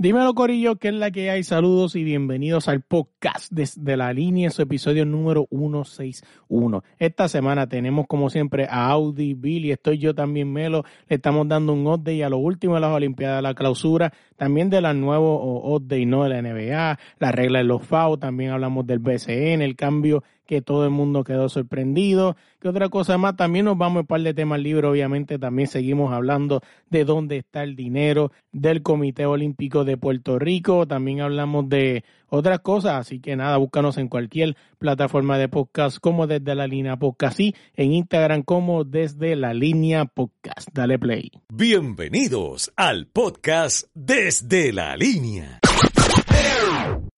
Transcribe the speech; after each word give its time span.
Dímelo, 0.00 0.32
Corillo, 0.32 0.76
que 0.76 0.90
es 0.90 0.94
la 0.94 1.10
que 1.10 1.28
hay. 1.28 1.42
Saludos 1.42 1.96
y 1.96 2.04
bienvenidos 2.04 2.68
al 2.68 2.82
podcast 2.82 3.50
desde 3.50 3.96
la 3.96 4.12
línea, 4.12 4.48
su 4.50 4.62
episodio 4.62 5.04
número 5.04 5.48
161. 5.50 6.84
Esta 7.00 7.26
semana 7.26 7.68
tenemos, 7.68 8.06
como 8.06 8.30
siempre, 8.30 8.68
a 8.70 8.90
Audi, 8.90 9.34
Billy, 9.34 9.72
estoy 9.72 9.98
yo 9.98 10.14
también, 10.14 10.52
Melo. 10.52 10.84
Le 11.08 11.16
estamos 11.16 11.48
dando 11.48 11.72
un 11.72 11.84
update 11.88 12.22
a 12.22 12.28
lo 12.28 12.38
último 12.38 12.76
de 12.76 12.80
las 12.82 12.92
Olimpiadas, 12.92 13.42
la 13.42 13.54
clausura, 13.54 14.12
también 14.38 14.70
de 14.70 14.80
las 14.80 14.94
nuevos 14.94 15.40
updates, 15.64 16.06
¿no? 16.06 16.22
De 16.24 16.30
la 16.30 16.40
NBA, 16.40 16.98
la 17.18 17.32
regla 17.32 17.58
de 17.58 17.64
los 17.64 17.82
FAO, 17.82 18.18
también 18.18 18.52
hablamos 18.52 18.86
del 18.86 19.00
BCN, 19.00 19.62
el 19.62 19.76
cambio 19.76 20.22
que 20.46 20.62
todo 20.62 20.84
el 20.84 20.90
mundo 20.90 21.24
quedó 21.24 21.50
sorprendido. 21.50 22.36
¿Qué 22.58 22.68
otra 22.68 22.88
cosa 22.88 23.18
más? 23.18 23.36
También 23.36 23.66
nos 23.66 23.76
vamos 23.76 23.98
a 23.98 24.00
un 24.00 24.06
par 24.06 24.22
de 24.22 24.32
temas 24.32 24.60
libres, 24.60 24.90
obviamente. 24.90 25.38
También 25.38 25.68
seguimos 25.68 26.10
hablando 26.12 26.62
de 26.88 27.04
dónde 27.04 27.36
está 27.36 27.62
el 27.62 27.76
dinero 27.76 28.32
del 28.50 28.82
Comité 28.82 29.26
Olímpico 29.26 29.84
de 29.84 29.98
Puerto 29.98 30.38
Rico. 30.38 30.86
También 30.86 31.20
hablamos 31.20 31.68
de 31.68 32.02
otras 32.28 32.60
cosas. 32.60 32.94
Así 32.94 33.20
que 33.20 33.36
nada, 33.36 33.56
búscanos 33.56 33.98
en 33.98 34.08
cualquier 34.08 34.56
plataforma 34.78 35.38
de 35.38 35.48
podcast 35.48 35.98
como 35.98 36.26
desde 36.26 36.54
la 36.54 36.66
línea 36.66 36.96
podcast 36.96 37.40
y 37.40 37.54
en 37.74 37.92
Instagram 37.92 38.42
como 38.42 38.84
desde 38.84 39.36
la 39.36 39.54
línea 39.54 40.04
podcast. 40.04 40.68
Dale 40.72 40.98
play. 40.98 41.30
Bienvenidos 41.52 42.72
al 42.76 43.06
podcast 43.06 43.88
desde 43.94 44.72
la 44.72 44.96
línea. 44.96 45.60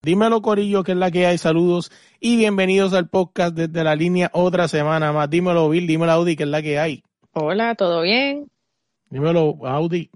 Dímelo, 0.03 0.41
Corillo, 0.41 0.83
que 0.83 0.93
es 0.93 0.99
la 0.99 1.11
que 1.11 1.27
hay. 1.27 1.37
Saludos 1.37 1.93
y 2.21 2.37
bienvenidos 2.39 2.95
al 2.95 3.09
podcast 3.09 3.55
desde 3.55 3.85
la 3.85 3.95
línea 3.95 4.31
otra 4.33 4.67
semana 4.67 5.13
más. 5.13 5.29
Dímelo, 5.29 5.69
Bill, 5.69 5.87
dímelo, 5.87 6.13
Audi, 6.13 6.37
que 6.37 6.45
es 6.45 6.49
la 6.49 6.63
que 6.63 6.79
hay. 6.79 7.03
Hola, 7.33 7.75
¿todo 7.75 8.03
bien? 8.03 8.49
Dímelo, 9.11 9.59
Audi. 9.67 10.11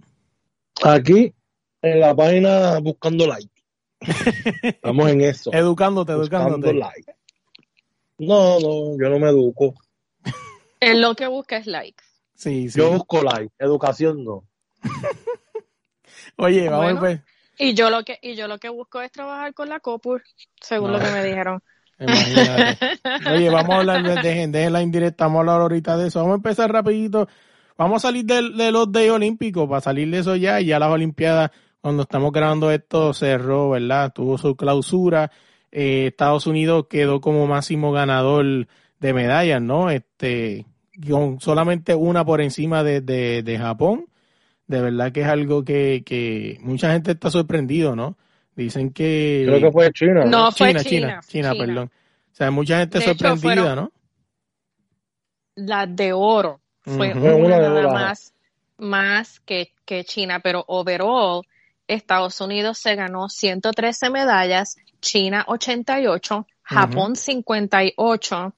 Aquí, 0.83 1.34
en 1.83 2.01
la 2.01 2.14
página 2.14 2.79
buscando 2.81 3.27
like. 3.27 3.53
Estamos 4.62 5.10
en 5.10 5.20
eso. 5.22 5.52
Educándote, 5.52 6.12
educándote. 6.12 6.74
like. 6.74 7.14
No, 8.19 8.58
no, 8.61 8.96
yo 8.98 9.11
no 9.11 9.19
me 9.19 9.28
educo. 9.28 9.74
En 10.80 11.00
lo 11.00 11.14
que 11.14 11.27
busca 11.27 11.56
es 11.56 11.66
likes. 11.66 12.05
Sí, 12.34 12.69
sí. 12.69 12.78
Yo 12.78 12.91
busco 12.91 13.22
like. 13.22 13.50
Educación 13.58 14.22
no. 14.24 14.44
Oye, 16.36 16.69
vamos 16.69 16.84
Bueno. 16.84 17.00
pues. 17.00 17.20
Y 17.58 17.74
yo 17.74 17.88
lo 17.88 18.02
que 18.02 18.19
y 18.20 18.34
yo 18.34 18.48
lo 18.48 18.58
que 18.58 18.69
busco 18.69 19.00
es 19.00 19.12
trabajar 19.12 19.55
con 19.55 19.69
la 19.69 19.78
COPUR, 19.80 20.22
según 20.61 20.91
No. 20.92 20.98
lo 20.98 21.05
que 21.05 21.11
me 21.12 21.24
dijeron. 21.24 21.62
Imagínate. 22.00 22.98
Oye, 23.33 23.48
vamos 23.50 23.70
a 23.70 23.78
hablar 23.78 24.02
de, 24.02 24.20
dejen, 24.20 24.50
dejen 24.50 24.72
la 24.72 24.83
indirecta, 24.83 25.24
vamos 25.27 25.39
a 25.39 25.41
hablar 25.42 25.61
ahorita 25.61 25.96
de 25.96 26.08
eso. 26.08 26.18
Vamos 26.18 26.33
a 26.34 26.36
empezar 26.36 26.72
rapidito. 26.72 27.28
Vamos 27.78 28.05
a 28.05 28.08
salir 28.08 28.24
del- 28.24 28.56
de, 28.56 28.72
los 28.72 28.91
Day 28.91 29.08
Olímpicos, 29.11 29.68
para 29.68 29.80
salir 29.80 30.11
de 30.11 30.18
eso 30.18 30.34
ya, 30.36 30.61
y 30.61 30.66
ya 30.66 30.78
las 30.80 30.91
Olimpiadas, 30.91 31.50
cuando 31.84 32.04
estamos 32.04 32.32
grabando 32.32 32.70
esto, 32.70 33.12
cerró, 33.12 33.68
¿verdad? 33.68 34.10
Tuvo 34.10 34.38
su 34.38 34.56
clausura. 34.56 35.30
Eh, 35.70 36.06
Estados 36.06 36.46
Unidos 36.46 36.86
quedó 36.88 37.20
como 37.20 37.46
máximo 37.46 37.92
ganador 37.92 38.66
de 39.00 39.12
medallas, 39.12 39.60
¿no? 39.60 39.90
Este, 39.90 40.64
con 41.11 41.42
solamente 41.42 41.94
una 41.94 42.24
por 42.24 42.40
encima 42.40 42.83
de, 42.83 43.02
de, 43.02 43.42
de 43.42 43.58
Japón. 43.58 44.06
De 44.67 44.80
verdad 44.80 45.12
que 45.12 45.20
es 45.20 45.27
algo 45.27 45.62
que, 45.62 46.02
que 46.06 46.56
mucha 46.62 46.90
gente 46.90 47.11
está 47.11 47.28
sorprendido, 47.30 47.94
¿no? 47.94 48.17
Dicen 48.56 48.90
que... 48.90 49.44
Creo 49.46 49.61
que 49.61 49.70
fue 49.70 49.92
China. 49.92 50.24
No, 50.24 50.52
fue 50.52 50.68
China, 50.68 50.83
China. 50.84 51.20
China, 51.27 51.52
China, 51.52 51.67
perdón. 51.67 51.90
O 52.33 52.34
sea, 52.34 52.50
mucha 52.50 52.78
gente 52.78 52.98
De 52.98 53.05
hecho, 53.05 53.12
sorprendida, 53.27 53.55
fueron- 53.62 53.77
¿no? 53.77 53.92
La 55.56 55.86
de 55.86 56.14
oro 56.14 56.62
fue 56.80 57.12
una, 57.12 57.34
una 57.34 57.56
de 57.58 57.68
nada 57.68 57.78
oro, 57.80 57.90
más, 57.92 58.33
más 58.78 59.39
que, 59.40 59.73
que 59.84 60.02
China, 60.05 60.40
pero 60.42 60.64
overall 60.67 61.42
Estados 61.86 62.40
Unidos 62.40 62.78
se 62.78 62.95
ganó 62.96 63.28
113 63.28 64.11
medallas, 64.11 64.77
China 65.00 65.45
88, 65.48 66.46
Japón 66.62 67.14
58, 67.17 68.55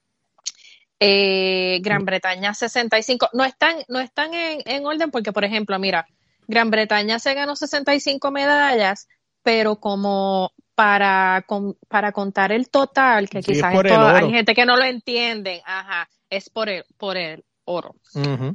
eh, 1.01 1.81
Gran 1.83 2.05
Bretaña 2.05 2.55
65. 2.55 3.31
No 3.33 3.45
están, 3.45 3.77
no 3.89 4.01
están 4.01 4.33
en, 4.35 4.61
en 4.65 4.87
orden 4.87 5.11
porque, 5.11 5.33
por 5.33 5.45
ejemplo, 5.45 5.79
mira, 5.79 6.07
Gran 6.47 6.71
Bretaña 6.71 7.19
se 7.19 7.35
ganó 7.35 7.57
65 7.57 8.31
medallas, 8.31 9.09
pero 9.43 9.77
como 9.77 10.53
para, 10.75 11.43
con- 11.47 11.77
para 11.89 12.13
contar 12.13 12.53
el 12.53 12.69
total, 12.69 13.29
que 13.29 13.43
Sí, 13.43 13.53
quizás 13.55 13.75
el 13.75 13.87
esto- 13.87 13.99
oro. 14.07 14.17
hay 14.17 14.31
gente 14.31 14.55
que 14.55 14.65
no 14.67 14.77
lo 14.77 14.85
entiende, 14.85 15.63
ajá, 15.67 16.09
es 16.31 16.49
por 16.51 16.69
el, 16.69 16.85
por 16.97 17.17
el 17.17 17.45
oro. 17.65 17.97
Ujú. 18.15 18.55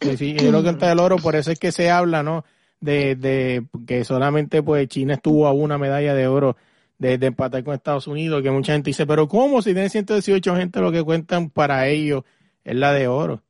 Sí, 0.00 0.16
sí, 0.16 0.36
es 0.38 0.42
lo 0.44 0.62
que 0.62 0.70
está 0.70 0.90
el 0.92 0.98
oro, 1.00 1.16
por 1.16 1.36
eso 1.36 1.50
es 1.50 1.58
que 1.58 1.72
se 1.72 1.90
habla, 1.90 2.22
¿no? 2.22 2.44
De, 2.80 3.16
de 3.16 3.66
que 3.86 4.04
solamente 4.04 4.62
pues 4.62 4.86
China 4.88 5.14
estuvo 5.14 5.46
a 5.48 5.52
una 5.52 5.78
medalla 5.78 6.14
de 6.14 6.28
oro 6.28 6.56
de, 6.98 7.18
de 7.18 7.26
empatar 7.26 7.64
con 7.64 7.74
Estados 7.74 8.06
Unidos, 8.06 8.42
que 8.42 8.50
mucha 8.50 8.72
gente 8.72 8.90
dice, 8.90 9.06
pero 9.06 9.26
¿cómo? 9.26 9.62
Si 9.62 9.72
tienen 9.72 9.90
118 9.90 10.56
gente, 10.56 10.80
lo 10.80 10.92
que 10.92 11.02
cuentan 11.02 11.50
para 11.50 11.88
ellos 11.88 12.24
es 12.64 12.76
la 12.76 12.92
de 12.92 13.08
oro. 13.08 13.42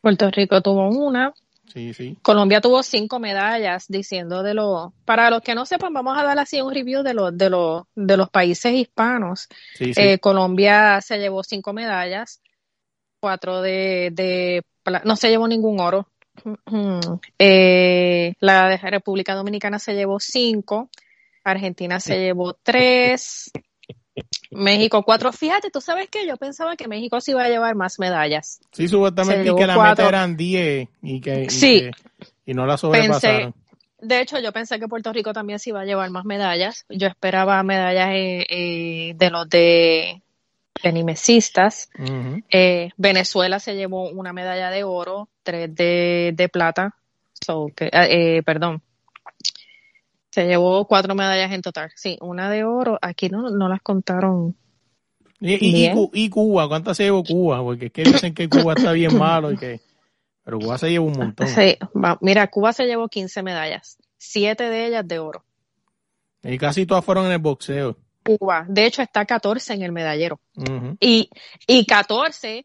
Puerto 0.00 0.30
Rico 0.30 0.60
tuvo 0.60 0.88
una, 0.88 1.34
Sí, 1.72 1.94
sí. 1.94 2.16
Colombia 2.22 2.60
tuvo 2.60 2.82
cinco 2.82 3.20
medallas, 3.20 3.86
diciendo 3.88 4.42
de 4.42 4.54
los, 4.54 4.92
para 5.04 5.30
los 5.30 5.40
que 5.40 5.54
no 5.54 5.66
sepan, 5.66 5.92
vamos 5.92 6.18
a 6.18 6.24
dar 6.24 6.38
así 6.38 6.60
un 6.60 6.74
review 6.74 7.02
de 7.02 7.14
los, 7.14 7.36
de 7.36 7.48
los, 7.48 7.84
de 7.94 8.16
los 8.16 8.28
países 8.28 8.72
hispanos. 8.72 9.48
Sí, 9.74 9.94
sí. 9.94 10.00
Eh, 10.00 10.18
Colombia 10.18 11.00
se 11.00 11.18
llevó 11.18 11.44
cinco 11.44 11.72
medallas, 11.72 12.42
cuatro 13.20 13.62
de, 13.62 14.10
de 14.12 14.62
no 15.04 15.14
se 15.14 15.28
llevó 15.28 15.46
ningún 15.46 15.78
oro. 15.78 16.08
Eh, 17.38 18.34
la 18.40 18.76
República 18.76 19.34
Dominicana 19.34 19.78
se 19.78 19.94
llevó 19.94 20.18
cinco, 20.20 20.88
Argentina 21.44 22.00
se 22.00 22.18
llevó 22.18 22.54
tres, 22.54 23.50
México 24.50 25.02
cuatro. 25.02 25.32
Fíjate, 25.32 25.70
tú 25.70 25.80
sabes 25.80 26.08
que 26.08 26.26
yo 26.26 26.36
pensaba 26.36 26.76
que 26.76 26.88
México 26.88 27.20
se 27.20 27.32
iba 27.32 27.44
a 27.44 27.48
llevar 27.48 27.74
más 27.76 27.98
medallas. 27.98 28.60
Sí, 28.72 28.88
supuestamente 28.88 29.54
que 29.54 29.66
la 29.66 29.74
cuatro. 29.74 30.04
meta 30.04 30.08
eran 30.08 30.36
10 30.36 30.88
y 31.02 31.20
que, 31.20 31.44
y 31.44 31.50
Sí. 31.50 31.80
que- 31.80 31.90
y 32.46 32.54
no 32.54 32.66
la 32.66 32.76
sobrepasaron. 32.76 33.54
De 34.02 34.20
hecho, 34.20 34.38
yo 34.40 34.50
pensé 34.52 34.78
que 34.80 34.88
Puerto 34.88 35.12
Rico 35.12 35.32
también 35.32 35.58
se 35.58 35.70
iba 35.70 35.82
a 35.82 35.84
llevar 35.84 36.08
más 36.10 36.24
medallas. 36.24 36.86
Yo 36.88 37.06
esperaba 37.06 37.62
medallas 37.62 38.08
eh, 38.12 38.46
eh, 38.48 39.12
de 39.14 39.30
los 39.30 39.48
de 39.48 40.22
tenimesistas. 40.82 41.90
Eh, 42.50 42.90
Venezuela 42.96 43.60
se 43.60 43.76
llevó 43.76 44.08
una 44.08 44.32
medalla 44.32 44.70
de 44.70 44.84
oro, 44.84 45.28
tres 45.50 45.74
de, 45.74 46.32
de 46.36 46.48
plata. 46.48 46.94
So, 47.44 47.66
que, 47.74 47.90
eh, 47.92 48.42
perdón. 48.44 48.82
Se 50.30 50.46
llevó 50.46 50.86
cuatro 50.86 51.14
medallas 51.14 51.50
en 51.52 51.60
total. 51.62 51.90
Sí, 51.96 52.16
una 52.20 52.48
de 52.50 52.62
oro. 52.64 52.98
Aquí 53.02 53.28
no, 53.28 53.50
no 53.50 53.68
las 53.68 53.82
contaron. 53.82 54.56
Y, 55.40 56.28
Cuba, 56.30 56.68
¿cuántas 56.68 56.96
se 56.96 57.04
llevó 57.04 57.24
Cuba? 57.24 57.62
Porque 57.62 57.86
es 57.86 57.92
que 57.92 58.02
dicen 58.04 58.34
que 58.34 58.48
Cuba 58.48 58.74
está 58.74 58.92
bien 58.92 59.16
malo 59.18 59.50
y 59.50 59.56
que... 59.56 59.80
Pero 60.44 60.58
Cuba 60.58 60.78
se 60.78 60.90
lleva 60.90 61.04
un 61.04 61.18
montón. 61.18 61.48
Sí, 61.48 61.76
va- 61.96 62.18
mira, 62.20 62.46
Cuba 62.48 62.72
se 62.72 62.84
llevó 62.84 63.08
15 63.08 63.42
medallas. 63.42 63.98
Siete 64.18 64.64
de 64.64 64.86
ellas 64.86 65.06
de 65.08 65.18
oro. 65.18 65.44
Y 66.42 66.58
casi 66.58 66.86
todas 66.86 67.04
fueron 67.04 67.26
en 67.26 67.32
el 67.32 67.38
boxeo. 67.38 67.96
Cuba, 68.24 68.66
de 68.68 68.86
hecho, 68.86 69.02
está 69.02 69.24
14 69.24 69.74
en 69.74 69.82
el 69.82 69.92
medallero. 69.92 70.40
Y, 71.00 71.30
y 71.66 71.86
14 71.86 72.64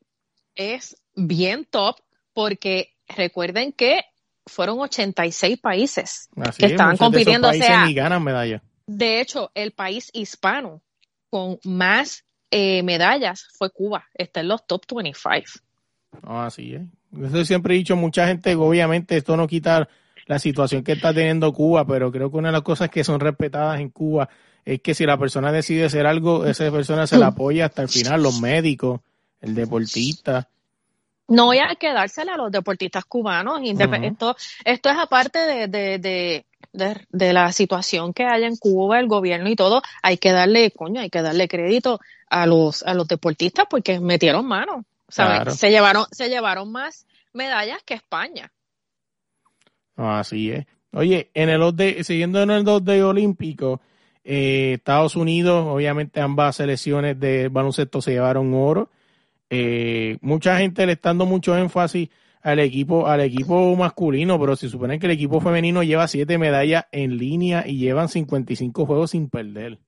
es 0.53 0.97
bien 1.15 1.65
top 1.65 1.95
porque 2.35 2.93
recuerden 3.07 3.71
que 3.71 4.01
fueron 4.45 4.79
86 4.79 5.57
países. 5.59 6.29
Así 6.35 6.59
Que 6.59 6.65
es, 6.67 6.71
estaban 6.73 6.93
de 6.93 6.99
compitiendo, 6.99 7.47
o 7.47 7.51
países 7.51 7.65
sea- 7.67 7.85
ni 7.87 7.95
ganan 7.95 8.23
medallas. 8.23 8.61
De 8.85 9.19
hecho, 9.19 9.49
el 9.55 9.71
país 9.71 10.11
hispano 10.13 10.83
con 11.31 11.57
más 11.63 12.23
eh, 12.51 12.83
medallas 12.83 13.47
fue 13.57 13.71
Cuba. 13.71 14.05
Está 14.13 14.41
en 14.41 14.49
los 14.49 14.67
top 14.67 14.83
25. 14.95 15.45
No, 16.21 16.43
así 16.43 16.75
es. 16.75 16.81
Eso 17.25 17.43
siempre 17.43 17.73
he 17.73 17.77
dicho, 17.79 17.95
mucha 17.95 18.27
gente, 18.27 18.53
obviamente 18.55 19.17
esto 19.17 19.35
no 19.35 19.47
quita 19.47 19.87
la 20.27 20.37
situación 20.39 20.83
que 20.83 20.91
está 20.93 21.13
teniendo 21.13 21.51
Cuba, 21.53 21.85
pero 21.87 22.11
creo 22.11 22.29
que 22.29 22.37
una 22.37 22.49
de 22.49 22.53
las 22.53 22.61
cosas 22.61 22.89
que 22.89 23.03
son 23.03 23.19
respetadas 23.19 23.79
en 23.79 23.89
Cuba 23.89 24.29
es 24.63 24.81
que 24.81 24.93
si 24.93 25.05
la 25.05 25.17
persona 25.17 25.51
decide 25.51 25.85
hacer 25.85 26.05
algo, 26.05 26.45
esa 26.45 26.69
persona 26.71 27.07
se 27.07 27.17
la 27.17 27.27
apoya 27.27 27.65
hasta 27.65 27.81
el 27.83 27.89
final, 27.89 28.21
los 28.21 28.39
médicos, 28.41 29.01
el 29.41 29.55
deportista. 29.55 30.49
No 31.27 31.45
voy 31.45 31.57
a 31.59 31.75
quedársela 31.75 32.35
a 32.35 32.37
los 32.37 32.51
deportistas 32.51 33.05
cubanos. 33.05 33.61
esto, 33.63 34.35
esto 34.63 34.89
es 34.89 34.97
aparte 34.97 35.39
de, 35.39 35.67
de, 35.67 35.97
de, 35.99 36.45
de, 37.09 37.33
la 37.33 37.51
situación 37.51 38.13
que 38.13 38.25
haya 38.25 38.47
en 38.47 38.57
Cuba, 38.57 38.99
el 38.99 39.07
gobierno 39.07 39.49
y 39.49 39.55
todo, 39.55 39.81
hay 40.03 40.17
que 40.17 40.31
darle, 40.31 40.71
coño, 40.71 41.01
hay 41.01 41.09
que 41.09 41.21
darle 41.21 41.47
crédito 41.47 41.99
a 42.29 42.45
los, 42.45 42.83
a 42.83 42.93
los 42.93 43.07
deportistas 43.07 43.65
porque 43.69 43.99
metieron 43.99 44.45
mano, 44.45 44.85
¿sabes? 45.07 45.55
Se 45.57 45.71
llevaron, 45.71 46.05
se 46.11 46.29
llevaron 46.29 46.71
más 46.71 47.07
medallas 47.33 47.81
que 47.83 47.95
España. 47.95 48.51
Así 49.95 50.51
es. 50.51 50.65
Oye, 50.91 51.29
en 51.33 51.49
el 51.49 51.75
de, 51.75 52.03
siguiendo 52.03 52.41
en 52.41 52.51
el 52.51 52.63
2 52.63 52.85
de 52.85 53.03
olímpico, 53.03 53.81
eh, 54.23 54.73
Estados 54.75 55.15
Unidos, 55.15 55.65
obviamente 55.67 56.21
ambas 56.21 56.55
selecciones 56.55 57.19
de 57.19 57.49
baloncesto 57.49 58.01
se 58.01 58.11
llevaron 58.11 58.53
oro. 58.53 58.89
Eh, 59.49 60.17
mucha 60.21 60.57
gente 60.57 60.85
le 60.85 60.93
está 60.93 61.09
dando 61.09 61.25
mucho 61.25 61.57
énfasis 61.57 62.09
al 62.41 62.59
equipo, 62.59 63.07
al 63.07 63.21
equipo 63.21 63.75
masculino, 63.75 64.39
pero 64.39 64.55
si 64.55 64.69
suponen 64.69 64.99
que 64.99 65.07
el 65.07 65.13
equipo 65.13 65.41
femenino 65.41 65.83
lleva 65.83 66.07
siete 66.07 66.37
medallas 66.37 66.85
en 66.91 67.17
línea 67.17 67.63
y 67.65 67.77
llevan 67.77 68.09
55 68.09 68.85
juegos 68.85 69.11
sin 69.11 69.29
perder. 69.29 69.79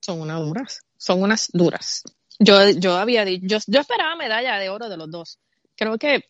Son 0.00 0.20
unas 0.20 0.40
duras, 0.40 0.80
son 0.96 1.22
unas 1.22 1.48
duras. 1.52 2.02
Yo, 2.38 2.70
yo 2.70 2.96
había 2.96 3.24
dicho, 3.24 3.46
yo, 3.46 3.58
yo 3.66 3.80
esperaba 3.80 4.16
medalla 4.16 4.58
de 4.58 4.68
oro 4.68 4.88
de 4.88 4.96
los 4.96 5.10
dos. 5.10 5.38
Creo 5.76 5.96
que 5.98 6.24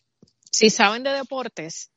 si 0.51 0.69
saben 0.69 1.03
de 1.03 1.11
deportes, 1.11 1.91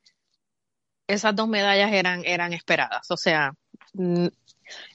esas 1.06 1.34
dos 1.34 1.48
medallas 1.48 1.92
eran, 1.92 2.22
eran 2.24 2.52
esperadas. 2.52 3.10
O 3.10 3.16
sea, 3.16 3.52
mm, 3.92 4.26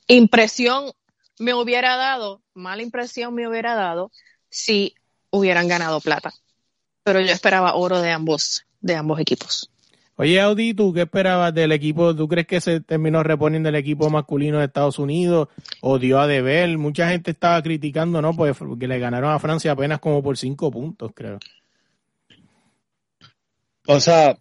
impresión 0.08 0.92
me 1.40 1.54
hubiera 1.54 1.98
dado, 1.98 2.42
mala 2.54 2.82
impresión 2.82 3.34
me 3.34 3.48
hubiera 3.48 3.76
dado 3.76 4.12
si 4.50 4.96
hubieran 5.36 5.68
ganado 5.68 6.00
plata 6.00 6.34
pero 7.06 7.22
yo 7.22 7.32
esperaba 7.32 7.76
oro 7.76 8.02
de 8.02 8.10
ambos, 8.10 8.66
de 8.82 8.96
ambos 8.96 9.20
equipos. 9.20 9.70
Oye, 10.18 10.42
Audi, 10.42 10.74
¿tú 10.74 10.92
qué 10.92 11.02
esperabas 11.02 11.54
del 11.54 11.72
equipo? 11.72 12.16
¿Tú 12.16 12.28
crees 12.28 12.48
que 12.48 12.60
se 12.60 12.80
terminó 12.80 13.22
reponiendo 13.22 13.70
el 13.70 13.76
equipo 13.76 14.10
masculino 14.10 14.58
de 14.58 14.66
Estados 14.66 14.98
Unidos 14.98 15.50
o 15.82 16.00
dio 16.00 16.20
a 16.20 16.26
deber? 16.26 16.76
Mucha 16.80 17.10
gente 17.10 17.32
estaba 17.32 17.62
criticando, 17.62 18.22
¿no? 18.24 18.34
Pues 18.34 18.58
que 18.80 18.88
le 18.88 18.98
ganaron 18.98 19.32
a 19.32 19.40
Francia 19.40 19.74
apenas 19.74 20.00
como 20.00 20.24
por 20.24 20.36
cinco 20.36 20.72
puntos, 20.72 21.12
creo. 21.14 21.38
O 23.88 24.00
sea, 24.00 24.36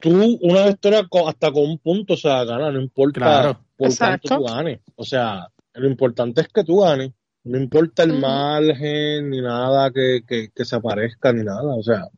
tú 0.00 0.38
una 0.40 0.66
victoria 0.66 1.06
hasta 1.26 1.52
con 1.52 1.62
un 1.62 1.78
punto, 1.78 2.14
o 2.14 2.16
sea, 2.16 2.42
gana, 2.44 2.72
no 2.72 2.80
importa 2.80 3.60
por 3.76 3.96
cuánto 3.96 4.36
tú 4.36 4.44
ganes. 4.44 4.80
O 4.96 5.04
sea, 5.04 5.46
lo 5.74 5.88
importante 5.88 6.40
es 6.40 6.48
que 6.48 6.64
tú 6.64 6.80
ganes. 6.80 7.12
No 7.46 7.58
importa 7.58 8.02
el 8.02 8.18
margen 8.18 9.30
ni 9.30 9.40
nada 9.40 9.92
que, 9.92 10.50
se 10.52 10.76
aparezca 10.76 11.32
ni 11.32 11.44
nada. 11.44 11.76
O 11.76 11.82
sea, 11.82 12.08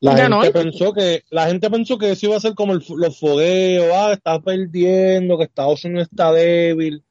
la 0.00 0.16
gente 0.16 0.50
pensó 0.50 0.92
que 0.92 1.22
la 1.30 1.46
gente 1.46 1.70
pensó 1.70 1.98
que 1.98 2.10
eso 2.10 2.26
iba 2.26 2.36
a 2.36 2.40
ser 2.40 2.54
como 2.54 2.74
los 2.74 3.20
fogueos, 3.20 3.86
ah, 3.94 4.12
está 4.12 4.40
perdiendo, 4.40 5.38
que 5.38 5.44
Estados 5.44 5.84
Unidos 5.84 6.08
está 6.10 6.32
débil. 6.32 7.04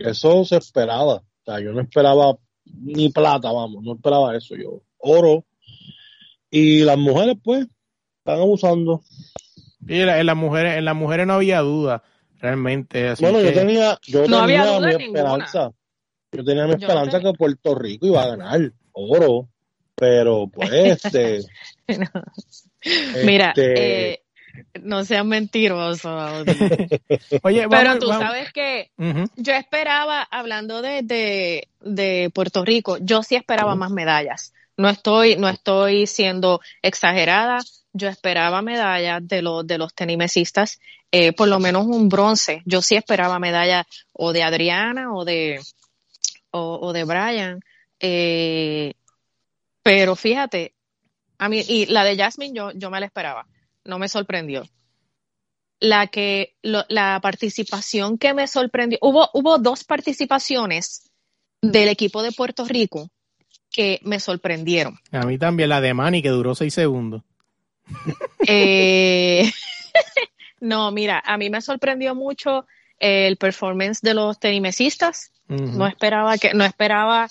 Eso 0.00 0.44
se 0.44 0.56
esperaba. 0.56 1.14
O 1.14 1.44
sea, 1.44 1.60
yo 1.60 1.72
no 1.72 1.82
esperaba 1.82 2.36
ni 2.64 3.10
plata, 3.10 3.52
vamos, 3.52 3.84
no 3.84 3.94
esperaba 3.94 4.36
eso. 4.36 4.56
Yo 4.56 4.82
oro. 4.98 5.44
Y 6.50 6.80
las 6.80 6.98
mujeres, 6.98 7.36
pues, 7.44 7.68
están 8.18 8.40
abusando. 8.40 9.02
Y 9.86 10.00
en, 10.00 10.26
las 10.26 10.36
mujeres, 10.36 10.78
en 10.78 10.84
las 10.84 10.96
mujeres 10.96 11.28
no 11.28 11.34
había 11.34 11.60
duda, 11.60 12.02
realmente. 12.40 13.14
bueno, 13.20 13.40
yo 13.40 13.52
tenía, 13.52 14.00
yo 14.02 14.24
tenía 14.24 14.80
mi 14.80 15.04
esperanza. 15.04 15.70
Yo 16.36 16.44
tenía 16.44 16.66
mi 16.66 16.74
esperanza 16.74 17.20
que 17.20 17.32
Puerto 17.32 17.74
Rico 17.74 18.06
iba 18.06 18.22
a 18.22 18.28
ganar 18.28 18.72
oro, 18.92 19.48
pero 19.94 20.48
pues 20.48 20.70
este... 21.04 21.40
Mira, 23.24 23.48
este 23.48 24.12
eh, 24.12 24.22
no 24.82 25.04
sean 25.04 25.28
mentirosos. 25.28 26.44
Oye, 27.42 27.68
pero 27.68 27.98
tú 27.98 28.08
sabes 28.08 28.52
que 28.52 28.90
yo 29.36 29.52
esperaba, 29.52 30.22
hablando 30.22 30.82
de, 30.82 31.68
de, 31.80 32.30
Puerto 32.34 32.64
Rico, 32.64 32.98
yo 33.00 33.22
sí 33.22 33.36
esperaba 33.36 33.74
más 33.74 33.90
medallas. 33.90 34.52
No 34.76 34.88
estoy, 34.88 35.36
no 35.36 35.48
estoy 35.48 36.06
siendo 36.06 36.60
exagerada. 36.82 37.58
Yo 37.92 38.08
esperaba 38.08 38.60
medallas 38.60 39.26
de 39.26 39.40
los 39.40 39.66
de 39.66 39.78
los 39.78 39.94
tenimesistas, 39.94 40.80
eh, 41.10 41.32
por 41.32 41.48
lo 41.48 41.58
menos 41.58 41.86
un 41.86 42.10
bronce. 42.10 42.62
Yo 42.66 42.82
sí 42.82 42.94
esperaba 42.94 43.38
medallas 43.38 43.86
o 44.12 44.34
de 44.34 44.42
Adriana 44.42 45.14
o 45.14 45.24
de 45.24 45.60
o, 46.56 46.92
de 46.92 47.04
Brian. 47.04 47.60
Eh, 48.00 48.94
pero 49.82 50.16
fíjate, 50.16 50.74
a 51.38 51.48
mí, 51.48 51.62
y 51.66 51.86
la 51.86 52.04
de 52.04 52.16
Jasmine 52.16 52.54
yo, 52.54 52.72
yo 52.72 52.90
me 52.90 53.00
la 53.00 53.06
esperaba, 53.06 53.46
no 53.84 53.98
me 53.98 54.08
sorprendió. 54.08 54.64
La 55.78 56.06
que, 56.06 56.56
la 56.62 57.20
participación 57.20 58.16
que 58.16 58.32
me 58.32 58.46
sorprendió, 58.46 58.98
hubo, 59.02 59.28
hubo 59.34 59.58
dos 59.58 59.84
participaciones 59.84 61.10
del 61.60 61.88
equipo 61.88 62.22
de 62.22 62.32
Puerto 62.32 62.64
Rico 62.64 63.10
que 63.70 64.00
me 64.02 64.20
sorprendieron. 64.20 64.98
A 65.12 65.26
mí 65.26 65.36
también 65.36 65.68
la 65.68 65.80
de 65.80 65.92
Manny 65.92 66.22
que 66.22 66.30
duró 66.30 66.54
seis 66.54 66.72
segundos. 66.72 67.22
Eh, 68.46 69.50
no, 70.60 70.90
mira, 70.90 71.22
a 71.24 71.36
mí 71.36 71.50
me 71.50 71.60
sorprendió 71.60 72.14
mucho 72.14 72.66
el 72.98 73.36
performance 73.36 74.00
de 74.00 74.14
los 74.14 74.38
tenimesistas. 74.38 75.32
No 75.48 75.86
esperaba 75.86 76.38
que, 76.38 76.54
no 76.54 76.64
esperaba 76.64 77.28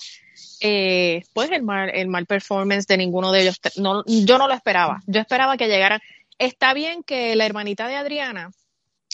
eh, 0.60 1.22
pues 1.34 1.50
el 1.50 1.62
mal, 1.62 1.90
el 1.94 2.08
mal 2.08 2.26
performance 2.26 2.86
de 2.86 2.96
ninguno 2.96 3.32
de 3.32 3.42
ellos. 3.42 3.60
No, 3.76 4.04
yo 4.06 4.38
no 4.38 4.48
lo 4.48 4.54
esperaba. 4.54 5.02
Yo 5.06 5.20
esperaba 5.20 5.56
que 5.56 5.68
llegaran. 5.68 6.00
Está 6.38 6.74
bien 6.74 7.02
que 7.02 7.36
la 7.36 7.46
hermanita 7.46 7.88
de 7.88 7.96
Adriana, 7.96 8.50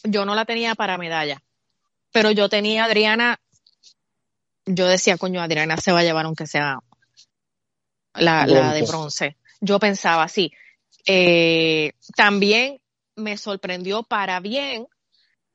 yo 0.05 0.25
no 0.25 0.35
la 0.35 0.45
tenía 0.45 0.75
para 0.75 0.99
medalla, 0.99 1.43
pero 2.13 2.31
yo 2.31 2.49
tenía 2.49 2.83
a 2.83 2.87
Adriana, 2.87 3.41
yo 4.67 4.87
decía, 4.87 5.17
coño, 5.17 5.41
Adriana 5.41 5.77
se 5.77 5.93
va 5.93 6.01
a 6.01 6.05
llevar 6.05 6.27
aunque 6.27 6.47
sea 6.47 6.79
la, 8.15 8.47
la 8.47 8.73
de 8.75 8.83
bronce. 8.83 9.37
Yo 9.61 9.79
pensaba 9.79 10.25
así. 10.25 10.53
Eh, 11.07 11.93
también 12.17 12.81
me 13.17 13.37
sorprendió 13.37 14.03
para 14.03 14.41
bien 14.41 14.87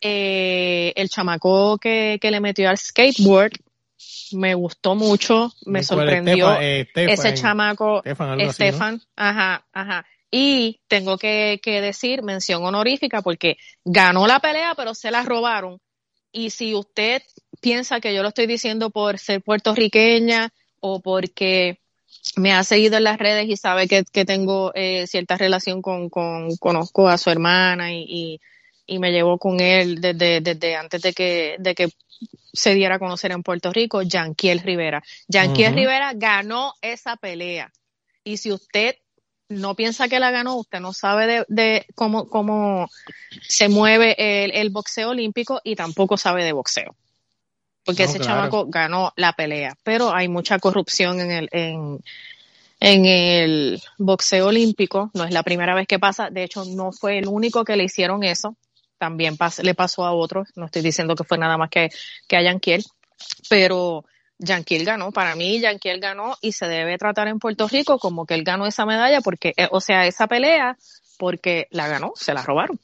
eh, 0.02 0.94
el 0.96 1.10
chamaco 1.10 1.78
que, 1.78 2.20
le 2.22 2.40
metió 2.40 2.70
al 2.70 2.78
skateboard 2.78 3.54
me 4.34 4.54
gustó 4.56 4.96
mucho, 4.96 5.52
me 5.66 5.84
sorprendió 5.84 6.60
eh, 6.60 6.88
ese 6.94 7.34
chamaco, 7.34 8.04
Estefan, 8.04 9.02
ajá, 9.16 9.66
ajá. 9.72 10.06
Y 10.30 10.82
tengo 10.88 11.18
que, 11.18 11.60
decir 11.64 12.22
mención 12.22 12.64
honorífica 12.64 13.22
porque 13.22 13.58
ganó 13.86 14.28
la 14.28 14.40
pelea, 14.40 14.74
pero 14.76 14.94
se 14.94 15.12
la 15.12 15.24
robaron. 15.24 15.80
Y 16.32 16.50
si 16.50 16.76
usted 16.76 17.24
piensa 17.62 18.02
que 18.02 18.14
yo 18.14 18.22
lo 18.22 18.30
estoy 18.30 18.46
diciendo 18.46 18.90
por 18.90 19.18
ser 19.18 19.42
puertorriqueña 19.42 20.52
o 20.82 21.00
porque 21.00 21.80
me 22.36 22.54
ha 22.54 22.64
seguido 22.64 22.98
en 22.98 23.06
las 23.06 23.18
redes 23.18 23.48
y 23.48 23.56
sabe 23.56 23.88
que, 23.88 24.04
tengo 24.26 24.74
eh, 24.76 25.08
cierta 25.08 25.38
relación 25.38 25.82
con, 25.82 26.10
con, 26.10 26.56
conozco 26.58 27.08
a 27.08 27.18
su 27.18 27.30
hermana 27.30 27.94
y 27.94 28.04
y 28.04 28.42
me 28.88 29.12
llevó 29.12 29.38
con 29.38 29.60
él 29.60 30.00
desde, 30.00 30.42
desde 30.42 30.76
antes 30.76 31.02
de 31.02 31.14
que, 31.14 31.58
de 31.60 31.76
que 31.76 31.90
se 32.54 32.74
diera 32.74 32.96
a 32.96 33.00
conocer 33.00 33.32
en 33.32 33.44
Puerto 33.44 33.72
Rico, 33.72 34.02
Yanquiel 34.02 34.60
Rivera. 34.60 35.04
Yanquiel 35.28 35.76
Rivera 35.76 36.14
ganó 36.16 36.74
esa 36.82 37.18
pelea. 37.18 37.72
Y 38.24 38.38
si 38.38 38.52
usted 38.52 38.96
no 39.50 39.76
piensa 39.76 40.08
que 40.08 40.20
la 40.20 40.32
ganó, 40.32 40.56
usted 40.56 40.80
no 40.80 40.94
sabe 40.94 41.28
de, 41.28 41.46
de 41.48 41.86
cómo, 41.96 42.28
cómo 42.28 42.90
se 43.48 43.70
mueve 43.70 44.16
el, 44.18 44.52
el, 44.52 44.70
boxeo 44.70 45.10
olímpico 45.10 45.62
y 45.64 45.76
tampoco 45.76 46.18
sabe 46.18 46.44
de 46.44 46.52
boxeo. 46.52 46.96
Porque 47.86 48.04
ese 48.04 48.20
chamaco 48.20 48.66
ganó 48.68 49.14
la 49.16 49.32
pelea. 49.34 49.78
Pero 49.84 50.14
hay 50.14 50.28
mucha 50.28 50.60
corrupción 50.60 51.22
en 51.22 51.32
el, 51.32 51.50
en, 51.54 52.00
en 52.82 53.06
el 53.06 53.82
boxeo 53.98 54.48
olímpico. 54.48 55.10
No 55.14 55.24
es 55.24 55.32
la 55.32 55.44
primera 55.44 55.74
vez 55.74 55.88
que 55.88 56.00
pasa. 56.00 56.30
De 56.30 56.44
hecho, 56.44 56.66
no 56.66 56.92
fue 56.92 57.20
el 57.20 57.28
único 57.28 57.64
que 57.64 57.78
le 57.78 57.86
hicieron 57.86 58.26
eso 58.26 58.58
también 58.98 59.38
le 59.64 59.74
pasó 59.76 60.06
a 60.06 60.12
otros, 60.12 60.50
no 60.56 60.66
estoy 60.66 60.82
diciendo 60.82 61.16
que 61.16 61.24
fue 61.24 61.38
nada 61.38 61.58
más 61.58 61.70
que, 61.70 61.90
que 62.28 62.38
a 62.38 62.42
Yanquiel, 62.42 62.84
pero 63.50 64.06
Yanquiel 64.40 64.86
ganó, 64.86 65.12
para 65.12 65.36
mí 65.36 65.60
Yanquiel 65.60 66.00
ganó 66.00 66.36
y 66.42 66.52
se 66.52 66.68
debe 66.68 66.98
tratar 66.98 67.28
en 67.28 67.40
Puerto 67.40 67.68
Rico 67.68 67.98
como 67.98 68.26
que 68.26 68.36
él 68.36 68.44
ganó 68.44 68.66
esa 68.66 68.86
medalla 68.86 69.22
porque, 69.22 69.54
eh, 69.58 69.68
o 69.72 69.82
sea, 69.82 70.06
esa 70.06 70.28
pelea 70.28 70.78
porque 71.18 71.68
la 71.72 71.88
ganó, 71.88 72.14
se 72.16 72.34
la 72.34 72.44
robaron. 72.44 72.80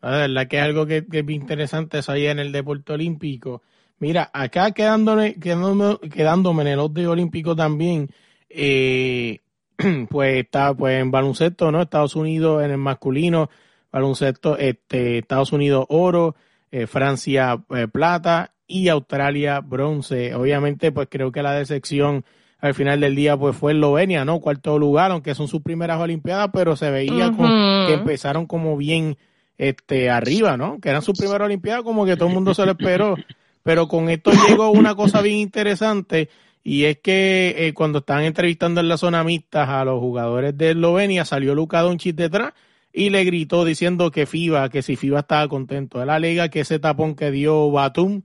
La 0.00 0.10
verdad 0.10 0.48
que 0.48 0.58
es 0.58 0.62
algo 0.62 0.86
que, 0.86 1.04
es 1.10 1.30
interesante 1.30 1.98
eso 1.98 2.12
ahí 2.12 2.26
en 2.26 2.38
el 2.38 2.52
deporte 2.52 2.92
olímpico. 2.92 3.62
Mira, 3.98 4.30
acá 4.32 4.72
quedándome, 4.72 5.34
quedándome, 5.34 5.98
quedándome 6.10 6.62
en 6.62 6.68
el 6.68 6.78
orden 6.80 7.06
olímpico 7.06 7.54
también, 7.54 8.08
eh, 8.48 9.38
pues 10.10 10.36
está 10.36 10.74
pues 10.74 11.00
en 11.00 11.10
baloncesto, 11.10 11.70
¿no? 11.70 11.82
Estados 11.82 12.16
Unidos 12.16 12.64
en 12.64 12.72
el 12.72 12.78
masculino 12.78 13.48
baloncesto, 13.92 14.56
este, 14.56 15.18
Estados 15.18 15.52
Unidos 15.52 15.84
oro, 15.88 16.34
eh, 16.70 16.86
Francia 16.86 17.62
eh, 17.76 17.86
plata 17.86 18.54
y 18.66 18.88
Australia 18.88 19.60
bronce. 19.60 20.34
Obviamente, 20.34 20.90
pues 20.90 21.08
creo 21.10 21.30
que 21.30 21.42
la 21.42 21.52
decepción 21.52 22.24
al 22.58 22.74
final 22.74 23.00
del 23.00 23.14
día 23.14 23.36
pues 23.36 23.56
fue 23.56 23.72
Eslovenia, 23.72 24.24
¿no? 24.24 24.40
Cuarto 24.40 24.78
lugar, 24.78 25.10
aunque 25.10 25.34
son 25.34 25.48
sus 25.48 25.62
primeras 25.62 26.00
Olimpiadas, 26.00 26.50
pero 26.52 26.76
se 26.76 26.90
veía 26.90 27.30
que 27.36 27.92
empezaron 27.92 28.46
como 28.46 28.76
bien, 28.76 29.18
este, 29.58 30.08
arriba, 30.10 30.56
¿no? 30.56 30.78
Que 30.80 30.88
eran 30.88 31.02
su 31.02 31.12
primera 31.12 31.44
Olimpiada, 31.44 31.82
como 31.82 32.06
que 32.06 32.16
todo 32.16 32.28
el 32.28 32.34
mundo 32.34 32.54
se 32.54 32.64
lo 32.64 32.72
esperó. 32.72 33.16
Pero 33.64 33.88
con 33.88 34.08
esto 34.08 34.30
llegó 34.48 34.70
una 34.70 34.94
cosa 34.94 35.20
bien 35.20 35.36
interesante 35.36 36.30
y 36.64 36.84
es 36.84 36.98
que 36.98 37.54
eh, 37.58 37.74
cuando 37.74 37.98
estaban 37.98 38.24
entrevistando 38.24 38.80
en 38.80 38.88
la 38.88 38.96
zona 38.96 39.24
mixta 39.24 39.80
a 39.80 39.84
los 39.84 40.00
jugadores 40.00 40.56
de 40.56 40.70
Eslovenia, 40.70 41.24
salió 41.24 41.54
Luka 41.54 41.80
Doncic 41.80 42.16
detrás 42.16 42.54
y 42.92 43.10
le 43.10 43.24
gritó 43.24 43.64
diciendo 43.64 44.10
que 44.10 44.26
FIBA, 44.26 44.68
que 44.68 44.82
si 44.82 44.96
FIBA 44.96 45.20
estaba 45.20 45.48
contento. 45.48 46.02
Él 46.02 46.10
alega 46.10 46.50
que 46.50 46.60
ese 46.60 46.78
tapón 46.78 47.16
que 47.16 47.30
dio 47.30 47.70
Batum, 47.70 48.22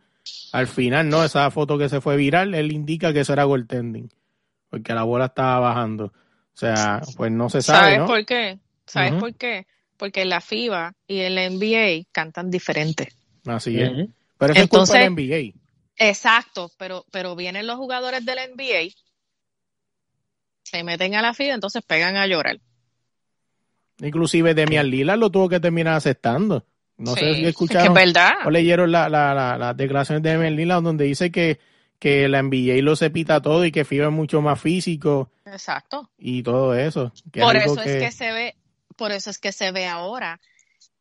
al 0.51 0.67
final, 0.67 1.07
¿no? 1.07 1.23
Esa 1.23 1.49
foto 1.51 1.77
que 1.77 1.87
se 1.87 2.01
fue 2.01 2.17
viral, 2.17 2.53
él 2.53 2.71
indica 2.71 3.13
que 3.13 3.21
eso 3.21 3.33
era 3.33 3.45
goaltending, 3.45 4.09
porque 4.69 4.93
la 4.93 5.03
bola 5.03 5.25
estaba 5.25 5.59
bajando. 5.59 6.05
O 6.05 6.59
sea, 6.59 7.01
pues 7.15 7.31
no 7.31 7.49
se 7.49 7.61
sabe, 7.61 7.95
¿Sabes 7.95 8.07
por 8.09 8.25
qué? 8.25 8.59
¿Sabes 8.85 9.13
por 9.13 9.35
qué? 9.35 9.67
Porque 9.95 10.25
la 10.25 10.41
FIBA 10.41 10.93
y 11.07 11.19
el 11.19 11.35
NBA 11.35 12.09
cantan 12.11 12.51
diferente. 12.51 13.13
Así 13.45 13.79
es. 13.79 13.91
Pero 14.37 14.53
eso 14.53 14.63
Entonces, 14.63 14.95
es 14.95 15.09
culpa 15.09 15.25
del 15.25 15.53
NBA. 15.53 15.59
Exacto, 15.97 16.71
pero, 16.77 17.05
pero 17.11 17.35
vienen 17.35 17.67
los 17.67 17.77
jugadores 17.77 18.25
del 18.25 18.37
NBA, 18.53 18.93
se 20.63 20.83
meten 20.83 21.15
a 21.15 21.21
la 21.21 21.33
FIBA, 21.33 21.53
entonces 21.53 21.81
pegan 21.83 22.17
a 22.17 22.27
llorar. 22.27 22.59
Inclusive 23.99 24.53
Demian 24.53 24.89
Lillard 24.89 25.19
lo 25.19 25.29
tuvo 25.29 25.49
que 25.49 25.59
terminar 25.59 25.95
aceptando. 25.95 26.65
No 26.97 27.15
sé 27.15 27.35
si 27.35 27.45
escucharon 27.45 27.93
verdad. 27.93 28.33
o 28.45 28.49
leyeron 28.49 28.91
las 28.91 29.09
la, 29.11 29.57
la, 29.57 29.73
declaraciones 29.73 30.23
de 30.23 30.31
Demian 30.31 30.55
Lillard 30.55 30.81
donde 30.81 31.05
dice 31.05 31.31
que, 31.31 31.59
que 31.99 32.27
la 32.27 32.41
NBA 32.41 32.81
lo 32.81 32.95
se 32.95 33.09
pita 33.09 33.41
todo 33.41 33.65
y 33.65 33.71
que 33.71 33.85
FIBA 33.85 34.07
es 34.07 34.11
mucho 34.11 34.41
más 34.41 34.59
físico. 34.59 35.31
Exacto. 35.45 36.09
Y 36.17 36.43
todo 36.43 36.73
eso. 36.75 37.11
por 37.33 37.55
eso 37.55 37.81
es 37.81 38.03
que 38.03 38.11
se 38.11 38.31
ve, 38.31 38.55
por 38.95 39.11
eso 39.11 39.29
es 39.29 39.37
que 39.37 39.51
se 39.51 39.71
ve 39.71 39.87
ahora 39.87 40.39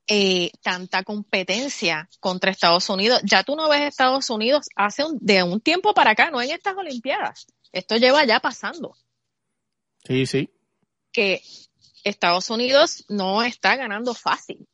eh, 0.09 0.53
tanta 0.63 1.03
competencia 1.03 2.09
contra 2.21 2.51
Estados 2.51 2.89
Unidos. 2.91 3.21
Ya 3.25 3.43
tú 3.43 3.57
no 3.57 3.69
ves 3.69 3.81
Estados 3.81 4.31
Unidos 4.31 4.69
hace 4.77 5.03
de 5.21 5.43
un 5.43 5.61
tiempo 5.61 5.95
para 5.95 6.13
acá, 6.13 6.31
no 6.31 6.41
en 6.41 6.51
estas 6.51 6.77
Olimpiadas. 6.77 7.47
Esto 7.73 7.97
lleva 7.97 8.25
ya 8.25 8.39
pasando. 8.39 8.95
Sí, 10.05 10.27
sí. 10.27 10.51
Que 11.11 11.43
Estados 12.07 12.51
Unidos 12.51 13.05
no 13.09 13.43
está 13.43 13.77
ganando 13.77 14.15
fácil 14.15 14.67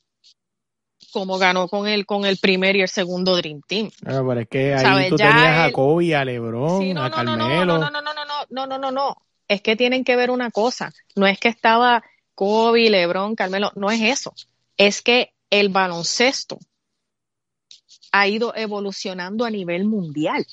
como 1.12 1.38
ganó 1.38 1.68
con 1.68 1.86
el 1.86 2.06
con 2.06 2.24
el 2.24 2.38
primer 2.38 2.74
y 2.74 2.82
el 2.82 2.88
segundo 2.88 3.36
Dream 3.36 3.60
Team. 3.66 3.90
Ah, 4.04 4.22
pero 4.26 4.40
es 4.40 4.48
que 4.48 4.74
ahí 4.74 5.10
tú 5.10 5.16
tenías 5.16 5.68
a 5.68 5.72
Kobe, 5.72 6.16
a 6.16 6.24
LeBron, 6.24 6.98
a 6.98 7.10
Carmelo. 7.10 7.78
No, 7.78 7.90
no, 7.90 7.90
no, 7.90 8.02
no, 8.02 8.14
no, 8.14 8.46
no, 8.50 8.66
no, 8.66 8.78
no, 8.78 8.90
no, 8.90 9.16
Es 9.46 9.60
que 9.60 9.76
tienen 9.76 10.04
que 10.04 10.16
ver 10.16 10.30
una 10.30 10.50
cosa. 10.50 10.92
No 11.14 11.26
es 11.26 11.38
que 11.38 11.48
estaba 11.48 12.02
Kobe, 12.34 12.90
LeBron, 12.90 13.36
Carmelo. 13.36 13.70
No 13.76 13.90
es 13.90 14.00
eso. 14.00 14.34
Es 14.76 15.02
que 15.02 15.32
el 15.50 15.68
baloncesto 15.68 16.58
ha 18.10 18.26
ido 18.26 18.54
evolucionando 18.56 19.44
a 19.44 19.50
nivel 19.50 19.84
mundial. 19.84 20.46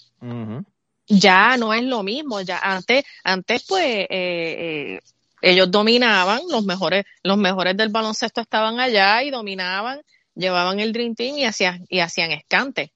Ya 1.08 1.58
no 1.58 1.74
es 1.74 1.84
lo 1.84 2.04
mismo. 2.04 2.42
Ya 2.42 2.60
antes, 2.60 3.06
antes 3.24 3.66
pues 3.68 3.86
eh, 3.86 4.08
eh, 4.10 5.00
ellos 5.42 5.70
dominaban, 5.72 6.42
los 6.50 6.66
mejores, 6.66 7.06
los 7.24 7.38
mejores 7.38 7.76
del 7.78 7.90
baloncesto 7.90 8.42
estaban 8.42 8.80
allá 8.80 9.24
y 9.24 9.32
dominaban, 9.32 10.02
llevaban 10.36 10.80
el 10.80 10.94
Dream 10.94 11.16
Team 11.16 11.38
y 11.38 11.46
hacían, 11.46 11.86
y 11.90 12.00
hacían 12.00 12.32
escante. 12.32 12.92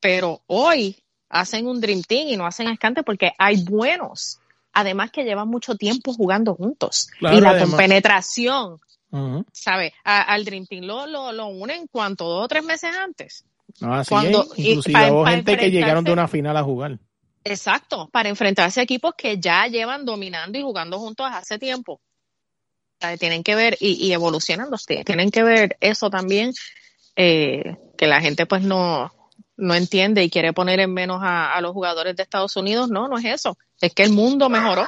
Pero 0.00 0.42
hoy 0.46 0.96
hacen 1.28 1.66
un 1.66 1.80
Dream 1.80 2.02
Team 2.02 2.28
y 2.28 2.36
no 2.36 2.46
hacen 2.46 2.68
escante 2.68 3.02
porque 3.02 3.32
hay 3.38 3.64
buenos. 3.64 4.40
Además 4.72 5.10
que 5.10 5.24
llevan 5.24 5.48
mucho 5.48 5.74
tiempo 5.74 6.12
jugando 6.12 6.54
juntos. 6.54 7.08
y 7.20 7.40
la 7.40 7.58
compenetración, 7.58 8.78
¿sabe? 9.52 9.92
al 10.04 10.44
Dream 10.44 10.66
Team 10.66 10.84
lo, 10.84 11.06
lo, 11.06 11.32
lo 11.32 11.46
unen 11.48 11.86
cuanto 11.88 12.24
dos 12.24 12.44
o 12.44 12.48
tres 12.48 12.64
meses 12.64 12.94
antes. 12.96 13.44
No, 13.80 13.94
así 13.94 14.08
Cuando, 14.08 14.46
Inclusive 14.56 15.10
hubo 15.10 15.26
gente 15.26 15.56
que 15.56 15.70
llegaron 15.70 16.04
de 16.04 16.12
una 16.12 16.28
final 16.28 16.56
a 16.56 16.62
jugar. 16.62 16.98
Exacto, 17.44 18.08
para 18.12 18.28
enfrentarse 18.28 18.80
a 18.80 18.82
equipos 18.82 19.14
que 19.16 19.38
ya 19.38 19.66
llevan 19.66 20.04
dominando 20.04 20.58
y 20.58 20.62
jugando 20.62 20.98
juntos 20.98 21.26
hace 21.30 21.58
tiempo. 21.58 22.00
Tienen 23.18 23.42
que 23.42 23.54
ver, 23.54 23.78
y, 23.80 23.92
y 23.92 24.12
evolucionando, 24.12 24.76
tienen 25.06 25.30
que 25.30 25.42
ver 25.42 25.76
eso 25.80 26.10
también, 26.10 26.52
eh, 27.16 27.76
que 27.96 28.06
la 28.06 28.20
gente 28.20 28.44
pues 28.44 28.62
no, 28.62 29.10
no 29.60 29.74
entiende 29.74 30.24
y 30.24 30.30
quiere 30.30 30.52
poner 30.52 30.80
en 30.80 30.92
menos 30.92 31.20
a, 31.22 31.58
los 31.60 31.72
jugadores 31.72 32.16
de 32.16 32.22
Estados 32.22 32.56
Unidos. 32.56 32.90
No, 32.90 33.08
no 33.08 33.18
es 33.18 33.24
eso. 33.24 33.56
Es 33.80 33.94
que 33.94 34.02
el 34.02 34.12
mundo 34.12 34.48
mejoró. 34.48 34.86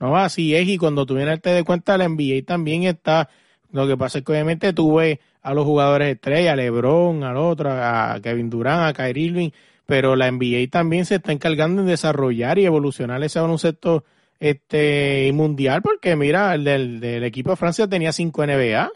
No, 0.00 0.16
así 0.16 0.54
es, 0.56 0.66
y 0.66 0.78
cuando 0.78 1.06
tú 1.06 1.14
vienes 1.14 1.40
te 1.40 1.50
de 1.50 1.62
cuenta, 1.62 1.96
la 1.96 2.08
NBA 2.08 2.44
también 2.44 2.84
está. 2.84 3.28
Lo 3.70 3.86
que 3.86 3.96
pasa 3.96 4.18
es 4.18 4.24
que 4.24 4.32
obviamente 4.32 4.72
tú 4.72 4.96
ves 4.96 5.18
a 5.42 5.54
los 5.54 5.64
jugadores 5.64 6.12
estrella, 6.14 6.52
a 6.52 6.56
LeBron, 6.56 7.22
al 7.22 7.36
otro, 7.36 7.70
a 7.70 8.18
Kevin 8.20 8.50
Durant, 8.50 8.88
a 8.88 8.92
Kyrie 8.92 9.26
Irving, 9.26 9.50
pero 9.86 10.16
la 10.16 10.30
NBA 10.30 10.68
también 10.70 11.06
se 11.06 11.16
está 11.16 11.32
encargando 11.32 11.82
de 11.82 11.90
desarrollar 11.90 12.58
y 12.58 12.64
evolucionar 12.64 13.22
ese 13.22 13.40
baloncesto 13.40 14.04
este 14.42 15.30
mundial, 15.32 15.82
porque 15.82 16.16
mira, 16.16 16.54
el 16.54 16.64
del, 16.64 17.22
equipo 17.22 17.50
de 17.50 17.56
Francia 17.56 17.86
tenía 17.86 18.12
cinco 18.12 18.44
NBA. 18.44 18.90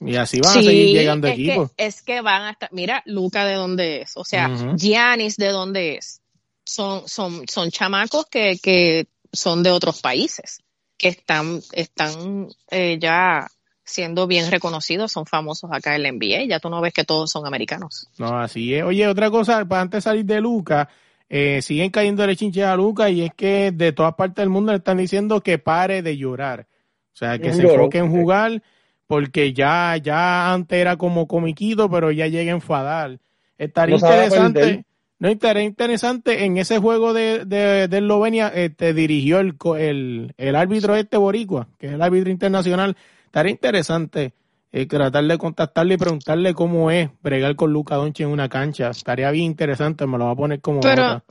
Y 0.00 0.16
así 0.16 0.40
van 0.40 0.58
a 0.58 0.62
seguir 0.62 0.96
llegando 0.96 1.28
equipos. 1.28 1.70
es 1.76 2.02
que 2.02 2.20
van 2.20 2.42
a 2.42 2.50
estar, 2.52 2.70
mira, 2.72 3.02
Luca 3.06 3.44
de 3.44 3.54
dónde 3.54 4.02
es, 4.02 4.16
o 4.16 4.24
sea, 4.24 4.50
Giannis 4.76 5.36
de 5.36 5.48
dónde 5.48 5.96
es. 5.96 6.22
Son, 6.64 7.06
son, 7.06 7.46
son 7.48 7.70
chamacos 7.70 8.26
que, 8.26 8.58
que 8.60 9.06
son 9.32 9.62
de 9.62 9.70
otros 9.70 10.00
países, 10.00 10.62
que 10.96 11.08
están, 11.08 11.60
están 11.72 12.48
eh, 12.70 12.98
ya 13.00 13.46
siendo 13.90 14.26
bien 14.26 14.50
reconocidos, 14.50 15.12
son 15.12 15.26
famosos 15.26 15.70
acá 15.72 15.96
en 15.96 16.04
la 16.04 16.12
NBA, 16.12 16.44
ya 16.48 16.60
tú 16.60 16.70
no 16.70 16.80
ves 16.80 16.92
que 16.92 17.04
todos 17.04 17.30
son 17.30 17.46
americanos. 17.46 18.08
No, 18.18 18.38
así 18.38 18.74
es. 18.74 18.84
Oye, 18.84 19.06
otra 19.08 19.30
cosa, 19.30 19.64
para 19.66 19.82
antes 19.82 19.98
de 19.98 20.10
salir 20.10 20.24
de 20.24 20.40
Luca, 20.40 20.88
eh, 21.28 21.60
siguen 21.62 21.90
cayendo 21.90 22.26
de 22.26 22.36
chinches 22.36 22.64
a 22.64 22.76
Luca 22.76 23.10
y 23.10 23.22
es 23.22 23.34
que 23.34 23.72
de 23.72 23.92
todas 23.92 24.14
partes 24.14 24.36
del 24.36 24.48
mundo 24.48 24.72
le 24.72 24.78
están 24.78 24.98
diciendo 24.98 25.42
que 25.42 25.58
pare 25.58 26.02
de 26.02 26.16
llorar. 26.16 26.66
O 27.12 27.16
sea, 27.16 27.38
que 27.38 27.52
se 27.52 27.62
enfoque 27.62 27.98
en 27.98 28.10
jugar 28.10 28.62
porque 29.06 29.52
ya, 29.52 29.96
ya 29.96 30.52
antes 30.52 30.78
era 30.78 30.96
como 30.96 31.26
comiquito, 31.26 31.90
pero 31.90 32.10
ya 32.10 32.28
llega 32.28 32.52
a 32.52 32.54
enfadar. 32.54 33.18
Estaría 33.58 33.96
interesante, 33.96 34.84
no 35.18 35.28
estaría 35.28 35.64
interesante 35.64 36.44
en 36.44 36.56
ese 36.56 36.78
juego 36.78 37.12
de, 37.12 37.44
de, 37.44 37.88
de 37.88 37.98
Eslovenia, 37.98 38.48
este, 38.48 38.94
dirigió 38.94 39.40
el, 39.40 39.56
el, 39.78 40.34
el 40.38 40.56
árbitro 40.56 40.96
este 40.96 41.16
boricua, 41.16 41.68
que 41.78 41.88
es 41.88 41.92
el 41.92 42.02
árbitro 42.02 42.30
internacional, 42.30 42.96
Estaría 43.30 43.52
interesante 43.52 44.34
eh, 44.72 44.86
tratar 44.86 45.22
de 45.22 45.38
contactarle 45.38 45.94
y 45.94 45.98
preguntarle 45.98 46.52
cómo 46.52 46.90
es 46.90 47.10
bregar 47.22 47.54
con 47.54 47.72
Luca 47.72 47.94
Donchi 47.94 48.24
en 48.24 48.30
una 48.30 48.48
cancha. 48.48 48.90
Estaría 48.90 49.30
bien 49.30 49.44
interesante, 49.44 50.04
me 50.04 50.18
lo 50.18 50.24
va 50.24 50.32
a 50.32 50.36
poner 50.36 50.60
como. 50.60 50.80
Pero, 50.80 51.22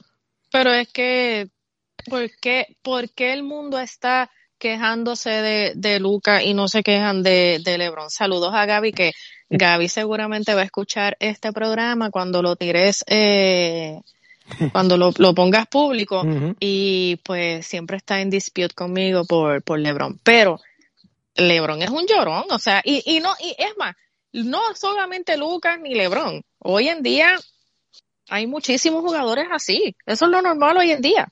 pero 0.49 0.71
es 0.71 0.87
que, 0.93 1.49
¿por 2.09 2.31
qué, 2.39 2.77
¿por 2.81 3.09
qué 3.09 3.33
el 3.33 3.43
mundo 3.43 3.77
está 3.77 4.31
quejándose 4.57 5.29
de, 5.29 5.73
de 5.75 5.99
Luca 5.99 6.41
y 6.41 6.53
no 6.53 6.69
se 6.69 6.83
quejan 6.83 7.21
de, 7.21 7.59
de 7.65 7.77
Lebron? 7.77 8.09
Saludos 8.09 8.53
a 8.53 8.65
Gaby, 8.65 8.93
que 8.93 9.11
Gaby 9.49 9.89
seguramente 9.89 10.55
va 10.55 10.61
a 10.61 10.65
escuchar 10.65 11.17
este 11.19 11.51
programa 11.51 12.11
cuando 12.11 12.41
lo 12.41 12.55
tires. 12.55 13.03
Eh, 13.07 13.99
cuando 14.71 14.95
lo, 14.95 15.11
lo, 15.17 15.35
pongas 15.35 15.67
público 15.67 16.23
y 16.61 17.17
pues 17.23 17.67
siempre 17.67 17.97
está 17.97 18.21
en 18.21 18.29
dispute 18.29 18.73
conmigo 18.73 19.25
por, 19.25 19.61
por 19.63 19.79
LeBron. 19.79 20.17
Pero 20.23 20.61
LeBron 21.39 21.81
es 21.81 21.89
un 21.89 22.05
llorón, 22.05 22.45
o 22.49 22.59
sea, 22.59 22.81
y, 22.83 23.03
y 23.05 23.19
no, 23.19 23.29
y 23.39 23.55
es 23.57 23.77
más, 23.77 23.95
no 24.33 24.59
solamente 24.75 25.37
Lucas 25.37 25.79
ni 25.81 25.95
LeBron. 25.95 26.41
Hoy 26.59 26.87
en 26.87 27.03
día 27.03 27.37
hay 28.29 28.47
muchísimos 28.47 29.01
jugadores 29.03 29.47
así. 29.51 29.95
Eso 30.05 30.25
es 30.25 30.31
lo 30.31 30.41
normal 30.41 30.77
hoy 30.77 30.91
en 30.91 31.01
día. 31.01 31.27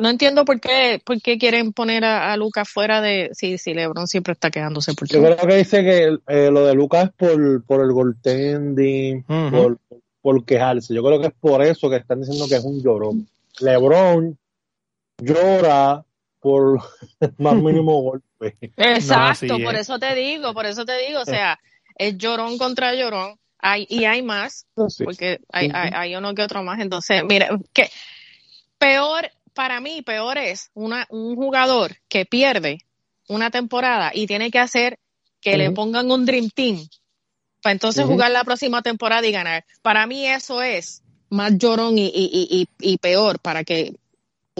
No 0.00 0.10
entiendo 0.10 0.44
por 0.44 0.60
qué, 0.60 1.00
por 1.04 1.20
qué 1.20 1.38
quieren 1.38 1.72
poner 1.72 2.04
a, 2.04 2.36
Lucas 2.36 2.68
fuera 2.68 3.00
de. 3.00 3.30
Sí, 3.32 3.58
sí, 3.58 3.74
LeBron 3.74 4.06
siempre 4.06 4.32
está 4.32 4.48
quejándose 4.48 4.94
por 4.94 5.08
Yo 5.08 5.20
creo 5.20 5.36
que 5.36 5.56
dice 5.56 5.82
que 5.82 6.18
eh, 6.28 6.50
lo 6.52 6.64
de 6.64 6.74
Lucas 6.74 7.06
es 7.06 7.10
por, 7.16 7.64
por 7.64 7.80
el 7.80 7.92
goaltending, 7.92 9.24
por, 9.24 9.78
por 10.22 10.44
quejarse. 10.44 10.94
Yo 10.94 11.02
creo 11.02 11.20
que 11.20 11.26
es 11.26 11.34
por 11.40 11.64
eso 11.64 11.90
que 11.90 11.96
están 11.96 12.20
diciendo 12.20 12.46
que 12.48 12.54
es 12.54 12.64
un 12.64 12.80
llorón. 12.80 13.26
LeBron 13.58 14.38
llora 15.20 16.04
por 16.40 16.80
más 17.38 17.54
mínimo 17.56 18.00
golpe. 18.02 18.56
Exacto, 18.76 19.58
por 19.62 19.74
eso 19.74 19.98
te 19.98 20.14
digo, 20.14 20.54
por 20.54 20.66
eso 20.66 20.84
te 20.84 20.98
digo, 21.06 21.20
o 21.20 21.24
sea, 21.24 21.58
es 21.96 22.16
llorón 22.16 22.58
contra 22.58 22.94
llorón, 22.94 23.38
hay, 23.58 23.86
y 23.88 24.04
hay 24.04 24.22
más, 24.22 24.66
porque 25.04 25.40
hay, 25.50 25.70
hay, 25.72 26.14
uno 26.14 26.34
que 26.34 26.42
otro 26.42 26.62
más, 26.62 26.80
entonces, 26.80 27.22
mira, 27.24 27.48
que 27.72 27.90
peor, 28.78 29.30
para 29.52 29.80
mí, 29.80 30.02
peor 30.02 30.38
es 30.38 30.70
una, 30.74 31.06
un 31.10 31.34
jugador 31.34 31.96
que 32.08 32.24
pierde 32.24 32.78
una 33.28 33.50
temporada 33.50 34.12
y 34.14 34.26
tiene 34.26 34.50
que 34.50 34.60
hacer 34.60 34.98
que 35.40 35.56
le 35.56 35.70
pongan 35.70 36.10
un 36.10 36.24
Dream 36.24 36.50
Team 36.50 36.88
para 37.62 37.72
entonces 37.72 38.04
jugar 38.04 38.30
la 38.30 38.44
próxima 38.44 38.82
temporada 38.82 39.26
y 39.26 39.32
ganar. 39.32 39.64
Para 39.82 40.06
mí 40.06 40.26
eso 40.26 40.62
es 40.62 41.02
más 41.28 41.56
llorón 41.58 41.98
y, 41.98 42.06
y, 42.06 42.48
y, 42.50 42.68
y 42.80 42.98
peor 42.98 43.40
para 43.40 43.64
que 43.64 43.94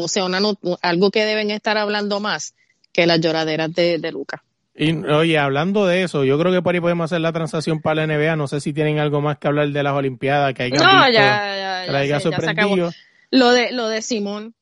o 0.04 0.08
sea, 0.08 0.24
una 0.24 0.40
algo 0.82 1.10
que 1.10 1.24
deben 1.24 1.50
estar 1.50 1.78
hablando 1.78 2.20
más 2.20 2.54
que 2.92 3.06
las 3.06 3.20
lloraderas 3.20 3.72
de, 3.74 3.98
de 3.98 4.12
Luca. 4.12 4.42
Y 4.74 4.92
oye, 5.06 5.36
hablando 5.38 5.86
de 5.86 6.04
eso, 6.04 6.24
yo 6.24 6.38
creo 6.38 6.52
que 6.52 6.62
por 6.62 6.74
ahí 6.74 6.80
podemos 6.80 7.06
hacer 7.06 7.20
la 7.20 7.32
transacción 7.32 7.80
para 7.80 8.06
la 8.06 8.14
NBA. 8.14 8.36
No 8.36 8.46
sé 8.46 8.60
si 8.60 8.72
tienen 8.72 9.00
algo 9.00 9.20
más 9.20 9.38
que 9.38 9.48
hablar 9.48 9.68
de 9.68 9.82
las 9.82 9.92
Olimpiadas 9.92 10.54
que 10.54 10.64
hay 10.64 10.70
No, 10.70 11.10
ya, 11.10 11.84
ya, 11.86 12.04
ya, 12.04 12.20
sorprendido. 12.20 12.92
Lo 13.30 13.50
de, 13.50 13.72
lo 13.72 13.88
de 13.88 14.02
Simón. 14.02 14.54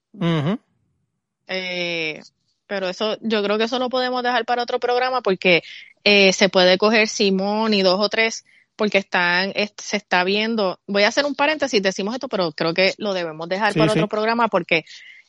eh, 1.46 2.22
pero 2.66 2.88
eso, 2.88 3.18
yo 3.20 3.42
creo 3.42 3.58
que 3.58 3.64
eso 3.64 3.78
lo 3.78 3.90
podemos 3.90 4.22
dejar 4.22 4.46
para 4.46 4.62
otro 4.62 4.80
programa 4.80 5.20
porque 5.20 5.62
eh, 6.02 6.32
se 6.32 6.48
puede 6.48 6.78
coger 6.78 7.08
Simón 7.08 7.74
y 7.74 7.82
dos 7.82 8.00
o 8.00 8.08
tres 8.08 8.44
porque 8.76 8.98
están, 8.98 9.52
se 9.76 9.96
está 9.96 10.22
viendo, 10.22 10.78
voy 10.86 11.04
a 11.04 11.08
hacer 11.08 11.24
un 11.24 11.34
paréntesis, 11.34 11.82
decimos 11.82 12.14
esto, 12.14 12.28
pero 12.28 12.52
creo 12.52 12.74
que 12.74 12.94
lo 12.98 13.14
debemos 13.14 13.48
dejar 13.48 13.74
para 13.74 13.92
otro 13.92 14.06
programa 14.06 14.48
porque, 14.48 14.84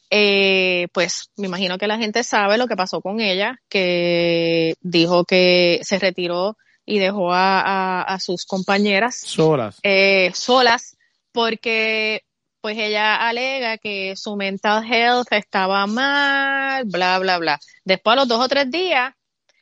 eh, 0.10 0.88
pues, 0.94 1.32
me 1.36 1.48
imagino 1.48 1.78
que 1.78 1.88
la 1.88 1.98
gente 1.98 2.24
sabe 2.24 2.58
lo 2.58 2.68
que 2.68 2.76
pasó 2.76 3.02
con 3.02 3.20
ella, 3.20 3.60
que 3.70 4.76
dijo 4.82 5.26
que 5.26 5.82
se 5.84 6.00
retiró 6.00 6.58
y 6.86 7.00
dejó 7.00 7.34
a, 7.34 8.02
a, 8.02 8.20
sus 8.20 8.46
compañeras 8.46 9.18
solas, 9.18 9.78
eh, 9.84 10.32
solas, 10.34 10.96
porque 11.34 12.24
pues 12.62 12.78
ella 12.78 13.28
alega 13.28 13.78
que 13.78 14.16
su 14.16 14.36
mental 14.36 14.86
health 14.90 15.28
estaba 15.32 15.86
mal, 15.86 16.86
bla, 16.86 17.20
bla, 17.20 17.38
bla. 17.38 17.60
Después, 17.84 18.14
a 18.14 18.16
los 18.16 18.28
dos 18.28 18.44
o 18.44 18.48
tres 18.48 18.72
días, 18.72 19.14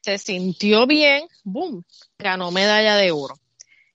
se 0.01 0.19
sintió 0.19 0.85
bien, 0.85 1.27
boom, 1.43 1.83
ganó 2.19 2.51
medalla 2.51 2.95
de 2.95 3.11
oro. 3.11 3.35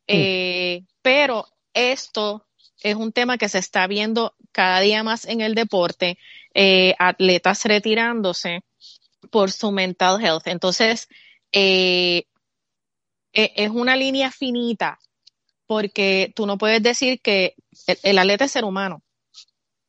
Eh, 0.09 0.83
pero 1.02 1.47
esto 1.73 2.45
es 2.83 2.97
un 2.97 3.12
tema 3.12 3.38
que 3.38 3.49
se 3.49 3.59
está 3.59 3.87
viendo 3.87 4.35
cada 4.52 4.80
día 4.80 5.04
más 5.04 5.25
en 5.25 5.40
el 5.40 5.54
deporte, 5.54 6.19
eh, 6.54 6.95
atletas 6.99 7.64
retirándose 7.64 8.62
por 9.30 9.50
su 9.50 9.71
mental 9.71 10.23
health. 10.23 10.47
Entonces, 10.47 11.09
eh, 11.52 12.25
e, 13.33 13.52
es 13.57 13.71
una 13.71 13.97
línea 13.97 14.30
finita 14.30 14.99
porque 15.66 16.33
tú 16.35 16.47
no 16.47 16.59
puedes 16.59 16.83
decir 16.83 17.21
que 17.21 17.54
el, 18.02 18.19
atleta 18.19 18.45
es 18.45 18.52
ser 18.52 18.64
humano, 18.64 19.02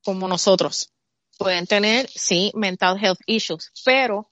como 0.03 0.27
nosotros. 0.27 0.93
Pueden 1.39 1.65
tener, 1.65 2.07
sí, 2.07 2.51
mental 2.53 3.03
health 3.03 3.19
issues, 3.25 3.71
pero 3.83 4.29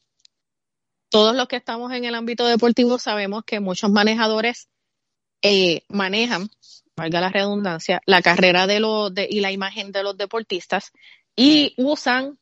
todos 1.09 1.35
los 1.35 1.47
que 1.47 1.55
estamos 1.55 1.91
en 1.91 2.05
el 2.05 2.13
ámbito 2.13 2.45
deportivo 2.45 2.99
sabemos 2.99 3.43
que 3.45 3.59
muchos 3.59 3.89
manejadores 3.89 4.69
eh, 5.41 5.81
manejan, 5.87 6.49
valga 6.95 7.19
la 7.19 7.29
redundancia, 7.29 7.99
la 8.05 8.21
carrera 8.21 8.67
de 8.67 8.79
los 8.79 9.11
de, 9.11 9.27
y 9.27 9.39
la 9.39 9.51
imagen 9.51 9.91
de 9.91 10.03
los 10.03 10.17
deportistas 10.17 10.91
y 11.35 11.73
usan 11.77 12.37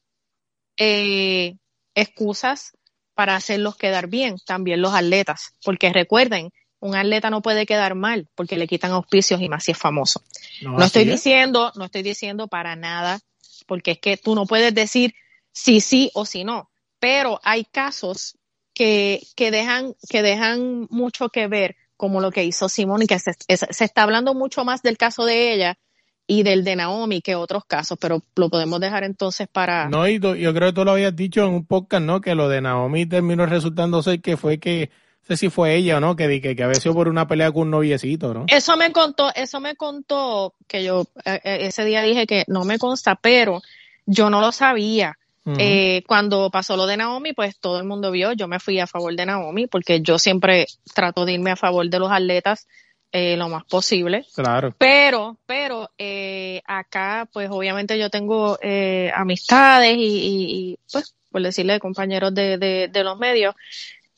eh, 0.77 1.55
excusas 1.95 2.77
para 3.13 3.35
hacerlos 3.35 3.75
quedar 3.75 4.07
bien, 4.07 4.37
también 4.45 4.81
los 4.81 4.93
atletas, 4.93 5.53
porque 5.63 5.91
recuerden 5.91 6.51
un 6.79 6.95
atleta 6.95 7.31
no 7.31 7.41
puede 7.41 7.65
quedar 7.65 7.95
mal 7.95 8.27
porque 8.35 8.55
le 8.55 8.67
quitan 8.67 8.91
auspicios 8.91 9.41
y 9.41 9.49
más 9.49 9.63
si 9.63 9.71
es 9.71 9.77
famoso. 9.77 10.21
No, 10.61 10.83
estoy 10.83 11.05
diciendo, 11.05 11.71
no 11.75 11.85
estoy 11.85 12.03
diciendo 12.03 12.47
para 12.47 12.75
nada, 12.75 13.19
porque 13.65 13.91
es 13.91 13.99
que 13.99 14.17
tú 14.17 14.35
no 14.35 14.45
puedes 14.45 14.73
decir 14.75 15.15
sí, 15.51 15.81
sí 15.81 16.11
o 16.13 16.25
sí 16.25 16.43
no, 16.43 16.69
pero 16.99 17.39
hay 17.43 17.65
casos 17.65 18.37
que, 18.75 19.25
que 19.35 19.49
dejan, 19.49 19.95
que 20.07 20.21
dejan 20.21 20.85
mucho 20.91 21.29
que 21.29 21.47
ver, 21.47 21.75
como 21.95 22.21
lo 22.21 22.29
que 22.29 22.43
hizo 22.43 22.69
Simón, 22.69 23.01
y 23.01 23.07
que 23.07 23.17
se, 23.17 23.33
se 23.47 23.83
está 23.83 24.03
hablando 24.03 24.35
mucho 24.35 24.63
más 24.63 24.83
del 24.83 24.99
caso 24.99 25.25
de 25.25 25.53
ella 25.53 25.79
y 26.27 26.43
del 26.43 26.65
de 26.65 26.75
Naomi 26.75 27.21
que 27.21 27.35
otros 27.35 27.63
casos, 27.65 27.97
pero 27.99 28.21
lo 28.35 28.49
podemos 28.49 28.81
dejar 28.81 29.05
entonces 29.05 29.47
para... 29.47 29.87
No, 29.87 30.07
y 30.07 30.19
yo 30.19 30.53
creo 30.53 30.69
que 30.69 30.73
tú 30.73 30.83
lo 30.83 30.91
habías 30.91 31.15
dicho 31.15 31.43
en 31.45 31.53
un 31.53 31.65
podcast, 31.65 32.03
¿no? 32.03 32.19
Que 32.19 32.35
lo 32.35 32.49
de 32.49 32.61
Naomi 32.61 33.05
terminó 33.05 33.45
resultando 33.45 34.03
ser 34.03 34.21
que 34.21 34.35
fue 34.35 34.59
que 34.59 34.91
sé 35.27 35.37
si 35.37 35.49
fue 35.49 35.75
ella 35.75 35.97
o 35.97 35.99
no, 35.99 36.15
que, 36.15 36.41
que, 36.41 36.55
que 36.55 36.63
había 36.63 36.79
sido 36.79 36.93
por 36.93 37.07
una 37.07 37.27
pelea 37.27 37.51
con 37.51 37.63
un 37.63 37.71
noviecito, 37.71 38.33
¿no? 38.33 38.45
Eso 38.47 38.77
me 38.77 38.91
contó, 38.91 39.33
eso 39.35 39.59
me 39.59 39.75
contó, 39.75 40.53
que 40.67 40.83
yo 40.83 41.05
eh, 41.25 41.41
eh, 41.43 41.57
ese 41.61 41.83
día 41.85 42.01
dije 42.01 42.27
que 42.27 42.43
no 42.47 42.63
me 42.63 42.77
consta, 42.77 43.15
pero 43.15 43.61
yo 44.05 44.29
no 44.29 44.41
lo 44.41 44.51
sabía. 44.51 45.17
eh, 45.59 46.03
cuando 46.07 46.49
pasó 46.51 46.75
lo 46.75 46.85
de 46.85 46.97
Naomi, 46.97 47.31
pues 47.31 47.57
todo 47.57 47.77
el 47.79 47.85
mundo 47.85 48.11
vio, 48.11 48.33
yo 48.33 48.49
me 48.49 48.59
fui 48.59 48.79
a 48.81 48.87
favor 48.87 49.15
de 49.15 49.25
Naomi, 49.25 49.67
porque 49.67 50.01
yo 50.01 50.19
siempre 50.19 50.67
trato 50.93 51.23
de 51.23 51.33
irme 51.33 51.51
a 51.51 51.55
favor 51.55 51.89
de 51.89 51.99
los 51.99 52.11
atletas 52.11 52.67
eh, 53.11 53.37
lo 53.37 53.49
más 53.49 53.63
posible. 53.65 54.25
Claro. 54.35 54.73
Pero, 54.77 55.37
pero 55.45 55.89
eh, 55.97 56.61
acá, 56.65 57.27
pues 57.31 57.49
obviamente 57.49 57.97
yo 57.97 58.09
tengo 58.09 58.57
eh, 58.61 59.11
amistades 59.15 59.95
y, 59.97 60.01
y, 60.01 60.71
y, 60.71 60.79
pues, 60.91 61.15
por 61.31 61.41
decirle, 61.41 61.79
compañeros 61.79 62.33
de, 62.33 62.57
de, 62.57 62.87
de 62.87 63.03
los 63.03 63.17
medios, 63.17 63.55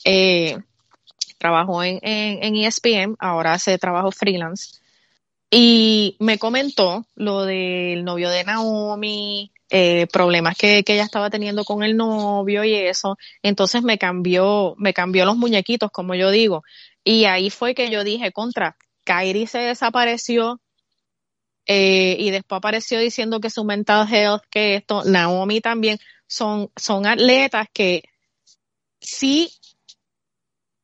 eh, 0.05 0.57
trabajó 1.37 1.83
en, 1.83 1.99
en, 2.01 2.43
en 2.43 2.55
ESPN, 2.55 3.15
ahora 3.19 3.53
hace 3.53 3.77
trabajo 3.77 4.11
freelance. 4.11 4.79
Y 5.51 6.15
me 6.19 6.37
comentó 6.37 7.05
lo 7.15 7.43
del 7.43 8.03
novio 8.03 8.29
de 8.29 8.43
Naomi, 8.43 9.51
eh, 9.71 10.07
problemas 10.11 10.57
que, 10.57 10.83
que 10.83 10.93
ella 10.93 11.03
estaba 11.03 11.29
teniendo 11.29 11.63
con 11.63 11.83
el 11.83 11.95
novio 11.97 12.63
y 12.63 12.73
eso. 12.73 13.17
Entonces 13.41 13.81
me 13.83 13.97
cambió, 13.97 14.75
me 14.77 14.93
cambió 14.93 15.25
los 15.25 15.37
muñequitos, 15.37 15.91
como 15.91 16.13
yo 16.15 16.29
digo. 16.29 16.63
Y 17.11 17.25
ahí 17.25 17.49
fue 17.49 17.73
que 17.73 17.89
yo 17.89 18.03
dije, 18.03 18.31
contra, 18.31 18.77
Kairi 19.03 19.47
se 19.47 19.57
desapareció, 19.57 20.61
eh, 21.65 22.15
y 22.19 22.29
después 22.29 22.59
apareció 22.59 22.99
diciendo 22.99 23.39
que 23.39 23.49
su 23.49 23.63
mental 23.63 24.07
health, 24.13 24.43
que 24.51 24.75
esto, 24.75 25.03
Naomi 25.05 25.59
también, 25.59 25.97
son, 26.27 26.71
son 26.75 27.07
atletas 27.07 27.65
que 27.73 28.03
sí 29.01 29.51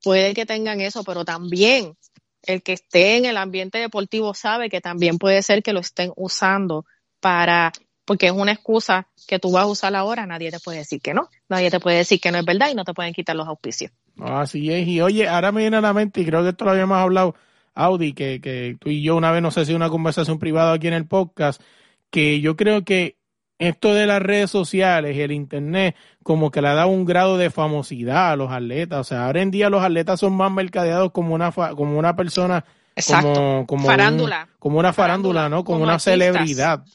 puede 0.01 0.33
que 0.33 0.47
tengan 0.47 0.81
eso, 0.81 1.03
pero 1.03 1.25
también 1.25 1.95
el 2.41 2.63
que 2.63 2.73
esté 2.73 3.17
en 3.17 3.25
el 3.25 3.37
ambiente 3.37 3.77
deportivo 3.77 4.33
sabe 4.33 4.67
que 4.67 4.81
también 4.81 5.19
puede 5.19 5.43
ser 5.43 5.61
que 5.61 5.73
lo 5.73 5.81
estén 5.81 6.11
usando 6.15 6.85
para, 7.19 7.71
porque 8.05 8.27
es 8.27 8.31
una 8.31 8.51
excusa 8.51 9.07
que 9.27 9.39
tú 9.39 9.51
vas 9.51 9.63
a 9.63 9.67
usar 9.67 9.95
ahora, 9.95 10.25
nadie 10.25 10.51
te 10.51 10.59
puede 10.59 10.79
decir 10.79 11.01
que 11.01 11.13
no, 11.13 11.29
nadie 11.49 11.71
te 11.71 11.79
puede 11.79 11.97
decir 11.97 12.19
que 12.19 12.31
no 12.31 12.37
es 12.37 12.45
verdad 12.45 12.69
y 12.71 12.75
no 12.75 12.83
te 12.83 12.93
pueden 12.93 13.13
quitar 13.13 13.35
los 13.35 13.47
auspicios. 13.47 13.91
Así 14.21 14.71
es, 14.71 14.87
y 14.87 15.01
oye, 15.01 15.27
ahora 15.27 15.51
me 15.51 15.61
viene 15.61 15.77
a 15.77 15.81
la 15.81 15.93
mente, 15.93 16.21
y 16.21 16.25
creo 16.25 16.43
que 16.43 16.49
esto 16.49 16.65
lo 16.65 16.71
habíamos 16.71 16.97
hablado, 16.97 17.35
Audi, 17.73 18.13
que, 18.13 18.39
que 18.39 18.77
tú 18.79 18.89
y 18.89 19.01
yo 19.01 19.15
una 19.15 19.31
vez, 19.31 19.41
no 19.41 19.51
sé 19.51 19.65
si 19.65 19.73
una 19.73 19.89
conversación 19.89 20.39
privada 20.39 20.73
aquí 20.73 20.87
en 20.87 20.93
el 20.93 21.07
podcast, 21.07 21.61
que 22.09 22.39
yo 22.39 22.55
creo 22.55 22.85
que 22.85 23.17
esto 23.57 23.93
de 23.93 24.05
las 24.05 24.21
redes 24.21 24.51
sociales 24.51 25.15
y 25.15 25.21
el 25.21 25.31
internet 25.31 25.95
como 26.23 26.51
que 26.51 26.61
le 26.61 26.69
ha 26.69 26.73
dado 26.73 26.89
un 26.89 27.05
grado 27.05 27.37
de 27.37 27.49
famosidad 27.49 28.31
a 28.31 28.35
los 28.35 28.51
atletas. 28.51 28.99
O 28.99 29.03
sea, 29.03 29.25
ahora 29.25 29.41
en 29.41 29.51
día 29.51 29.69
los 29.69 29.83
atletas 29.83 30.19
son 30.19 30.33
más 30.33 30.51
mercadeados 30.51 31.11
como 31.11 31.35
una 31.35 31.51
como 31.51 31.97
una 31.97 32.15
persona 32.15 32.65
como, 33.07 33.65
como 33.65 33.85
farándula. 33.85 34.47
como 34.59 34.79
una 34.79 34.93
farándula, 34.93 35.49
¿no? 35.49 35.63
Como, 35.63 35.83
una 35.83 35.99
celebridad. 35.99 36.85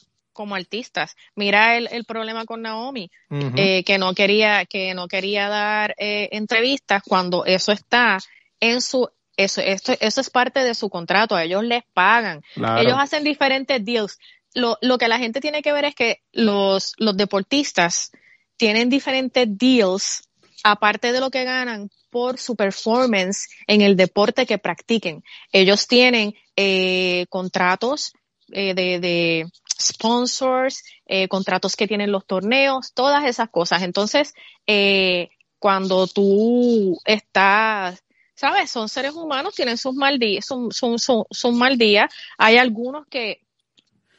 Como 0.41 0.55
artistas. 0.55 1.15
Mira 1.35 1.77
el, 1.77 1.87
el 1.91 2.03
problema 2.05 2.45
con 2.45 2.63
Naomi, 2.63 3.11
eh, 3.29 3.83
que 3.83 3.97
no 3.99 4.15
quería, 4.15 4.65
que 4.65 4.95
no 4.95 5.07
quería 5.07 5.49
dar 5.49 5.93
eh, 5.99 6.29
entrevistas 6.31 7.03
cuando 7.07 7.45
eso 7.45 7.71
está 7.71 8.17
en 8.59 8.81
su 8.81 9.07
eso, 9.37 9.61
esto, 9.61 9.93
eso 9.99 10.21
es 10.21 10.29
parte 10.29 10.59
de 10.59 10.75
su 10.75 10.89
contrato, 10.89 11.35
a 11.35 11.43
ellos 11.43 11.63
les 11.63 11.83
pagan, 11.93 12.41
ellos 12.55 12.97
hacen 12.97 13.23
diferentes 13.23 13.83
deals 13.83 14.17
lo, 14.53 14.77
lo 14.81 14.97
que 14.97 15.07
la 15.07 15.19
gente 15.19 15.39
tiene 15.39 15.61
que 15.61 15.71
ver 15.71 15.85
es 15.85 15.95
que 15.95 16.21
los, 16.31 16.93
los 16.97 17.15
deportistas 17.15 18.11
tienen 18.57 18.89
diferentes 18.89 19.47
deals 19.47 20.27
aparte 20.63 21.11
de 21.11 21.19
lo 21.19 21.31
que 21.31 21.43
ganan 21.43 21.89
por 22.09 22.37
su 22.37 22.55
performance 22.55 23.47
en 23.67 23.81
el 23.81 23.95
deporte 23.95 24.45
que 24.45 24.57
practiquen. 24.57 25.23
Ellos 25.51 25.87
tienen 25.87 26.35
eh, 26.55 27.25
contratos 27.29 28.13
eh, 28.51 28.73
de, 28.73 28.99
de, 28.99 29.47
sponsors, 29.83 30.83
eh, 31.05 31.27
contratos 31.27 31.75
que 31.75 31.87
tienen 31.87 32.11
los 32.11 32.25
torneos, 32.25 32.93
todas 32.93 33.25
esas 33.25 33.49
cosas. 33.49 33.83
Entonces, 33.83 34.33
eh, 34.67 35.29
cuando 35.59 36.07
tú 36.07 36.99
estás, 37.05 38.03
sabes, 38.35 38.71
son 38.71 38.89
seres 38.89 39.13
humanos, 39.13 39.55
tienen 39.55 39.77
sus 39.77 39.93
mal 39.93 40.19
días, 40.19 40.45
son, 40.45 40.71
son, 40.71 40.99
son, 40.99 41.23
son 41.29 41.57
mal 41.57 41.77
días. 41.77 42.11
Hay 42.37 42.57
algunos 42.57 43.05
que 43.07 43.41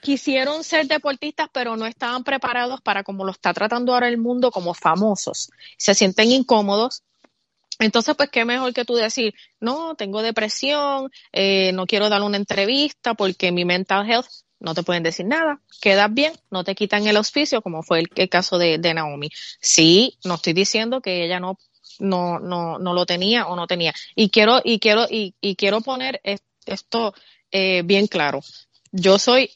quisieron 0.03 0.64
ser 0.64 0.88
deportistas, 0.88 1.48
pero 1.53 1.77
no 1.77 1.87
estaban 1.87 2.25
preparados 2.25 2.81
para 2.81 3.05
como 3.05 3.25
lo 3.25 3.31
está 3.31 3.55
tratando 3.55 3.94
ahora 3.94 4.09
el 4.09 4.18
mundo 4.18 4.51
como 4.51 4.75
famosos. 4.75 5.51
Se 5.79 5.94
sienten 5.94 6.31
incómodos. 6.31 7.05
Entonces, 7.79 8.14
pues, 8.16 8.29
qué 8.31 8.44
mejor 8.44 8.75
que 8.75 8.85
tú 8.85 8.94
decir, 8.94 9.35
no, 9.61 9.94
tengo 9.94 10.22
depresión, 10.22 11.11
eh, 11.33 11.72
no 11.72 11.87
quiero 11.87 12.09
dar 12.09 12.22
una 12.22 12.37
entrevista 12.37 13.14
porque 13.14 13.53
mi 13.53 13.64
mental 13.64 14.09
health, 14.09 14.29
no 14.62 14.75
te 14.75 14.83
pueden 14.83 15.03
decir 15.03 15.27
nada, 15.27 15.61
quedas 15.81 16.12
bien, 16.12 16.33
no 16.51 16.64
te 16.64 16.75
quitan 16.75 17.07
el 17.07 17.16
auspicio, 17.16 17.62
como 17.62 17.83
fue 17.83 18.05
el, 18.14 18.29
caso 18.29 18.59
de, 18.59 18.79
Naomi. 18.79 19.29
Sí, 19.61 20.18
no 20.25 20.37
estoy 20.37 20.53
diciendo 20.53 21.01
que 21.01 21.25
ella 21.25 21.40
no, 21.40 21.59
no, 21.98 22.38
no, 22.38 22.79
no 22.79 22.94
lo 22.94 23.05
tenía 23.05 23.46
o 23.46 23.57
no 23.57 23.66
tenía. 23.66 23.92
Y 24.14 24.31
quiero, 24.31 24.61
y 24.64 24.79
quiero, 24.79 25.07
y, 25.11 25.35
y 25.40 25.57
quiero 25.57 25.81
poner 25.81 26.20
esto 26.64 27.12
eh, 27.51 27.83
bien 27.85 28.07
claro. 28.07 28.40
Yo 28.92 29.18
soy 29.18 29.51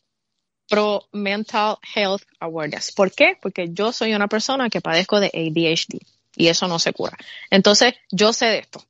pro 0.69 1.09
mental 1.13 1.77
health 1.95 2.23
awareness. 2.41 2.91
¿Por 2.93 3.13
qué? 3.13 3.39
Porque 3.41 3.69
yo 3.71 3.93
soy 3.93 4.13
una 4.13 4.27
persona 4.27 4.69
que 4.69 4.81
padezco 4.81 5.21
de 5.21 5.29
ADHD 5.29 6.01
y 6.35 6.49
eso 6.49 6.67
no 6.67 6.79
se 6.79 6.93
cura. 6.93 7.17
Entonces, 7.51 7.95
yo 8.11 8.33
sé 8.33 8.47
de 8.47 8.59
esto. 8.59 8.85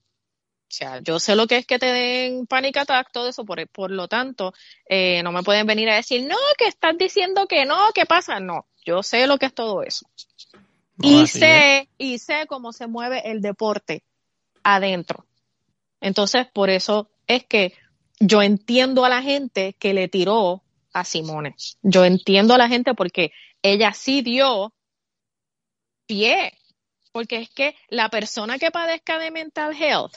O 0.69 0.75
sea, 0.77 1.01
yo 1.01 1.21
sé 1.21 1.37
lo 1.37 1.47
que 1.47 1.59
es 1.59 1.67
que 1.67 1.79
te 1.79 1.87
den 1.87 2.47
panic 2.47 2.77
attack, 2.79 3.13
todo 3.13 3.29
eso, 3.29 3.45
por, 3.45 3.67
por 3.69 3.91
lo 3.93 4.09
tanto, 4.09 4.53
eh, 4.89 5.23
no 5.23 5.31
me 5.31 5.45
pueden 5.45 5.67
venir 5.67 5.89
a 5.89 5.95
decir, 5.95 6.27
no, 6.27 6.37
que 6.59 6.67
estás 6.67 6.99
diciendo 6.99 7.47
que 7.47 7.65
no, 7.65 7.79
¿qué 7.95 8.05
pasa? 8.05 8.41
No, 8.41 8.67
yo 8.85 9.03
sé 9.05 9.29
lo 9.29 9.39
que 9.39 9.47
es 9.47 9.55
todo 9.55 9.83
eso. 9.83 10.07
y 11.01 11.29
sé, 11.29 11.89
y 11.99 12.19
sé 12.19 12.47
cómo 12.49 12.73
se 12.73 12.89
mueve 12.89 13.31
el 13.31 13.41
deporte 13.41 14.03
adentro. 14.65 15.25
Entonces, 16.01 16.47
por 16.53 16.69
eso 16.69 17.11
es 17.29 17.45
que 17.45 17.73
yo 18.19 18.43
entiendo 18.43 19.05
a 19.05 19.09
la 19.09 19.23
gente 19.23 19.75
que 19.79 19.95
le 19.95 20.09
tiró 20.09 20.63
a 20.93 21.05
Simone. 21.05 21.55
Yo 21.83 22.05
entiendo 22.05 22.55
a 22.55 22.59
la 22.59 22.69
gente 22.69 22.95
porque 22.95 23.33
ella 23.63 23.93
sí 23.93 24.23
dio 24.23 24.75
pie. 26.07 26.53
Porque 27.13 27.37
es 27.37 27.51
que 27.51 27.75
la 27.89 28.09
persona 28.09 28.59
que 28.59 28.71
padezca 28.71 29.19
de 29.19 29.31
mental 29.31 29.75
health 29.75 30.17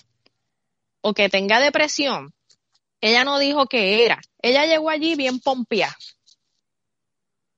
o 1.01 1.13
que 1.13 1.29
tenga 1.29 1.59
depresión, 1.59 2.33
ella 3.01 3.23
no 3.23 3.39
dijo 3.39 3.67
que 3.67 4.05
era. 4.05 4.19
Ella 4.41 4.65
llegó 4.65 4.89
allí 4.89 5.15
bien 5.15 5.39
pompia, 5.39 5.95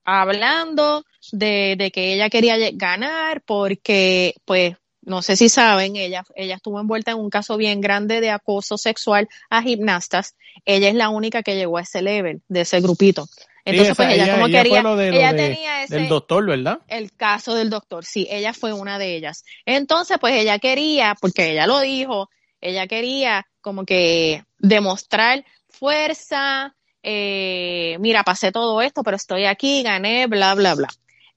hablando 0.04 1.04
de, 1.32 1.76
de, 1.78 1.92
que 1.92 2.14
ella 2.14 2.30
quería 2.30 2.58
ganar 2.74 3.42
porque, 3.46 4.36
pues, 4.46 4.76
no 5.04 5.22
sé 5.22 5.36
si 5.36 5.50
saben, 5.50 5.96
ella, 5.96 6.24
ella 6.36 6.56
estuvo 6.56 6.80
envuelta 6.80 7.12
en 7.12 7.18
un 7.18 7.30
caso 7.30 7.58
bien 7.58 7.82
grande 7.82 8.22
de 8.22 8.30
acoso 8.30 8.78
sexual 8.78 9.28
a 9.50 9.64
gimnastas. 9.64 10.36
Ella 10.64 10.90
es 10.90 10.96
la 10.96 11.10
única 11.10 11.42
que 11.42 11.56
llegó 11.56 11.78
a 11.78 11.82
ese 11.82 12.02
level, 12.02 12.42
de 12.48 12.62
ese 12.62 12.82
grupito. 12.82 13.28
Entonces, 13.66 13.96
pues 13.96 14.10
ella, 14.14 14.34
como 14.34 14.48
quería, 14.48 14.80
ella 14.80 15.36
tenía 15.36 15.84
ese, 15.84 15.96
del 15.96 16.08
doctor, 16.08 16.46
¿verdad? 16.46 16.80
El 16.88 17.12
caso 17.12 17.54
del 17.54 17.70
doctor, 17.70 18.06
sí, 18.06 18.28
ella 18.30 18.54
fue 18.54 18.74
una 18.74 18.98
de 18.98 19.16
ellas. 19.16 19.44
Entonces, 19.66 20.18
pues 20.20 20.34
ella 20.34 20.58
quería, 20.60 21.16
porque 21.20 21.52
ella 21.52 21.68
lo 21.68 21.80
dijo, 21.80 22.30
ella 22.62 22.88
quería 22.88 23.48
como 23.60 23.86
que 23.86 24.46
demostrar 24.60 25.44
fuerza, 25.70 26.76
eh, 27.04 27.98
mira, 28.00 28.24
pasé 28.24 28.52
todo 28.52 28.82
esto, 28.82 29.04
pero 29.04 29.18
estoy 29.18 29.46
aquí, 29.46 29.84
gané, 29.84 30.28
bla, 30.28 30.54
bla, 30.54 30.76
bla. 30.76 30.88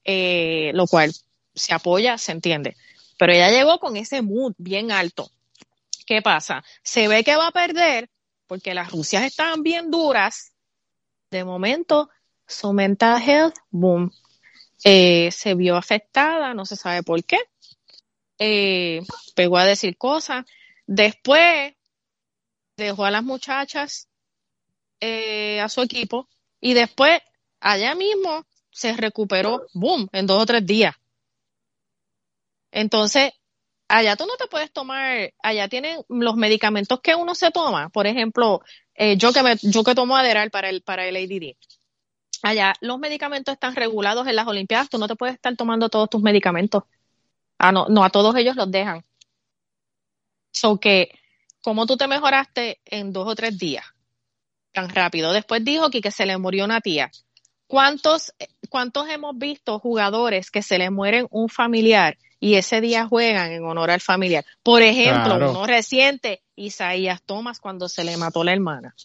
Eh, 0.03 0.71
lo 0.73 0.85
cual 0.85 1.13
se 1.53 1.73
apoya, 1.73 2.17
se 2.17 2.31
entiende. 2.31 2.75
Pero 3.17 3.33
ella 3.33 3.49
llegó 3.49 3.79
con 3.79 3.95
ese 3.97 4.21
mood 4.21 4.53
bien 4.57 4.91
alto. 4.91 5.31
¿Qué 6.05 6.21
pasa? 6.21 6.63
Se 6.83 7.07
ve 7.07 7.23
que 7.23 7.35
va 7.35 7.47
a 7.47 7.51
perder 7.51 8.09
porque 8.45 8.75
las 8.75 8.91
Rusias 8.91 9.23
estaban 9.23 9.63
bien 9.63 9.89
duras. 9.89 10.51
De 11.31 11.43
momento, 11.43 12.09
su 12.45 12.71
mental 12.73 13.21
health, 13.21 13.55
boom, 13.71 14.11
eh, 14.83 15.31
se 15.31 15.55
vio 15.55 15.75
afectada, 15.75 16.53
no 16.53 16.65
se 16.65 16.75
sabe 16.75 17.01
por 17.01 17.23
qué. 17.23 17.39
Pegó 19.33 19.57
a 19.57 19.65
decir 19.65 19.97
cosas. 19.97 20.45
Después 20.87 21.73
dejó 22.77 23.05
a 23.05 23.11
las 23.11 23.23
muchachas 23.23 24.09
eh, 24.99 25.59
a 25.61 25.69
su 25.69 25.81
equipo 25.81 26.29
y 26.59 26.73
después 26.73 27.21
allá 27.59 27.95
mismo 27.95 28.45
se 28.71 28.93
recuperó, 28.93 29.65
boom, 29.73 30.07
en 30.11 30.27
dos 30.27 30.41
o 30.41 30.45
tres 30.45 30.65
días. 30.65 30.95
Entonces, 32.71 33.31
allá 33.87 34.15
tú 34.15 34.25
no 34.25 34.35
te 34.35 34.47
puedes 34.47 34.71
tomar, 34.71 35.33
allá 35.41 35.69
tienen 35.69 36.01
los 36.09 36.35
medicamentos 36.35 36.99
que 37.01 37.15
uno 37.15 37.35
se 37.35 37.51
toma, 37.51 37.89
por 37.89 38.07
ejemplo, 38.07 38.61
eh, 38.93 39.17
yo 39.17 39.31
que 39.31 39.43
me, 39.43 39.55
yo 39.61 39.83
que 39.83 39.95
tomo 39.95 40.17
Adderall 40.17 40.51
para 40.51 40.69
el, 40.69 40.81
para 40.81 41.07
el 41.07 41.15
ADD. 41.15 41.55
Allá 42.41 42.73
los 42.81 42.99
medicamentos 42.99 43.53
están 43.53 43.75
regulados 43.75 44.27
en 44.27 44.35
las 44.35 44.47
Olimpiadas, 44.47 44.89
tú 44.89 44.97
no 44.97 45.07
te 45.07 45.15
puedes 45.15 45.35
estar 45.35 45.55
tomando 45.55 45.89
todos 45.89 46.09
tus 46.09 46.21
medicamentos. 46.21 46.83
Ah, 47.57 47.71
no, 47.71 47.87
no, 47.87 48.03
a 48.03 48.09
todos 48.09 48.35
ellos 48.35 48.55
los 48.55 48.69
dejan. 48.69 49.03
So 50.55 50.79
que, 50.79 51.09
como 51.61 51.85
tú 51.85 51.97
te 51.97 52.07
mejoraste 52.07 52.79
en 52.85 53.11
dos 53.11 53.27
o 53.27 53.35
tres 53.35 53.57
días, 53.57 53.85
tan 54.71 54.89
rápido. 54.89 55.33
Después 55.33 55.63
dijo 55.65 55.89
que, 55.89 56.01
que 56.01 56.11
se 56.11 56.25
le 56.25 56.37
murió 56.37 56.63
una 56.63 56.79
tía. 56.79 57.11
¿Cuántos, 57.67 58.33
¿Cuántos 58.69 59.09
hemos 59.09 59.37
visto 59.37 59.79
jugadores 59.79 60.51
que 60.51 60.61
se 60.61 60.77
le 60.77 60.91
mueren 60.91 61.27
un 61.29 61.49
familiar 61.49 62.17
y 62.39 62.55
ese 62.55 62.79
día 62.79 63.07
juegan 63.07 63.51
en 63.51 63.65
honor 63.65 63.91
al 63.91 64.01
familiar. 64.01 64.45
Por 64.61 64.81
ejemplo, 64.81 65.35
uno 65.35 65.65
reciente, 65.65 66.43
Isaías 66.55 67.21
Thomas 67.25 67.59
cuando 67.59 67.89
se 67.89 68.03
le 68.03 68.17
mató 68.17 68.43
la 68.43 68.53
hermana. 68.53 68.95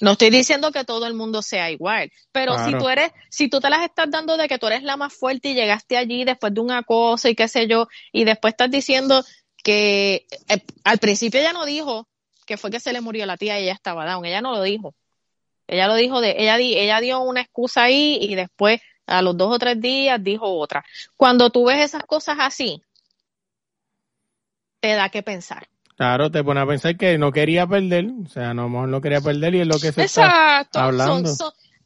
No 0.00 0.12
estoy 0.12 0.30
diciendo 0.30 0.72
que 0.72 0.84
todo 0.84 1.06
el 1.06 1.14
mundo 1.14 1.42
sea 1.42 1.70
igual, 1.70 2.10
pero 2.32 2.56
si 2.64 2.72
tú 2.78 2.88
eres, 2.88 3.12
si 3.28 3.48
tú 3.48 3.60
te 3.60 3.68
las 3.68 3.82
estás 3.82 4.10
dando 4.10 4.36
de 4.36 4.48
que 4.48 4.58
tú 4.58 4.66
eres 4.66 4.82
la 4.82 4.96
más 4.96 5.12
fuerte 5.12 5.50
y 5.50 5.54
llegaste 5.54 5.96
allí 5.96 6.24
después 6.24 6.54
de 6.54 6.60
una 6.60 6.82
cosa 6.84 7.28
y 7.28 7.34
qué 7.34 7.48
sé 7.48 7.66
yo, 7.66 7.88
y 8.12 8.24
después 8.24 8.52
estás 8.52 8.70
diciendo 8.70 9.22
que 9.64 10.26
eh, 10.48 10.62
al 10.84 10.98
principio 10.98 11.40
ella 11.40 11.52
no 11.52 11.64
dijo 11.64 12.06
que 12.46 12.56
fue 12.56 12.70
que 12.70 12.78
se 12.78 12.92
le 12.92 13.00
murió 13.00 13.26
la 13.26 13.36
tía 13.36 13.58
y 13.58 13.64
ella 13.64 13.72
estaba 13.72 14.06
down, 14.06 14.24
ella 14.24 14.40
no 14.40 14.52
lo 14.52 14.62
dijo. 14.62 14.94
Ella 15.66 15.88
lo 15.88 15.94
dijo 15.94 16.20
de, 16.20 16.36
ella, 16.38 16.58
ella 16.58 17.00
dio 17.00 17.20
una 17.20 17.40
excusa 17.40 17.84
ahí 17.84 18.18
y 18.20 18.34
después 18.34 18.80
a 19.06 19.22
los 19.22 19.36
dos 19.36 19.54
o 19.54 19.58
tres 19.58 19.80
días 19.80 20.22
dijo 20.22 20.46
otra. 20.46 20.84
Cuando 21.16 21.50
tú 21.50 21.64
ves 21.64 21.82
esas 21.82 22.04
cosas 22.04 22.36
así, 22.38 22.82
te 24.80 24.92
da 24.92 25.08
que 25.08 25.22
pensar. 25.22 25.66
Claro, 25.96 26.30
te 26.30 26.44
pone 26.44 26.60
a 26.60 26.66
pensar 26.66 26.96
que 26.96 27.16
no 27.16 27.32
quería 27.32 27.66
perder, 27.66 28.06
o 28.24 28.28
sea, 28.28 28.52
no, 28.52 28.68
no 28.68 29.00
quería 29.00 29.22
perder 29.22 29.54
y 29.54 29.60
es 29.60 29.66
lo 29.66 29.78
que 29.78 29.92
se 29.92 30.04
está 30.04 30.68
hablando. 30.74 31.32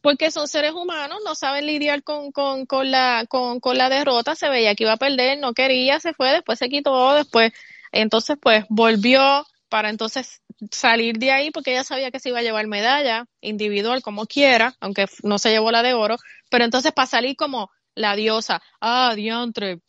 Porque 0.01 0.31
son 0.31 0.47
seres 0.47 0.73
humanos, 0.73 1.19
no 1.25 1.35
saben 1.35 1.65
lidiar 1.65 2.03
con, 2.03 2.31
con, 2.31 2.65
con, 2.65 2.91
la, 2.91 3.25
con, 3.27 3.59
con 3.59 3.77
la 3.77 3.89
derrota, 3.89 4.35
se 4.35 4.49
veía 4.49 4.75
que 4.75 4.83
iba 4.83 4.93
a 4.93 4.97
perder, 4.97 5.39
no 5.39 5.53
quería, 5.53 5.99
se 5.99 6.13
fue, 6.13 6.31
después 6.31 6.59
se 6.59 6.69
quitó, 6.69 7.13
después, 7.13 7.51
entonces 7.91 8.37
pues 8.41 8.65
volvió 8.69 9.45
para 9.69 9.89
entonces 9.89 10.41
salir 10.71 11.17
de 11.17 11.31
ahí 11.31 11.51
porque 11.51 11.71
ella 11.71 11.83
sabía 11.83 12.11
que 12.11 12.19
se 12.19 12.29
iba 12.29 12.39
a 12.39 12.43
llevar 12.43 12.67
medalla 12.67 13.25
individual 13.41 14.01
como 14.01 14.25
quiera, 14.25 14.75
aunque 14.79 15.05
no 15.23 15.37
se 15.37 15.51
llevó 15.51 15.71
la 15.71 15.83
de 15.83 15.93
oro, 15.93 16.17
pero 16.49 16.65
entonces 16.65 16.91
para 16.91 17.07
salir 17.07 17.35
como 17.35 17.69
la 17.95 18.15
diosa, 18.15 18.61
ah, 18.79 19.13
diantre, 19.15 19.79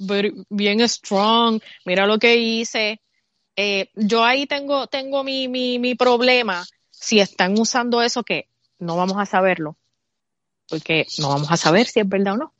bien 0.49 0.81
strong, 0.89 1.61
mira 1.85 2.07
lo 2.07 2.19
que 2.19 2.37
hice. 2.37 3.01
Eh, 3.57 3.91
yo 3.95 4.25
ahí 4.25 4.47
tengo, 4.47 4.87
tengo 4.87 5.23
mi, 5.23 5.49
mi, 5.49 5.79
mi 5.79 5.95
problema 5.95 6.65
si 6.91 7.21
están 7.21 7.59
usando 7.59 8.03
eso 8.03 8.23
que 8.23 8.49
no 8.79 8.97
vamos 8.97 9.17
a 9.19 9.27
saberlo, 9.27 9.77
porque 10.71 11.07
no 11.19 11.29
vamos 11.29 11.51
a 11.51 11.57
saber 11.57 11.87
si 11.87 12.01
es 12.01 12.09
verdad 12.09 12.35
o 12.35 12.37
no. 12.39 12.55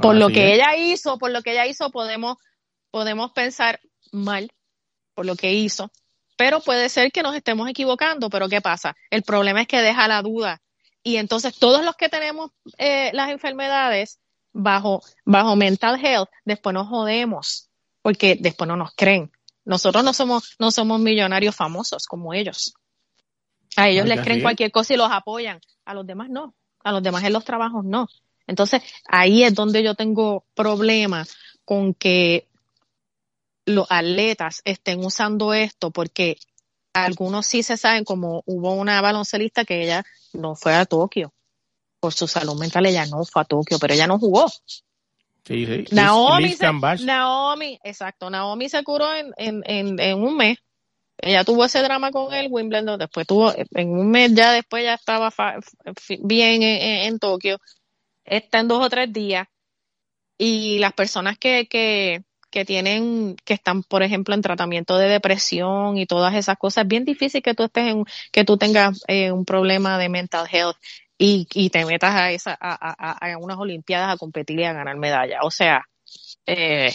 Por 0.00 0.16
lo 0.16 0.28
que 0.28 0.54
ella 0.54 0.76
hizo, 0.76 1.18
por 1.18 1.30
lo 1.30 1.42
que 1.42 1.52
ella 1.52 1.66
hizo, 1.66 1.90
podemos, 1.90 2.38
podemos 2.90 3.32
pensar 3.32 3.80
mal 4.10 4.50
por 5.14 5.26
lo 5.26 5.36
que 5.36 5.52
hizo, 5.52 5.90
pero 6.36 6.60
puede 6.60 6.88
ser 6.88 7.12
que 7.12 7.22
nos 7.22 7.34
estemos 7.34 7.68
equivocando, 7.68 8.30
pero 8.30 8.48
¿qué 8.48 8.60
pasa? 8.60 8.96
El 9.10 9.22
problema 9.22 9.60
es 9.60 9.68
que 9.68 9.82
deja 9.82 10.08
la 10.08 10.22
duda 10.22 10.62
y 11.02 11.16
entonces 11.16 11.58
todos 11.58 11.84
los 11.84 11.96
que 11.96 12.08
tenemos 12.08 12.50
eh, 12.78 13.10
las 13.12 13.30
enfermedades 13.30 14.20
bajo, 14.52 15.02
bajo 15.24 15.56
mental 15.56 16.04
health, 16.04 16.28
después 16.44 16.74
nos 16.74 16.88
jodemos, 16.88 17.68
porque 18.02 18.36
después 18.38 18.68
no 18.68 18.76
nos 18.76 18.92
creen. 18.94 19.30
Nosotros 19.64 20.04
no 20.04 20.12
somos, 20.12 20.56
no 20.58 20.70
somos 20.70 21.00
millonarios 21.00 21.54
famosos 21.54 22.06
como 22.06 22.32
ellos. 22.32 22.74
A 23.76 23.88
ellos 23.88 24.06
les 24.06 24.20
creen 24.20 24.40
cualquier 24.40 24.70
cosa 24.70 24.94
y 24.94 24.96
los 24.96 25.10
apoyan. 25.10 25.60
A 25.84 25.94
los 25.94 26.06
demás 26.06 26.28
no. 26.30 26.54
A 26.88 26.92
los 26.92 27.02
demás 27.02 27.24
en 27.24 27.32
los 27.32 27.44
trabajos 27.44 27.84
no. 27.84 28.08
Entonces, 28.46 28.82
ahí 29.06 29.44
es 29.44 29.54
donde 29.54 29.82
yo 29.82 29.94
tengo 29.94 30.44
problemas 30.54 31.36
con 31.64 31.92
que 31.92 32.46
los 33.66 33.86
atletas 33.90 34.62
estén 34.64 35.04
usando 35.04 35.52
esto 35.52 35.90
porque 35.90 36.38
algunos 36.94 37.46
sí 37.46 37.62
se 37.62 37.76
saben, 37.76 38.04
como 38.04 38.42
hubo 38.46 38.72
una 38.72 39.00
baloncelista 39.00 39.64
que 39.64 39.82
ella 39.82 40.04
no 40.32 40.56
fue 40.56 40.74
a 40.74 40.86
Tokio 40.86 41.32
por 42.00 42.14
su 42.14 42.26
salud 42.26 42.58
mental, 42.58 42.86
ella 42.86 43.06
no 43.06 43.24
fue 43.24 43.42
a 43.42 43.44
Tokio, 43.44 43.78
pero 43.78 43.94
ella 43.94 44.06
no 44.06 44.18
jugó. 44.18 44.48
Sí, 45.44 45.66
sí. 45.66 45.84
Naomi, 45.92 46.54
se, 46.54 46.66
Naomi, 47.04 47.78
exacto, 47.82 48.30
Naomi 48.30 48.68
se 48.68 48.82
curó 48.84 49.14
en, 49.14 49.32
en, 49.36 49.98
en, 49.98 50.22
un 50.22 50.36
mes. 50.36 50.58
Ella 51.20 51.44
tuvo 51.44 51.64
ese 51.64 51.82
drama 51.82 52.10
con 52.10 52.32
el 52.32 52.48
Wimbledon, 52.50 52.98
después 52.98 53.26
tuvo, 53.26 53.52
en 53.56 53.90
un 53.90 54.10
mes 54.10 54.32
ya 54.34 54.52
después 54.52 54.84
ya 54.84 54.94
estaba 54.94 55.32
bien 56.20 56.62
en, 56.62 57.18
Tokio. 57.18 57.58
Está 58.24 58.60
en 58.60 58.68
dos 58.68 58.84
o 58.84 58.88
tres 58.88 59.12
días. 59.12 59.46
Y 60.38 60.78
las 60.78 60.92
personas 60.92 61.36
que, 61.36 61.66
que, 61.66 62.22
que 62.50 62.64
tienen, 62.64 63.36
que 63.44 63.54
están, 63.54 63.82
por 63.82 64.04
ejemplo, 64.04 64.34
en 64.34 64.42
tratamiento 64.42 64.96
de 64.96 65.08
depresión 65.08 65.98
y 65.98 66.06
todas 66.06 66.34
esas 66.34 66.56
cosas, 66.56 66.84
es 66.84 66.88
bien 66.88 67.04
difícil 67.04 67.42
que 67.42 67.54
tú 67.54 67.64
estés 67.64 67.88
en, 67.88 68.04
que 68.30 68.44
tú 68.44 68.56
tengas 68.56 69.02
eh, 69.08 69.32
un 69.32 69.44
problema 69.44 69.98
de 69.98 70.08
mental 70.08 70.46
health 70.50 70.76
y, 71.18 71.48
y 71.52 71.70
te 71.70 71.84
metas 71.84 72.14
a 72.14 72.30
esa, 72.30 72.56
a, 72.60 72.74
a, 72.74 73.32
a, 73.32 73.38
unas 73.38 73.58
olimpiadas 73.58 74.14
a 74.14 74.16
competir 74.16 74.60
y 74.60 74.64
a 74.64 74.72
ganar 74.72 74.96
medalla. 74.96 75.40
O 75.42 75.50
sea, 75.50 75.82
eh, 76.46 76.92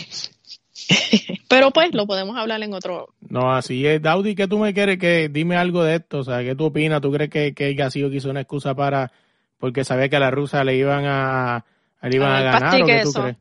pero 1.49 1.71
pues 1.71 1.93
lo 1.93 2.07
podemos 2.07 2.37
hablar 2.37 2.61
en 2.63 2.73
otro. 2.73 3.13
No, 3.29 3.53
así 3.53 3.85
es. 3.85 4.01
Daudi, 4.01 4.35
¿qué 4.35 4.47
tú 4.47 4.59
me 4.59 4.73
quieres 4.73 4.97
que 4.97 5.29
dime 5.29 5.55
algo 5.55 5.83
de 5.83 5.95
esto? 5.95 6.19
O 6.19 6.23
sea, 6.23 6.43
¿qué 6.43 6.55
tú 6.55 6.65
opinas? 6.65 7.01
¿Tú 7.01 7.11
crees 7.11 7.29
que, 7.29 7.53
que 7.53 7.71
el 7.71 7.91
sido 7.91 8.09
quiso 8.09 8.29
una 8.29 8.41
excusa 8.41 8.73
para, 8.73 9.11
porque 9.57 9.83
sabía 9.83 10.09
que 10.09 10.15
a 10.15 10.19
la 10.19 10.31
rusa 10.31 10.63
le 10.63 10.75
iban 10.75 11.05
a, 11.05 11.65
le 12.01 12.15
iban 12.15 12.31
a, 12.31 12.41
ganar? 12.41 12.81
¿o 12.81 12.85
qué 12.85 13.01
tú 13.03 13.13
crees? 13.13 13.37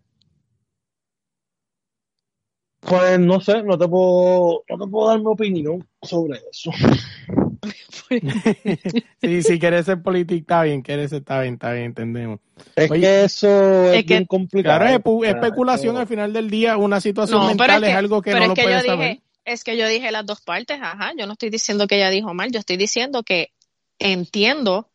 Pues 2.80 3.20
no 3.20 3.40
sé, 3.40 3.62
no 3.62 3.78
te 3.78 3.86
puedo, 3.86 4.64
no 4.68 4.78
te 4.84 4.90
puedo 4.90 5.08
dar 5.08 5.20
mi 5.20 5.26
opinión 5.26 5.86
sobre 6.02 6.40
eso. 6.50 6.70
sí, 9.20 9.42
si 9.42 9.58
quieres 9.58 9.86
ser 9.86 10.02
político, 10.02 10.40
está 10.40 10.62
bien, 10.64 10.82
quieres 10.82 11.12
está 11.12 11.40
bien, 11.40 11.54
está 11.54 11.72
bien, 11.72 11.86
entendemos. 11.86 12.40
Es 12.74 12.90
que 12.90 13.24
eso 13.24 13.92
es, 13.92 14.04
bien 14.04 14.24
complicado. 14.24 14.80
Claro, 14.80 15.24
es 15.24 15.34
especulación 15.34 15.96
al 15.96 16.08
final 16.08 16.32
del 16.32 16.50
día, 16.50 16.76
una 16.76 17.00
situación 17.00 17.46
mental 17.46 17.84
es, 17.84 17.94
algo 17.94 18.20
que 18.20 18.32
no 18.32 18.48
lo 18.48 18.54
puedes 18.54 18.84
saber. 18.84 19.20
es 19.44 19.62
que 19.62 19.76
yo 19.76 19.86
dije 19.86 20.10
las 20.10 20.26
dos 20.26 20.40
partes, 20.40 20.78
ajá, 20.80 21.12
yo 21.16 21.26
no 21.26 21.34
estoy 21.34 21.50
diciendo 21.50 21.86
que 21.86 21.96
ella 21.96 22.10
dijo 22.10 22.34
mal, 22.34 22.50
yo 22.50 22.58
estoy 22.58 22.76
diciendo 22.76 23.22
que 23.22 23.52
entiendo 23.98 24.90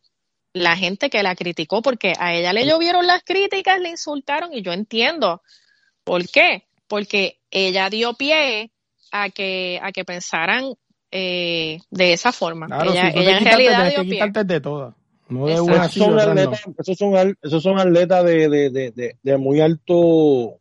la 0.52 0.76
gente 0.76 1.08
que 1.08 1.22
la 1.22 1.34
criticó 1.34 1.80
porque 1.80 2.14
a 2.18 2.34
ella 2.34 2.52
le 2.52 2.66
llovieron 2.66 3.06
las 3.06 3.22
críticas, 3.22 3.80
le 3.80 3.90
insultaron 3.90 4.52
y 4.52 4.60
yo 4.60 4.72
entiendo 4.72 5.42
por 6.04 6.28
qué, 6.28 6.66
porque 6.86 7.40
ella 7.50 7.88
dio 7.88 8.14
pie 8.14 8.72
a 9.10 9.30
que 9.30 9.80
a 9.82 9.92
que 9.92 10.04
pensaran 10.04 10.74
eh, 11.10 11.80
de 11.90 12.12
esa 12.12 12.32
forma. 12.32 12.66
ella, 12.84 13.10
en 13.10 13.44
realidad 13.44 13.90
dio 13.90 14.02
pie. 14.02 14.44
de 14.44 14.60
todas. 14.60 14.94
No 15.28 15.46
de 15.46 15.60
una 15.60 15.84
esos, 15.86 15.92
son 15.92 16.18
atletas, 16.18 16.62
esos, 16.78 16.96
son, 16.96 17.36
esos 17.42 17.62
son 17.62 17.78
atletas 17.78 18.24
de, 18.24 18.48
de, 18.48 18.70
de, 18.70 19.16
de, 19.22 19.36
muy 19.36 19.60
alto 19.60 20.58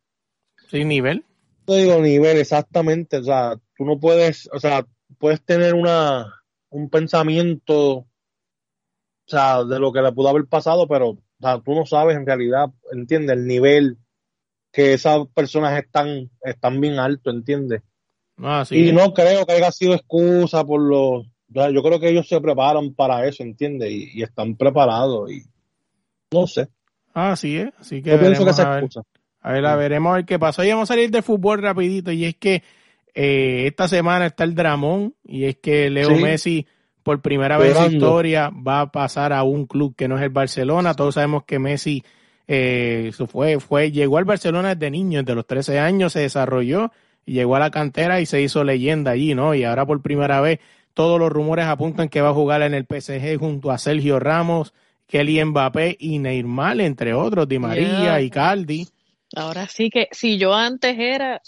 sí, 0.69 0.83
nivel. 0.83 1.23
Te 1.65 1.75
digo 1.77 2.01
nivel, 2.01 2.37
exactamente. 2.37 3.17
O 3.17 3.23
sea, 3.23 3.55
tú 3.77 3.85
no 3.85 3.97
puedes, 3.97 4.49
o 4.51 4.59
sea, 4.59 4.85
puedes 5.19 5.41
tener 5.41 5.73
una 5.73 6.33
un 6.69 6.89
pensamiento 6.89 8.05
o 9.27 9.29
sea, 9.29 9.65
de 9.65 9.77
lo 9.79 9.91
que 9.91 10.01
le 10.01 10.13
pudo 10.13 10.29
haber 10.29 10.45
pasado, 10.45 10.87
pero 10.87 11.09
o 11.09 11.17
sea, 11.41 11.59
tú 11.59 11.73
no 11.73 11.85
sabes 11.85 12.15
en 12.15 12.25
realidad, 12.25 12.69
¿entiendes? 12.91 13.37
El 13.37 13.45
nivel 13.45 13.97
que 14.71 14.93
esas 14.93 15.27
personas 15.33 15.77
están, 15.77 16.31
están 16.41 16.79
bien 16.79 16.97
alto, 16.97 17.29
¿entiendes? 17.29 17.81
Ah, 18.39 18.63
y 18.69 18.91
no 18.91 19.13
creo 19.13 19.45
que 19.45 19.53
haya 19.53 19.71
sido 19.71 19.93
excusa 19.93 20.63
por 20.63 20.81
los... 20.81 21.25
Yo 21.49 21.81
creo 21.81 21.99
que 21.99 22.09
ellos 22.09 22.27
se 22.27 22.39
preparan 22.41 22.93
para 22.93 23.25
eso, 23.25 23.41
¿entiendes? 23.41 23.91
Y, 23.91 24.21
están 24.21 24.55
preparados 24.55 25.31
y 25.31 25.41
no 26.31 26.45
sé. 26.45 26.67
Ah, 27.13 27.35
sí, 27.35 27.57
¿eh? 27.57 27.71
Así 27.79 28.01
que... 28.01 28.11
Yo 28.11 28.19
pienso 28.19 28.43
que 28.43 28.51
esa 28.51 28.79
excusa. 28.79 29.01
A 29.41 29.51
ver, 29.53 29.65
a 29.65 29.75
veremos 29.75 30.11
a 30.11 30.15
ver 30.17 30.25
qué 30.25 30.37
pasó. 30.37 30.63
Y 30.63 30.69
vamos 30.69 30.89
a 30.89 30.93
salir 30.93 31.09
de 31.09 31.21
fútbol 31.21 31.61
rapidito 31.61 32.11
y 32.11 32.25
es 32.25 32.35
que 32.35 32.63
eh, 33.13 33.65
esta 33.65 33.87
semana 33.87 34.27
está 34.27 34.43
el 34.43 34.53
dramón 34.53 35.15
y 35.23 35.45
es 35.45 35.55
que 35.57 35.89
Leo 35.89 36.11
Messi 36.17 36.67
por 37.01 37.21
primera 37.21 37.57
vez 37.57 37.75
en 37.77 37.85
su 37.85 37.91
historia 37.93 38.49
va 38.49 38.81
a 38.81 38.91
pasar 38.91 39.31
a 39.31 39.43
un 39.43 39.65
club 39.65 39.95
que 39.95 40.07
no 40.07 40.17
es 40.17 40.23
el 40.23 40.29
Barcelona. 40.29 40.93
Todos 40.93 41.15
sabemos 41.15 41.45
que 41.45 41.57
Messi 41.57 42.03
eh, 42.47 43.11
fue, 43.29 43.59
fue, 43.59 43.91
llegó 43.91 44.17
al 44.17 44.25
Barcelona 44.25 44.75
desde 44.75 44.91
niño, 44.91 45.21
desde 45.21 45.33
los 45.35 45.47
13 45.47 45.79
años, 45.79 46.13
se 46.13 46.19
desarrolló 46.19 46.91
y 47.27 47.33
llegó 47.33 47.57
a 47.57 47.59
la 47.59 47.69
cantera 47.69 48.21
y 48.21 48.25
se 48.25 48.41
hizo 48.41 48.63
leyenda 48.63 49.11
allí, 49.11 49.35
¿no? 49.35 49.53
Y 49.53 49.65
ahora 49.65 49.85
por 49.85 50.01
primera 50.01 50.41
vez 50.41 50.59
todos 50.93 51.19
los 51.19 51.29
rumores 51.29 51.65
apuntan 51.65 52.09
que 52.09 52.21
va 52.21 52.29
a 52.29 52.33
jugar 52.33 52.63
en 52.63 52.73
el 52.73 52.85
PSG 52.85 53.37
junto 53.37 53.69
a 53.69 53.77
Sergio 53.77 54.17
Ramos, 54.19 54.73
Kelly 55.05 55.43
Mbappé 55.43 55.97
y 55.99 56.19
Neymar, 56.19 56.79
entre 56.79 57.13
otros, 57.13 57.47
Di 57.47 57.59
María 57.59 58.19
y 58.21 58.29
Caldi. 58.29 58.87
Ahora 59.35 59.67
sí 59.67 59.89
que 59.89 60.07
si 60.11 60.37
yo 60.37 60.53
antes 60.53 60.97
era 60.97 61.41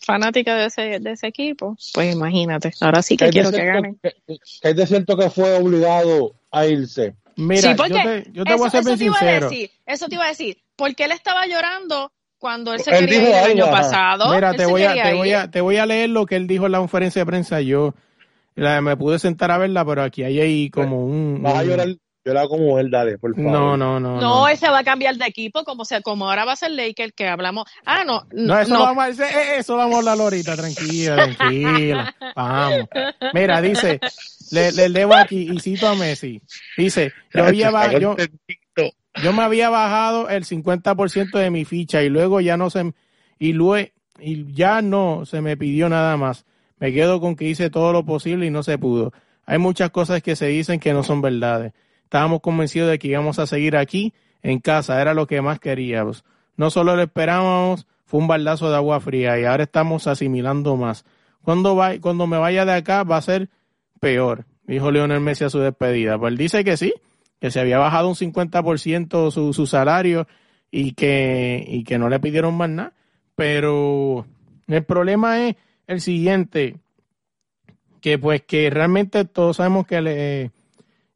fanática 0.00 0.54
de 0.54 0.66
ese, 0.66 1.00
de 1.00 1.10
ese 1.10 1.26
equipo, 1.26 1.76
pues 1.92 2.14
imagínate, 2.14 2.70
ahora 2.80 3.02
sí 3.02 3.16
que 3.16 3.30
quiero 3.30 3.50
que 3.50 3.64
gane. 3.64 3.96
Es 4.62 4.76
de 4.76 4.86
cierto 4.86 5.16
que 5.16 5.28
fue 5.28 5.58
obligado 5.58 6.36
a 6.52 6.66
irse. 6.66 7.16
Mira, 7.34 7.74
yo 7.74 8.44
te, 8.44 8.54
voy 8.54 8.66
a 8.66 8.70
ser 8.70 8.84
bien 8.84 8.98
sincero. 8.98 9.50
eso 9.86 10.08
te 10.08 10.14
iba 10.14 10.24
a 10.24 10.28
decir, 10.28 10.58
porque 10.76 11.04
él 11.04 11.12
estaba 11.12 11.46
llorando 11.46 12.12
cuando 12.38 12.72
él 12.72 12.80
se 12.80 12.90
quería 12.90 13.22
ir 13.22 13.28
el 13.28 13.60
año 13.60 13.70
pasado. 13.70 14.34
Mira, 14.34 14.54
te 14.54 14.66
voy, 14.66 14.84
a, 14.84 15.02
te, 15.02 15.14
voy 15.14 15.32
a, 15.32 15.50
te 15.50 15.60
voy 15.60 15.76
a 15.76 15.86
leer 15.86 16.10
lo 16.10 16.26
que 16.26 16.36
él 16.36 16.46
dijo 16.46 16.66
en 16.66 16.72
la 16.72 16.78
conferencia 16.78 17.22
de 17.22 17.26
prensa. 17.26 17.60
Yo 17.60 17.94
me 18.56 18.96
pude 18.96 19.18
sentar 19.18 19.50
a 19.50 19.58
verla, 19.58 19.84
pero 19.84 20.02
aquí 20.02 20.22
hay 20.22 20.40
ahí 20.40 20.70
como 20.70 21.04
un... 21.04 21.42
Vas 21.42 21.54
a 21.54 21.64
llorar 21.64 21.88
era 22.30 22.46
como 22.46 22.78
él, 22.78 22.90
dale, 22.90 23.18
por 23.18 23.34
favor. 23.34 23.50
No, 23.50 23.76
no, 23.76 23.98
no. 23.98 24.20
No, 24.20 24.48
ese 24.48 24.68
va 24.68 24.80
a 24.80 24.84
cambiar 24.84 25.16
de 25.16 25.26
equipo, 25.26 25.64
como 25.64 25.84
sea, 25.84 26.00
como 26.02 26.28
ahora 26.28 26.44
va 26.44 26.52
a 26.52 26.56
ser 26.56 26.72
Laker, 26.72 27.12
que 27.14 27.26
hablamos. 27.26 27.64
Ah, 27.84 28.04
no. 28.04 28.26
No, 28.32 28.58
eso, 28.58 28.78
Vamos, 28.78 29.18
a, 29.18 29.26
eh, 29.26 29.58
eso 29.58 29.76
vamos 29.76 29.94
a 29.94 29.98
hablar 29.98 30.20
ahorita, 30.20 30.56
tranquila, 30.56 31.34
tranquila. 31.36 32.14
Vamos. 32.36 32.88
Mira, 33.32 33.60
dice, 33.60 34.00
le, 34.50 34.72
le 34.72 34.88
debo 34.90 35.14
aquí, 35.14 35.48
y 35.50 35.60
cito 35.60 35.88
a 35.88 35.94
Messi. 35.94 36.42
Dice, 36.76 37.12
yo 37.32 37.44
había 37.44 37.98
yo, 37.98 38.16
yo 39.22 39.32
me 39.32 39.42
había 39.42 39.70
bajado 39.70 40.28
el 40.28 40.44
50% 40.44 41.38
de 41.38 41.50
mi 41.50 41.64
ficha 41.64 42.02
y 42.02 42.08
luego 42.08 42.40
ya 42.40 42.56
no 42.56 42.70
se, 42.70 42.92
y 43.38 43.52
luego, 43.52 43.90
y 44.20 44.52
ya 44.52 44.82
no 44.82 45.24
se 45.24 45.40
me 45.40 45.56
pidió 45.56 45.88
nada 45.88 46.16
más. 46.16 46.44
Me 46.78 46.92
quedo 46.92 47.20
con 47.20 47.34
que 47.34 47.46
hice 47.46 47.70
todo 47.70 47.92
lo 47.92 48.04
posible 48.04 48.46
y 48.46 48.50
no 48.50 48.62
se 48.62 48.78
pudo. 48.78 49.12
Hay 49.46 49.58
muchas 49.58 49.90
cosas 49.90 50.22
que 50.22 50.36
se 50.36 50.46
dicen 50.46 50.78
que 50.78 50.92
no 50.92 51.02
son 51.02 51.20
verdades. 51.20 51.72
Estábamos 52.04 52.40
convencidos 52.40 52.90
de 52.90 52.98
que 52.98 53.08
íbamos 53.08 53.38
a 53.38 53.46
seguir 53.46 53.76
aquí 53.76 54.14
en 54.42 54.60
casa, 54.60 55.00
era 55.00 55.14
lo 55.14 55.26
que 55.26 55.42
más 55.42 55.58
queríamos. 55.58 56.24
No 56.56 56.70
solo 56.70 56.96
lo 56.96 57.02
esperábamos, 57.02 57.86
fue 58.04 58.20
un 58.20 58.28
baldazo 58.28 58.70
de 58.70 58.76
agua 58.76 59.00
fría 59.00 59.38
y 59.38 59.44
ahora 59.44 59.64
estamos 59.64 60.06
asimilando 60.06 60.76
más. 60.76 61.04
Cuando, 61.42 61.76
va, 61.76 61.98
cuando 62.00 62.26
me 62.26 62.38
vaya 62.38 62.64
de 62.64 62.72
acá 62.72 63.04
va 63.04 63.16
a 63.16 63.22
ser 63.22 63.48
peor, 64.00 64.44
dijo 64.66 64.90
Leonel 64.90 65.20
Messi 65.20 65.44
a 65.44 65.50
su 65.50 65.58
despedida. 65.58 66.18
Pues 66.18 66.32
él 66.32 66.38
dice 66.38 66.64
que 66.64 66.76
sí, 66.76 66.94
que 67.40 67.50
se 67.50 67.60
había 67.60 67.78
bajado 67.78 68.08
un 68.08 68.14
50% 68.14 69.30
su, 69.30 69.52
su 69.52 69.66
salario 69.66 70.26
y 70.70 70.92
que, 70.92 71.64
y 71.66 71.84
que 71.84 71.98
no 71.98 72.08
le 72.08 72.20
pidieron 72.20 72.54
más 72.54 72.70
nada. 72.70 72.92
Pero 73.34 74.26
el 74.66 74.84
problema 74.84 75.46
es 75.46 75.56
el 75.86 76.00
siguiente, 76.00 76.76
que 78.00 78.18
pues 78.18 78.42
que 78.42 78.68
realmente 78.70 79.24
todos 79.24 79.56
sabemos 79.56 79.86
que 79.86 80.00
le, 80.00 80.50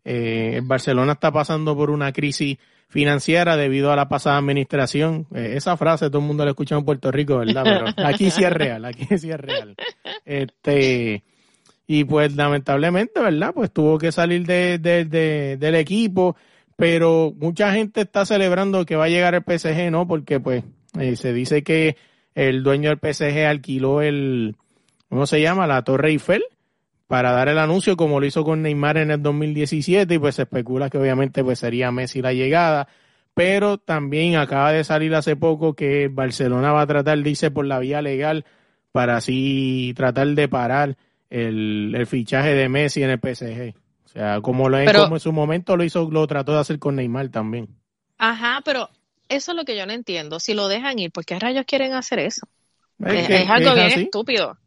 eh, 0.05 0.61
Barcelona 0.65 1.13
está 1.13 1.33
pasando 1.33 1.77
por 1.77 1.91
una 1.91 2.13
crisis 2.13 2.59
financiera 2.89 3.57
debido 3.57 3.93
a 3.93 3.97
la 3.97 4.09
pasada 4.09 4.39
administración. 4.39 5.27
Eh, 5.35 5.55
esa 5.57 5.77
frase 5.77 6.09
todo 6.09 6.19
el 6.19 6.27
mundo 6.27 6.45
la 6.45 6.51
escucha 6.51 6.77
en 6.77 6.85
Puerto 6.85 7.11
Rico, 7.11 7.39
¿verdad? 7.39 7.65
Pero 7.65 7.87
aquí 8.09 8.31
sí 8.31 8.45
es 8.45 8.53
real, 8.53 8.85
aquí 8.85 9.07
sí 9.19 9.31
es 9.31 9.41
real. 9.41 9.75
Este, 10.25 11.23
y 11.93 12.05
pues 12.05 12.35
lamentablemente, 12.35 13.21
¿verdad? 13.21 13.53
Pues 13.55 13.71
tuvo 13.71 13.99
que 13.99 14.13
salir 14.13 14.47
de, 14.47 14.79
del 15.59 15.75
equipo, 15.75 16.37
pero 16.75 17.35
mucha 17.37 17.71
gente 17.75 18.01
está 18.01 18.25
celebrando 18.25 18.87
que 18.87 18.97
va 18.97 19.05
a 19.05 19.09
llegar 19.11 19.35
el 19.35 19.43
PSG, 19.43 19.91
¿no? 19.91 20.09
Porque 20.09 20.41
pues 20.41 20.65
eh, 20.99 21.17
se 21.17 21.35
dice 21.35 21.63
que 21.63 21.99
el 22.35 22.63
dueño 22.63 22.89
del 22.89 22.99
PSG 22.99 23.45
alquiló 23.45 24.01
el, 24.01 24.57
¿cómo 25.11 25.27
se 25.27 25.43
llama? 25.43 25.67
La 25.67 25.83
Torre 25.83 26.09
Eiffel 26.09 26.43
para 27.09 27.33
dar 27.33 27.51
el 27.51 27.59
anuncio 27.59 27.95
como 27.95 28.21
lo 28.21 28.25
hizo 28.25 28.43
con 28.43 28.63
Neymar 28.63 28.97
en 28.97 29.11
el 29.11 29.23
2017 29.23 30.15
y 30.15 30.19
pues 30.19 30.37
se 30.37 30.45
especula 30.45 30.89
que 30.89 30.97
obviamente 30.97 31.45
pues 31.45 31.59
sería 31.59 31.93
Messi 31.93 32.23
la 32.23 32.33
llegada, 32.33 32.89
pero 33.35 33.77
también 33.77 34.37
acaba 34.37 34.73
de 34.73 34.83
salir 34.83 35.15
hace 35.15 35.37
poco 35.37 35.75
que 35.75 36.09
Barcelona 36.09 36.73
va 36.73 36.81
a 36.81 36.87
tratar, 36.87 37.23
dice, 37.23 37.51
por 37.51 37.67
la 37.67 37.81
vía 37.81 38.01
legal 38.01 38.47
para 38.93 39.19
así 39.19 39.93
tratar 39.95 40.29
de 40.29 40.49
parar 40.49 40.97
el, 41.33 42.07
fichaje 42.07 42.55
de 42.55 42.69
Messi 42.69 43.03
en 43.03 43.11
el 43.11 43.19
PSG. 43.19 43.75
O 44.05 44.09
sea, 44.09 44.41
como 44.43 44.69
lo 44.69 44.79
como 44.93 45.17
en 45.17 45.21
su 45.21 45.33
momento 45.33 45.77
lo 45.77 45.85
hizo, 45.85 46.11
lo 46.11 46.27
trató 46.27 46.53
de 46.53 46.61
hacer 46.61 46.79
con 46.79 46.97
Neymar 46.97 47.31
también. 47.31 47.69
Ajá, 48.19 48.61
pero 48.65 48.91
eso 49.29 49.53
es 49.53 49.57
lo 49.57 49.65
que 49.65 49.77
yo 49.77 49.87
no 49.87 49.93
entiendo. 49.93 50.39
Si 50.39 50.53
lo 50.53 50.69
dejan 50.69 50.99
ir, 50.99 51.11
¿por 51.11 51.25
qué 51.25 51.39
rayos 51.39 51.65
quieren 51.67 51.95
hacer 51.95 52.19
eso? 52.19 52.47
Es, 53.05 53.49
algo 53.49 53.75
bien 53.75 53.87
estúpido. 53.89 54.59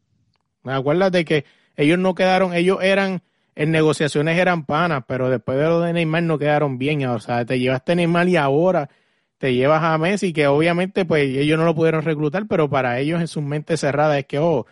Acuérdate 0.64 1.24
que 1.24 1.44
ellos 1.76 1.98
no 1.98 2.14
quedaron, 2.14 2.52
ellos 2.52 2.78
eran, 2.82 3.22
en 3.54 3.70
negociaciones 3.70 4.36
eran 4.36 4.66
panas, 4.66 5.04
pero 5.06 5.30
después 5.30 5.58
de 5.58 5.64
lo 5.64 5.80
de 5.80 5.92
Neymar 5.92 6.24
no 6.24 6.38
quedaron 6.38 6.78
bien. 6.78 7.06
O 7.06 7.20
sea, 7.20 7.44
te 7.44 7.60
llevaste 7.60 7.92
a 7.92 7.94
Neymar 7.94 8.28
y 8.28 8.36
ahora 8.36 8.90
te 9.38 9.54
llevas 9.54 9.84
a 9.84 9.96
Messi, 9.98 10.32
que 10.32 10.48
obviamente 10.48 11.04
pues 11.04 11.22
ellos 11.24 11.58
no 11.58 11.64
lo 11.64 11.74
pudieron 11.74 12.02
reclutar, 12.02 12.46
pero 12.48 12.68
para 12.68 12.98
ellos 12.98 13.20
en 13.20 13.28
su 13.28 13.40
mente 13.40 13.76
cerrada 13.76 14.18
es 14.18 14.26
que, 14.26 14.40
oh, 14.40 14.66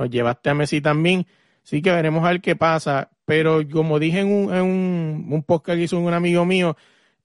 nos 0.00 0.10
llevaste 0.10 0.50
a 0.50 0.54
Messi 0.54 0.80
también. 0.80 1.26
Sí 1.62 1.82
que 1.82 1.92
veremos 1.92 2.24
a 2.24 2.30
ver 2.30 2.40
qué 2.40 2.56
pasa. 2.56 3.10
Pero 3.24 3.60
como 3.70 3.98
dije 3.98 4.20
en 4.20 4.32
un, 4.32 4.54
en 4.54 4.62
un, 4.62 5.26
un 5.30 5.42
podcast 5.42 5.76
que 5.76 5.84
hizo 5.84 5.98
un 5.98 6.12
amigo 6.12 6.44
mío, 6.44 6.76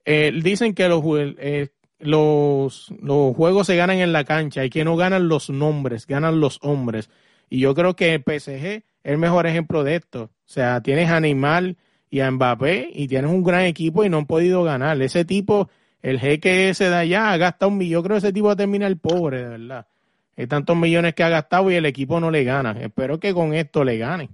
eh, 0.04 0.32
dicen 0.42 0.74
que 0.74 0.88
los, 0.88 1.02
eh, 1.38 1.70
los, 1.98 2.94
los 3.00 3.34
juegos 3.34 3.66
se 3.66 3.76
ganan 3.76 3.98
en 3.98 4.12
la 4.12 4.24
cancha 4.24 4.64
y 4.64 4.70
que 4.70 4.84
no 4.84 4.96
ganan 4.96 5.28
los 5.28 5.50
nombres, 5.50 6.06
ganan 6.06 6.38
los 6.38 6.58
hombres. 6.62 7.10
Y 7.48 7.60
yo 7.60 7.74
creo 7.74 7.96
que 7.96 8.14
el 8.14 8.22
PSG 8.22 8.84
el 9.06 9.18
mejor 9.18 9.46
ejemplo 9.46 9.84
de 9.84 9.96
esto. 9.96 10.22
O 10.24 10.48
sea, 10.48 10.80
tienes 10.82 11.10
a 11.10 11.20
Neymar 11.20 11.76
y 12.10 12.20
a 12.20 12.30
Mbappé 12.30 12.90
y 12.92 13.06
tienes 13.06 13.30
un 13.30 13.42
gran 13.42 13.62
equipo 13.62 14.04
y 14.04 14.08
no 14.08 14.18
han 14.18 14.26
podido 14.26 14.64
ganar. 14.64 15.00
Ese 15.00 15.24
tipo, 15.24 15.70
el 16.02 16.18
jeque 16.18 16.70
ese 16.70 16.90
de 16.90 16.96
allá, 16.96 17.32
ha 17.32 17.36
gastado 17.36 17.70
un 17.70 17.78
millón. 17.78 18.00
Yo 18.00 18.02
creo 18.02 18.14
que 18.14 18.26
ese 18.26 18.32
tipo 18.32 18.48
va 18.48 18.54
a 18.54 18.56
terminar 18.56 18.96
pobre, 18.96 19.44
de 19.44 19.48
verdad. 19.48 19.86
Hay 20.36 20.46
tantos 20.46 20.76
millones 20.76 21.14
que 21.14 21.22
ha 21.22 21.28
gastado 21.28 21.70
y 21.70 21.74
el 21.74 21.86
equipo 21.86 22.20
no 22.20 22.30
le 22.30 22.44
gana. 22.44 22.72
Espero 22.80 23.18
que 23.18 23.32
con 23.32 23.54
esto 23.54 23.84
le 23.84 23.98
gane. 23.98 24.30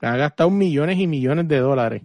Ha 0.00 0.16
gastado 0.16 0.50
millones 0.50 0.98
y 0.98 1.06
millones 1.06 1.48
de 1.48 1.58
dólares. 1.58 2.02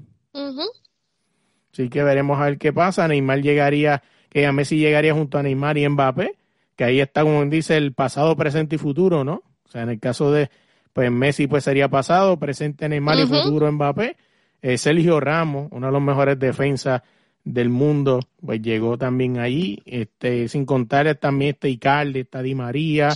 Así 1.73 1.89
que 1.89 2.03
veremos 2.03 2.39
a 2.39 2.45
ver 2.45 2.57
qué 2.57 2.71
pasa. 2.71 3.07
Neymar 3.07 3.41
llegaría, 3.41 4.03
que 4.29 4.45
a 4.45 4.51
Messi 4.51 4.77
llegaría 4.77 5.13
junto 5.13 5.37
a 5.37 5.43
Neymar 5.43 5.77
y 5.77 5.87
Mbappé 5.87 6.37
que 6.81 6.85
ahí 6.85 6.99
está, 6.99 7.21
como 7.21 7.45
dice, 7.45 7.77
el 7.77 7.93
pasado, 7.93 8.35
presente 8.35 8.75
y 8.75 8.79
futuro, 8.79 9.23
¿no? 9.23 9.43
O 9.65 9.69
sea, 9.69 9.83
en 9.83 9.89
el 9.89 9.99
caso 9.99 10.31
de 10.31 10.49
pues 10.93 11.11
Messi 11.11 11.45
pues 11.45 11.63
sería 11.63 11.89
pasado, 11.89 12.37
presente 12.37 12.89
Neymar 12.89 13.19
y 13.19 13.27
futuro 13.27 13.71
Mbappé. 13.71 14.17
Eh, 14.63 14.79
Sergio 14.79 15.19
Ramos, 15.19 15.67
uno 15.69 15.85
de 15.85 15.93
los 15.93 16.01
mejores 16.01 16.39
defensas 16.39 17.03
del 17.43 17.69
mundo, 17.69 18.19
pues 18.43 18.61
llegó 18.61 18.97
también 18.97 19.39
ahí, 19.39 19.81
este, 19.85 20.47
sin 20.47 20.65
contar 20.65 21.13
también 21.15 21.55
está 21.55 21.67
Icardi, 21.67 22.21
está 22.21 22.41
Di 22.41 22.55
María, 22.55 23.09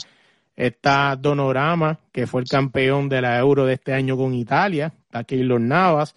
está 0.56 1.16
Donorama, 1.16 2.00
que 2.12 2.28
fue 2.28 2.42
el 2.42 2.48
campeón 2.48 3.10
de 3.10 3.22
la 3.22 3.38
Euro 3.38 3.66
de 3.66 3.74
este 3.74 3.94
año 3.94 4.18
con 4.18 4.34
Italia, 4.34 4.94
está 5.06 5.24
Keylor 5.24 5.62
Navas, 5.62 6.16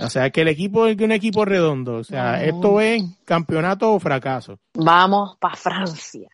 o 0.00 0.08
sea 0.10 0.30
que 0.30 0.40
el 0.40 0.48
equipo 0.48 0.86
es 0.86 0.98
un 0.98 1.12
equipo 1.12 1.44
redondo, 1.44 1.96
o 1.96 2.04
sea, 2.04 2.42
esto 2.42 2.80
es 2.80 3.02
campeonato 3.24 3.92
o 3.92 4.00
fracaso. 4.00 4.58
Vamos 4.74 5.36
para 5.38 5.56
Francia. 5.56 6.28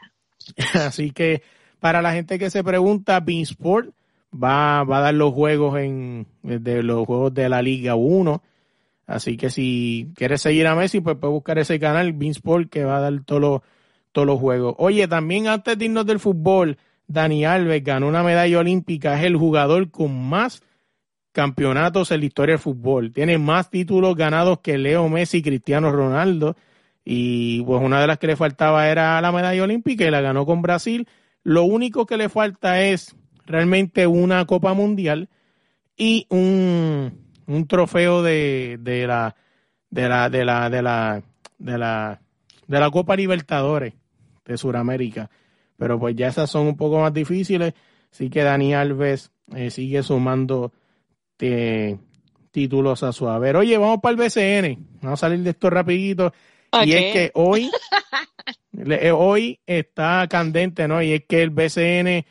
Así 0.75 1.11
que 1.11 1.43
para 1.81 2.03
la 2.03 2.13
gente 2.13 2.39
que 2.39 2.51
se 2.51 2.65
pregunta, 2.65 3.21
Beansport 3.21 3.91
va, 4.33 4.85
va 4.85 4.99
a 4.99 5.01
dar 5.01 5.15
los 5.15 5.33
juegos 5.35 5.79
en 5.79 6.27
de 6.43 6.83
los 6.83 7.07
juegos 7.07 7.35
de 7.35 7.49
la 7.49 7.61
Liga 7.63 7.95
1 7.95 8.43
Así 9.11 9.37
que 9.37 9.51
si 9.51 10.13
quieres 10.15 10.41
seguir 10.41 10.69
a 10.69 10.77
Messi, 10.77 11.01
pues 11.01 11.17
puedes 11.17 11.33
buscar 11.33 11.59
ese 11.59 11.81
canal, 11.81 12.17
Sport, 12.23 12.71
que 12.71 12.85
va 12.85 12.99
a 12.99 13.01
dar 13.01 13.25
todos 13.25 13.41
los, 13.41 13.61
todos 14.13 14.25
los 14.25 14.39
juegos. 14.39 14.77
Oye, 14.79 15.09
también 15.09 15.49
antes 15.49 15.77
de 15.77 15.87
irnos 15.87 16.07
del 16.07 16.21
fútbol, 16.21 16.79
Dani 17.09 17.45
Alves 17.45 17.83
ganó 17.83 18.07
una 18.07 18.23
medalla 18.23 18.61
olímpica, 18.61 19.19
es 19.19 19.27
el 19.27 19.37
jugador 19.37 19.91
con 19.91 20.17
más 20.17 20.63
campeonatos 21.33 22.13
en 22.13 22.21
la 22.21 22.27
historia 22.27 22.53
del 22.53 22.61
fútbol. 22.61 23.13
Tiene 23.13 23.37
más 23.37 23.69
títulos 23.69 24.15
ganados 24.15 24.61
que 24.61 24.79
Leo 24.79 25.09
Messi 25.09 25.39
y 25.39 25.43
Cristiano 25.43 25.91
Ronaldo. 25.91 26.55
Y 27.05 27.63
pues 27.65 27.83
una 27.83 28.01
de 28.01 28.07
las 28.07 28.19
que 28.19 28.29
le 28.29 28.37
faltaba 28.37 28.89
era 28.89 29.21
la 29.21 29.33
medalla 29.33 29.65
olímpica 29.65 30.05
y 30.05 30.11
la 30.13 30.21
ganó 30.21 30.47
con 30.47 30.63
Brasil. 30.63 31.09
Lo 31.43 31.65
único 31.65 32.07
que 32.07 32.17
le 32.17 32.29
falta 32.29 32.81
es 32.81 33.17
realmente 33.45 34.07
una 34.07 34.45
Copa 34.45 34.73
Mundial 34.73 35.29
y 35.97 36.27
un, 36.31 37.20
un 37.51 37.67
trofeo 37.67 38.23
de, 38.23 38.79
de 38.81 39.07
la 39.07 39.35
de 39.91 40.09
la 40.09 40.31
de 40.31 40.45
la 40.45 40.71
de 40.71 40.83
la 40.83 41.23
de 41.59 41.79
la 41.79 42.21
de 42.67 42.81
la 42.81 42.91
Copa 42.91 43.17
Libertadores 43.17 43.95
de 44.45 44.57
Sudamérica. 44.57 45.31
Pero 45.77 45.99
pues 45.99 46.15
ya 46.15 46.29
esas 46.29 46.51
son 46.51 46.69
un 46.69 46.77
poco 46.77 47.01
más 47.01 47.13
difíciles. 47.13 47.75
Así 48.13 48.31
que 48.31 48.43
Dani 48.43 48.75
Alves 48.75 49.33
eh, 49.55 49.71
sigue 49.71 50.03
sumando 50.03 50.73
eh, 51.41 51.99
títulos 52.53 53.03
a 53.03 53.13
su 53.13 53.29
haber. 53.29 53.57
Oye, 53.57 53.77
vamos 53.79 53.99
para 54.01 54.13
el 54.13 54.17
BCN. 54.17 54.87
Vamos 55.03 55.21
a 55.21 55.27
salir 55.29 55.41
de 55.41 55.51
esto 55.51 55.71
rapidito. 55.71 56.33
Y 56.85 56.93
es 56.93 57.13
que 57.13 57.31
hoy, 57.35 57.71
eh, 58.79 59.11
hoy 59.11 59.59
está 59.67 60.27
candente, 60.29 60.87
¿no? 60.87 61.03
Y 61.03 61.13
es 61.15 61.25
que 61.25 61.43
el 61.43 61.51
BCN, 61.51 62.25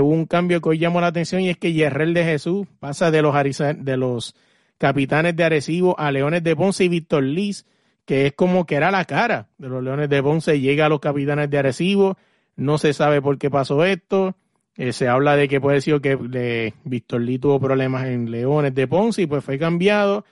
hubo 0.00 0.10
un 0.10 0.26
cambio 0.26 0.60
que 0.60 0.68
hoy 0.68 0.78
llamó 0.78 1.00
la 1.00 1.08
atención 1.08 1.40
y 1.40 1.48
es 1.48 1.56
que 1.56 1.72
Yerrel 1.72 2.14
de 2.14 2.22
Jesús 2.22 2.68
pasa 2.78 3.10
de 3.10 3.22
los, 3.22 3.34
de 3.58 3.96
los 3.96 4.36
Capitanes 4.80 5.36
de 5.36 5.44
Arecibo 5.44 5.94
a 6.00 6.10
Leones 6.10 6.42
de 6.42 6.56
Ponce 6.56 6.86
y 6.86 6.88
Víctor 6.88 7.22
Liz, 7.22 7.66
que 8.06 8.24
es 8.24 8.32
como 8.32 8.64
que 8.64 8.76
era 8.76 8.90
la 8.90 9.04
cara 9.04 9.50
de 9.58 9.68
los 9.68 9.84
Leones 9.84 10.08
de 10.08 10.22
Ponce, 10.22 10.58
llega 10.58 10.86
a 10.86 10.88
los 10.88 11.00
Capitanes 11.00 11.50
de 11.50 11.58
Arecibo, 11.58 12.16
no 12.56 12.78
se 12.78 12.94
sabe 12.94 13.20
por 13.20 13.36
qué 13.36 13.50
pasó 13.50 13.84
esto, 13.84 14.36
eh, 14.78 14.94
se 14.94 15.06
habla 15.06 15.36
de 15.36 15.48
que 15.48 15.60
puede 15.60 15.82
ser 15.82 16.00
que 16.00 16.72
Víctor 16.84 17.20
Liz 17.20 17.40
tuvo 17.40 17.60
problemas 17.60 18.06
en 18.06 18.30
Leones 18.30 18.74
de 18.74 18.88
Ponce 18.88 19.20
y 19.20 19.26
pues 19.26 19.44
fue 19.44 19.58
cambiado. 19.58 20.24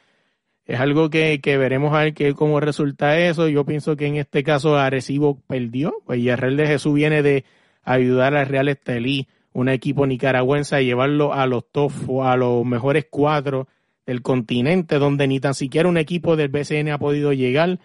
Es 0.65 0.81
algo 0.81 1.11
que, 1.11 1.39
veremos 1.45 1.93
a 1.93 2.05
ver 2.05 2.15
que, 2.15 2.33
cómo 2.33 2.59
resulta 2.59 3.19
eso. 3.19 3.49
Yo 3.49 3.67
pienso 3.67 3.97
que 3.97 4.07
en 4.07 4.17
este 4.17 4.43
caso 4.45 4.79
Arecibo 4.79 5.43
perdió, 5.47 5.93
pues 6.07 6.21
y 6.21 6.31
el 6.31 6.39
Real 6.39 6.57
de 6.57 6.67
Jesús 6.67 6.95
viene 6.95 7.23
de 7.23 7.45
ayudar 7.83 8.35
al 8.35 8.47
Real 8.47 8.71
Estelí, 8.71 9.29
un 9.53 9.69
equipo 9.69 10.07
nicaragüense, 10.07 10.75
a 10.77 10.81
llevarlo 10.81 11.35
a 11.35 11.47
los 11.47 11.71
top, 11.71 11.93
a 12.23 12.35
los 12.35 12.65
mejores 12.65 13.09
cuatro 13.11 13.69
el 14.09 14.23
continente, 14.23 14.99
donde 14.99 15.29
ni 15.29 15.38
tan 15.38 15.53
siquiera 15.53 15.87
un 15.87 15.99
equipo 15.99 16.35
del 16.35 16.49
BCN 16.49 16.88
ha 16.88 16.99
podido 16.99 17.35
llegar. 17.35 17.79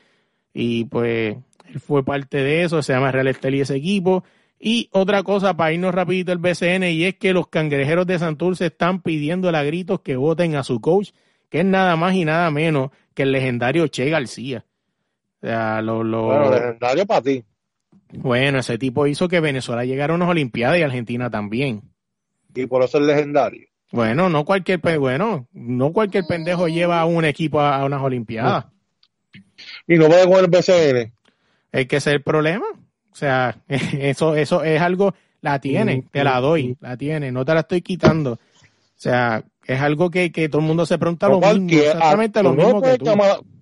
Y 0.54 0.86
pues 0.86 1.36
él 1.68 1.80
fue 1.82 2.06
parte 2.06 2.38
de 2.38 2.64
eso, 2.64 2.82
se 2.82 2.94
llama 2.94 3.12
Real 3.12 3.28
Estelí 3.28 3.60
ese 3.60 3.76
equipo. 3.76 4.24
Y 4.58 4.88
otra 4.94 5.24
cosa 5.24 5.58
para 5.58 5.74
irnos 5.74 5.94
rapidito 5.94 6.32
el 6.32 6.38
BCN, 6.38 6.84
y 6.84 7.04
es 7.04 7.16
que 7.16 7.34
los 7.34 7.50
cangrejeros 7.50 8.08
de 8.08 8.18
Santurce 8.18 8.68
están 8.68 9.02
pidiendo 9.02 9.50
a 9.50 9.64
gritos 9.64 10.00
que 10.00 10.16
voten 10.16 10.56
a 10.56 10.64
su 10.64 10.80
coach, 10.80 11.10
que 11.50 11.60
es 11.60 11.66
nada 11.66 11.98
más 11.98 12.14
y 12.16 12.24
nada 12.24 12.50
menos 12.52 12.92
que 13.14 13.24
el 13.24 13.34
legendario 13.34 13.86
Che 13.88 14.10
García. 14.10 14.64
O 15.42 15.46
sea, 15.46 15.82
lo, 15.82 16.06
lo... 16.06 16.28
Bueno, 16.28 16.52
legendario 16.52 17.06
para 17.06 17.22
ti. 17.22 17.44
Bueno, 18.14 18.60
ese 18.60 18.78
tipo 18.78 19.08
hizo 19.08 19.28
que 19.28 19.42
Venezuela 19.42 19.84
llegara 19.84 20.14
a 20.14 20.16
unas 20.16 20.30
Olimpiadas 20.30 20.80
y 20.80 20.84
Argentina 20.84 21.30
también. 21.30 21.82
Y 22.56 22.66
por 22.66 22.82
eso 22.82 22.98
es 23.00 23.04
legendario. 23.04 23.68
Bueno, 23.94 24.28
no 24.28 24.44
cualquier 24.44 24.80
bueno, 24.98 25.48
no 25.54 25.94
cualquier 25.94 26.26
pendejo 26.26 26.68
lleva 26.68 27.00
a 27.00 27.06
un 27.06 27.26
equipo 27.26 27.62
a, 27.62 27.86
unas 27.86 28.02
olimpiadas. 28.02 28.66
Y 29.88 29.98
no 29.98 30.08
puede 30.08 30.28
con 30.28 30.44
el 30.44 30.48
BCN. 30.48 31.14
Es 31.72 31.88
que 31.88 31.98
ese 31.98 32.10
es 32.10 32.16
el 32.16 32.24
problema. 32.24 32.66
O 32.74 33.16
sea, 33.16 33.56
eso, 33.68 34.36
eso 34.36 34.64
es 34.64 34.82
algo, 34.82 35.14
la 35.42 35.60
tiene, 35.60 36.06
te 36.12 36.24
la 36.24 36.40
doy, 36.40 36.76
la 36.82 36.98
tiene, 36.98 37.32
no 37.32 37.46
te 37.46 37.54
la 37.54 37.60
estoy 37.60 37.84
quitando. 37.84 38.32
O 38.32 38.40
sea, 38.96 39.44
es 39.64 39.80
algo 39.80 40.10
que, 40.10 40.32
que 40.32 40.50
todo 40.50 40.62
el 40.62 40.68
mundo 40.68 40.88
se 40.88 40.98
pregunta 40.98 41.30
lo 41.30 41.40
mismo, 41.40 41.70
exactamente 41.70 42.42
lo 42.42 42.54
mismo 42.54 42.82
que 42.82 42.98
tú. 42.98 43.06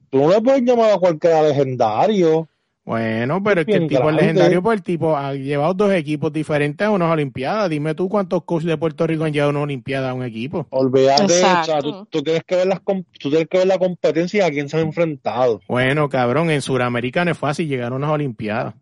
tú 0.10 0.18
no 0.18 0.30
le 0.30 0.40
puedes 0.40 0.62
llamar 0.62 0.94
a 0.94 0.98
cualquiera 0.98 1.42
legendario. 1.42 2.48
Bueno, 2.92 3.42
pero 3.42 3.62
es 3.62 3.68
que 3.68 3.76
el 3.76 3.88
tipo 3.88 4.10
es 4.10 4.16
legendario, 4.18 4.62
pues 4.62 4.80
el 4.80 4.84
tipo 4.84 5.16
ha 5.16 5.34
llevado 5.34 5.74
dos 5.74 5.94
equipos 5.94 6.34
diferentes 6.34 6.86
a 6.86 6.92
unas 6.92 7.10
Olimpiadas. 7.10 7.70
Dime 7.70 7.96
tú 7.96 8.10
cuántos 8.10 8.44
coaches 8.44 8.68
de 8.68 8.76
Puerto 8.76 9.08
Rico 9.08 9.24
han 9.24 9.32
llevado 9.32 9.52
a 9.52 9.54
una 9.54 9.62
Olimpiada 9.62 10.10
a 10.10 10.14
un 10.14 10.26
equipo. 10.26 10.68
Olvídate, 10.72 11.24
o 11.24 11.30
sea, 11.30 11.80
tú, 11.80 12.22
tienes 12.22 12.44
que 12.44 12.58
ver 12.58 12.68
las, 12.68 12.82
tú 12.84 13.30
tienes 13.30 13.48
que 13.48 13.60
ver 13.60 13.68
la 13.68 13.78
competencia 13.78 14.44
y 14.44 14.46
a 14.46 14.52
quién 14.52 14.68
se 14.68 14.76
han 14.76 14.88
enfrentado. 14.88 15.62
Bueno, 15.70 16.10
cabrón, 16.10 16.50
en 16.50 16.62
Sudamérica 16.62 17.24
no 17.24 17.32
es 17.32 17.38
fácil 17.38 17.70
llegar 17.70 17.94
a 17.94 17.96
unas 17.96 18.10
Olimpiadas. 18.10 18.76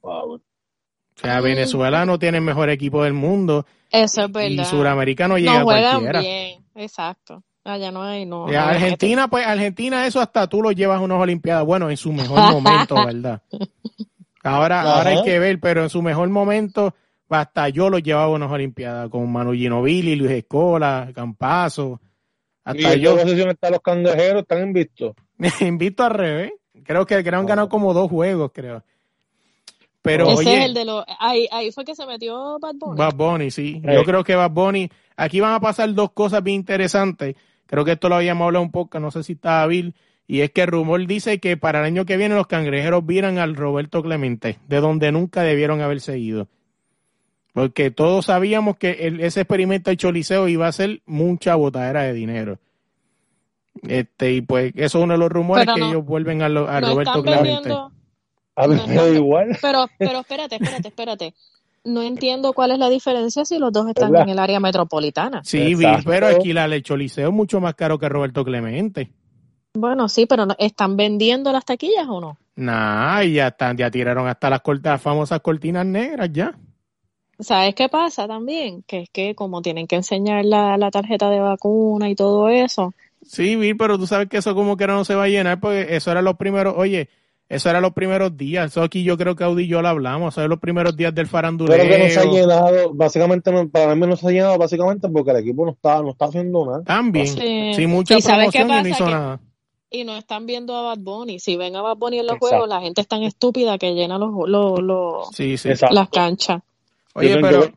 O 0.00 0.40
sea, 1.14 1.40
Venezuela 1.40 2.04
no 2.06 2.18
tiene 2.18 2.38
el 2.38 2.44
mejor 2.44 2.68
equipo 2.68 3.04
del 3.04 3.12
mundo. 3.12 3.64
Eso 3.92 4.24
es 4.24 4.32
verdad. 4.32 4.50
Y 4.50 4.64
Sudamérica 4.64 5.28
no 5.28 5.38
llega 5.38 5.60
a 5.60 5.62
cualquiera. 5.62 6.20
Bien, 6.20 6.64
exacto. 6.74 7.44
Allá 7.64 7.90
no 7.90 8.02
hay, 8.02 8.26
no. 8.26 8.46
Argentina, 8.46 9.28
pues, 9.28 9.46
Argentina, 9.46 10.06
eso 10.06 10.20
hasta 10.20 10.46
tú 10.46 10.60
lo 10.60 10.70
llevas 10.70 10.98
a 10.98 11.02
unas 11.02 11.18
Olimpiadas. 11.18 11.64
Bueno, 11.64 11.88
en 11.88 11.96
su 11.96 12.12
mejor 12.12 12.38
momento, 12.52 12.94
¿verdad? 13.06 13.40
Ahora, 14.42 14.82
ahora 14.82 15.10
hay 15.10 15.22
que 15.24 15.38
ver, 15.38 15.58
pero 15.60 15.82
en 15.82 15.88
su 15.88 16.02
mejor 16.02 16.28
momento, 16.28 16.94
hasta 17.30 17.70
yo 17.70 17.88
lo 17.88 17.98
llevaba 17.98 18.26
a 18.26 18.28
unas 18.28 18.52
Olimpiadas, 18.52 19.08
con 19.08 19.32
Manu 19.32 19.54
Ginobili, 19.54 20.14
Luis 20.14 20.32
Escola, 20.32 21.10
Campazo. 21.14 22.00
Hasta 22.64 22.96
¿Y 22.96 23.00
yo. 23.00 23.12
¿En 23.12 23.16
qué 23.16 23.22
posición 23.22 23.48
están 23.48 23.72
los 23.72 23.80
cangrejeros? 23.80 24.42
¿Están 24.42 24.62
invictos? 24.62 25.14
invictos 25.60 26.04
al 26.04 26.14
revés. 26.14 26.52
Creo 26.84 27.06
que, 27.06 27.24
creo 27.24 27.40
han 27.40 27.46
ganado 27.46 27.70
como 27.70 27.94
dos 27.94 28.10
juegos, 28.10 28.50
creo. 28.52 28.82
Pero, 30.02 30.26
Ese 30.26 30.36
oye, 30.36 30.58
es 30.58 30.64
el 30.66 30.74
de 30.74 30.84
los. 30.84 31.02
Ahí, 31.18 31.48
ahí 31.50 31.72
fue 31.72 31.86
que 31.86 31.94
se 31.94 32.04
metió 32.04 32.58
Bad 32.58 32.74
Bunny. 32.74 32.98
Bad 32.98 33.14
Bunny, 33.14 33.50
sí. 33.50 33.80
Yo 33.82 33.90
eh. 34.00 34.04
creo 34.04 34.22
que 34.22 34.34
Bad 34.34 34.50
Bunny. 34.50 34.90
Aquí 35.16 35.40
van 35.40 35.54
a 35.54 35.60
pasar 35.60 35.94
dos 35.94 36.12
cosas 36.12 36.42
bien 36.42 36.56
interesantes 36.56 37.36
creo 37.66 37.84
que 37.84 37.92
esto 37.92 38.08
lo 38.08 38.16
habíamos 38.16 38.46
hablado 38.46 38.64
un 38.64 38.70
poco, 38.70 39.00
no 39.00 39.10
sé 39.10 39.22
si 39.22 39.32
estaba 39.32 39.66
Bill, 39.66 39.94
y 40.26 40.40
es 40.40 40.50
que 40.50 40.62
el 40.62 40.68
rumor 40.68 41.06
dice 41.06 41.38
que 41.38 41.56
para 41.56 41.80
el 41.80 41.84
año 41.86 42.06
que 42.06 42.16
viene 42.16 42.34
los 42.34 42.46
cangrejeros 42.46 43.04
vieran 43.04 43.38
al 43.38 43.56
Roberto 43.56 44.02
Clemente, 44.02 44.58
de 44.68 44.80
donde 44.80 45.12
nunca 45.12 45.42
debieron 45.42 45.80
haberse 45.80 46.18
ido. 46.18 46.48
Porque 47.52 47.90
todos 47.90 48.26
sabíamos 48.26 48.76
que 48.76 49.12
ese 49.20 49.42
experimento 49.42 49.90
de 49.90 49.96
Choliseo 49.96 50.48
iba 50.48 50.66
a 50.66 50.72
ser 50.72 51.02
mucha 51.06 51.54
botadera 51.54 52.02
de 52.02 52.12
dinero. 52.12 52.58
Este, 53.82 54.32
y 54.32 54.40
pues 54.40 54.72
eso 54.76 54.98
es 54.98 55.04
uno 55.04 55.14
de 55.14 55.18
los 55.18 55.30
rumores 55.30 55.66
que 55.72 55.80
ellos 55.80 56.04
vuelven 56.04 56.42
a, 56.42 56.48
Roberto 56.48 57.22
Clemente. 57.22 57.72
A 58.56 58.66
igual. 59.08 59.56
Pero, 59.60 59.86
pero 59.98 60.20
espérate, 60.20 60.56
espérate, 60.56 60.88
espérate 60.88 61.34
no 61.84 62.02
entiendo 62.02 62.52
cuál 62.52 62.72
es 62.72 62.78
la 62.78 62.88
diferencia 62.88 63.44
si 63.44 63.58
los 63.58 63.72
dos 63.72 63.88
están 63.88 64.14
en 64.16 64.28
el 64.28 64.38
área 64.38 64.58
metropolitana. 64.60 65.42
Sí, 65.44 65.76
pero 66.04 66.26
alquilar 66.26 66.72
el 66.72 66.82
Choliseo 66.82 67.28
es 67.28 67.34
mucho 67.34 67.60
más 67.60 67.74
caro 67.74 67.98
que 67.98 68.08
Roberto 68.08 68.44
Clemente. 68.44 69.10
Bueno, 69.74 70.08
sí, 70.08 70.26
pero 70.26 70.46
¿están 70.58 70.96
vendiendo 70.96 71.52
las 71.52 71.64
taquillas 71.64 72.06
o 72.08 72.20
no? 72.20 72.38
Nah, 72.56 73.22
ya 73.22 73.48
están, 73.48 73.76
ya 73.76 73.90
tiraron 73.90 74.28
hasta 74.28 74.48
las, 74.48 74.62
las 74.82 75.02
famosas 75.02 75.40
cortinas 75.40 75.84
negras 75.84 76.30
ya. 76.32 76.56
¿Sabes 77.40 77.74
qué 77.74 77.88
pasa 77.88 78.28
también? 78.28 78.82
Que 78.86 79.00
es 79.00 79.10
que 79.10 79.34
como 79.34 79.60
tienen 79.60 79.88
que 79.88 79.96
enseñar 79.96 80.44
la, 80.44 80.78
la 80.78 80.90
tarjeta 80.92 81.28
de 81.30 81.40
vacuna 81.40 82.08
y 82.08 82.14
todo 82.14 82.48
eso. 82.48 82.94
Sí, 83.26 83.58
pero 83.76 83.98
tú 83.98 84.06
sabes 84.06 84.28
que 84.28 84.36
eso 84.36 84.54
como 84.54 84.76
que 84.76 84.86
no 84.86 85.04
se 85.04 85.14
va 85.14 85.24
a 85.24 85.28
llenar 85.28 85.58
porque 85.58 85.96
eso 85.96 86.12
era 86.12 86.22
lo 86.22 86.36
primero. 86.36 86.76
Oye, 86.76 87.08
eso 87.48 87.70
era 87.70 87.80
los 87.80 87.92
primeros 87.92 88.36
días. 88.36 88.72
Eso 88.72 88.82
aquí 88.82 89.04
yo 89.04 89.18
creo 89.18 89.36
que 89.36 89.44
Audi 89.44 89.64
y 89.64 89.68
yo 89.68 89.82
lo 89.82 89.88
hablamos. 89.88 90.34
Eso 90.34 90.40
era 90.40 90.48
los 90.48 90.60
primeros 90.60 90.96
días 90.96 91.14
del 91.14 91.26
faranduleo. 91.26 91.76
Pero 91.76 91.88
que 91.88 91.98
no 91.98 92.10
se 92.10 92.20
ha 92.20 92.24
llenado, 92.24 92.94
básicamente, 92.94 93.66
para 93.68 93.94
mí 93.94 94.06
no 94.06 94.16
se 94.16 94.26
ha 94.26 94.30
llenado 94.30 94.58
básicamente 94.58 95.08
porque 95.08 95.30
el 95.32 95.36
equipo 95.38 95.64
no 95.64 95.72
está, 95.72 96.00
no 96.00 96.10
está 96.10 96.26
haciendo 96.26 96.64
nada. 96.64 96.82
También. 96.84 97.26
Sí, 97.26 97.86
mucha 97.86 98.18
promoción 98.18 98.70
y 98.70 98.82
no 98.82 98.88
hizo 98.88 99.10
nada. 99.10 99.40
y 99.90 100.04
no 100.04 100.16
están 100.16 100.46
viendo 100.46 100.74
a 100.74 100.82
Bad 100.82 100.98
Bunny. 100.98 101.38
Si 101.38 101.56
ven 101.56 101.76
a 101.76 101.82
Bad 101.82 101.96
Bunny 101.96 102.20
en 102.20 102.26
los 102.26 102.38
juegos, 102.38 102.68
la 102.68 102.80
gente 102.80 103.02
es 103.02 103.08
tan 103.08 103.22
estúpida 103.22 103.78
que 103.78 103.92
llena 103.92 104.18
los, 104.18 104.30
los, 104.48 104.80
los 104.80 105.28
las 105.90 106.08
canchas. 106.08 106.62
Oye, 107.14 107.36
pero... 107.40 107.66
Yo, 107.66 107.72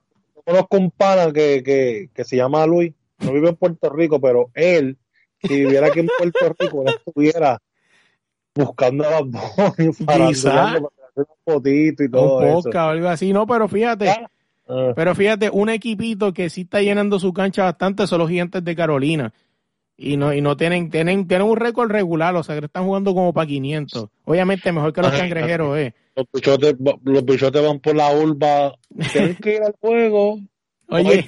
conozco 0.45 0.78
un 0.78 0.91
pana 0.91 1.34
que, 1.34 1.61
que, 1.61 2.09
que 2.15 2.24
se 2.24 2.38
llama 2.38 2.65
Luis, 2.65 2.93
no 3.20 3.34
vive 3.34 3.49
en 3.49 3.57
Puerto 3.57 3.89
Rico, 3.89 4.22
pero 4.22 4.49
él, 4.53 4.97
si 5.41 5.55
viviera 5.55 5.88
aquí 5.88 5.99
en 5.99 6.09
Puerto 6.18 6.55
Rico, 6.57 6.84
él 6.84 6.95
estuviera 6.95 7.59
buscando 8.58 9.05
a 9.05 9.22
Bad 9.22 9.26
Bunny 9.26 9.93
para 10.05 10.28
hacer 10.28 10.82
un 11.16 11.26
fotito 11.45 12.03
y 12.03 12.12
todo 12.12 12.38
un 12.38 12.60
eso. 12.60 12.70
o 12.70 12.80
algo 12.80 13.08
así, 13.08 13.34
no, 13.34 13.47
pero 13.47 13.68
fíjate... 13.68 14.10
Ah. 14.10 14.30
Ah. 14.70 14.91
Pero 14.97 15.16
fíjate, 15.16 15.49
un 15.49 15.70
equipito 15.70 16.34
que 16.34 16.49
sí 16.49 16.62
está 16.62 16.82
llenando 16.82 17.20
su 17.20 17.32
cancha 17.32 17.64
bastante 17.64 18.05
son 18.05 18.20
los 18.20 18.30
gigantes 18.30 18.62
de 18.66 18.76
Carolina 18.76 19.34
y 19.97 20.16
no 20.16 20.32
y 20.32 20.41
no 20.41 20.55
tienen 20.55 20.91
tienen 20.91 21.28
tienen 21.28 21.47
un 21.47 21.58
récord 21.58 21.89
regular, 21.89 22.36
o 22.36 22.43
sea 22.43 22.60
que 22.60 22.66
están 22.66 22.86
jugando 22.86 23.16
como 23.16 23.34
para 23.34 23.47
500. 23.47 24.08
Obviamente 24.26 24.72
mejor 24.72 24.93
que 24.93 25.01
los 25.01 25.12
cangrejeros, 25.12 25.78
eh. 25.78 25.93
Los 26.16 26.28
bichotes, 26.32 26.76
los 27.03 27.26
bichotes 27.26 27.66
van 27.66 27.80
por 27.80 27.95
la 27.95 28.12
urba, 28.12 28.76
tienen 29.12 29.36
que 29.36 29.55
ir 29.55 29.64
al 29.64 29.76
juego. 29.80 30.39
Oye, 30.89 31.28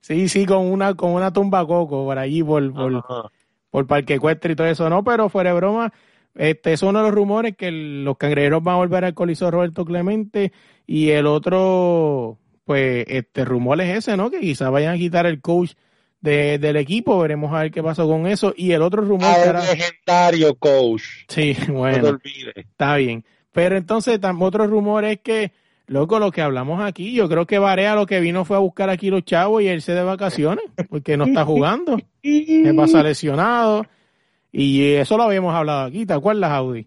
sí, 0.00 0.28
sí, 0.28 0.44
con 0.44 0.66
una 0.66 0.94
con 0.94 1.12
una 1.12 1.32
tumba 1.32 1.64
coco 1.66 2.04
por 2.04 2.18
allí 2.18 2.42
por 2.42 2.72
por, 2.74 3.30
por 3.70 3.86
Parque 3.86 4.14
Ecuestre 4.14 4.52
y 4.52 4.56
todo 4.56 4.66
eso, 4.66 4.88
no, 4.88 5.04
pero 5.04 5.28
fuera 5.28 5.50
de 5.50 5.56
broma, 5.56 5.92
este 6.34 6.72
es 6.72 6.82
uno 6.82 6.98
de 7.00 7.06
los 7.06 7.14
rumores 7.14 7.56
que 7.56 7.70
los 7.70 8.16
cangrejeros 8.16 8.62
van 8.62 8.74
a 8.74 8.78
volver 8.78 9.04
al 9.04 9.14
coliseo 9.14 9.50
Roberto 9.50 9.84
Clemente 9.84 10.52
y 10.86 11.10
el 11.10 11.26
otro 11.26 12.38
pues 12.66 13.04
este 13.08 13.44
rumor 13.44 13.80
es 13.80 13.98
ese, 13.98 14.16
¿no? 14.16 14.28
Que 14.28 14.40
quizás 14.40 14.70
vayan 14.70 14.94
a 14.94 14.98
quitar 14.98 15.24
el 15.24 15.40
coach 15.40 15.74
del 16.20 16.76
equipo. 16.76 17.18
Veremos 17.20 17.52
a 17.54 17.60
ver 17.60 17.70
qué 17.70 17.82
pasó 17.82 18.06
con 18.08 18.26
eso. 18.26 18.52
Y 18.56 18.72
el 18.72 18.82
otro 18.82 19.02
rumor. 19.02 19.24
Ah, 19.24 19.62
legendario 19.72 20.56
coach. 20.56 21.02
Sí, 21.28 21.56
bueno. 21.68 22.18
Está 22.54 22.96
bien. 22.96 23.24
Pero 23.52 23.76
entonces, 23.76 24.18
otro 24.40 24.66
rumor 24.66 25.04
es 25.04 25.20
que, 25.20 25.52
loco, 25.86 26.18
lo 26.18 26.30
que 26.30 26.42
hablamos 26.42 26.82
aquí, 26.82 27.12
yo 27.12 27.28
creo 27.28 27.46
que 27.46 27.58
Varea 27.58 27.94
lo 27.94 28.06
que 28.06 28.20
vino 28.20 28.44
fue 28.44 28.56
a 28.56 28.60
buscar 28.60 28.90
aquí 28.90 29.10
los 29.10 29.24
chavos 29.24 29.62
y 29.62 29.68
irse 29.68 29.92
de 29.92 30.02
vacaciones, 30.02 30.64
porque 30.88 31.16
no 31.16 31.24
está 31.24 31.44
jugando. 31.44 31.96
Se 32.22 32.74
pasa 32.74 33.02
lesionado. 33.02 33.84
Y 34.52 34.92
eso 34.92 35.16
lo 35.16 35.24
habíamos 35.24 35.54
hablado 35.54 35.86
aquí, 35.86 36.06
¿te 36.06 36.14
acuerdas, 36.14 36.50
Audi? 36.50 36.86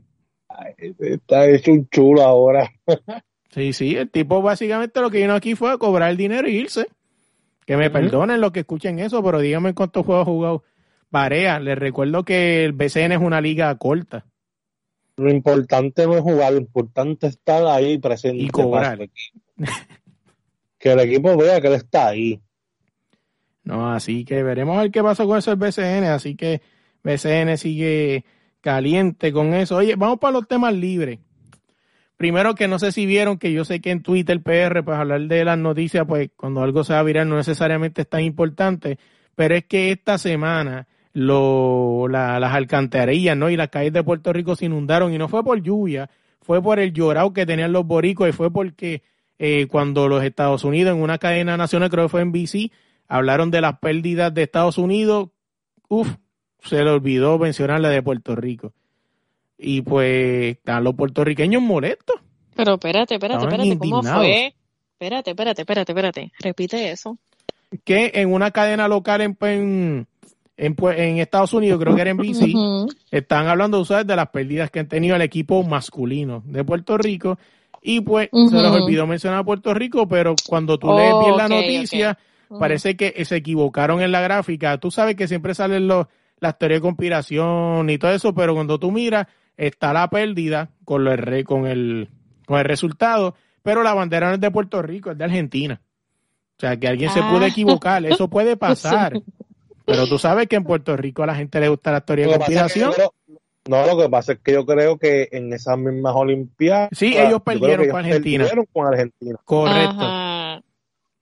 está 1.00 1.48
hecho 1.48 1.72
un 1.72 1.88
chulo 1.90 2.22
ahora. 2.24 2.70
sí, 3.52 3.74
sí, 3.74 3.96
el 3.96 4.10
tipo 4.10 4.42
básicamente 4.42 5.02
lo 5.02 5.10
que 5.10 5.22
vino 5.22 5.34
aquí 5.34 5.56
fue 5.56 5.72
a 5.72 5.78
cobrar 5.78 6.12
el 6.12 6.18
dinero 6.18 6.50
y 6.50 6.58
irse. 6.58 6.88
Que 7.66 7.78
me 7.78 7.92
perdonen 7.92 8.42
los 8.42 8.52
que 8.52 8.62
escuchen 8.62 8.98
eso, 8.98 9.24
pero 9.24 9.40
díganme 9.40 9.76
cuántos 9.76 10.04
juegos 10.04 10.24
ha 10.24 10.32
jugado 10.32 10.64
Barea. 11.12 11.60
Les 11.60 11.78
recuerdo 11.78 12.24
que 12.24 12.66
el 12.66 12.74
BCN 12.74 13.12
es 13.12 13.20
una 13.20 13.42
liga 13.42 13.76
corta. 13.78 14.26
Lo 15.20 15.30
importante 15.30 16.08
no 16.08 16.16
es 16.16 16.22
jugar, 16.22 16.54
lo 16.54 16.60
importante 16.60 17.28
es 17.28 17.34
estar 17.34 17.66
ahí 17.68 17.98
presente. 17.98 18.44
Y 18.44 18.50
cobrar. 18.50 19.00
Que 20.78 20.92
el 20.94 21.00
equipo 21.02 21.36
vea 21.36 21.60
que 21.60 21.68
él 21.68 21.74
está 21.74 22.08
ahí. 22.08 22.40
No, 23.64 23.92
así 23.92 24.24
que 24.24 24.42
veremos 24.44 24.78
a 24.78 24.84
ver 24.84 24.92
qué 24.92 25.04
pasa 25.04 25.26
con 25.26 25.38
eso 25.38 25.52
el 25.52 25.58
BCN. 25.58 26.06
Así 26.06 26.36
que 26.36 26.62
BCN 27.04 27.58
sigue 27.58 28.24
caliente 28.62 29.32
con 29.32 29.54
eso. 29.54 29.78
Oye, 29.78 29.96
vamos 29.96 30.20
para 30.20 30.34
los 30.34 30.48
temas 30.48 30.74
libres. 30.74 31.20
Primero 32.18 32.56
que 32.56 32.68
no 32.68 32.80
sé 32.80 32.92
si 32.92 33.06
vieron 33.06 33.38
que 33.38 33.54
yo 33.54 33.64
sé 33.64 33.80
que 33.80 33.92
en 33.92 34.04
Twitter 34.04 34.42
PR, 34.42 34.84
pues 34.84 34.98
hablar 34.98 35.22
de 35.22 35.46
las 35.46 35.58
noticias, 35.58 36.06
pues 36.08 36.30
cuando 36.36 36.62
algo 36.62 36.84
se 36.84 36.94
va 36.94 37.00
a 37.00 37.04
virar 37.04 37.26
no 37.26 37.38
necesariamente 37.38 38.02
es 38.02 38.10
tan 38.10 38.22
importante, 38.22 39.00
pero 39.36 39.56
es 39.56 39.64
que 39.66 39.92
esta 39.92 40.18
semana 40.18 40.88
lo, 41.20 42.08
las 42.08 42.54
alcantarillas 42.54 43.36
¿no? 43.36 43.50
y 43.50 43.58
las 43.58 43.68
calles 43.68 43.92
de 43.92 44.04
Puerto 44.04 44.32
Rico 44.32 44.56
se 44.56 44.66
inundaron 44.66 45.14
y 45.14 45.18
no 45.18 45.28
fue 45.28 45.44
por 45.44 45.62
lluvia, 45.62 46.10
fue 46.42 46.62
por 46.64 46.80
el 46.80 46.94
llorado 46.94 47.34
que 47.34 47.46
tenían 47.46 47.74
los 47.74 47.86
boricos 47.86 48.30
y 48.30 48.32
fue 48.32 48.52
porque 48.52 49.04
eh, 49.38 49.68
cuando 49.68 50.08
los 50.08 50.24
Estados 50.24 50.64
Unidos 50.64 50.96
en 50.96 51.02
una 51.02 51.18
cadena 51.18 51.58
nacional, 51.58 51.90
creo 51.90 52.06
que 52.06 52.10
fue 52.10 52.22
en 52.22 52.32
BC, 52.32 52.72
hablaron 53.10 53.52
de 53.52 53.60
las 53.60 53.80
pérdidas 53.80 54.34
de 54.34 54.44
Estados 54.44 54.78
Unidos, 54.78 55.30
uff, 55.90 56.10
se 56.64 56.84
le 56.84 56.90
olvidó 56.90 57.38
mencionar 57.38 57.82
la 57.82 57.90
de 57.90 58.02
Puerto 58.02 58.36
Rico. 58.36 58.74
Y 59.58 59.82
pues 59.82 60.56
están 60.56 60.86
los 60.86 60.96
puertorriqueños 60.96 61.62
molestos. 61.62 62.16
Pero 62.56 62.76
espérate, 62.76 63.16
espérate, 63.16 63.44
espérate, 63.44 63.78
¿cómo 63.78 64.04
fue? 64.04 64.56
Espérate, 64.94 65.32
espérate, 65.32 65.62
espérate, 65.62 65.92
espérate. 65.92 66.32
Repite 66.40 66.92
eso. 66.92 67.18
Que 67.84 68.12
en 68.16 68.32
una 68.32 68.52
cadena 68.52 68.88
local 68.88 69.22
en, 69.22 69.38
en, 69.42 70.08
en, 70.60 71.20
Estados 71.20 71.54
Unidos, 71.54 71.80
creo 71.80 71.96
que 71.96 72.02
era 72.02 72.12
en 72.12 72.18
BC, 72.18 72.54
están 73.12 73.48
hablando 73.48 73.80
ustedes 73.80 74.06
de 74.06 74.16
las 74.16 74.30
pérdidas 74.30 74.70
que 74.70 74.80
han 74.80 74.88
tenido 74.88 75.16
el 75.16 75.22
equipo 75.22 75.64
masculino 75.64 76.44
de 76.46 76.64
Puerto 76.64 76.98
Rico. 76.98 77.38
Y 77.82 78.02
pues 78.02 78.30
se 78.32 78.56
les 78.58 78.72
olvidó 78.72 79.08
mencionar 79.08 79.40
a 79.40 79.44
Puerto 79.46 79.74
Rico, 79.74 80.06
pero 80.08 80.36
cuando 80.48 80.78
tú 80.78 80.94
lees 80.94 81.14
bien 81.24 81.38
la 81.38 81.48
noticia, 81.48 82.18
parece 82.60 82.98
que 82.98 83.24
se 83.24 83.38
equivocaron 83.38 84.02
en 84.02 84.12
la 84.12 84.20
gráfica. 84.20 84.78
Tú 84.80 84.92
sabes 84.92 85.16
que 85.16 85.30
siempre 85.30 85.56
salen 85.56 85.88
los, 85.88 86.08
las 86.42 86.58
teorías 86.58 86.80
de 86.80 86.82
conspiración 86.82 87.90
y 87.90 87.98
todo 87.98 88.12
eso, 88.12 88.34
pero 88.34 88.54
cuando 88.54 88.80
tú 88.80 88.92
miras, 88.92 89.28
está 89.56 89.94
la 89.94 90.10
pérdida 90.10 90.72
con, 90.84 91.08
el, 91.08 91.46
con, 91.46 91.68
el, 91.68 92.10
con 92.46 92.60
el 92.60 92.66
resultado, 92.66 93.36
pero 93.64 93.82
la 93.82 93.94
bandera 93.94 94.28
no 94.28 94.36
es 94.36 94.42
de 94.42 94.52
Puerto 94.52 94.82
Rico, 94.82 95.12
es 95.12 95.18
de 95.18 95.24
Argentina. 95.24 95.82
O 96.58 96.60
sea, 96.60 96.78
que 96.78 96.90
alguien 96.90 97.10
se 97.12 97.22
puede 97.22 97.46
ah. 97.46 97.48
equivocar, 97.48 98.06
eso 98.06 98.30
puede 98.30 98.58
pasar. 98.58 99.14
Pero 99.90 100.08
tú 100.08 100.18
sabes 100.20 100.48
que 100.48 100.56
en 100.56 100.64
Puerto 100.64 100.96
Rico 100.96 101.24
a 101.24 101.28
la 101.28 101.36
gente 101.36 101.60
le 101.60 101.70
gusta 101.70 101.92
la 101.92 102.02
teoría 102.02 102.28
de 102.28 102.36
conspiración. 102.36 102.92
no, 103.68 103.86
lo 103.86 103.98
que 103.98 104.10
pasa 104.10 104.34
es 104.34 104.40
que 104.40 104.54
yo 104.54 104.66
creo 104.66 104.98
que 104.98 105.30
en 105.32 105.52
esas 105.54 105.78
mismas 105.78 106.14
Olimpiadas. 106.16 106.90
Sí, 106.92 107.18
ellos 107.18 107.42
perdieron 107.42 107.90
con 107.90 108.00
Argentina. 108.06 108.44
Perdieron 108.44 108.66
con 108.72 108.88
Argentina. 108.88 109.40
Correcto. 109.44 110.64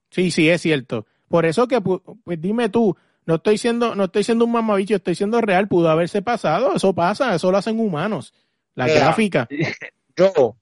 Sí, 0.10 0.32
sí, 0.32 0.50
es 0.50 0.62
cierto. 0.62 1.06
Por 1.28 1.46
eso 1.46 1.68
que, 1.68 1.82
pues, 1.82 2.00
pues 2.24 2.42
dime 2.42 2.70
tú, 2.70 2.96
no 3.26 3.36
estoy 3.36 3.58
siendo, 3.58 3.94
no 3.96 4.06
estoy 4.06 4.24
siendo 4.24 4.46
un 4.46 4.52
mamabicho, 4.52 4.96
estoy 4.96 5.16
siendo 5.16 5.42
real, 5.42 5.68
pudo 5.68 5.90
haberse 5.90 6.22
pasado, 6.22 6.76
eso 6.76 6.94
pasa, 6.94 7.36
eso 7.36 7.52
lo 7.52 7.58
hacen 7.58 7.80
humanos. 7.80 8.34
La 8.76 8.88
gráfica. 8.88 9.48
Yo, 10.16 10.56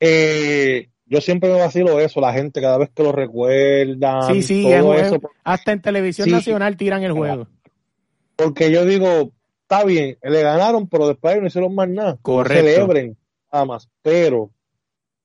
eh, 0.00 0.88
yo 1.12 1.20
siempre 1.20 1.52
me 1.52 1.58
vacilo 1.58 2.00
eso, 2.00 2.22
la 2.22 2.32
gente 2.32 2.62
cada 2.62 2.78
vez 2.78 2.88
que 2.88 3.02
lo 3.02 3.12
recuerda. 3.12 4.22
Sí, 4.22 4.42
sí, 4.42 4.72
eso, 4.72 5.20
hasta 5.44 5.72
en 5.72 5.82
televisión 5.82 6.30
nacional 6.30 6.78
tiran 6.78 7.02
el 7.02 7.12
juego. 7.12 7.48
Porque 8.34 8.72
yo 8.72 8.86
digo, 8.86 9.30
está 9.60 9.84
bien, 9.84 10.16
le 10.22 10.42
ganaron, 10.42 10.88
pero 10.88 11.08
después 11.08 11.38
no 11.38 11.48
hicieron 11.48 11.74
más 11.74 11.90
nada. 11.90 12.16
Correcto. 12.22 12.64
celebren, 12.64 13.18
nada 13.52 13.66
más. 13.66 13.90
Pero, 14.00 14.52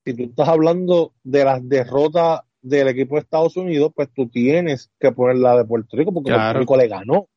si 0.03 0.13
tú 0.13 0.23
estás 0.23 0.49
hablando 0.49 1.13
de 1.23 1.45
las 1.45 1.65
derrotas 1.69 2.41
del 2.61 2.89
equipo 2.89 3.15
de 3.15 3.21
Estados 3.21 3.55
Unidos, 3.55 3.93
pues 3.95 4.09
tú 4.13 4.27
tienes 4.27 4.91
que 4.99 5.13
poner 5.13 5.37
la 5.37 5.55
de 5.55 5.63
Puerto 5.63 5.95
Rico 5.95 6.13
porque 6.13 6.33
Puerto 6.33 6.59
Rico 6.59 6.75
le 6.75 6.87
ganó. 6.89 7.29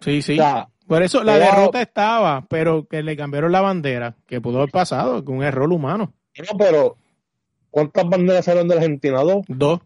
Sí, 0.00 0.22
sí. 0.22 0.38
Por 0.86 1.02
eso 1.02 1.22
la 1.22 1.38
derrota 1.38 1.82
estaba, 1.82 2.46
pero 2.48 2.86
que 2.88 3.02
le 3.02 3.18
cambiaron 3.18 3.52
la 3.52 3.60
bandera, 3.60 4.16
que 4.26 4.40
pudo 4.40 4.60
haber 4.60 4.70
pasado, 4.70 5.22
con 5.26 5.36
un 5.36 5.44
error 5.44 5.70
humano. 5.70 6.14
No, 6.38 6.56
pero 6.56 6.96
¿cuántas 7.76 8.08
banderas 8.08 8.46
salieron 8.46 8.68
de 8.68 8.76
Argentina? 8.76 9.20
¿Dos? 9.20 9.44
Dos. 9.48 9.80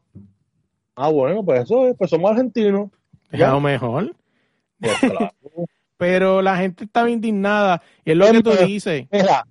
Ah, 0.94 1.08
bueno, 1.08 1.44
pues 1.44 1.62
eso 1.62 1.88
es, 1.88 1.96
pues 1.96 2.08
somos 2.08 2.30
argentinos. 2.30 2.88
Ya 3.32 3.50
lo 3.50 3.60
mejor. 3.60 4.14
Pues 4.78 4.94
pero 5.96 6.40
la 6.40 6.56
gente 6.56 6.84
estaba 6.84 7.10
indignada, 7.10 7.82
y 8.04 8.12
es 8.12 8.16
lo 8.16 8.30
que 8.30 8.42
tú 8.44 8.52
dices. 8.64 9.08
Mira, 9.10 9.44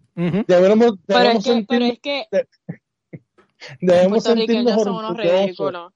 debemos, 0.47 0.93
pero, 1.05 1.31
es 1.31 1.43
que, 1.43 1.65
pero 1.67 1.85
es 1.85 1.99
que 1.99 2.23
Debemos 3.81 4.23
sentirnos 4.23 4.87
orgullosos. 4.87 5.91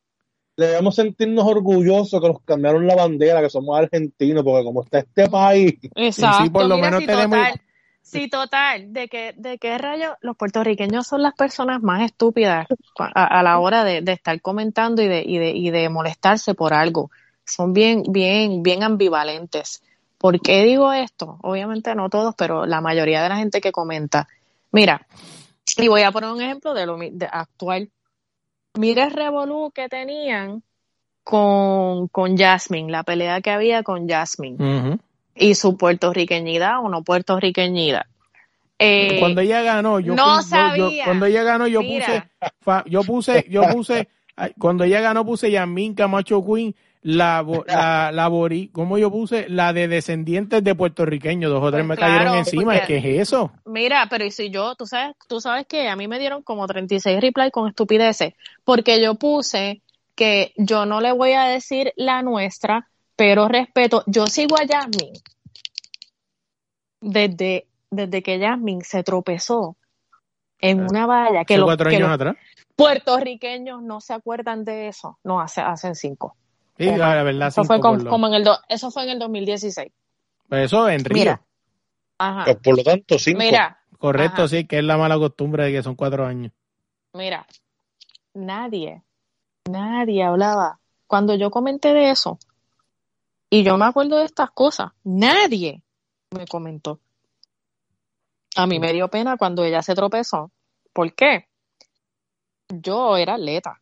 Debemos 0.58 0.96
sentirnos 0.96 1.46
orgullosos 1.46 2.22
que 2.22 2.28
nos 2.28 2.42
cambiaron 2.42 2.86
la 2.86 2.96
bandera, 2.96 3.42
que 3.42 3.50
somos 3.50 3.80
argentinos, 3.80 4.44
porque 4.44 4.66
como 4.66 4.84
está 4.84 5.00
este 5.00 5.30
país. 5.30 5.76
Exacto. 5.96 6.44
Sí, 6.44 6.50
por 6.50 6.66
lo 6.66 6.78
menos 6.78 7.06
tenemos. 7.06 7.40
Total, 7.40 7.62
sí, 8.04 8.30
total. 8.30 8.94
¿De 8.94 9.08
qué, 9.08 9.34
de 9.36 9.58
qué 9.58 9.78
rayo 9.78 10.16
los 10.22 10.38
puertorriqueños 10.38 11.08
son 11.08 11.24
las 11.24 11.34
personas 11.34 11.82
más 11.82 12.04
estúpidas 12.04 12.68
a, 13.00 13.42
la 13.44 13.60
hora 13.60 13.84
de, 13.84 14.04
estar 14.12 14.40
comentando 14.42 15.02
y 15.02 15.08
de, 15.08 15.24
y, 15.26 15.38
de, 15.40 15.50
y 15.52 15.72
de 15.72 15.90
molestarse 15.90 16.54
por 16.54 16.74
algo? 16.74 17.10
Son 17.46 17.74
bien, 17.74 18.04
bien, 18.10 18.62
bien 18.62 18.84
ambivalentes. 18.84 19.82
¿Por 20.18 20.40
qué 20.40 20.64
digo 20.64 20.94
esto? 20.94 21.38
Obviamente 21.42 21.96
no 21.96 22.10
todos, 22.10 22.36
pero 22.36 22.66
la 22.66 22.80
mayoría 22.80 23.22
de 23.24 23.30
la 23.30 23.38
gente 23.38 23.60
que 23.60 23.72
comenta. 23.72 24.28
Mira, 24.72 25.06
y 25.78 25.88
voy 25.88 26.04
a 26.04 26.12
poner 26.12 26.32
un 26.32 26.42
ejemplo 26.42 26.74
de 26.74 26.86
lo 26.86 26.98
actual. 27.32 27.90
Mira 28.76 29.06
el 29.06 29.12
revolú 29.12 29.72
que 29.72 29.90
tenían 29.90 30.64
con, 31.24 32.08
con 32.08 32.38
Jasmine, 32.38 32.92
la 32.92 33.04
pelea 33.04 33.42
que 33.42 33.52
había 33.52 33.84
con 33.84 34.08
Jasmine. 34.08 35.00
Y 35.36 35.56
su 35.56 35.78
puertorriqueñidad 35.78 36.84
o 36.84 36.90
no 36.90 37.04
puertorriqueñidad. 37.04 38.06
Eh, 38.80 39.18
cuando 39.20 39.42
ella 39.42 39.62
ganó, 39.62 40.00
yo, 40.00 40.16
no 40.16 40.42
sabía. 40.42 41.06
cuando 41.06 41.26
ella 41.26 41.44
ganó, 41.44 41.68
yo 41.68 41.82
puse, 41.82 42.24
yo 42.86 43.04
puse, 43.04 43.46
yo 43.50 43.64
puse, 43.70 44.10
cuando 44.60 44.84
ella 44.84 45.00
ganó 45.00 45.26
puse 45.26 45.52
Yamin 45.52 45.94
Camacho 45.94 46.44
Queen 46.46 46.76
la, 47.04 47.46
la, 47.68 48.12
la 48.12 48.32
¿cómo 48.72 48.98
yo 48.98 49.12
puse? 49.12 49.48
La 49.50 49.74
de 49.74 49.88
descendientes 49.88 50.64
de 50.64 50.74
puertorriqueños, 50.74 51.52
dos 51.52 51.62
o 51.62 51.72
tres 51.72 51.86
pues 51.86 52.00
me 52.00 52.04
cayeron 52.04 52.38
encima, 52.38 52.80
¿qué 52.86 52.98
es 52.98 53.06
eso? 53.22 53.52
Mira, 53.66 54.08
pero 54.10 54.26
y 54.26 54.32
si 54.32 54.50
yo, 54.50 54.76
tú 54.76 54.86
sabes, 54.86 55.16
tú 55.28 55.42
sabes 55.42 55.68
que 55.68 55.90
a 55.90 55.96
mí 55.96 56.08
me 56.08 56.18
dieron 56.18 56.42
como 56.44 56.66
36 56.66 57.20
replies 57.22 57.52
con 57.52 57.68
estupideces, 57.68 58.34
porque 58.64 59.02
yo 59.02 59.16
puse 59.16 59.82
que 60.16 60.54
yo 60.56 60.86
no 60.86 61.02
le 61.02 61.12
voy 61.12 61.34
a 61.34 61.44
decir 61.44 61.92
la 61.96 62.22
nuestra, 62.22 62.88
pero 63.24 63.48
respeto, 63.48 64.04
yo 64.06 64.28
sigo 64.28 64.58
a 64.58 64.66
Yasmin 64.66 65.14
desde, 67.00 67.68
desde 67.90 68.22
que 68.22 68.38
Yasmin 68.38 68.82
se 68.82 69.02
tropezó 69.02 69.78
en 70.60 70.82
ah, 70.82 70.88
una 70.90 71.06
valla 71.06 71.46
que, 71.46 71.58
los, 71.58 71.68
cuatro 71.68 71.90
años 71.90 72.10
atrás? 72.10 72.36
puertorriqueños 72.76 73.82
no 73.82 74.02
se 74.02 74.12
acuerdan 74.14 74.66
de 74.66 74.90
eso, 74.90 75.20
no, 75.24 75.40
hace, 75.40 75.62
hacen 75.62 75.96
cinco. 75.96 76.36
Sí, 76.78 76.84
la 76.84 77.24
verdad, 77.24 77.48
eso 77.48 77.64
fue 77.64 77.80
como, 77.80 78.28
en 78.28 78.34
el 78.34 78.46
eso 78.68 78.92
fue 78.92 79.04
en 79.04 79.12
el 79.12 79.20
2016. 79.20 79.90
Pues 80.50 80.66
eso 80.66 80.90
en 80.90 81.06
Río. 81.06 81.18
Mira. 81.18 81.42
Ajá. 82.18 82.44
Pues 82.44 82.58
por 82.58 82.76
lo 82.76 82.84
tanto, 82.84 83.18
cinco. 83.18 83.40
Mira. 83.40 83.80
Correcto, 84.00 84.50
sí, 84.50 84.68
que 84.68 84.80
es 84.80 84.84
la 84.84 84.98
mala 84.98 85.18
costumbre 85.18 85.64
de 85.64 85.72
que 85.72 85.82
son 85.82 85.96
cuatro 85.96 86.26
años. 86.26 86.52
Mira, 87.14 87.48
nadie, 88.34 89.02
nadie 89.72 90.24
hablaba. 90.24 90.82
Cuando 91.08 91.36
yo 91.36 91.52
comenté 91.52 91.94
de 91.94 92.10
eso, 92.10 92.38
y 93.54 93.64
yo 93.64 93.78
me 93.78 93.86
acuerdo 93.86 94.18
de 94.18 94.26
estas 94.26 94.50
cosas, 94.50 94.94
nadie 95.04 95.84
me 96.32 96.48
comentó. 96.48 97.00
A 98.56 98.66
mí 98.66 98.80
me 98.80 98.92
dio 98.94 99.10
pena 99.10 99.38
cuando 99.38 99.64
ella 99.64 99.84
se 99.84 99.94
tropezó. 99.94 100.50
¿Por 100.92 101.14
qué? 101.14 101.46
Yo 102.68 103.16
era 103.16 103.36
atleta. 103.36 103.80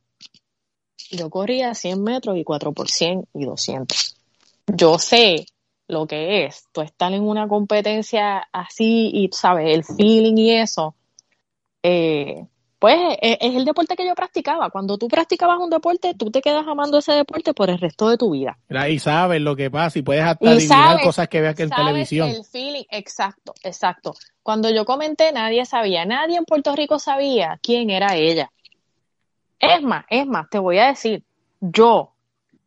Yo 1.12 1.30
corría 1.30 1.74
100 1.74 2.04
metros 2.04 2.38
y 2.38 2.44
4 2.44 2.74
por 2.74 2.90
100 2.90 3.30
y 3.34 3.46
200. 3.46 4.18
Yo 4.68 5.00
sé 5.00 5.46
lo 5.88 6.06
que 6.06 6.44
es 6.44 6.68
tú 6.74 6.82
estar 6.82 7.14
en 7.14 7.24
una 7.24 7.48
competencia 7.48 8.50
así 8.52 9.10
y, 9.14 9.30
¿sabes? 9.32 9.74
El 9.74 9.86
feeling 9.86 10.36
y 10.36 10.52
eso. 10.52 10.96
Eh, 11.82 12.46
pues 12.82 12.98
es, 13.22 13.38
el 13.40 13.64
deporte 13.64 13.96
que 13.96 14.08
yo 14.08 14.16
practicaba. 14.16 14.72
Cuando 14.72 14.98
tú 14.98 15.08
practicabas 15.08 15.60
un 15.60 15.70
deporte, 15.70 16.16
tú 16.16 16.32
te 16.32 16.42
quedas 16.42 16.66
amando 16.68 16.98
ese 16.98 17.12
deporte 17.12 17.54
por 17.54 17.70
el 17.70 17.78
resto 17.78 18.10
de 18.10 18.18
tu 18.18 18.32
vida. 18.32 18.58
Y 18.90 18.98
sabes 18.98 19.40
lo 19.40 19.56
que 19.56 19.70
pasa 19.70 20.00
y 20.00 20.02
puedes 20.02 20.24
hasta 20.24 20.50
adivinar 20.50 21.00
cosas 21.04 21.28
que 21.28 21.42
veas 21.42 21.54
que 21.54 21.62
en 21.62 21.70
televisión. 21.70 22.30
El 22.30 22.44
feeling, 22.44 22.86
exacto, 22.90 23.54
exacto. 23.62 24.16
Cuando 24.42 24.72
yo 24.72 24.84
comenté, 24.84 25.32
nadie 25.32 25.64
sabía, 25.68 26.06
nadie 26.06 26.38
en 26.38 26.46
Puerto 26.46 26.76
Rico 26.76 26.98
sabía 26.98 27.60
quién 27.62 27.92
era 27.92 28.16
ella. 28.16 28.52
Es 29.60 29.84
más, 29.84 30.06
es 30.10 30.26
más, 30.26 30.50
te 30.50 30.58
voy 30.58 30.80
a 30.80 30.88
decir, 30.88 31.24
yo 31.60 32.14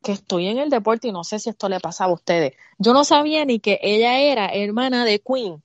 que 0.01 0.13
estoy 0.13 0.47
en 0.47 0.59
el 0.59 0.71
deporte 0.71 1.09
y 1.09 1.13
no 1.13 1.25
sé 1.25 1.41
si 1.41 1.51
esto 1.51 1.69
le 1.69 1.81
pasaba 1.81 2.13
a 2.13 2.15
ustedes, 2.15 2.53
yo 2.79 2.93
no 2.93 3.03
sabía 3.03 3.45
ni 3.45 3.59
que 3.59 3.81
ella 3.83 4.21
era 4.21 4.47
hermana 4.47 5.05
de 5.05 5.19
Queen, 5.19 5.61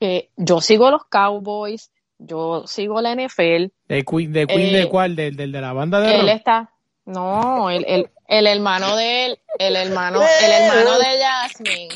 que 0.00 0.30
yo 0.36 0.60
sigo 0.60 0.90
los 0.90 1.04
Cowboys, 1.04 1.92
yo 2.26 2.66
sigo 2.66 3.00
la 3.00 3.14
NFL. 3.14 3.72
¿De 3.88 4.04
Queen 4.04 4.32
de, 4.32 4.46
Queen, 4.46 4.72
de 4.72 4.82
eh, 4.82 4.88
cuál? 4.88 5.16
¿Del, 5.16 5.36
de 5.36 5.46
la 5.48 5.72
banda 5.72 6.00
de 6.00 6.14
Él 6.16 6.28
está, 6.28 6.70
no, 7.04 7.70
el, 7.70 7.84
el, 7.86 8.10
el 8.28 8.46
hermano 8.46 8.96
de 8.96 9.26
él, 9.26 9.38
el 9.58 9.76
hermano, 9.76 10.20
el 10.22 10.52
hermano 10.52 10.98
de 10.98 11.22
Jasmine. 11.22 11.88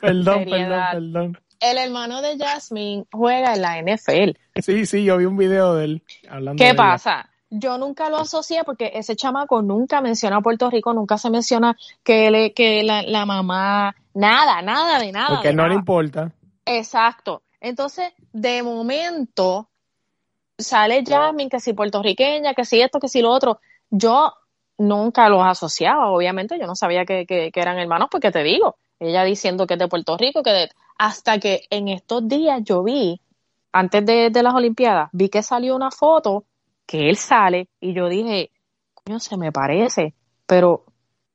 Perdón, 0.00 0.44
perdón, 0.44 0.82
perdón 0.92 1.38
el 1.60 1.78
hermano 1.78 2.22
de 2.22 2.38
Jasmine 2.38 3.06
juega 3.12 3.54
en 3.54 3.62
la 3.62 3.82
NFL. 3.82 4.38
Sí, 4.56 4.86
sí, 4.86 5.04
yo 5.04 5.16
vi 5.16 5.24
un 5.24 5.36
video 5.36 5.74
de 5.74 5.84
él 5.84 6.02
hablando. 6.28 6.62
¿Qué 6.62 6.74
pasa? 6.74 7.30
Yo 7.50 7.78
nunca 7.78 8.10
lo 8.10 8.18
asocié 8.18 8.62
porque 8.64 8.92
ese 8.94 9.16
chamaco 9.16 9.62
nunca 9.62 10.00
menciona 10.00 10.36
a 10.36 10.40
Puerto 10.40 10.68
Rico, 10.70 10.92
nunca 10.92 11.16
se 11.16 11.30
menciona 11.30 11.76
que, 12.02 12.52
que 12.54 12.82
la, 12.82 13.26
mamá, 13.26 13.96
nada, 14.14 14.60
nada 14.60 14.98
de 14.98 15.12
nada. 15.12 15.36
Porque 15.36 15.54
no 15.54 15.66
le 15.66 15.74
importa. 15.74 16.30
Exacto. 16.66 17.42
Entonces, 17.60 18.12
de 18.32 18.62
momento, 18.62 19.68
sale 20.56 21.04
Jasmine, 21.06 21.50
que 21.50 21.60
si 21.60 21.72
puertorriqueña, 21.72 22.54
que 22.54 22.64
si 22.64 22.80
esto, 22.80 23.00
que 23.00 23.08
si 23.08 23.20
lo 23.22 23.30
otro. 23.30 23.60
Yo 23.90 24.32
nunca 24.76 25.28
los 25.28 25.44
asociaba, 25.44 26.10
obviamente, 26.10 26.58
yo 26.58 26.66
no 26.66 26.76
sabía 26.76 27.04
que, 27.04 27.26
que, 27.26 27.50
que 27.50 27.60
eran 27.60 27.78
hermanos, 27.78 28.08
porque 28.10 28.30
te 28.30 28.42
digo, 28.42 28.76
ella 29.00 29.24
diciendo 29.24 29.66
que 29.66 29.74
es 29.74 29.80
de 29.80 29.88
Puerto 29.88 30.16
Rico, 30.16 30.42
que 30.42 30.50
de 30.50 30.70
hasta 30.98 31.38
que 31.38 31.62
en 31.70 31.88
estos 31.88 32.26
días 32.28 32.60
yo 32.64 32.82
vi, 32.82 33.20
antes 33.72 34.04
de, 34.04 34.30
las 34.42 34.54
Olimpiadas, 34.54 35.08
vi 35.12 35.28
que 35.28 35.42
salió 35.42 35.76
una 35.76 35.92
foto 35.92 36.44
que 36.86 37.08
él 37.08 37.16
sale 37.16 37.68
y 37.80 37.94
yo 37.94 38.08
dije, 38.08 38.50
coño, 38.94 39.20
se 39.20 39.36
me 39.36 39.52
parece, 39.52 40.14
pero 40.46 40.84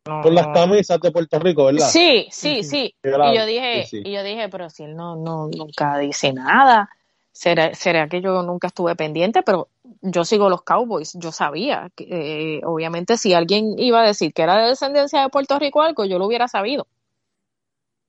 con 0.04 0.36
las 0.36 0.47
camisas 0.47 0.99
de 0.99 1.12
Puerto 1.12 1.39
Rico, 1.39 1.66
¿verdad? 1.66 1.88
Sí, 1.88 2.28
sí, 2.30 2.64
sí. 2.64 2.95
Y 3.04 3.38
yo 3.38 3.45
dije, 3.45 3.88
y 3.91 4.12
yo 4.12 4.24
dije, 4.24 4.49
pero 4.49 4.70
si 4.70 4.84
él 4.84 4.95
no, 4.95 5.16
no, 5.16 5.47
nunca 5.47 5.97
dice 5.97 6.34
nada, 6.34 6.89
será, 7.32 7.74
será 7.74 8.10
que 8.10 8.22
yo 8.22 8.43
nunca 8.43 8.68
estuve 8.68 8.95
pendiente, 8.95 9.43
pero 9.43 9.70
yo 10.01 10.26
sigo 10.26 10.49
los 10.49 10.64
Cowboys, 10.64 11.14
yo 11.14 11.32
sabía 11.32 11.89
que, 11.95 12.58
eh, 12.58 12.62
obviamente 12.66 13.18
si 13.18 13.34
alguien 13.34 13.80
iba 13.80 14.01
a 14.01 14.08
decir 14.08 14.34
que 14.34 14.41
era 14.41 14.58
de 14.58 14.70
descendencia 14.70 15.22
de 15.22 15.30
Puerto 15.30 15.58
Rico 15.58 15.82
algo, 15.82 16.04
yo 16.06 16.20
lo 16.20 16.26
hubiera 16.26 16.47
sabido. 16.47 16.88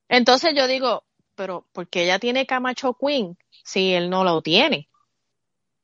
Entonces 0.09 0.53
yo 0.55 0.66
digo, 0.66 1.05
pero 1.36 1.64
porque 1.72 2.05
ella 2.05 2.18
tiene 2.18 2.47
Camacho 2.47 2.95
Queen 2.95 3.36
si 3.64 3.95
él 3.95 4.11
no 4.11 4.24
lo 4.24 4.42
tiene? 4.42 4.88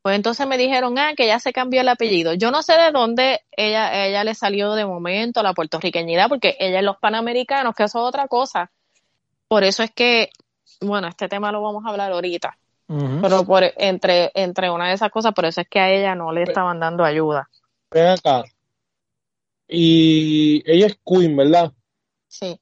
Pues 0.02 0.16
entonces 0.16 0.46
me 0.46 0.56
dijeron, 0.56 0.98
ah, 0.98 1.12
que 1.14 1.26
ya 1.26 1.38
se 1.38 1.52
cambió 1.52 1.82
el 1.82 1.88
apellido. 1.88 2.32
Yo 2.32 2.50
no 2.50 2.62
sé 2.62 2.72
de 2.72 2.90
dónde 2.90 3.40
ella, 3.50 4.06
ella 4.06 4.24
le 4.24 4.34
salió 4.34 4.72
de 4.72 4.86
momento 4.86 5.42
la 5.42 5.52
puertorriqueñidad, 5.52 6.28
porque 6.28 6.56
ella 6.58 6.78
es 6.78 6.84
los 6.84 6.96
panamericanos, 6.96 7.74
que 7.74 7.84
eso 7.84 7.98
es 7.98 8.04
otra 8.08 8.26
cosa. 8.26 8.70
Por 9.46 9.62
eso 9.62 9.82
es 9.82 9.90
que, 9.90 10.30
bueno, 10.80 11.08
este 11.08 11.28
tema 11.28 11.52
lo 11.52 11.60
vamos 11.60 11.84
a 11.84 11.90
hablar 11.90 12.12
ahorita. 12.12 12.56
Pero 12.86 13.44
por 13.44 13.62
entre, 13.76 14.32
entre 14.34 14.68
una 14.68 14.88
de 14.88 14.94
esas 14.94 15.12
cosas, 15.12 15.32
por 15.32 15.44
eso 15.44 15.60
es 15.60 15.68
que 15.68 15.78
a 15.78 15.90
ella 15.90 16.16
no 16.16 16.32
le 16.32 16.42
estaban 16.42 16.80
dando 16.80 17.04
ayuda. 17.04 17.48
Ven 17.88 18.08
acá. 18.08 18.42
Y 19.68 20.62
ella 20.66 20.86
es 20.86 20.98
Queen, 21.06 21.36
¿verdad? 21.36 21.72
Sí. 22.26 22.60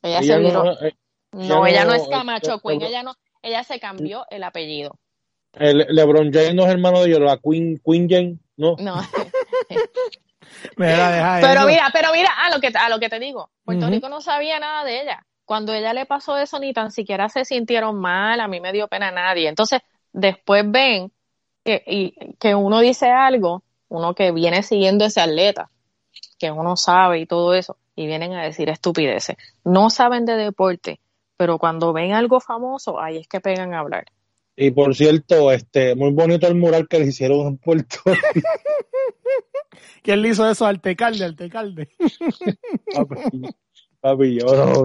Ella, 0.00 0.22
se 0.22 0.38
viró. 0.38 0.80
Eh, 0.80 0.94
no, 1.32 1.66
ella 1.66 1.84
no 1.84 1.94
es 1.94 2.06
Camacho 2.06 2.60
Queen, 2.60 2.82
ella 2.82 3.02
no, 3.02 3.16
ella 3.42 3.64
se 3.64 3.80
cambió 3.80 4.26
el 4.30 4.44
apellido. 4.44 4.96
El 5.58 5.86
LeBron 5.88 6.32
James 6.32 6.54
no 6.54 6.64
es 6.64 6.70
hermano 6.70 7.00
de 7.00 7.08
ellos, 7.08 7.20
la 7.20 7.38
Queen, 7.38 7.80
Queen 7.84 8.08
Jane, 8.08 8.38
¿no? 8.56 8.76
No. 8.78 8.96
pero 10.76 11.66
mira, 11.66 11.90
pero 11.92 12.12
mira, 12.12 12.30
a 12.36 12.50
lo 12.50 12.60
que, 12.60 12.68
a 12.68 12.88
lo 12.88 12.98
que 12.98 13.08
te 13.08 13.18
digo, 13.18 13.50
Puerto 13.64 13.88
Rico 13.88 14.08
no 14.08 14.20
sabía 14.20 14.58
nada 14.58 14.84
de 14.84 15.02
ella. 15.02 15.26
Cuando 15.44 15.72
ella 15.72 15.92
le 15.92 16.06
pasó 16.06 16.36
eso, 16.36 16.58
ni 16.58 16.72
tan 16.72 16.90
siquiera 16.90 17.28
se 17.28 17.44
sintieron 17.44 17.96
mal, 17.96 18.40
a 18.40 18.48
mí 18.48 18.60
me 18.60 18.72
dio 18.72 18.86
pena 18.88 19.08
a 19.08 19.12
nadie. 19.12 19.48
Entonces, 19.48 19.80
después 20.12 20.62
ven 20.70 21.10
que, 21.64 21.82
y, 21.86 22.34
que 22.38 22.54
uno 22.54 22.80
dice 22.80 23.10
algo, 23.10 23.62
uno 23.88 24.14
que 24.14 24.30
viene 24.32 24.62
siguiendo 24.62 25.06
ese 25.06 25.20
atleta, 25.20 25.70
que 26.38 26.50
uno 26.50 26.76
sabe 26.76 27.20
y 27.20 27.26
todo 27.26 27.54
eso, 27.54 27.76
y 27.96 28.06
vienen 28.06 28.34
a 28.34 28.44
decir 28.44 28.68
estupideces. 28.68 29.36
No 29.64 29.90
saben 29.90 30.26
de 30.26 30.36
deporte, 30.36 31.00
pero 31.36 31.58
cuando 31.58 31.92
ven 31.92 32.12
algo 32.12 32.40
famoso, 32.40 33.00
ahí 33.00 33.16
es 33.18 33.28
que 33.28 33.40
pegan 33.40 33.72
a 33.72 33.80
hablar. 33.80 34.06
Y 34.60 34.72
por 34.72 34.92
cierto, 34.96 35.52
este, 35.52 35.94
muy 35.94 36.10
bonito 36.10 36.48
el 36.48 36.56
mural 36.56 36.88
que 36.88 36.98
le 36.98 37.06
hicieron 37.06 37.46
en 37.46 37.58
Puerto 37.58 37.98
Rico. 38.04 38.48
¿Quién 40.02 40.20
le 40.20 40.30
hizo 40.30 40.50
eso? 40.50 40.66
Altecalde, 40.66 41.24
Altecalde. 41.24 41.88
Papi, 44.00 44.38
yo 44.40 44.46
no. 44.46 44.82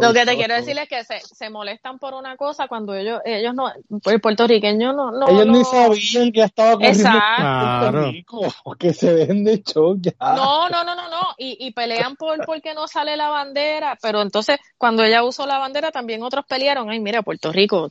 Lo 0.00 0.12
que 0.12 0.24
te 0.24 0.36
quiero 0.36 0.54
decir 0.54 0.76
es 0.78 0.88
que 0.88 1.04
se, 1.04 1.20
se, 1.20 1.50
molestan 1.50 1.98
por 1.98 2.14
una 2.14 2.36
cosa 2.36 2.66
cuando 2.68 2.94
ellos, 2.94 3.20
ellos 3.24 3.52
no, 3.54 3.68
el 3.68 4.20
puertorriqueño 4.20 4.92
no, 4.92 5.10
no. 5.10 5.28
Ellos 5.28 5.46
ni 5.46 5.64
sabían 5.64 6.32
que 6.32 6.42
estaba 6.42 6.72
corriendo 6.74 7.08
Exacto. 7.08 8.02
Rico, 8.02 8.40
que 8.78 8.94
se 8.94 9.12
ven 9.12 9.44
de 9.44 9.62
show 9.62 9.96
ya. 10.00 10.12
No, 10.20 10.68
no, 10.68 10.84
no, 10.84 10.94
no, 10.94 11.08
no. 11.08 11.34
Y, 11.36 11.56
y 11.66 11.72
pelean 11.72 12.14
por 12.16 12.44
porque 12.46 12.74
no 12.74 12.86
sale 12.86 13.16
la 13.16 13.28
bandera. 13.28 13.98
Pero 14.00 14.22
entonces, 14.22 14.58
cuando 14.78 15.04
ella 15.04 15.24
usó 15.24 15.46
la 15.46 15.58
bandera, 15.58 15.90
también 15.90 16.22
otros 16.22 16.44
pelearon. 16.46 16.90
Ay, 16.90 17.00
mira, 17.00 17.22
Puerto 17.22 17.52
Rico, 17.52 17.88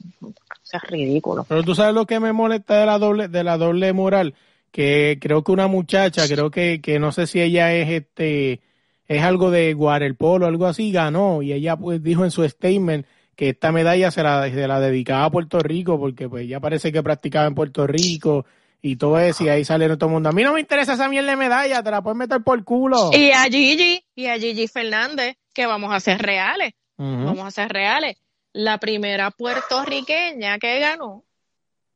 es 0.71 0.81
ridículo. 0.83 1.45
Pero 1.47 1.63
tú 1.63 1.75
sabes 1.75 1.93
lo 1.93 2.05
que 2.05 2.19
me 2.19 2.33
molesta 2.33 2.79
de 2.79 2.85
la 2.85 2.97
doble, 2.97 3.27
de 3.27 3.43
la 3.43 3.57
doble 3.57 3.93
moral, 3.93 4.35
que 4.71 5.17
creo 5.21 5.43
que 5.43 5.51
una 5.51 5.67
muchacha, 5.67 6.27
creo 6.27 6.51
que, 6.51 6.81
que 6.81 6.99
no 6.99 7.11
sé 7.11 7.27
si 7.27 7.41
ella 7.41 7.73
es 7.73 7.89
este 7.89 8.61
es 9.07 9.23
algo 9.23 9.51
de 9.51 9.75
Polo, 10.17 10.45
algo 10.45 10.67
así, 10.67 10.91
ganó 10.91 11.41
y 11.41 11.51
ella 11.51 11.75
pues 11.75 12.01
dijo 12.01 12.23
en 12.23 12.31
su 12.31 12.47
statement 12.47 13.05
que 13.35 13.49
esta 13.49 13.73
medalla 13.73 14.09
se 14.09 14.23
la, 14.23 14.49
se 14.49 14.67
la 14.67 14.79
dedicaba 14.79 15.25
a 15.25 15.31
Puerto 15.31 15.59
Rico 15.59 15.99
porque 15.99 16.29
pues 16.29 16.47
ya 16.47 16.61
parece 16.61 16.93
que 16.93 17.03
practicaba 17.03 17.47
en 17.47 17.55
Puerto 17.55 17.85
Rico 17.85 18.45
y 18.81 18.95
todo 18.95 19.19
eso 19.19 19.43
y 19.43 19.49
ahí 19.49 19.65
sale 19.65 19.89
todo 19.97 20.07
el 20.07 20.13
mundo. 20.13 20.29
A 20.29 20.31
mí 20.31 20.43
no 20.43 20.53
me 20.53 20.61
interesa 20.61 20.93
esa 20.93 21.09
mierda 21.09 21.31
de 21.31 21.35
medalla, 21.35 21.83
te 21.83 21.91
la 21.91 22.01
puedes 22.01 22.17
meter 22.17 22.41
por 22.41 22.63
culo. 22.63 23.11
Y 23.13 23.31
a 23.31 23.43
Gigi, 23.43 24.01
y 24.15 24.27
a 24.27 24.37
Gigi 24.37 24.67
Fernández, 24.67 25.35
que 25.53 25.65
vamos 25.65 25.93
a 25.93 25.99
ser 25.99 26.21
reales, 26.21 26.73
vamos 26.97 27.45
a 27.45 27.51
ser 27.51 27.69
reales. 27.69 28.15
La 28.53 28.77
primera 28.79 29.31
puertorriqueña 29.31 30.59
que 30.59 30.79
ganó 30.79 31.23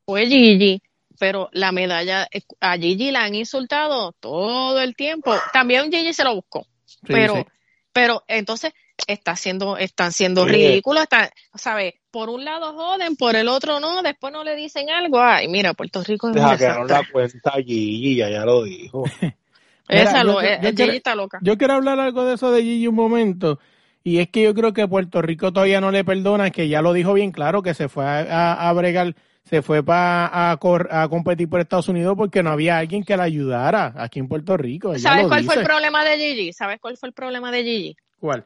fue 0.05 0.27
Gigi 0.27 0.81
pero 1.19 1.49
la 1.53 1.71
medalla, 1.71 2.27
eh, 2.31 2.41
a 2.59 2.77
Gigi 2.77 3.11
la 3.11 3.23
han 3.23 3.35
insultado 3.35 4.13
todo 4.13 4.79
el 4.79 4.95
tiempo. 4.95 5.33
También 5.53 5.91
Gigi 5.91 6.13
se 6.13 6.23
lo 6.23 6.35
buscó. 6.35 6.67
pero, 7.07 7.45
pero 7.91 8.23
entonces 8.27 8.73
está 9.07 9.31
haciendo, 9.31 9.77
están 9.77 10.11
siendo 10.11 10.45
ridículos, 10.45 11.03
están, 11.03 11.29
¿sabes? 11.53 11.95
Por 12.11 12.29
un 12.29 12.45
lado 12.45 12.73
joden, 12.73 13.15
por 13.15 13.35
el 13.35 13.47
otro 13.47 13.79
no, 13.79 14.01
después 14.01 14.31
no 14.31 14.43
le 14.43 14.55
dicen 14.55 14.89
algo. 14.89 15.19
Ay, 15.19 15.47
mira, 15.47 15.73
Puerto 15.73 16.03
Rico 16.03 16.29
es 16.29 16.35
Deja 16.35 16.57
que 16.57 16.67
no 16.67 16.85
la 16.85 17.03
cuenta 17.11 17.51
Gigi, 17.53 18.15
ya, 18.15 18.29
ya 18.29 18.45
lo 18.45 18.63
dijo. 18.63 19.03
Esa 19.87 20.23
lo, 20.23 20.41
yo, 20.41 20.71
Gigi 20.75 20.97
está 20.97 21.13
loca. 21.13 21.37
Yo 21.41 21.57
quiero 21.57 21.73
hablar 21.75 21.99
algo 21.99 22.25
de 22.25 22.35
eso 22.35 22.51
de 22.51 22.63
Gigi 22.63 22.87
un 22.87 22.95
momento. 22.95 23.59
Y 24.07 24.19
es 24.19 24.29
que 24.29 24.43
yo 24.43 24.53
creo 24.53 24.71
que 24.71 24.87
Puerto 24.87 25.19
Rico 25.23 25.51
todavía 25.51 25.81
no 25.81 25.89
le 25.89 26.03
perdona, 26.03 26.51
que 26.51 26.67
ya 26.67 26.83
lo 26.83 26.93
dijo 26.93 27.13
bien 27.13 27.31
claro, 27.31 27.63
que 27.63 27.73
se 27.73 27.89
fue 27.89 28.05
a, 28.05 28.69
a, 28.69 28.71
bregar, 28.71 29.15
se 29.43 29.63
fue 29.63 29.83
para 29.83 30.27
a, 30.27 30.51
a, 30.51 31.09
competir 31.09 31.49
por 31.49 31.59
Estados 31.59 31.89
Unidos 31.89 32.13
porque 32.15 32.43
no 32.43 32.51
había 32.51 32.77
alguien 32.77 33.03
que 33.03 33.17
la 33.17 33.23
ayudara 33.23 33.95
aquí 33.97 34.19
en 34.19 34.27
Puerto 34.27 34.57
Rico. 34.57 34.95
¿Sabes 34.99 35.25
cuál 35.25 35.43
fue 35.43 35.55
el 35.55 35.63
problema 35.63 36.05
de 36.05 36.19
Gigi? 36.19 36.53
¿Sabes 36.53 36.79
cuál 36.79 36.97
fue 36.97 37.09
el 37.09 37.13
problema 37.13 37.51
de 37.51 37.63
Gigi? 37.63 37.97
¿Cuál? 38.19 38.45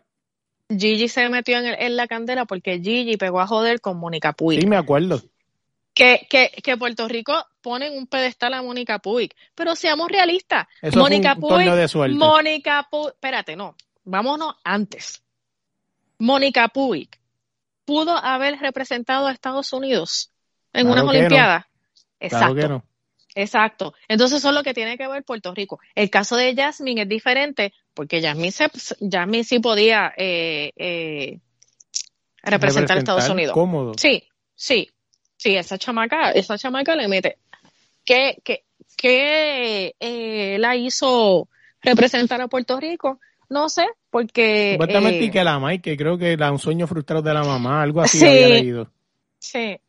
Gigi 0.69 1.09
se 1.09 1.27
metió 1.27 1.57
en, 1.57 1.65
en 1.65 1.97
la 1.97 2.07
candela 2.07 2.45
porque 2.45 2.79
Gigi 2.79 3.17
pegó 3.17 3.41
a 3.41 3.47
joder 3.47 3.81
con 3.81 3.97
Mónica 3.97 4.31
Puig. 4.31 4.61
Sí, 4.61 4.65
me 4.65 4.77
acuerdo. 4.77 5.21
Que, 5.93 6.25
que, 6.29 6.51
que, 6.63 6.77
Puerto 6.77 7.09
Rico 7.09 7.33
ponen 7.59 7.97
un 7.97 8.07
pedestal 8.07 8.53
a 8.53 8.61
Mónica 8.61 8.99
Puig. 8.99 9.31
Pero 9.55 9.75
seamos 9.75 10.07
realistas. 10.09 10.67
Mónica 10.95 11.35
Puig. 11.35 11.69
Mónica 12.15 12.87
Puig. 12.89 13.09
Espérate, 13.09 13.57
no. 13.57 13.75
Vámonos 14.05 14.55
antes. 14.63 15.21
Mónica 16.19 16.67
Puig 16.67 17.09
pudo 17.85 18.15
haber 18.15 18.59
representado 18.59 19.27
a 19.27 19.31
Estados 19.31 19.73
Unidos 19.73 20.31
en 20.73 20.87
unas 20.87 21.03
Olimpiadas. 21.03 21.65
Exacto. 22.19 22.83
Exacto. 23.35 23.93
Entonces 24.07 24.39
eso 24.39 24.49
es 24.49 24.55
lo 24.55 24.63
que 24.63 24.73
tiene 24.73 24.97
que 24.97 25.07
ver 25.07 25.23
Puerto 25.23 25.53
Rico. 25.53 25.79
El 25.95 26.09
caso 26.09 26.35
de 26.35 26.55
Jasmine 26.55 27.03
es 27.03 27.09
diferente 27.09 27.73
porque 27.93 28.21
Jasmine, 28.21 28.51
Jasmine 28.51 29.43
sí 29.43 29.59
podía 29.59 30.13
eh, 30.17 30.71
eh, 30.75 31.39
representar, 32.43 32.97
a 32.97 32.99
Estados 32.99 33.29
Unidos. 33.29 33.53
Cómodo. 33.53 33.93
Sí, 33.97 34.23
sí, 34.55 34.89
sí, 35.37 35.55
esa 35.55 35.77
chamaca, 35.77 36.31
esa 36.31 36.57
chamaca 36.57 36.95
le 36.95 37.07
mete. 37.07 37.37
¿Qué, 38.03 38.41
qué, 38.43 38.65
qué 38.97 39.95
eh, 39.99 40.57
la 40.59 40.75
hizo 40.75 41.47
representar 41.81 42.41
a 42.41 42.47
Puerto 42.47 42.79
Rico? 42.79 43.19
No 43.47 43.69
sé, 43.69 43.85
porque... 44.09 44.73
Supuestamente 44.73 45.25
eh, 45.25 45.31
que 45.31 45.43
la 45.43 45.59
mamá, 45.59 45.77
que 45.77 45.97
creo 45.97 46.17
que 46.17 46.33
era 46.33 46.51
un 46.51 46.59
sueño 46.59 46.87
frustrado 46.87 47.21
de 47.21 47.33
la 47.33 47.43
mamá, 47.43 47.81
algo 47.81 48.01
así 48.01 48.17
había 48.25 48.49
leído. 48.49 48.91
Sí. 49.39 49.79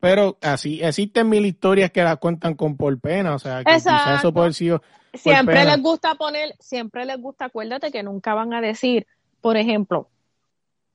Pero 0.00 0.36
así 0.42 0.82
existen 0.82 1.28
mil 1.28 1.46
historias 1.46 1.90
que 1.90 2.02
las 2.02 2.18
cuentan 2.18 2.54
con 2.54 2.76
por 2.76 3.00
pena, 3.00 3.34
o 3.34 3.38
sea, 3.38 3.64
que 3.64 3.72
quizás 3.72 4.18
eso 4.18 4.32
puede 4.32 4.52
ser 4.52 4.80
Siempre 5.14 5.64
les 5.64 5.80
gusta 5.80 6.14
poner, 6.16 6.54
siempre 6.58 7.04
les 7.04 7.18
gusta, 7.18 7.46
acuérdate 7.46 7.90
que 7.90 8.02
nunca 8.02 8.34
van 8.34 8.52
a 8.52 8.60
decir, 8.60 9.06
por 9.40 9.56
ejemplo, 9.56 10.08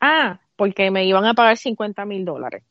ah, 0.01 0.39
porque 0.55 0.91
me 0.91 1.05
iban 1.05 1.25
a 1.25 1.33
pagar 1.33 1.57
50 1.57 2.05
mil 2.05 2.25
dólares. 2.25 2.63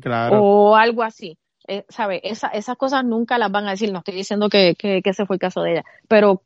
Claro. 0.00 0.42
O 0.42 0.76
algo 0.76 1.02
así. 1.02 1.38
Eh, 1.66 1.84
¿Sabe? 1.88 2.20
Esa, 2.24 2.48
esas 2.48 2.76
cosas 2.76 3.04
nunca 3.04 3.38
las 3.38 3.52
van 3.52 3.66
a 3.66 3.72
decir. 3.72 3.92
No 3.92 3.98
estoy 3.98 4.14
diciendo 4.14 4.48
que, 4.48 4.74
que, 4.74 5.02
que 5.02 5.10
ese 5.10 5.26
fue 5.26 5.36
el 5.36 5.40
caso 5.40 5.62
de 5.62 5.72
ella. 5.72 5.84
Pero 6.08 6.42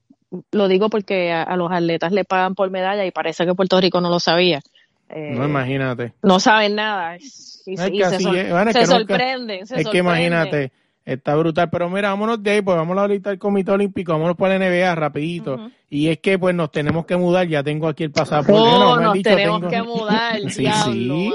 lo 0.50 0.68
digo 0.68 0.88
porque 0.88 1.32
a, 1.32 1.56
los 1.56 1.70
atletas 1.70 2.12
le 2.12 2.24
pagan 2.24 2.54
por 2.54 2.70
medalla 2.70 3.04
y 3.04 3.10
parece 3.10 3.46
que 3.46 3.54
Puerto 3.54 3.80
Rico 3.80 4.00
no 4.00 4.10
lo 4.10 4.20
sabía. 4.20 4.60
Eh, 5.08 5.34
no 5.36 5.44
imagínate. 5.44 6.14
No 6.22 6.40
saben 6.40 6.76
nada. 6.76 7.16
Y, 7.16 7.76
se, 7.76 8.86
sorprenden. 8.86 9.60
es 9.62 9.88
que 9.88 9.98
imagínate, 9.98 10.72
está 11.04 11.36
brutal. 11.36 11.68
Pero 11.70 11.90
mira, 11.90 12.08
vámonos 12.08 12.42
de 12.42 12.50
ahí, 12.50 12.62
pues 12.62 12.76
vamos 12.76 12.96
ahorita 12.96 13.30
al 13.30 13.38
Comité 13.38 13.72
Olímpico, 13.72 14.12
vámonos 14.12 14.36
para 14.36 14.58
la 14.58 14.68
NBA 14.68 14.94
rapidito. 14.94 15.70
Y 15.88 16.08
es 16.08 16.18
que 16.18 16.38
pues 16.38 16.54
nos 16.54 16.72
tenemos 16.72 17.04
que 17.04 17.16
mudar, 17.16 17.46
ya 17.46 17.62
tengo 17.62 17.86
aquí 17.86 18.04
el 18.04 18.10
pasaporte. 18.10 18.52
No, 18.52 18.98
nos 18.98 19.22
tenemos 19.22 19.64
que 19.66 19.82
mudar. 19.82 20.40
sí, 20.48 20.66
sí. 20.84 21.32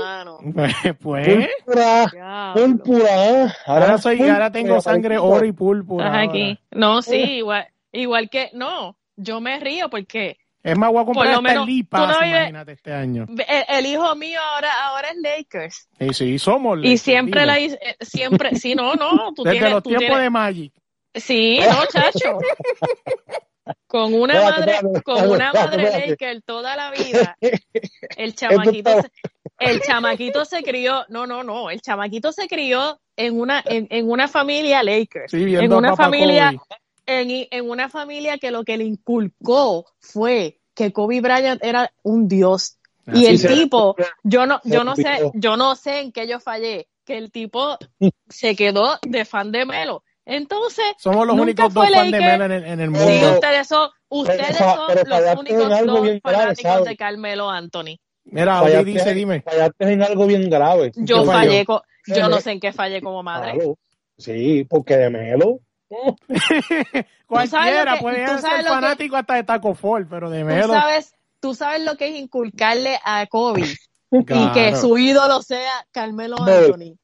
Pues, 0.53 0.75
pues. 0.99 1.47
Púrpura, 2.55 3.55
Ahora, 3.67 3.97
soy, 3.99 4.21
ahora 4.27 4.51
tengo 4.51 4.81
sangre 4.81 5.17
oro 5.17 5.45
y 5.45 5.51
púrpura. 5.51 6.21
aquí. 6.21 6.59
No, 6.71 7.01
sí, 7.01 7.15
igual. 7.15 7.67
Igual 7.97 8.29
que, 8.29 8.51
no, 8.53 8.95
yo 9.15 9.41
me 9.41 9.59
río 9.59 9.89
porque... 9.89 10.37
Es 10.61 10.77
más, 10.77 10.91
voy 10.91 11.01
a 11.01 11.05
comprar 11.05 11.33
este 11.33 11.41
no 11.41 12.25
imagínate, 12.25 12.71
este 12.73 12.93
año. 12.93 13.25
El, 13.69 13.85
hijo 13.85 14.15
mío 14.15 14.39
ahora, 14.39 14.69
ahora 14.85 15.09
es 15.09 15.17
Lakers. 15.17 15.87
Sí, 15.97 16.13
sí, 16.13 16.39
somos 16.39 16.77
Lakers. 16.77 16.93
Y 16.93 16.97
siempre 16.97 17.45
la 17.45 17.57
eh, 17.59 17.77
siempre, 18.01 18.55
sí, 18.55 18.75
no, 18.75 18.95
no. 18.95 19.33
Tú 19.33 19.43
Desde 19.43 19.69
los 19.69 19.81
tiempos 19.81 20.19
de 20.19 20.29
Magic. 20.29 20.73
Sí, 21.13 21.59
no, 21.59 21.85
chacho. 21.87 22.37
con 23.87 24.13
una 24.13 24.41
madre, 24.41 24.79
con 25.03 25.29
una 25.29 25.53
madre 25.53 26.09
Lakers 26.09 26.43
toda 26.45 26.75
la 26.75 26.91
vida, 26.91 27.37
el 28.15 28.35
chamaquito, 28.35 29.01
se, 29.01 29.09
el 29.59 29.81
chamaquito 29.81 30.45
se 30.45 30.63
crió, 30.63 31.05
no, 31.09 31.25
no, 31.25 31.43
no, 31.43 31.69
el 31.69 31.81
chamaquito 31.81 32.31
se 32.31 32.47
crió 32.47 32.99
en 33.15 33.39
una, 33.39 33.63
en, 33.65 33.87
en 33.89 34.09
una 34.09 34.27
familia 34.27 34.83
Lakers, 34.83 35.31
sí, 35.31 35.55
en 35.55 35.73
una 35.73 35.95
familia, 35.95 36.53
en, 37.08 37.47
en 37.49 37.70
una 37.70 37.89
familia 37.89 38.38
que 38.38 38.51
lo 38.51 38.64
que 38.64 38.78
le 38.78 38.84
inculcó 38.84 39.86
fue 39.99 40.60
que 40.76 40.93
Kobe 40.93 41.22
Bryant 41.22 41.64
era 41.64 41.91
un 42.03 42.28
dios. 42.28 42.78
y 43.08 43.26
el 43.26 43.41
tipo, 43.41 43.95
yo 44.24 44.45
no, 44.45 44.62
yo 44.64 44.84
no 44.84 44.95
sé, 44.95 45.32
yo 45.34 45.58
no 45.58 45.76
sé 45.76 46.01
en 46.01 46.12
qué 46.12 46.28
yo 46.28 46.39
fallé, 46.39 46.88
que 47.05 47.18
el 47.18 47.32
tipo 47.32 47.78
se 48.30 48.55
quedó 48.55 48.99
de 49.01 49.26
fan 49.26 49.51
de 49.51 49.66
Melo. 49.66 50.03
Entonces, 50.26 50.86
somos 50.97 51.26
los 51.26 51.39
únicos 51.39 51.74
dos 51.74 51.89
fans 51.89 52.12
de 52.12 52.20
Melo 52.20 52.45
en 52.45 52.80
el, 52.82 52.89
mundo. 52.91 53.08
Sí, 53.08 53.26
ustedes 53.26 53.68
son, 53.68 53.89
ustedes 54.10 54.58
son 54.58 54.78
los 55.08 55.39
únicos 55.39 55.70
dos 55.86 56.20
fanáticos 56.22 56.84
de 56.84 56.97
Carmelo 56.97 57.49
Anthony. 57.49 57.97
Mira, 58.26 58.62
hoy 58.62 58.84
dice, 58.84 59.14
dime. 59.14 59.41
Fallaste 59.41 59.93
en 59.93 60.03
algo 60.03 60.28
bien 60.28 60.49
grave. 60.49 60.91
Yo 60.95 61.24
fallé, 61.24 61.66
yo 62.08 62.28
no 62.28 62.41
sé 62.41 62.51
en 62.51 62.60
qué 62.60 62.74
fallé 62.74 63.01
como 63.01 63.24
madre. 63.24 63.58
Sí, 64.18 64.66
porque 64.70 64.97
de 64.97 65.10
Melo 65.10 65.62
Cualquiera 67.27 67.99
puede 67.99 68.27
ser 68.39 68.65
fanático 68.65 69.15
hasta 69.15 69.35
de 69.35 69.43
Taco 69.43 69.73
Fall, 69.75 70.07
pero 70.07 70.29
de 70.29 70.43
Melo. 70.43 70.67
¿tú 70.67 70.73
sabes, 70.73 71.15
tú 71.39 71.55
sabes 71.55 71.81
lo 71.83 71.95
que 71.97 72.09
es 72.09 72.15
inculcarle 72.15 72.99
a 73.03 73.25
Kobe 73.27 73.75
y 74.12 74.51
que 74.51 74.76
su 74.76 74.97
ídolo 74.97 75.41
sea 75.41 75.86
Carmelo 75.91 76.38
Anthony. 76.39 76.97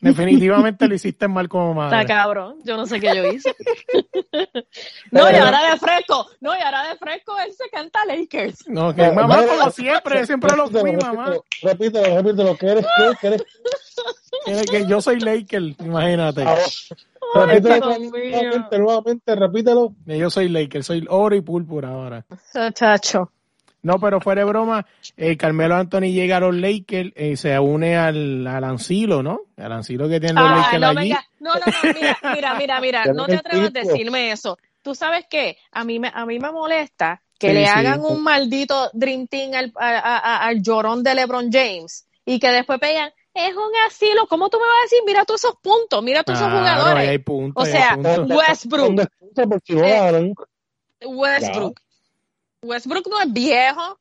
Definitivamente 0.00 0.86
lo 0.88 0.94
hiciste 0.94 1.26
mal 1.28 1.48
como 1.48 1.74
madre. 1.74 2.02
Está 2.02 2.14
cabrón, 2.14 2.58
yo 2.64 2.76
no 2.76 2.86
sé 2.86 3.00
qué 3.00 3.14
yo 3.14 3.26
hice. 3.30 3.54
no, 5.10 5.30
y 5.30 5.34
ahora 5.34 5.70
de 5.70 5.78
fresco, 5.78 6.26
no, 6.40 6.54
y 6.54 6.60
ahora 6.60 6.88
de 6.88 6.96
fresco 6.96 7.34
él 7.38 7.52
se 7.52 7.68
canta 7.70 8.04
Lakers. 8.06 8.68
No, 8.68 8.94
que 8.94 9.10
mamá 9.10 9.46
como 9.46 9.70
siempre, 9.70 10.26
siempre 10.26 10.56
lo 10.56 10.68
fui, 10.68 10.92
mamá. 10.96 11.34
Repítelo, 11.62 12.16
repítelo, 12.16 12.56
¿qué 12.56 12.66
eres 12.66 12.84
tú? 12.84 13.16
¿Qué 13.20 13.26
eres? 13.28 13.42
que 14.70 14.86
yo 14.86 15.00
soy 15.00 15.20
Lakers, 15.20 15.76
imagínate. 15.80 16.44
repítelo 17.34 17.98
nuevamente, 18.78 19.34
repítelo. 19.34 19.94
Yo 20.04 20.30
soy 20.30 20.48
Lakers, 20.48 20.86
soy 20.86 21.06
oro 21.08 21.34
y 21.34 21.40
púrpura 21.40 21.88
ahora. 21.88 22.26
Chacho. 22.74 23.30
No, 23.84 23.98
pero 24.00 24.18
fuera 24.18 24.40
de 24.40 24.46
broma, 24.46 24.86
eh, 25.16 25.36
Carmelo 25.36 25.76
Anthony 25.76 26.10
llega 26.10 26.38
a 26.38 26.40
los 26.40 26.54
Lakers 26.54 27.10
y 27.10 27.32
eh, 27.32 27.36
se 27.36 27.58
une 27.58 27.96
al, 27.96 28.46
al 28.46 28.64
Ancilo, 28.64 29.22
¿no? 29.22 29.42
Al 29.58 29.72
Ancilo 29.72 30.08
que 30.08 30.18
tienen 30.18 30.42
los 30.42 30.50
ah, 30.50 30.56
Lakers 30.56 30.80
no, 30.80 31.00
allí. 31.00 31.10
no, 31.38 31.54
no, 31.54 31.60
no, 31.60 31.92
mira, 31.94 32.18
mira, 32.34 32.54
mira, 32.54 32.80
mira, 32.80 33.04
no 33.14 33.26
te 33.26 33.36
atrevas 33.36 33.68
a 33.68 33.70
decirme 33.70 34.32
eso. 34.32 34.56
¿Tú 34.80 34.94
sabes 34.94 35.26
qué? 35.28 35.58
A 35.70 35.84
mí 35.84 35.98
me, 35.98 36.10
a 36.12 36.24
mí 36.24 36.38
me 36.38 36.50
molesta 36.50 37.20
que 37.38 37.52
le 37.52 37.66
hagan 37.66 38.00
un 38.00 38.22
maldito 38.22 38.88
Dream 38.94 39.26
Team 39.26 39.52
al, 39.52 39.72
al 39.76 40.62
llorón 40.62 41.02
de 41.02 41.14
LeBron 41.14 41.50
James 41.52 42.06
y 42.24 42.38
que 42.38 42.50
después 42.50 42.80
pegan, 42.80 43.12
es 43.34 43.54
un 43.54 43.70
asilo. 43.86 44.26
¿Cómo 44.28 44.48
tú 44.48 44.58
me 44.58 44.64
vas 44.64 44.78
a 44.78 44.82
decir? 44.84 45.00
Mira 45.04 45.26
todos 45.26 45.44
esos 45.44 45.56
puntos, 45.60 46.02
mira 46.02 46.22
todos 46.22 46.38
esos 46.38 46.50
jugadores. 46.50 47.08
Hay 47.08 47.18
puntos, 47.18 47.62
o 47.62 47.66
sea, 47.70 47.96
Westbrook. 47.96 49.10
Westbrook. 51.04 51.80
Westbrook 52.64 53.06
no 53.08 53.20
es 53.20 53.32
viejo. 53.32 53.98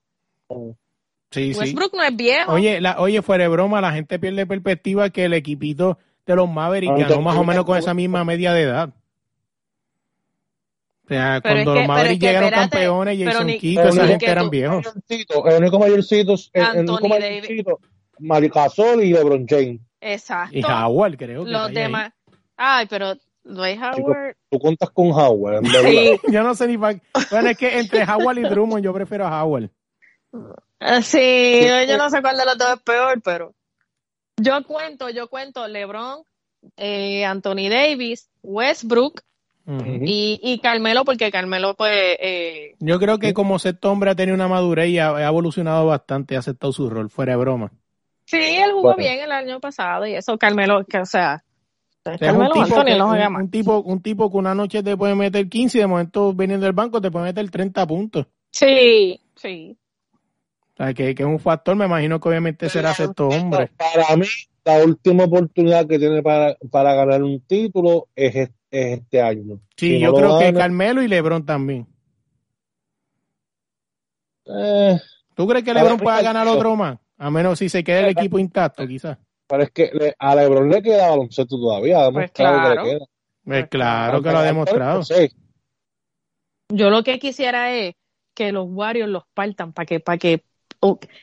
Sí, 1.31 1.53
Westbrook 1.53 1.93
no 1.93 2.03
es 2.03 2.15
viejo. 2.15 2.51
Oye, 2.51 2.79
la, 2.79 2.99
oye, 2.99 3.21
fuera 3.21 3.43
de 3.43 3.47
broma, 3.49 3.81
la 3.81 3.91
gente 3.91 4.19
pierde 4.19 4.45
perspectiva 4.45 5.09
que 5.09 5.25
el 5.25 5.33
equipito 5.33 5.97
de 6.25 6.35
los 6.35 6.49
Mavericks 6.49 6.97
ganó 6.97 7.21
más 7.21 7.37
o 7.37 7.43
menos 7.43 7.65
con 7.65 7.77
esa 7.77 7.93
misma 7.93 8.23
media 8.23 8.53
de 8.53 8.61
edad. 8.63 8.89
O 11.05 11.07
sea, 11.07 11.41
cuando 11.41 11.75
los 11.75 11.87
Mavericks 11.87 12.21
llegaron 12.21 12.49
campeones, 12.51 13.19
Jason 13.19 13.47
Kidd, 13.47 13.79
esa 13.79 14.07
gente 14.07 14.25
eran 14.25 14.49
viejos. 14.49 14.85
El 15.09 15.57
único 15.57 15.79
mayorcito, 15.79 16.35
el 16.53 16.87
único 16.87 17.07
mayorcito, 17.07 17.79
Maricasol 18.19 19.03
y 19.03 19.11
LeBron 19.11 19.45
James. 19.47 19.81
Exacto. 19.99 20.57
Y 20.57 20.63
Howard, 20.63 21.17
creo 21.17 21.45
que 21.45 21.51
Los 21.51 21.73
demás. 21.73 22.13
Ay, 22.55 22.85
pero 22.89 23.15
Dwight 23.43 23.79
Howard. 23.79 24.35
tú 24.49 24.59
cuentas 24.59 24.89
con 24.91 25.11
Howard, 25.11 25.65
Sí. 25.65 26.17
yo 26.31 26.43
no 26.43 26.55
sé 26.55 26.67
ni 26.67 26.77
para. 26.77 26.99
Bueno, 27.29 27.49
es 27.49 27.57
que 27.57 27.79
entre 27.79 28.03
Howard 28.03 28.37
y 28.37 28.43
Drummond 28.43 28.83
yo 28.83 28.93
prefiero 28.93 29.25
a 29.25 29.43
Howard. 29.43 29.69
Ah, 30.79 31.01
sí, 31.01 31.65
yo 31.87 31.97
no 31.97 32.09
sé 32.09 32.21
cuál 32.21 32.37
de 32.37 32.45
los 32.45 32.57
dos 32.57 32.73
es 32.75 32.81
peor, 32.81 33.21
pero. 33.21 33.53
Yo 34.37 34.63
cuento, 34.63 35.09
yo 35.09 35.29
cuento 35.29 35.67
LeBron 35.67 36.23
eh, 36.77 37.25
Anthony 37.25 37.69
Davis, 37.69 38.29
Westbrook 38.41 39.21
y, 39.65 40.41
y, 40.43 40.59
Carmelo, 40.59 41.05
porque 41.05 41.31
Carmelo, 41.31 41.73
pues. 41.75 42.17
Eh, 42.19 42.75
Yo 42.79 42.99
creo 42.99 43.17
que 43.17 43.33
como 43.33 43.59
sexto 43.59 43.91
hombre 43.91 44.11
ha 44.11 44.15
tenido 44.15 44.35
una 44.35 44.49
madurez 44.49 44.89
y 44.89 44.99
ha, 44.99 45.25
evolucionado 45.25 45.85
bastante, 45.85 46.35
ha 46.35 46.39
aceptado 46.39 46.73
su 46.73 46.89
rol, 46.89 47.09
fuera 47.09 47.33
de 47.33 47.37
broma. 47.37 47.71
Sí, 48.25 48.37
él 48.37 48.73
jugó 48.73 48.95
bien 48.95 49.21
el 49.21 49.31
año 49.31 49.61
pasado 49.61 50.05
y 50.05 50.15
eso, 50.15 50.37
Carmelo, 50.37 50.85
que 50.85 50.99
o 50.99 51.05
sea. 51.05 51.43
Carmelo 52.03 52.53
un, 52.53 52.63
tipo 52.65 52.81
un, 53.37 53.49
tipo, 53.49 53.81
un 53.81 54.01
tipo 54.01 54.31
que 54.31 54.37
una 54.37 54.53
noche 54.53 54.83
te 54.83 54.97
puede 54.97 55.15
meter 55.15 55.47
15 55.47 55.77
y 55.77 55.81
de 55.81 55.87
momento 55.87 56.33
viniendo 56.33 56.65
del 56.65 56.73
banco 56.73 56.99
te 56.99 57.09
puede 57.09 57.25
meter 57.25 57.49
30 57.49 57.87
puntos. 57.87 58.27
Sí, 58.51 59.19
sí. 59.35 59.77
O 60.73 60.75
sea, 60.75 60.93
que, 60.93 61.15
que 61.15 61.23
es 61.23 61.29
un 61.29 61.39
factor, 61.39 61.75
me 61.75 61.85
imagino 61.85 62.19
que 62.19 62.29
obviamente 62.29 62.69
será 62.69 62.93
sexto 62.93 63.29
hombre. 63.29 63.69
Para 63.77 64.17
mí, 64.17 64.25
la 64.65 64.83
última 64.83 65.25
oportunidad 65.25 65.87
que 65.87 65.99
tiene 65.99 66.21
para, 66.21 66.57
para 66.71 66.93
ganar 66.93 67.23
un 67.23 67.39
título 67.41 68.07
es, 68.15 68.49
este 68.69 69.21
año. 69.21 69.59
Sí, 69.77 69.99
yo 69.99 70.13
creo 70.13 70.39
que 70.39 70.53
Carmelo 70.53 71.03
y 71.03 71.07
Lebron 71.07 71.45
también. 71.45 71.87
Eh, 74.45 74.99
¿Tú 75.35 75.47
crees 75.47 75.63
que 75.63 75.73
Lebron 75.73 75.99
pueda 75.99 76.21
ganar 76.21 76.47
otro 76.47 76.75
más? 76.75 76.97
A 77.17 77.29
menos 77.29 77.59
si 77.59 77.69
se 77.69 77.83
queda 77.83 77.99
el 77.99 78.09
equipo 78.09 78.39
intacto, 78.39 78.85
quizás. 78.87 79.17
Pero 79.53 79.63
es 79.65 79.71
que 79.71 80.15
a 80.17 80.33
Lebron 80.33 80.67
le 80.67 80.81
queda 80.81 81.11
baloncesto 81.11 81.57
todavía. 81.59 82.09
Pues 82.11 82.31
claro. 82.31 82.85
Que 82.85 82.99
pues 83.43 83.67
claro 83.69 84.19
que 84.23 84.31
lo 84.31 84.37
ha 84.39 84.43
demostrado. 84.43 85.01
Yo 86.69 86.89
lo 86.89 87.03
que 87.03 87.19
quisiera 87.19 87.71
es 87.71 87.93
que 88.33 88.51
los 88.51 88.65
Warriors 88.67 89.11
los 89.11 89.25
partan 89.35 89.71
para 89.71 89.85
que, 89.85 89.99
para 89.99 90.17
que 90.17 90.43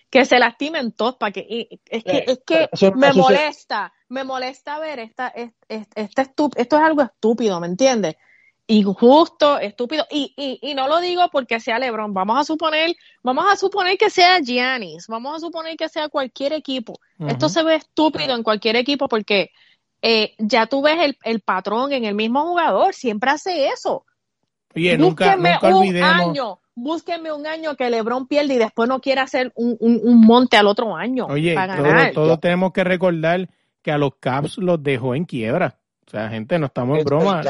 que 0.09 0.24
se 0.24 0.39
lastimen 0.39 0.93
todos 0.93 1.16
para 1.16 1.33
que 1.33 1.68
es 1.85 2.05
que, 2.05 2.24
es 2.26 2.41
que 2.47 2.93
me 2.95 3.12
molesta, 3.12 3.93
me 4.09 4.22
molesta 4.22 4.78
ver 4.78 5.01
esta, 5.01 5.35
este, 5.68 6.09
esto 6.09 6.51
es 6.57 6.72
algo 6.72 7.03
estúpido, 7.03 7.59
¿me 7.61 7.66
entiendes? 7.66 8.14
Injusto, 8.73 9.59
estúpido, 9.59 10.07
y, 10.12 10.33
y, 10.37 10.71
y, 10.71 10.75
no 10.75 10.87
lo 10.87 11.01
digo 11.01 11.23
porque 11.33 11.59
sea 11.59 11.81
Lebron, 11.81 12.14
vamos 12.14 12.39
a 12.39 12.45
suponer, 12.45 12.95
vamos 13.21 13.45
a 13.53 13.57
suponer 13.57 13.99
que 13.99 14.11
sea 14.11 14.39
Giannis, 14.39 15.09
vamos 15.09 15.35
a 15.35 15.41
suponer 15.41 15.77
que 15.77 15.89
sea 15.89 16.09
cualquier 16.09 16.53
equipo. 16.53 17.01
Esto 17.27 17.49
se 17.49 17.64
ve 17.64 17.75
estúpido 17.75 18.33
en 18.33 18.45
cualquier 18.45 18.77
equipo 18.77 19.09
porque 19.09 19.51
eh, 20.03 20.35
ya 20.39 20.66
tú 20.66 20.83
ves 20.83 20.99
el, 21.01 21.18
el, 21.25 21.41
patrón 21.41 21.93
en 21.93 22.05
el 22.05 22.14
mismo 22.14 22.47
jugador, 22.47 22.95
siempre 22.95 23.31
hace 23.31 23.66
eso. 23.66 24.05
Oye, 24.77 24.97
nunca, 24.97 25.35
nunca 25.35 25.59
olvidemos. 25.62 26.14
Un 26.14 26.31
año, 26.31 26.61
búsquenme 26.77 27.33
un 27.33 27.49
año 27.49 27.75
que 27.75 27.91
LeBron 27.91 28.29
pierde 28.29 28.55
y 28.55 28.59
después 28.59 28.89
no 28.89 29.01
quiere 29.01 29.21
hacer 29.21 29.51
un, 29.57 29.77
un, 29.81 30.21
monte 30.21 30.57
al 30.57 30.68
otro 30.68 30.95
año. 30.95 31.27
Oye, 31.27 31.57
todos, 32.14 32.39
tenemos 32.39 32.73
que 32.73 32.85
recordar 32.85 33.49
que 33.83 33.91
a 33.91 33.99
los 33.99 34.12
Caps 34.21 34.59
los 34.59 34.81
dejó 34.81 35.16
en 35.16 35.25
quiebra. 35.25 35.77
O 36.07 36.11
sea, 36.11 36.29
gente, 36.29 36.57
no 36.61 36.66
estamos 36.66 36.99
en 36.99 37.05
broma. 37.05 37.43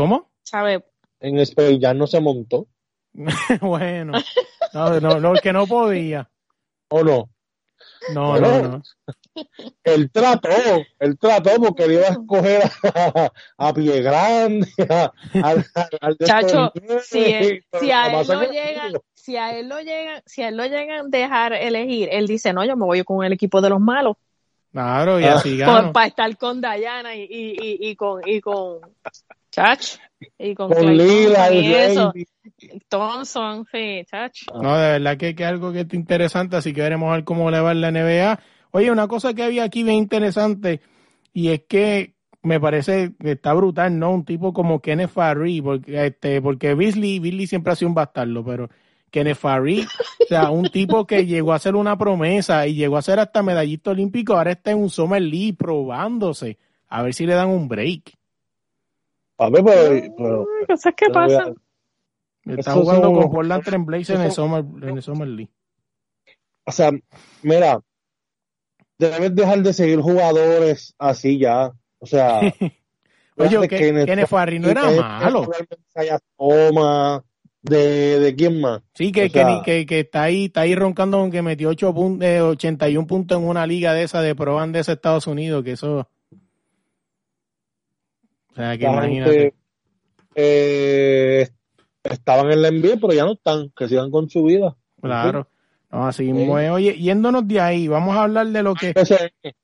¿Cómo? 0.00 0.30
¿Sabe? 0.44 0.82
En 1.20 1.38
Space 1.40 1.78
ya 1.78 1.92
no 1.92 2.06
se 2.06 2.20
montó. 2.20 2.66
bueno, 3.60 4.14
no, 4.72 4.98
no, 4.98 5.20
no, 5.20 5.34
que 5.34 5.52
no 5.52 5.66
podía. 5.66 6.30
¿O 6.88 7.04
no? 7.04 7.28
No, 8.14 8.40
no, 8.40 8.62
no. 8.62 8.82
Él 9.84 10.10
trató, 10.10 10.48
él 11.00 11.18
trató 11.18 11.50
porque 11.60 11.86
le 11.86 11.94
iba 11.96 12.06
a 12.06 12.12
escoger 12.12 12.62
a, 13.58 13.74
Pie 13.74 14.00
Grande, 14.00 14.66
al, 15.34 16.16
Chacho, 16.24 16.72
si, 17.02 17.60
si, 17.78 17.90
a 17.90 18.06
él 18.06 18.26
lo 18.26 18.50
llegan, 18.50 18.92
si 19.12 19.36
a 19.36 19.58
él 19.58 19.68
lo 19.68 19.80
llegan, 19.82 20.22
si 20.24 20.42
a 20.42 20.48
él 20.48 20.56
lo 20.56 20.64
llegan 20.64 21.06
a 21.06 21.08
dejar 21.08 21.52
elegir, 21.52 22.08
él 22.10 22.26
dice, 22.26 22.54
no, 22.54 22.64
yo 22.64 22.74
me 22.74 22.86
voy 22.86 23.04
con 23.04 23.22
el 23.22 23.34
equipo 23.34 23.60
de 23.60 23.68
los 23.68 23.80
malos. 23.80 24.16
Claro, 24.72 25.20
y 25.20 25.24
así 25.24 25.58
gano. 25.58 25.92
Para 25.92 26.06
estar 26.06 26.34
con 26.38 26.62
Dayana 26.62 27.14
y, 27.16 27.24
y, 27.24 27.90
y, 27.90 27.96
con, 27.96 28.26
y 28.26 28.40
con 28.40 28.80
Chach, 29.50 29.96
y 30.38 30.54
con, 30.54 30.70
con 30.70 30.96
Lila 30.96 31.52
y 31.52 31.72
eso. 31.72 32.12
Thompson, 32.88 33.66
sí, 33.70 34.02
Chach. 34.10 34.34
No, 34.54 34.76
de 34.76 34.98
verdad 34.98 35.16
que, 35.16 35.30
es 35.30 35.40
algo 35.40 35.72
que 35.72 35.80
es 35.80 35.94
interesante, 35.94 36.56
así 36.56 36.72
que 36.72 36.82
veremos 36.82 37.10
a 37.10 37.16
ver 37.16 37.24
cómo 37.24 37.50
le 37.50 37.60
va 37.60 37.72
en 37.72 37.80
la 37.80 37.90
NBA. 37.90 38.40
Oye, 38.72 38.90
una 38.90 39.08
cosa 39.08 39.34
que 39.34 39.42
había 39.42 39.64
aquí 39.64 39.82
bien 39.82 39.96
interesante, 39.96 40.80
y 41.32 41.48
es 41.48 41.62
que 41.68 42.14
me 42.42 42.60
parece 42.60 43.12
que 43.20 43.32
está 43.32 43.52
brutal, 43.52 43.98
¿no? 43.98 44.12
Un 44.12 44.24
tipo 44.24 44.52
como 44.52 44.80
Kenneth 44.80 45.10
Farry, 45.10 45.60
porque, 45.60 46.06
este, 46.06 46.40
porque 46.40 46.74
Beasley, 46.74 47.18
Beasley 47.18 47.46
siempre 47.46 47.72
ha 47.72 47.76
sido 47.76 47.88
un 47.88 47.94
bastardo, 47.94 48.44
pero 48.44 48.70
Kenneth 49.10 49.36
Farry, 49.36 49.86
o 50.20 50.26
sea, 50.28 50.50
un 50.50 50.70
tipo 50.70 51.06
que 51.06 51.26
llegó 51.26 51.52
a 51.52 51.58
ser 51.58 51.74
una 51.74 51.98
promesa 51.98 52.66
y 52.66 52.74
llegó 52.74 52.96
a 52.96 53.02
ser 53.02 53.18
hasta 53.18 53.42
medallista 53.42 53.90
olímpico, 53.90 54.34
ahora 54.34 54.52
está 54.52 54.70
en 54.70 54.78
un 54.78 54.90
Summer 54.90 55.20
League 55.20 55.54
probándose, 55.54 56.58
a 56.88 57.02
ver 57.02 57.14
si 57.14 57.26
le 57.26 57.34
dan 57.34 57.48
un 57.48 57.68
break. 57.68 58.19
A 59.40 59.48
ver, 59.48 59.64
pero, 60.18 60.46
¿qué 60.96 61.06
pasa? 61.10 61.50
Está 62.44 62.72
jugando 62.72 63.10
con 63.10 63.30
Portland 63.30 63.64
Trail 63.64 63.84
Blazers 63.84 64.20
en 64.20 64.26
el 64.26 64.32
Summer, 64.32 64.64
en 64.82 64.96
el 64.98 65.02
Summer 65.02 65.28
League. 65.28 65.50
O 66.66 66.72
sea, 66.72 66.90
mira, 67.42 67.80
debes 68.98 69.34
dejar 69.34 69.62
de 69.62 69.72
seguir 69.72 70.00
jugadores 70.00 70.94
así 70.98 71.38
ya. 71.38 71.72
O 72.00 72.06
sea, 72.06 72.40
oye, 73.36 73.68
que 73.68 73.78
Kenneth 74.04 74.28
Farry 74.28 74.58
no 74.58 74.68
era 74.68 74.90
malo. 74.90 75.48
Toma, 76.36 77.24
de, 77.62 78.20
de 78.20 78.34
quién 78.36 78.60
más. 78.60 78.82
Sí, 78.92 79.10
que, 79.10 79.30
que, 79.30 79.86
que, 79.86 80.00
está 80.00 80.24
ahí, 80.24 80.44
está 80.46 80.62
ahí 80.62 80.74
roncando 80.74 81.18
con 81.18 81.30
que 81.30 81.40
metió 81.40 81.70
8 81.70 81.94
puntos, 81.94 82.28
81 82.28 83.06
puntos 83.06 83.38
en 83.38 83.48
una 83.48 83.66
liga 83.66 83.94
de 83.94 84.02
esa 84.02 84.20
de 84.20 84.34
Pro 84.34 84.60
de 84.66 84.80
Estados 84.80 85.26
Unidos, 85.26 85.64
que 85.64 85.72
eso. 85.72 86.06
O 88.52 88.54
sea, 88.54 88.76
que 88.76 88.84
imagínate. 88.84 89.54
eh, 90.34 91.48
estaban 92.04 92.50
en 92.50 92.62
la 92.62 92.70
NBA, 92.70 92.96
pero 93.00 93.12
ya 93.12 93.24
no 93.24 93.32
están, 93.32 93.70
que 93.76 93.88
sigan 93.88 94.10
con 94.10 94.28
su 94.28 94.44
vida. 94.44 94.76
Claro. 95.00 95.48
No, 95.90 96.06
así 96.06 96.30
Oye, 96.30 96.96
yéndonos 96.98 97.46
de 97.48 97.60
ahí, 97.60 97.88
vamos 97.88 98.16
a 98.16 98.22
hablar 98.22 98.46
de 98.46 98.62
lo 98.62 98.74
que. 98.74 98.92
BCN. 98.92 99.54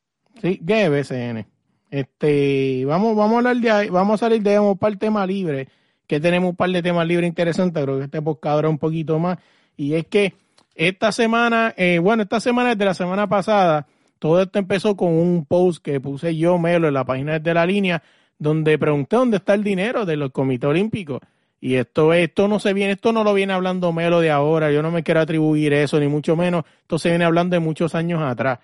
Sí, 0.42 0.60
¿qué 0.66 0.88
BCN? 0.88 1.46
Este, 1.90 2.84
vamos, 2.84 3.16
vamos 3.16 3.34
a 3.34 3.38
hablar 3.38 3.56
de 3.56 3.70
ahí, 3.70 3.88
vamos 3.88 4.14
a 4.20 4.26
salir 4.26 4.42
de 4.42 4.58
un 4.58 4.76
par 4.76 4.92
de 4.92 4.98
temas 4.98 5.26
libres, 5.26 5.68
que 6.06 6.20
tenemos 6.20 6.50
un 6.50 6.56
par 6.56 6.68
de 6.70 6.82
temas 6.82 7.06
libres 7.06 7.28
interesantes, 7.28 7.82
creo 7.82 7.98
que 7.98 8.04
este 8.04 8.20
podcast 8.20 8.64
un 8.64 8.78
poquito 8.78 9.18
más. 9.18 9.38
Y 9.76 9.94
es 9.94 10.06
que 10.06 10.34
esta 10.74 11.12
semana, 11.12 11.72
eh, 11.76 11.98
bueno, 12.00 12.24
esta 12.24 12.40
semana 12.40 12.70
desde 12.70 12.84
la 12.84 12.94
semana 12.94 13.28
pasada, 13.28 13.86
todo 14.18 14.42
esto 14.42 14.58
empezó 14.58 14.96
con 14.96 15.12
un 15.12 15.46
post 15.46 15.82
que 15.82 16.00
puse 16.00 16.36
yo, 16.36 16.58
Melo, 16.58 16.88
en 16.88 16.94
la 16.94 17.04
página 17.04 17.38
de 17.38 17.54
la 17.54 17.64
línea, 17.64 18.02
donde 18.38 18.78
pregunté 18.78 19.16
dónde 19.16 19.38
está 19.38 19.54
el 19.54 19.64
dinero 19.64 20.04
de 20.06 20.16
los 20.16 20.30
comités 20.30 20.68
olímpicos. 20.68 21.20
Y 21.60 21.74
esto, 21.74 22.12
esto 22.12 22.48
no 22.48 22.58
se 22.60 22.74
viene, 22.74 22.92
esto 22.92 23.12
no 23.12 23.24
lo 23.24 23.32
viene 23.32 23.52
hablando 23.52 23.92
Melo 23.92 24.20
de 24.20 24.30
ahora, 24.30 24.70
yo 24.70 24.82
no 24.82 24.90
me 24.90 25.02
quiero 25.02 25.20
atribuir 25.20 25.72
eso, 25.72 25.98
ni 25.98 26.06
mucho 26.06 26.36
menos, 26.36 26.64
esto 26.82 26.98
se 26.98 27.08
viene 27.08 27.24
hablando 27.24 27.54
de 27.54 27.60
muchos 27.60 27.94
años 27.94 28.22
atrás, 28.22 28.58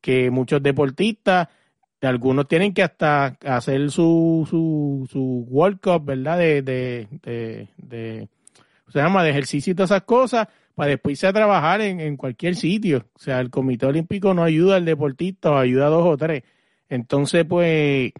que 0.00 0.30
muchos 0.30 0.62
deportistas, 0.62 1.48
algunos 2.06 2.46
tienen 2.48 2.74
que 2.74 2.82
hasta 2.82 3.36
hacer 3.44 3.90
su, 3.90 4.46
su, 4.48 5.08
su 5.10 5.46
World 5.48 5.80
Cup, 5.80 6.04
¿verdad? 6.04 6.38
De, 6.38 6.62
de, 6.62 8.28
se 8.88 8.98
llama 8.98 9.24
de 9.24 9.30
ejercicio 9.30 9.72
y 9.72 9.74
todas 9.74 9.90
esas 9.90 10.02
cosas, 10.02 10.48
para 10.74 10.90
después 10.90 11.12
irse 11.12 11.26
a 11.26 11.32
trabajar 11.32 11.80
en, 11.80 12.00
en 12.00 12.16
cualquier 12.16 12.56
sitio. 12.56 13.06
O 13.14 13.18
sea, 13.18 13.40
el 13.40 13.50
Comité 13.50 13.86
Olímpico 13.86 14.34
no 14.34 14.42
ayuda 14.42 14.76
al 14.76 14.84
deportista, 14.84 15.50
o 15.50 15.56
ayuda 15.56 15.86
a 15.86 15.90
dos 15.90 16.06
o 16.06 16.16
tres. 16.16 16.42
Entonces, 16.88 17.44
pues, 17.48 18.12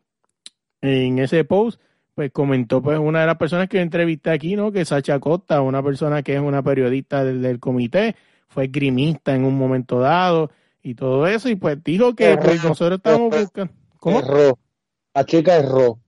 en 0.84 1.18
ese 1.18 1.44
post, 1.44 1.80
pues 2.14 2.30
comentó 2.30 2.82
pues 2.82 2.98
una 2.98 3.20
de 3.20 3.26
las 3.26 3.36
personas 3.36 3.68
que 3.68 3.80
entrevisté 3.80 4.30
aquí, 4.30 4.54
¿no? 4.54 4.70
Que 4.70 4.84
Sacha 4.84 5.18
Costa, 5.18 5.60
una 5.62 5.82
persona 5.82 6.22
que 6.22 6.34
es 6.34 6.40
una 6.40 6.62
periodista 6.62 7.24
del, 7.24 7.58
comité, 7.58 8.14
fue 8.48 8.68
grimista 8.68 9.34
en 9.34 9.44
un 9.44 9.56
momento 9.56 9.98
dado 9.98 10.50
y 10.82 10.94
todo 10.94 11.26
eso, 11.26 11.48
y 11.48 11.56
pues 11.56 11.82
dijo 11.82 12.14
que 12.14 12.36
pues, 12.36 12.62
nosotros 12.62 12.98
estamos 12.98 13.30
buscando... 13.30 13.72
¿Cómo? 13.98 14.20
Erró. 14.20 14.58
La 15.14 15.24
chica 15.24 15.56
erró. 15.56 15.98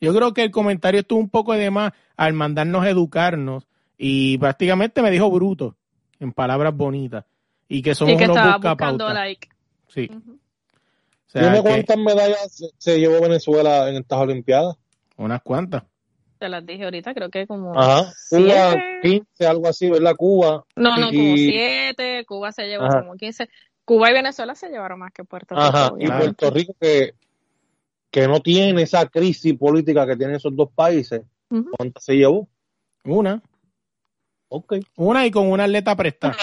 Yo 0.00 0.14
creo 0.14 0.32
que 0.32 0.44
el 0.44 0.50
comentario 0.50 1.00
estuvo 1.00 1.18
un 1.18 1.30
poco 1.30 1.52
de 1.52 1.70
más 1.70 1.92
al 2.16 2.32
mandarnos 2.32 2.86
educarnos 2.86 3.66
y 3.98 4.38
prácticamente 4.38 5.02
me 5.02 5.10
dijo 5.10 5.30
bruto, 5.30 5.76
en 6.20 6.32
palabras 6.32 6.76
bonitas, 6.76 7.24
y 7.68 7.82
que 7.82 7.94
somos 7.94 8.14
y 8.14 8.16
que 8.16 8.24
unos 8.24 8.60
buscando 8.60 9.12
like. 9.12 9.48
Sí. 9.88 10.10
Cuántas 11.32 11.98
medallas 11.98 12.62
se 12.78 12.98
llevó 12.98 13.20
Venezuela 13.20 13.88
en 13.88 13.96
estas 13.96 14.18
Olimpiadas? 14.18 14.76
Unas 15.16 15.42
cuantas. 15.42 15.84
Te 16.38 16.48
las 16.48 16.66
dije 16.66 16.84
ahorita, 16.84 17.14
creo 17.14 17.30
que 17.30 17.46
como. 17.46 17.78
Ajá. 17.78 18.12
Cuba, 18.28 18.74
15, 19.02 19.46
algo 19.46 19.68
así, 19.68 19.88
¿verdad? 19.88 20.16
Cuba. 20.16 20.64
No, 20.74 20.96
no, 20.96 21.06
como 21.06 21.36
7. 21.36 22.24
Cuba 22.26 22.50
se 22.52 22.66
llevó 22.66 22.88
como 22.88 23.14
15. 23.14 23.48
Cuba 23.84 24.10
y 24.10 24.12
Venezuela 24.12 24.54
se 24.54 24.68
llevaron 24.68 24.98
más 24.98 25.12
que 25.12 25.24
Puerto 25.24 25.54
Rico. 25.54 25.66
Ajá. 25.66 25.92
Y 25.98 26.08
Puerto 26.08 26.50
Rico, 26.50 26.74
que, 26.80 27.14
que 28.10 28.26
no 28.26 28.40
tiene 28.40 28.82
esa 28.82 29.06
crisis 29.06 29.56
política 29.56 30.06
que 30.06 30.16
tienen 30.16 30.36
esos 30.36 30.54
dos 30.56 30.70
países. 30.74 31.22
¿Cuántas 31.76 32.04
se 32.04 32.14
llevó? 32.14 32.48
Una. 33.04 33.42
Ok. 34.48 34.74
Una 34.96 35.26
y 35.26 35.30
con 35.30 35.50
una 35.50 35.64
atleta 35.64 35.94
prestada. 35.96 36.36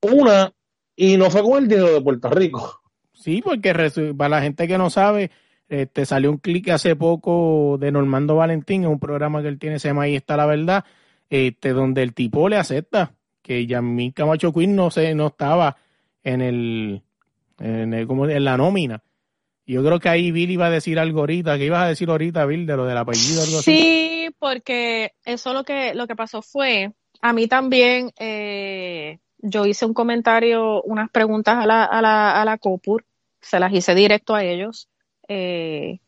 Una, 0.00 0.52
y 0.96 1.16
no 1.16 1.30
fue 1.30 1.42
con 1.42 1.62
el 1.62 1.68
dinero 1.68 1.92
de 1.92 2.00
Puerto 2.00 2.28
Rico. 2.30 2.81
Sí, 3.22 3.40
porque 3.42 3.72
para 4.16 4.28
la 4.28 4.42
gente 4.42 4.66
que 4.66 4.78
no 4.78 4.90
sabe, 4.90 5.30
este, 5.68 6.04
salió 6.04 6.30
un 6.30 6.38
clic 6.38 6.68
hace 6.70 6.96
poco 6.96 7.78
de 7.78 7.92
Normando 7.92 8.36
Valentín 8.36 8.82
en 8.84 8.90
un 8.90 8.98
programa 8.98 9.42
que 9.42 9.48
él 9.48 9.58
tiene, 9.58 9.78
se 9.78 9.88
llama 9.88 10.02
Ahí 10.02 10.16
está 10.16 10.36
la 10.36 10.46
verdad, 10.46 10.84
este, 11.30 11.70
donde 11.70 12.02
el 12.02 12.14
tipo 12.14 12.48
le 12.48 12.56
acepta 12.56 13.14
que 13.42 13.66
Yamil 13.66 14.12
Camacho 14.12 14.52
Quinn 14.52 14.76
no 14.76 14.90
se, 14.90 15.14
no 15.14 15.28
estaba 15.28 15.76
en 16.22 16.40
el, 16.40 17.02
en 17.58 18.06
como 18.06 18.28
en 18.28 18.44
la 18.44 18.56
nómina. 18.56 19.02
Yo 19.66 19.84
creo 19.84 20.00
que 20.00 20.08
ahí 20.08 20.32
Bill 20.32 20.50
iba 20.50 20.66
a 20.66 20.70
decir 20.70 20.98
algo 20.98 21.20
ahorita, 21.20 21.56
que 21.56 21.66
ibas 21.66 21.84
a 21.84 21.88
decir 21.88 22.10
ahorita, 22.10 22.44
Bill, 22.46 22.66
de 22.66 22.76
lo 22.76 22.84
del 22.84 22.96
apellido. 22.96 23.42
Sí, 23.42 24.28
porque 24.38 25.12
eso 25.24 25.52
lo 25.52 25.64
que, 25.64 25.94
lo 25.94 26.06
que 26.06 26.16
pasó 26.16 26.42
fue, 26.42 26.92
a 27.20 27.32
mí 27.32 27.46
también, 27.46 28.10
eh, 28.18 29.20
yo 29.38 29.64
hice 29.66 29.86
un 29.86 29.94
comentario, 29.94 30.82
unas 30.82 31.10
preguntas 31.10 31.56
a 31.56 31.66
la, 31.66 31.84
a 31.84 32.02
la, 32.02 32.42
a 32.42 32.44
la 32.44 32.58
COPUR, 32.58 33.04
se 33.42 33.60
las 33.60 33.72
hice 33.72 33.94
directo 33.94 34.34
a 34.34 34.44
ellos, 34.44 34.88
eh, 35.28 36.00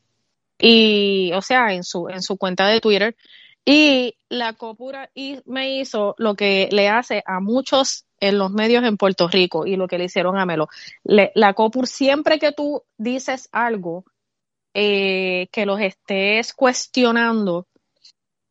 y, 0.58 1.32
o 1.34 1.42
sea, 1.42 1.74
en 1.74 1.84
su, 1.84 2.08
en 2.08 2.22
su 2.22 2.36
cuenta 2.36 2.66
de 2.68 2.80
Twitter, 2.80 3.16
y 3.64 4.16
la 4.28 4.52
COPUR 4.52 5.10
y 5.14 5.40
me 5.46 5.78
hizo 5.78 6.14
lo 6.18 6.34
que 6.34 6.68
le 6.70 6.88
hace 6.88 7.22
a 7.26 7.40
muchos 7.40 8.04
en 8.20 8.38
los 8.38 8.52
medios 8.52 8.84
en 8.84 8.96
Puerto 8.96 9.28
Rico 9.28 9.66
y 9.66 9.76
lo 9.76 9.88
que 9.88 9.98
le 9.98 10.04
hicieron 10.04 10.38
a 10.38 10.46
Melo. 10.46 10.68
la 11.04 11.54
COPUR, 11.54 11.86
siempre 11.86 12.38
que 12.38 12.52
tú 12.52 12.82
dices 12.98 13.48
algo 13.52 14.04
eh, 14.74 15.48
que 15.52 15.66
los 15.66 15.80
estés 15.80 16.52
cuestionando, 16.52 17.66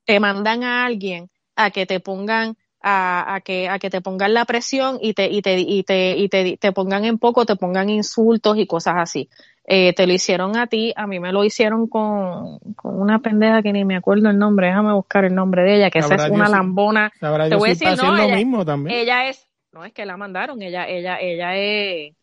te 0.06 0.20
mandan 0.20 0.64
a 0.64 0.86
alguien 0.86 1.30
a 1.56 1.70
que 1.72 1.86
te 1.86 2.00
pongan 2.00 2.58
a, 2.84 3.40
que, 3.44 3.70
a 3.70 3.80
que 3.80 3.90
te 3.90 4.02
pongan 4.02 4.34
la 4.34 4.46
presión 4.46 4.98
y 5.02 5.14
te, 5.14 5.28
y 5.28 5.42
te, 5.42 5.58
y 5.60 5.84
te, 5.84 6.18
y 6.18 6.28
te, 6.28 6.58
te 6.58 6.72
pongan 6.74 7.06
en 7.06 7.18
poco, 7.18 7.46
te 7.46 7.56
pongan 7.56 7.90
insultos 7.90 8.58
y 8.58 8.68
cosas 8.68 8.96
así. 8.98 9.30
Eh, 9.66 9.94
te 9.94 10.06
lo 10.06 10.12
hicieron 10.12 10.58
a 10.58 10.68
ti, 10.68 10.94
a 10.98 11.08
mí 11.08 11.22
me 11.22 11.32
lo 11.32 11.46
hicieron 11.46 11.88
con, 11.88 12.60
con, 12.76 13.00
una 13.00 13.20
pendeja 13.20 13.62
que 13.62 13.72
ni 13.72 13.86
me 13.86 13.96
acuerdo 13.96 14.30
el 14.30 14.38
nombre, 14.38 14.68
déjame 14.68 14.92
buscar 14.94 15.24
el 15.24 15.34
nombre 15.34 15.64
de 15.64 15.78
ella, 15.78 15.90
que 15.90 16.00
esa 16.00 16.16
es 16.16 16.30
una 16.30 16.50
lambona. 16.50 17.14
Te 17.18 17.56
voy 17.56 17.70
a 17.70 17.74
decir, 17.74 17.88
no, 17.96 18.18
ella, 18.18 18.36
mismo 18.36 18.66
también. 18.66 19.00
ella 19.00 19.30
es, 19.30 19.48
no 19.72 19.86
es 19.86 19.94
que 19.94 20.06
la 20.06 20.18
mandaron, 20.18 20.62
ella, 20.62 20.86
ella, 20.90 21.18
ella 21.22 21.56
es, 21.56 22.14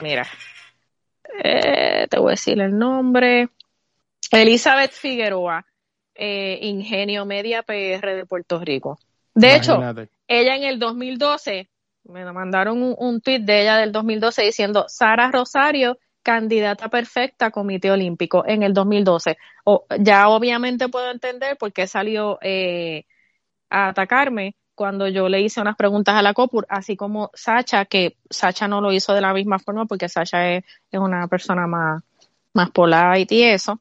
mira, 0.00 0.26
eh, 1.44 2.08
te 2.10 2.18
voy 2.18 2.30
a 2.30 2.32
decir 2.32 2.60
el 2.60 2.76
nombre, 2.76 3.50
Elizabeth 4.32 4.90
Figueroa, 4.90 5.64
eh, 6.16 6.58
Ingenio 6.62 7.24
Media 7.24 7.62
PR 7.62 8.16
de 8.16 8.26
Puerto 8.26 8.58
Rico. 8.58 8.98
De 9.34 9.56
hecho, 9.56 9.80
ella 10.28 10.56
en 10.56 10.62
el 10.62 10.78
2012, 10.78 11.68
me 12.04 12.32
mandaron 12.32 12.82
un, 12.82 12.94
un 12.98 13.20
tweet 13.20 13.40
de 13.40 13.62
ella 13.62 13.76
del 13.78 13.92
2012 13.92 14.42
diciendo, 14.42 14.84
Sara 14.88 15.30
Rosario, 15.30 15.98
candidata 16.22 16.88
perfecta 16.88 17.46
a 17.46 17.50
Comité 17.50 17.90
Olímpico 17.90 18.44
en 18.46 18.62
el 18.62 18.72
2012. 18.72 19.36
O, 19.64 19.86
ya 20.00 20.28
obviamente 20.28 20.88
puedo 20.88 21.10
entender 21.10 21.56
por 21.56 21.72
qué 21.72 21.86
salió 21.86 22.38
eh, 22.42 23.04
a 23.70 23.88
atacarme 23.88 24.56
cuando 24.74 25.06
yo 25.06 25.28
le 25.28 25.40
hice 25.40 25.60
unas 25.60 25.76
preguntas 25.76 26.16
a 26.16 26.22
la 26.22 26.34
COPUR, 26.34 26.66
así 26.68 26.96
como 26.96 27.30
Sacha, 27.34 27.84
que 27.84 28.16
Sacha 28.28 28.66
no 28.66 28.80
lo 28.80 28.92
hizo 28.92 29.14
de 29.14 29.20
la 29.20 29.32
misma 29.32 29.58
forma 29.58 29.84
porque 29.84 30.08
Sacha 30.08 30.50
es, 30.50 30.64
es 30.90 30.98
una 30.98 31.28
persona 31.28 31.66
más, 31.66 32.02
más 32.54 32.70
polite 32.70 33.34
y 33.34 33.42
eso. 33.42 33.80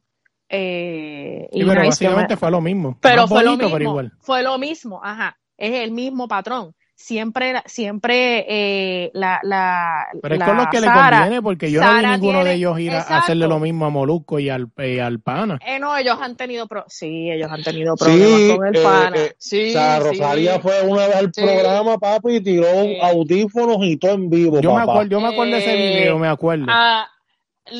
Eh, 0.49 1.47
y 1.51 1.65
pero 1.65 1.85
básicamente 1.85 2.37
fue 2.37 2.51
lo 2.51 2.61
mismo. 2.61 2.97
Pero 3.01 3.27
fue 3.27 3.43
lo 3.43 3.57
mismo. 3.57 4.01
Fue 4.19 4.43
lo 4.43 4.59
mismo, 4.59 5.01
ajá 5.03 5.37
es 5.63 5.83
el 5.83 5.91
mismo 5.91 6.27
patrón. 6.27 6.75
Siempre, 6.95 7.55
siempre 7.65 8.45
eh, 8.47 9.11
la, 9.13 9.39
la. 9.43 10.07
Pero 10.21 10.35
es 10.35 10.43
con 10.43 10.57
lo 10.57 10.69
que 10.69 10.79
le 10.79 10.87
conviene, 10.87 11.41
porque 11.41 11.71
yo 11.71 11.81
no 11.81 11.97
vi 11.97 12.05
ninguno 12.05 12.43
de 12.43 12.53
ellos 12.53 12.79
ir 12.79 12.91
a 12.91 12.99
hacerle 12.99 13.47
lo 13.47 13.59
mismo 13.59 13.85
a 13.85 13.89
Molusco 13.89 14.39
y 14.39 14.49
al, 14.49 14.67
eh, 14.77 15.01
al 15.01 15.19
Pana. 15.19 15.59
Eh, 15.65 15.79
no, 15.79 15.97
ellos 15.97 16.17
han 16.21 16.37
tenido. 16.37 16.67
Pro 16.67 16.85
sí, 16.87 17.31
ellos 17.31 17.51
han 17.51 17.63
tenido 17.63 17.95
problemas 17.95 18.57
con 18.57 18.67
el 18.67 18.75
eh, 18.77 18.83
Pana. 18.83 19.17
Eh, 19.17 19.35
sí, 19.37 19.69
o 19.69 19.71
sea, 19.71 19.99
Rosaria 19.99 20.59
fue 20.59 20.81
una 20.83 21.07
vez 21.07 21.15
al 21.15 21.31
programa, 21.31 21.97
papi, 21.97 22.35
y 22.35 22.41
tiró 22.41 22.67
audífonos 23.01 23.77
y 23.81 23.97
todo 23.97 24.11
en 24.11 24.29
vivo. 24.29 24.61
Yo 24.61 24.75
me 24.75 24.83
acuerdo, 24.83 25.09
yo 25.09 25.19
me 25.19 25.27
acuerdo 25.29 25.55
de 25.55 25.59
ese 25.59 25.75
video, 25.75 26.19
me 26.19 26.27
acuerdo. 26.27 26.65
Ah, 26.69 27.07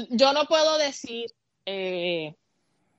yo 0.09 0.33
no 0.33 0.45
puedo 0.45 0.77
decir. 0.79 1.27
Eh, 1.65 2.35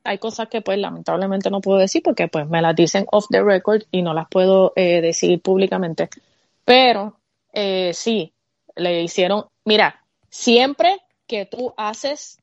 hay 0.04 0.18
cosas 0.18 0.48
que 0.48 0.60
pues 0.60 0.78
lamentablemente 0.78 1.50
no 1.50 1.60
puedo 1.60 1.78
decir 1.78 2.02
porque 2.02 2.28
pues 2.28 2.46
me 2.46 2.60
las 2.60 2.76
dicen 2.76 3.06
off 3.10 3.26
the 3.30 3.42
record 3.42 3.82
y 3.90 4.02
no 4.02 4.12
las 4.12 4.28
puedo 4.28 4.72
eh, 4.76 5.00
decir 5.00 5.40
públicamente. 5.40 6.10
Pero 6.64 7.18
eh, 7.52 7.92
sí, 7.94 8.32
le 8.76 9.02
hicieron, 9.02 9.46
mira, 9.64 10.04
siempre 10.28 10.98
que 11.26 11.46
tú 11.46 11.72
haces 11.76 12.38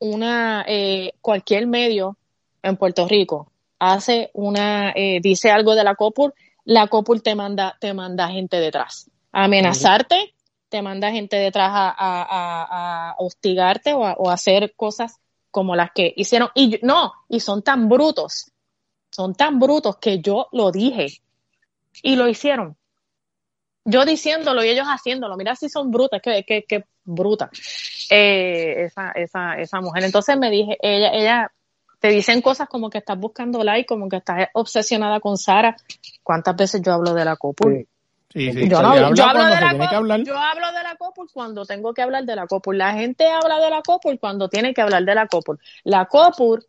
una, 0.00 0.64
eh, 0.66 1.12
cualquier 1.20 1.68
medio 1.68 2.18
en 2.62 2.76
Puerto 2.76 3.06
Rico 3.06 3.52
hace 3.78 4.30
una, 4.32 4.92
dice 5.22 5.50
algo 5.50 5.74
de 5.74 5.84
la 5.84 5.94
COPUR, 5.94 6.34
la 6.64 6.88
COPUR 6.88 7.20
te 7.20 7.34
manda, 7.34 7.76
te 7.78 7.94
manda 7.94 8.28
gente 8.28 8.58
detrás. 8.58 9.10
A 9.32 9.44
amenazarte, 9.44 10.34
te 10.70 10.82
manda 10.82 11.12
gente 11.12 11.36
detrás 11.36 11.70
a, 11.72 11.94
a, 11.98 13.14
hostigarte 13.18 13.92
o, 13.92 14.00
o 14.00 14.30
a 14.30 14.34
hacer 14.34 14.74
cosas 14.74 15.20
como 15.56 15.74
las 15.74 15.90
que 15.92 16.12
hicieron. 16.16 16.50
Y 16.54 16.78
no, 16.82 17.14
y 17.30 17.40
son 17.40 17.62
tan 17.62 17.88
brutos, 17.88 18.52
son 19.10 19.34
tan 19.34 19.58
brutos 19.58 19.96
que 19.96 20.20
yo 20.20 20.48
lo 20.52 20.70
dije 20.70 21.06
y 22.02 22.14
lo 22.14 22.28
hicieron. 22.28 22.76
Yo 23.82 24.04
diciéndolo 24.04 24.62
y 24.62 24.68
ellos 24.68 24.86
haciéndolo. 24.86 25.34
Mira 25.34 25.56
si 25.56 25.70
son 25.70 25.90
brutas, 25.90 26.20
que, 26.20 26.44
que, 26.44 26.84
bruta 27.04 27.48
eh, 28.10 28.84
esa, 28.84 29.12
esa, 29.12 29.54
esa 29.54 29.80
mujer. 29.80 30.04
Entonces 30.04 30.36
me 30.36 30.50
dije, 30.50 30.76
ella, 30.82 31.10
ella, 31.14 31.52
te 32.00 32.08
dicen 32.08 32.42
cosas 32.42 32.68
como 32.68 32.90
que 32.90 32.98
estás 32.98 33.18
buscando 33.18 33.64
like, 33.64 33.86
como 33.86 34.10
que 34.10 34.16
estás 34.16 34.48
obsesionada 34.52 35.20
con 35.20 35.38
Sara. 35.38 35.74
¿Cuántas 36.22 36.54
veces 36.54 36.82
yo 36.82 36.92
hablo 36.92 37.14
de 37.14 37.24
la 37.24 37.36
copul? 37.36 37.88
Yo, 38.36 38.78
hablo 38.78 39.46
de 39.46 40.82
la 40.82 40.96
COPUL 40.98 41.30
cuando 41.32 41.64
tengo 41.64 41.94
que 41.94 42.02
hablar 42.02 42.24
de 42.24 42.36
la 42.36 42.46
COPUL. 42.46 42.76
La 42.76 42.92
gente 42.92 43.26
habla 43.30 43.58
de 43.60 43.70
la 43.70 43.80
COPUL 43.80 44.18
cuando 44.18 44.50
tiene 44.50 44.74
que 44.74 44.82
hablar 44.82 45.04
de 45.04 45.14
la 45.14 45.26
COPUL. 45.26 45.58
La 45.84 46.04
COPUL 46.04 46.66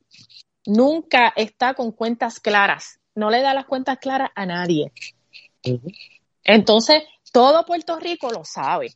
nunca 0.65 1.33
está 1.35 1.73
con 1.73 1.91
cuentas 1.91 2.39
claras. 2.39 3.01
No 3.15 3.29
le 3.29 3.41
da 3.41 3.53
las 3.53 3.65
cuentas 3.65 3.97
claras 3.97 4.29
a 4.35 4.45
nadie. 4.45 4.93
Entonces, 6.45 7.03
todo 7.33 7.65
Puerto 7.65 7.99
Rico 7.99 8.31
lo 8.31 8.45
sabe. 8.45 8.95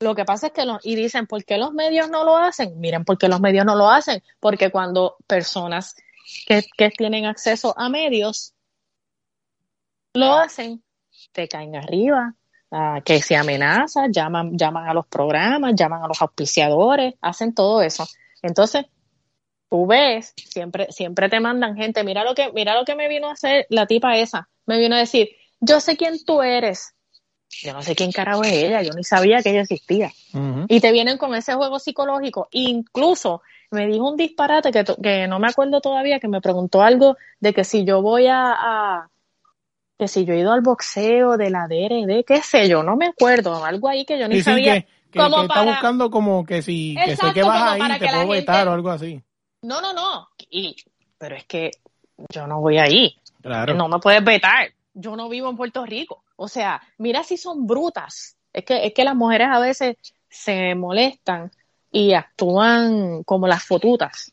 Lo 0.00 0.16
que 0.16 0.24
pasa 0.24 0.48
es 0.48 0.52
que, 0.52 0.64
y 0.82 0.96
dicen, 0.96 1.28
¿por 1.28 1.44
qué 1.44 1.56
los 1.56 1.72
medios 1.72 2.10
no 2.10 2.24
lo 2.24 2.36
hacen? 2.36 2.80
Miren, 2.80 3.04
¿por 3.04 3.16
qué 3.16 3.28
los 3.28 3.40
medios 3.40 3.64
no 3.64 3.76
lo 3.76 3.88
hacen? 3.90 4.24
Porque 4.40 4.70
cuando 4.70 5.16
personas 5.26 5.94
que, 6.46 6.64
que 6.76 6.90
tienen 6.90 7.26
acceso 7.26 7.74
a 7.78 7.88
medios 7.88 8.54
lo 10.14 10.32
hacen, 10.32 10.82
te 11.32 11.48
caen 11.48 11.76
arriba, 11.76 12.34
que 13.04 13.20
se 13.20 13.36
amenazan, 13.36 14.12
llaman, 14.12 14.56
llaman 14.56 14.88
a 14.88 14.94
los 14.94 15.06
programas, 15.06 15.74
llaman 15.74 16.04
a 16.04 16.08
los 16.08 16.22
auspiciadores, 16.22 17.14
hacen 17.20 17.54
todo 17.54 17.82
eso. 17.82 18.06
Entonces, 18.42 18.86
tú 19.68 19.86
ves, 19.86 20.32
siempre, 20.36 20.86
siempre 20.90 21.28
te 21.28 21.40
mandan 21.40 21.76
gente, 21.76 22.04
mira 22.04 22.24
lo 22.24 22.34
que, 22.34 22.52
mira 22.52 22.74
lo 22.74 22.84
que 22.84 22.94
me 22.94 23.08
vino 23.08 23.28
a 23.28 23.32
hacer 23.32 23.66
la 23.70 23.86
tipa 23.86 24.16
esa, 24.16 24.48
me 24.66 24.78
vino 24.78 24.94
a 24.94 24.98
decir, 24.98 25.30
yo 25.60 25.80
sé 25.80 25.96
quién 25.96 26.24
tú 26.24 26.42
eres. 26.42 26.94
Yo 27.62 27.72
no 27.72 27.82
sé 27.82 27.96
quién 27.96 28.12
carajo 28.12 28.44
es 28.44 28.52
ella, 28.52 28.82
yo 28.82 28.92
ni 28.92 29.02
sabía 29.02 29.42
que 29.42 29.50
ella 29.50 29.62
existía. 29.62 30.12
Y 30.68 30.80
te 30.80 30.92
vienen 30.92 31.18
con 31.18 31.34
ese 31.34 31.54
juego 31.54 31.80
psicológico. 31.80 32.46
Incluso 32.52 33.42
me 33.72 33.88
dijo 33.88 34.08
un 34.08 34.16
disparate 34.16 34.70
que, 34.70 34.84
que 35.02 35.26
no 35.26 35.40
me 35.40 35.48
acuerdo 35.48 35.80
todavía, 35.80 36.20
que 36.20 36.28
me 36.28 36.40
preguntó 36.40 36.80
algo 36.80 37.16
de 37.40 37.52
que 37.52 37.64
si 37.64 37.84
yo 37.84 38.02
voy 38.02 38.28
a 38.28 39.10
que 40.00 40.08
si 40.08 40.24
yo 40.24 40.32
he 40.32 40.38
ido 40.38 40.50
al 40.50 40.62
boxeo 40.62 41.36
de 41.36 41.50
la 41.50 41.68
DRD, 41.68 42.24
qué 42.24 42.40
sé 42.40 42.70
yo, 42.70 42.82
no 42.82 42.96
me 42.96 43.08
acuerdo, 43.08 43.62
algo 43.62 43.86
ahí 43.86 44.06
que 44.06 44.18
yo 44.18 44.28
ni 44.28 44.40
sabía. 44.40 44.80
Que, 45.10 45.18
como 45.18 45.42
está 45.42 45.62
buscando 45.62 46.10
como 46.10 46.42
que 46.46 46.62
si 46.62 46.96
que 47.04 47.16
sé 47.16 47.34
que 47.34 47.42
vas 47.42 47.72
ahí 47.72 47.98
te 47.98 48.08
puedo 48.08 48.28
vetar 48.28 48.66
o 48.66 48.72
algo 48.72 48.88
así. 48.88 49.22
No, 49.60 49.82
no, 49.82 49.92
no, 49.92 50.26
y, 50.48 50.74
pero 51.18 51.36
es 51.36 51.44
que 51.44 51.72
yo 52.32 52.46
no 52.46 52.62
voy 52.62 52.78
ahí. 52.78 53.14
Claro. 53.42 53.74
No 53.74 53.88
me 53.88 53.98
puedes 53.98 54.24
vetar. 54.24 54.70
Yo 54.94 55.16
no 55.16 55.28
vivo 55.28 55.50
en 55.50 55.58
Puerto 55.58 55.84
Rico. 55.84 56.24
O 56.36 56.48
sea, 56.48 56.80
mira 56.96 57.22
si 57.22 57.36
son 57.36 57.66
brutas. 57.66 58.38
Es 58.54 58.64
que, 58.64 58.86
es 58.86 58.94
que 58.94 59.04
las 59.04 59.14
mujeres 59.14 59.48
a 59.50 59.58
veces 59.58 59.98
se 60.30 60.74
molestan 60.76 61.52
y 61.92 62.14
actúan 62.14 63.22
como 63.24 63.46
las 63.46 63.62
fotutas. 63.64 64.32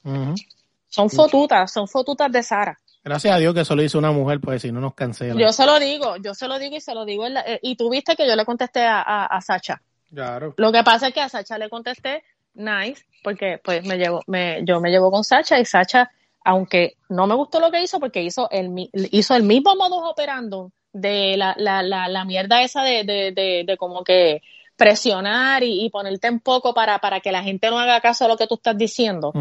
Son 0.88 1.10
fotutas, 1.10 1.74
son 1.74 1.90
fotutas 1.90 2.32
de 2.32 2.42
Sara. 2.42 2.80
Gracias 3.08 3.34
a 3.34 3.38
Dios 3.38 3.54
que 3.54 3.64
solo 3.64 3.84
hizo 3.84 3.98
una 3.98 4.12
mujer, 4.12 4.42
pues 4.42 4.62
si 4.62 4.70
no 4.70 4.82
nos 4.82 4.94
cancela. 4.94 5.40
Yo 5.40 5.54
se 5.54 5.66
lo 5.66 5.80
digo, 5.80 6.18
yo 6.18 6.34
se 6.34 6.46
lo 6.50 6.60
digo 6.60 6.76
y 6.76 6.82
se 6.82 6.94
lo 6.94 7.06
digo. 7.06 7.26
Eh, 7.26 7.60
y 7.62 7.78
tú 7.78 7.90
viste 7.90 8.18
que 8.18 8.28
yo 8.28 8.36
le 8.36 8.44
contesté 8.44 8.82
a, 8.84 9.26
a, 9.26 9.40
Sacha. 9.40 9.82
Claro. 10.14 10.54
Lo 10.58 10.74
que 10.74 10.84
pasa 10.84 11.08
es 11.08 11.14
que 11.14 11.22
a 11.22 11.30
Sacha 11.30 11.58
le 11.58 11.70
contesté 11.70 12.24
nice, 12.54 13.06
porque 13.24 13.62
pues 13.64 13.86
me 13.86 13.98
llevo, 13.98 14.22
me, 14.28 14.60
yo 14.66 14.82
me 14.82 14.90
llevo 14.90 15.10
con 15.10 15.24
Sacha 15.24 15.58
y 15.58 15.64
Sacha, 15.64 16.12
aunque 16.44 16.98
no 17.08 17.28
me 17.28 17.36
gustó 17.36 17.62
lo 17.62 17.72
que 17.72 17.82
hizo, 17.82 17.98
porque 18.02 18.24
hizo 18.24 18.50
el, 18.52 18.90
hizo 18.94 19.36
el 19.36 19.44
mismo 19.44 19.74
modus 19.78 20.02
operando 20.04 20.74
de 20.92 21.38
la, 21.38 21.56
la, 21.58 21.82
la, 21.84 22.10
la 22.10 22.26
mierda 22.26 22.62
esa 22.62 22.84
de, 22.84 23.06
de, 23.06 23.32
de, 23.32 23.64
de 23.66 23.78
como 23.78 24.04
que 24.04 24.42
presionar 24.76 25.64
y, 25.64 25.90
ponerte 25.90 26.28
en 26.28 26.42
poco 26.42 26.74
para, 26.74 27.00
para 27.00 27.22
que 27.22 27.32
la 27.32 27.42
gente 27.42 27.70
no 27.70 27.80
haga 27.80 28.02
caso 28.02 28.26
a 28.26 28.28
lo 28.28 28.36
que 28.36 28.48
tú 28.48 28.56
estás 28.56 28.78
diciendo. 28.78 29.32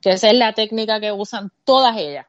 Que 0.00 0.10
esa 0.10 0.28
es 0.28 0.38
la 0.38 0.52
técnica 0.52 1.00
que 1.00 1.10
usan 1.10 1.50
todas 1.64 1.96
ellas. 1.96 2.26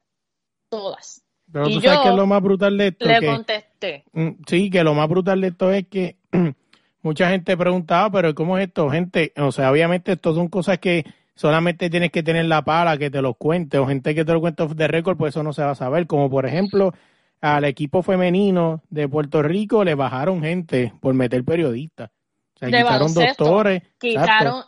Todas. 0.70 1.24
Pero 1.52 1.68
tú 1.68 1.82
sabes 1.82 2.00
que 2.00 2.16
lo 2.16 2.28
más 2.28 2.42
brutal 2.42 2.78
de 2.78 2.88
esto. 2.88 3.06
Le 3.06 3.26
contesté. 3.26 4.04
Mm, 4.12 4.30
sí, 4.48 4.70
que 4.70 4.84
lo 4.84 4.94
más 4.94 5.08
brutal 5.08 5.42
de 5.42 5.48
esto 5.48 5.72
es 5.72 5.88
que 5.88 6.18
mucha 7.02 7.30
gente 7.30 7.56
preguntaba, 7.56 8.10
pero 8.12 8.36
¿cómo 8.36 8.58
es 8.58 8.68
esto? 8.68 8.90
Gente, 8.90 9.32
o 9.38 9.52
sea, 9.52 9.72
obviamente 9.72 10.14
esto 10.14 10.34
son 10.36 10.50
cosas 10.50 10.80
que 10.80 11.06
solamente 11.36 11.90
tienes 11.90 12.12
que 12.12 12.24
tener 12.24 12.46
la 12.46 12.64
pala 12.64 12.98
que 12.98 13.10
te 13.10 13.22
lo 13.22 13.36
cuente, 13.36 13.78
o 13.78 13.88
gente 13.88 14.14
que 14.14 14.26
te 14.26 14.34
lo 14.34 14.42
cuente 14.42 14.68
de 14.68 14.88
récord, 14.88 15.18
pues 15.18 15.34
eso 15.34 15.44
no 15.44 15.54
se 15.54 15.64
va 15.64 15.72
a 15.72 15.76
saber. 15.76 16.06
Como 16.06 16.30
por 16.30 16.46
ejemplo, 16.46 16.94
al 17.40 17.64
equipo 17.64 18.02
femenino 18.02 18.82
de 18.90 19.08
Puerto 19.08 19.42
Rico 19.42 19.84
le 19.84 19.96
bajaron 19.96 20.42
gente 20.42 20.94
por 21.00 21.14
meter 21.14 21.44
periodistas. 21.46 22.10
O 22.56 22.60
sea, 22.60 22.70
quitaron 22.70 23.14
doctores. 23.14 23.84
Quitaron, 24.00 24.64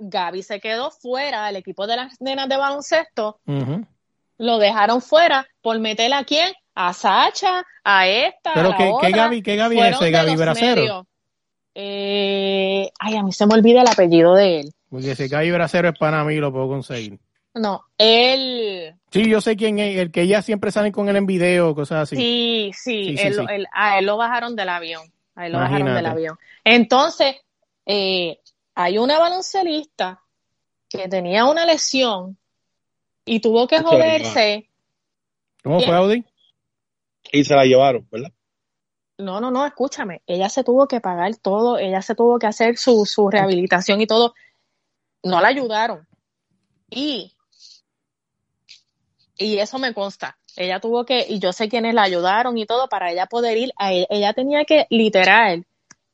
Gaby 0.00 0.42
se 0.42 0.60
quedó 0.60 0.90
fuera, 0.90 1.48
el 1.48 1.56
equipo 1.56 1.86
de 1.86 1.96
las 1.96 2.20
nenas 2.20 2.48
de 2.48 2.56
baloncesto 2.56 3.40
lo 4.40 4.58
dejaron 4.58 5.02
fuera 5.02 5.46
por 5.60 5.78
meter 5.78 6.12
a 6.14 6.24
quién? 6.24 6.52
A 6.74 6.94
Sacha, 6.94 7.62
a 7.84 8.08
esta. 8.08 8.54
Pero 8.54 8.70
a 8.70 8.76
¿qué, 8.76 8.90
¿qué 9.02 9.10
Gaby, 9.10 9.42
qué 9.42 9.56
Gaby 9.56 9.78
es 9.78 9.96
ese? 9.96 10.10
Gaby 10.10 10.36
Bracero. 10.36 11.06
Eh, 11.74 12.90
ay, 12.98 13.16
a 13.16 13.22
mí 13.22 13.32
se 13.32 13.46
me 13.46 13.54
olvida 13.54 13.82
el 13.82 13.88
apellido 13.88 14.34
de 14.34 14.60
él. 14.60 14.72
Porque 14.88 15.10
ese 15.10 15.28
Gaby 15.28 15.50
Bracero 15.50 15.90
es 15.90 15.98
para 15.98 16.24
mí, 16.24 16.36
lo 16.36 16.50
puedo 16.50 16.68
conseguir. 16.68 17.20
No, 17.52 17.84
él. 17.98 18.94
Sí, 19.12 19.28
yo 19.28 19.42
sé 19.42 19.56
quién 19.56 19.78
es, 19.78 19.98
el 19.98 20.10
que 20.10 20.22
ella 20.22 20.40
siempre 20.40 20.70
sale 20.70 20.90
con 20.90 21.10
él 21.10 21.16
en 21.16 21.26
video, 21.26 21.74
cosas 21.74 22.04
así. 22.04 22.16
Sí, 22.16 22.70
sí, 22.74 23.16
él, 23.18 23.66
a 23.74 23.98
él 23.98 24.06
lo 24.06 24.16
bajaron 24.16 24.56
del 24.56 24.70
avión. 24.70 25.02
A 25.34 25.46
él 25.46 25.52
lo 25.52 25.58
bajaron 25.58 25.94
del 25.94 26.06
avión. 26.06 26.38
Entonces, 26.64 27.36
eh, 27.84 28.38
hay 28.74 28.96
una 28.96 29.18
baloncelista 29.18 30.22
que 30.88 31.08
tenía 31.08 31.44
una 31.44 31.66
lesión 31.66 32.38
y 33.30 33.38
tuvo 33.38 33.68
que 33.68 33.78
joderse. 33.80 34.68
¿Cómo 35.62 35.78
fue, 35.78 35.94
Audi? 35.94 36.24
Y 37.30 37.44
se 37.44 37.54
la 37.54 37.64
llevaron, 37.64 38.08
¿verdad? 38.10 38.32
No, 39.18 39.40
no, 39.40 39.52
no, 39.52 39.64
escúchame. 39.64 40.20
Ella 40.26 40.48
se 40.48 40.64
tuvo 40.64 40.88
que 40.88 41.00
pagar 41.00 41.36
todo, 41.36 41.78
ella 41.78 42.02
se 42.02 42.16
tuvo 42.16 42.40
que 42.40 42.48
hacer 42.48 42.76
su, 42.76 43.06
su 43.06 43.30
rehabilitación 43.30 44.00
y 44.00 44.08
todo. 44.08 44.34
No 45.22 45.40
la 45.40 45.46
ayudaron. 45.46 46.08
Y, 46.90 47.32
y 49.38 49.58
eso 49.58 49.78
me 49.78 49.94
consta. 49.94 50.36
Ella 50.56 50.80
tuvo 50.80 51.04
que, 51.04 51.24
y 51.28 51.38
yo 51.38 51.52
sé 51.52 51.68
quiénes 51.68 51.94
la 51.94 52.02
ayudaron 52.02 52.58
y 52.58 52.66
todo 52.66 52.88
para 52.88 53.12
ella 53.12 53.26
poder 53.26 53.56
ir. 53.58 53.72
A 53.76 53.92
ella, 53.92 54.06
ella 54.10 54.32
tenía 54.32 54.64
que, 54.64 54.88
literal, 54.90 55.66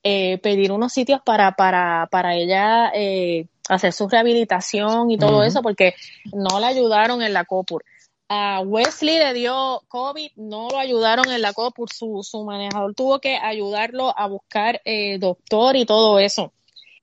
eh, 0.03 0.37
pedir 0.43 0.71
unos 0.71 0.93
sitios 0.93 1.23
para, 1.25 1.53
para, 1.53 2.09
para 2.11 2.35
ella 2.35 2.93
eh, 2.95 3.47
hacer 3.69 3.93
su 3.93 4.09
rehabilitación 4.09 5.11
y 5.11 5.19
todo 5.19 5.43
eso, 5.43 5.63
porque 5.63 5.95
no 6.33 6.61
la 6.61 6.69
ayudaron 6.69 7.23
en 7.23 7.33
la 7.33 7.45
COPUR. 7.45 7.85
A 8.29 8.61
Wesley 8.61 9.19
le 9.19 9.35
dio 9.35 9.83
COVID, 9.89 10.33
no 10.37 10.69
lo 10.71 10.79
ayudaron 10.79 11.31
en 11.31 11.43
la 11.43 11.53
COPUR, 11.53 11.93
su, 11.93 12.21
su 12.23 12.45
manejador 12.45 12.95
tuvo 12.95 13.21
que 13.21 13.37
ayudarlo 13.37 14.13
a 14.19 14.27
buscar 14.27 14.81
eh, 14.85 15.19
doctor 15.19 15.77
y 15.77 15.87
todo 15.87 16.19
eso. 16.19 16.53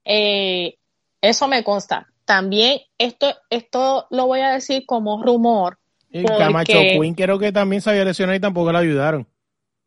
Eh, 0.04 0.76
eso 1.22 1.48
me 1.48 1.64
consta. 1.64 2.08
También 2.26 2.82
esto, 2.98 3.34
esto 3.50 4.08
lo 4.10 4.28
voy 4.28 4.42
a 4.42 4.52
decir 4.52 4.86
como 4.86 5.24
rumor. 5.24 5.78
Y 6.10 6.24
Camacho 6.26 6.80
Quinn 6.80 7.16
creo 7.16 7.40
que 7.40 7.52
también 7.52 7.82
se 7.82 7.90
había 7.90 8.06
lesionado 8.06 8.38
y 8.38 8.42
tampoco 8.42 8.72
la 8.72 8.80
ayudaron. 8.80 9.28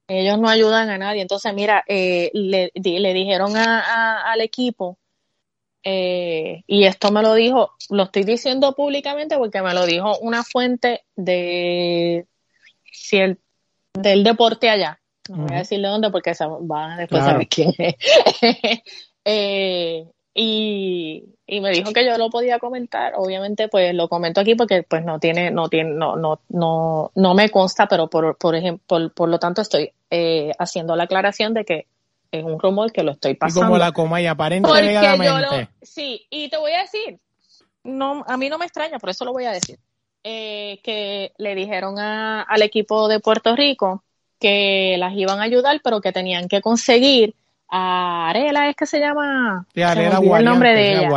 Ellos 0.08 0.38
no 0.38 0.48
ayudan 0.48 0.88
a 0.88 0.98
nadie. 0.98 1.22
Entonces, 1.22 1.52
mira, 1.54 1.84
eh, 1.86 2.30
le, 2.32 2.70
le, 2.74 3.14
dijeron 3.14 3.56
al 3.56 4.40
equipo 4.40 4.98
eh, 5.88 6.64
y 6.66 6.84
esto 6.84 7.12
me 7.12 7.22
lo 7.22 7.34
dijo, 7.34 7.70
lo 7.90 8.02
estoy 8.02 8.24
diciendo 8.24 8.74
públicamente 8.74 9.38
porque 9.38 9.62
me 9.62 9.72
lo 9.72 9.86
dijo 9.86 10.18
una 10.18 10.42
fuente 10.42 11.04
de 11.14 12.26
si 12.90 13.18
el, 13.18 13.38
del 13.94 14.24
deporte 14.24 14.68
allá. 14.68 14.98
No 15.28 15.44
voy 15.44 15.54
a 15.54 15.58
decirle 15.58 15.86
dónde 15.86 16.10
porque 16.10 16.34
se 16.34 16.44
van 16.44 16.90
a 16.90 16.96
después 16.96 17.22
saber 17.22 17.46
quién 17.46 17.72
es. 17.78 17.94
Eh, 19.28 20.06
y, 20.34 21.24
me 21.48 21.70
dijo 21.70 21.92
que 21.92 22.04
yo 22.04 22.16
lo 22.16 22.30
podía 22.30 22.60
comentar. 22.60 23.14
Obviamente, 23.16 23.66
pues 23.66 23.92
lo 23.92 24.08
comento 24.08 24.40
aquí 24.40 24.54
porque 24.54 24.84
pues 24.84 25.04
no 25.04 25.18
tiene, 25.18 25.50
no 25.50 25.68
tiene, 25.68 25.90
no, 25.90 26.14
no, 26.14 26.40
no, 26.48 27.10
no 27.14 27.34
me 27.34 27.48
consta, 27.50 27.88
pero 27.88 28.08
por, 28.08 28.36
por 28.38 28.54
ejemplo, 28.54 29.10
por, 29.12 29.28
lo 29.28 29.40
tanto 29.40 29.62
estoy 29.62 29.90
eh, 30.10 30.52
haciendo 30.60 30.94
la 30.94 31.04
aclaración 31.04 31.54
de 31.54 31.64
que 31.64 31.86
es 32.38 32.44
un 32.44 32.58
rumor 32.58 32.92
que 32.92 33.02
lo 33.02 33.12
estoy 33.12 33.34
pasando. 33.34 33.60
Y 33.60 33.64
como 33.64 33.78
la 33.78 33.92
coma 33.92 34.20
y 34.20 34.26
aparentemente. 34.26 35.68
sí, 35.82 36.26
y 36.30 36.48
te 36.48 36.56
voy 36.56 36.72
a 36.72 36.82
decir, 36.82 37.18
no, 37.84 38.24
a 38.26 38.36
mí 38.36 38.48
no 38.48 38.58
me 38.58 38.66
extraña, 38.66 38.98
por 38.98 39.10
eso 39.10 39.24
lo 39.24 39.32
voy 39.32 39.44
a 39.44 39.52
decir, 39.52 39.78
eh, 40.24 40.80
que 40.82 41.32
le 41.38 41.54
dijeron 41.54 41.98
al 41.98 42.62
equipo 42.62 43.08
de 43.08 43.20
Puerto 43.20 43.54
Rico 43.54 44.02
que 44.38 44.96
las 44.98 45.14
iban 45.14 45.40
a 45.40 45.44
ayudar, 45.44 45.80
pero 45.82 46.00
que 46.00 46.12
tenían 46.12 46.48
que 46.48 46.60
conseguir 46.60 47.34
a 47.68 48.28
Arela, 48.30 48.68
es 48.68 48.76
que 48.76 48.86
se 48.86 49.00
llama. 49.00 49.66
Sí, 49.74 49.82
Arela 49.82 50.18
el 50.18 50.44
nombre 50.44 50.72
de 50.74 50.92
ella. 50.92 51.08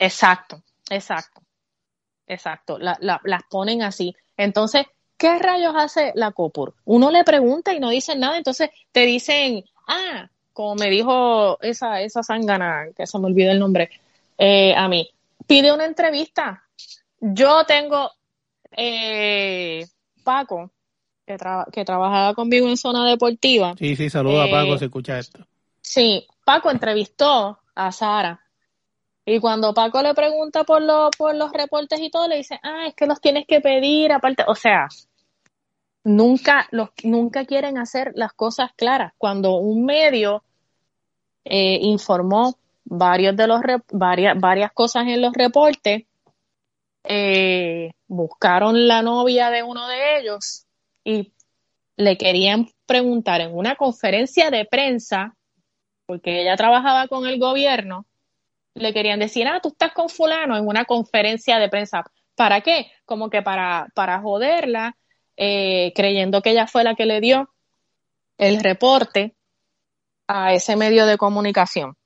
Exacto, 0.00 0.62
exacto, 0.90 1.42
exacto. 2.26 2.78
las 2.78 3.42
ponen 3.50 3.82
así. 3.82 4.14
Entonces, 4.36 4.86
¿qué 5.16 5.38
rayos 5.38 5.74
hace 5.76 6.12
la 6.14 6.32
COPUR? 6.32 6.74
Uno 6.84 7.10
le 7.10 7.24
pregunta 7.24 7.72
y 7.72 7.80
no 7.80 7.90
dicen 7.90 8.20
nada, 8.20 8.36
entonces 8.36 8.70
te 8.92 9.00
dicen, 9.00 9.64
ah, 9.86 10.28
como 10.56 10.74
me 10.74 10.88
dijo 10.88 11.58
esa, 11.60 12.00
esa 12.00 12.22
zángana, 12.22 12.86
que 12.96 13.06
se 13.06 13.18
me 13.18 13.26
olvidó 13.26 13.52
el 13.52 13.58
nombre, 13.58 13.90
eh, 14.38 14.74
a 14.74 14.88
mí, 14.88 15.06
pide 15.46 15.70
una 15.70 15.84
entrevista. 15.84 16.64
Yo 17.20 17.64
tengo 17.66 18.10
eh, 18.74 19.86
Paco, 20.24 20.70
que, 21.26 21.36
que, 21.70 21.84
trabajaba 21.84 22.32
conmigo 22.32 22.68
en 22.70 22.78
zona 22.78 23.06
deportiva. 23.06 23.74
Sí, 23.78 23.96
sí, 23.96 24.08
saluda 24.08 24.44
a 24.44 24.50
Paco, 24.50 24.76
eh, 24.76 24.78
se 24.78 24.84
escucha 24.86 25.18
esto. 25.18 25.46
Sí, 25.82 26.26
Paco 26.42 26.70
entrevistó 26.70 27.58
a 27.74 27.92
Sara. 27.92 28.40
Y 29.26 29.40
cuando 29.40 29.74
Paco 29.74 30.00
le 30.00 30.14
pregunta 30.14 30.64
por, 30.64 30.80
lo, 30.80 31.10
por 31.18 31.34
los 31.34 31.52
reportes 31.52 32.00
y 32.00 32.08
todo, 32.08 32.28
le 32.28 32.36
dice, 32.36 32.58
ah, 32.62 32.86
es 32.86 32.94
que 32.94 33.04
los 33.04 33.20
tienes 33.20 33.46
que 33.46 33.60
pedir 33.60 34.10
aparte. 34.10 34.42
O 34.46 34.54
sea, 34.54 34.88
nunca, 36.06 36.68
los, 36.70 36.90
nunca 37.02 37.44
quieren 37.44 37.78
hacer 37.78 38.12
las 38.14 38.32
cosas 38.32 38.70
claras. 38.76 39.12
Cuando 39.18 39.56
un 39.56 39.84
medio 39.84 40.44
eh, 41.44 41.80
informó 41.82 42.56
de 42.84 43.46
los 43.48 43.60
varias, 43.90 44.38
varias 44.38 44.72
cosas 44.72 45.08
en 45.08 45.20
los 45.20 45.34
reportes, 45.34 46.04
eh, 47.02 47.90
buscaron 48.06 48.86
la 48.86 49.02
novia 49.02 49.50
de 49.50 49.64
uno 49.64 49.88
de 49.88 50.20
ellos 50.20 50.66
y 51.02 51.32
le 51.96 52.16
querían 52.16 52.68
preguntar 52.86 53.40
en 53.40 53.56
una 53.56 53.74
conferencia 53.74 54.50
de 54.50 54.64
prensa, 54.64 55.36
porque 56.06 56.42
ella 56.42 56.56
trabajaba 56.56 57.08
con 57.08 57.26
el 57.26 57.40
gobierno, 57.40 58.06
le 58.74 58.92
querían 58.92 59.18
decir, 59.18 59.48
ah, 59.48 59.58
tú 59.60 59.70
estás 59.70 59.92
con 59.92 60.08
fulano 60.08 60.56
en 60.56 60.68
una 60.68 60.84
conferencia 60.84 61.58
de 61.58 61.68
prensa. 61.68 62.04
¿Para 62.36 62.60
qué? 62.60 62.92
Como 63.04 63.28
que 63.28 63.42
para, 63.42 63.88
para 63.94 64.20
joderla 64.20 64.96
eh, 65.36 65.92
creyendo 65.94 66.42
que 66.42 66.50
ella 66.50 66.66
fue 66.66 66.84
la 66.84 66.94
que 66.94 67.06
le 67.06 67.20
dio 67.20 67.50
el 68.38 68.60
reporte 68.60 69.34
a 70.26 70.52
ese 70.54 70.76
medio 70.76 71.06
de 71.06 71.18
comunicación. 71.18 71.96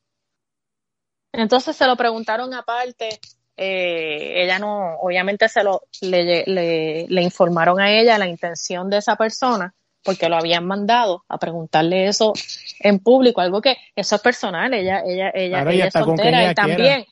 Entonces 1.32 1.76
se 1.76 1.86
lo 1.86 1.96
preguntaron 1.96 2.52
aparte, 2.54 3.20
eh, 3.56 4.42
ella 4.42 4.58
no, 4.58 4.96
obviamente 5.00 5.48
se 5.48 5.62
lo, 5.62 5.82
le, 6.00 6.44
le, 6.46 7.22
informaron 7.22 7.80
a 7.80 7.92
ella 7.92 8.18
la 8.18 8.26
intención 8.26 8.90
de 8.90 8.98
esa 8.98 9.16
persona, 9.16 9.74
porque 10.02 10.28
lo 10.28 10.36
habían 10.36 10.66
mandado 10.66 11.24
a 11.28 11.38
preguntarle 11.38 12.06
eso 12.08 12.32
en 12.80 12.98
público, 12.98 13.40
algo 13.40 13.60
que 13.60 13.76
eso 13.94 14.16
es 14.16 14.22
personal, 14.22 14.74
ella, 14.74 15.02
ella, 15.06 15.30
ella, 15.34 15.62
ella, 15.62 15.86
es 15.86 15.92
soltera, 15.92 16.48
él 16.48 16.54
también, 16.54 17.06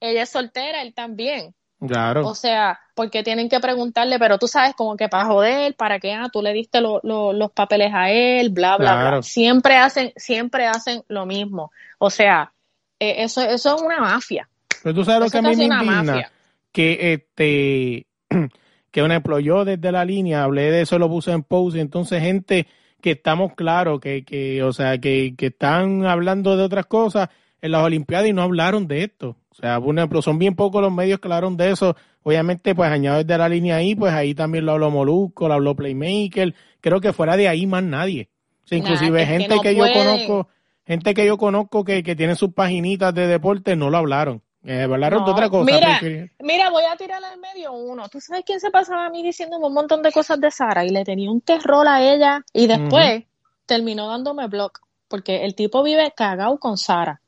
ella 0.00 0.22
es 0.22 0.28
soltera, 0.28 0.82
él 0.82 0.94
también. 0.94 1.54
Claro. 1.80 2.26
O 2.26 2.34
sea, 2.34 2.80
porque 2.94 3.22
tienen 3.22 3.48
que 3.48 3.60
preguntarle, 3.60 4.18
pero 4.18 4.38
tú 4.38 4.48
sabes, 4.48 4.74
como 4.74 4.96
que 4.96 5.08
para 5.08 5.26
joder, 5.26 5.74
para 5.74 5.98
que 5.98 6.12
ah, 6.12 6.28
tú 6.32 6.40
le 6.40 6.52
diste 6.52 6.80
los 6.80 7.50
papeles 7.52 7.92
a 7.92 8.10
él, 8.10 8.50
bla, 8.50 8.76
bla, 8.76 9.10
bla. 9.10 9.22
Siempre 9.22 9.76
hacen, 9.76 10.12
siempre 10.16 10.66
hacen 10.66 11.02
lo 11.08 11.26
mismo. 11.26 11.70
O 11.98 12.10
sea, 12.10 12.52
eh, 12.98 13.16
eso, 13.18 13.42
eso 13.42 13.76
es 13.76 13.82
una 13.82 14.00
mafia. 14.00 14.48
Pero 14.82 14.94
tú 14.94 15.04
sabes 15.04 15.20
lo 15.20 15.30
que 15.30 15.38
a 15.38 15.50
mí 15.50 15.56
me 15.56 15.64
indigna, 15.64 16.30
que 16.72 17.12
este, 17.12 18.06
que 18.90 19.02
un 19.02 19.10
ejemplo, 19.10 19.38
yo 19.40 19.64
desde 19.64 19.92
la 19.92 20.04
línea 20.04 20.44
hablé 20.44 20.70
de 20.70 20.82
eso, 20.82 20.98
lo 20.98 21.08
puse 21.08 21.32
en 21.32 21.42
post, 21.42 21.76
y 21.76 21.80
entonces 21.80 22.22
gente 22.22 22.66
que 23.00 23.12
estamos 23.12 23.54
claros, 23.54 24.00
que, 24.00 24.24
que, 24.24 24.62
o 24.62 24.72
sea, 24.72 24.98
que, 24.98 25.34
que 25.36 25.46
están 25.46 26.06
hablando 26.06 26.56
de 26.56 26.62
otras 26.62 26.86
cosas 26.86 27.28
en 27.60 27.72
las 27.72 27.82
Olimpiadas 27.82 28.28
y 28.28 28.32
no 28.32 28.42
hablaron 28.42 28.86
de 28.86 29.04
esto. 29.04 29.36
O 29.54 29.56
sea, 29.56 29.80
por 29.80 29.96
ejemplo, 29.96 30.20
son 30.20 30.36
bien 30.36 30.56
pocos 30.56 30.82
los 30.82 30.92
medios 30.92 31.20
que 31.20 31.28
hablaron 31.28 31.56
de 31.56 31.70
eso. 31.70 31.94
Obviamente, 32.24 32.74
pues 32.74 32.90
añado 32.90 33.18
desde 33.18 33.38
la 33.38 33.48
línea 33.48 33.76
ahí, 33.76 33.94
pues 33.94 34.12
ahí 34.12 34.34
también 34.34 34.66
lo 34.66 34.72
habló 34.72 34.90
Molusco, 34.90 35.46
lo 35.46 35.54
habló 35.54 35.76
Playmaker. 35.76 36.54
Creo 36.80 37.00
que 37.00 37.12
fuera 37.12 37.36
de 37.36 37.46
ahí 37.46 37.64
más 37.64 37.84
nadie. 37.84 38.28
O 38.64 38.66
sea, 38.66 38.78
inclusive 38.78 39.24
gente 39.26 39.56
que, 39.62 39.76
yo 39.76 39.84
conozco 39.92 40.48
gente 40.86 41.14
que 41.14 41.24
yo 41.24 41.36
conozco 41.38 41.84
que, 41.84 42.02
que 42.02 42.16
tienen 42.16 42.34
sus 42.34 42.52
paginitas 42.52 43.14
de 43.14 43.28
deporte 43.28 43.76
no 43.76 43.90
lo 43.90 43.98
hablaron. 43.98 44.42
Eh, 44.64 44.82
hablaron 44.82 45.24
de 45.24 45.30
otra 45.30 45.50
cosa. 45.50 45.70
Mira, 45.70 46.00
mira, 46.40 46.70
voy 46.70 46.84
a 46.84 46.96
tirar 46.96 47.22
al 47.22 47.38
medio 47.38 47.72
uno. 47.72 48.08
¿Tú 48.08 48.20
sabes 48.20 48.44
quién 48.46 48.58
se 48.58 48.70
pasaba 48.70 49.06
a 49.06 49.10
mí 49.10 49.22
diciendo 49.22 49.58
un 49.58 49.72
montón 49.72 50.02
de 50.02 50.10
cosas 50.10 50.40
de 50.40 50.50
Sara? 50.50 50.84
Y 50.84 50.88
le 50.88 51.04
tenía 51.04 51.30
un 51.30 51.42
terror 51.42 51.86
a 51.86 52.02
ella. 52.02 52.42
Y 52.52 52.66
después 52.66 53.24
terminó 53.66 54.08
dándome 54.08 54.48
blog. 54.48 54.72
Porque 55.06 55.44
el 55.44 55.54
tipo 55.54 55.82
vive 55.82 56.12
cagado 56.16 56.58
con 56.58 56.78
Sara. 56.78 57.20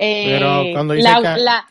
Pero 0.00 0.62
eh, 0.62 0.72
cuando 0.72 0.94
dice, 0.94 1.08
la, 1.36 1.66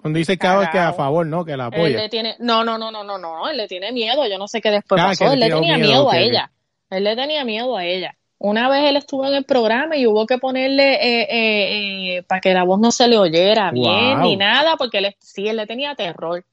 cuando 0.00 0.18
dice 0.18 0.34
es 0.34 0.38
que 0.38 0.78
a 0.78 0.92
favor, 0.92 1.26
¿no? 1.26 1.44
Que 1.44 1.56
la 1.56 1.66
apoya. 1.66 2.04
Él 2.04 2.10
tiene, 2.10 2.36
no, 2.38 2.64
no, 2.64 2.78
no, 2.78 2.90
no, 2.90 3.04
no, 3.04 3.18
no. 3.18 3.48
Él 3.48 3.56
le 3.56 3.68
tiene 3.68 3.92
miedo. 3.92 4.26
Yo 4.26 4.38
no 4.38 4.48
sé 4.48 4.60
qué 4.60 4.70
después 4.70 5.02
pasó. 5.02 5.32
Él 5.32 5.40
le 5.40 5.50
tenía 5.50 5.76
miedo, 5.78 6.10
a 6.10 6.18
ella. 6.18 6.52
Él 6.90 7.04
le 7.04 7.16
tenía 7.16 7.44
miedo 7.44 7.76
a 7.76 7.84
ella. 7.84 8.16
Una 8.38 8.68
vez 8.68 8.88
él 8.88 8.96
estuvo 8.96 9.26
en 9.26 9.34
el 9.34 9.44
programa 9.44 9.96
y 9.96 10.06
hubo 10.06 10.26
que 10.26 10.38
ponerle 10.38 10.94
eh, 10.94 11.22
eh, 11.22 12.18
eh, 12.18 12.22
para 12.22 12.40
que 12.40 12.52
la 12.52 12.64
voz 12.64 12.78
no 12.78 12.90
se 12.90 13.08
le 13.08 13.18
oyera 13.18 13.70
bien 13.70 14.20
ni 14.20 14.36
nada, 14.36 14.76
porque 14.76 14.98
él, 14.98 15.16
sí, 15.18 15.48
él 15.48 15.56
le 15.56 15.66
tenía 15.66 15.94
terror. 15.94 16.44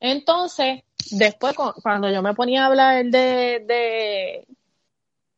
Entonces, 0.00 0.82
después 1.12 1.54
cuando 1.82 2.10
yo 2.10 2.22
me 2.22 2.34
ponía 2.34 2.64
a 2.64 2.66
hablar 2.66 3.04
de, 3.04 3.64
de, 3.66 4.46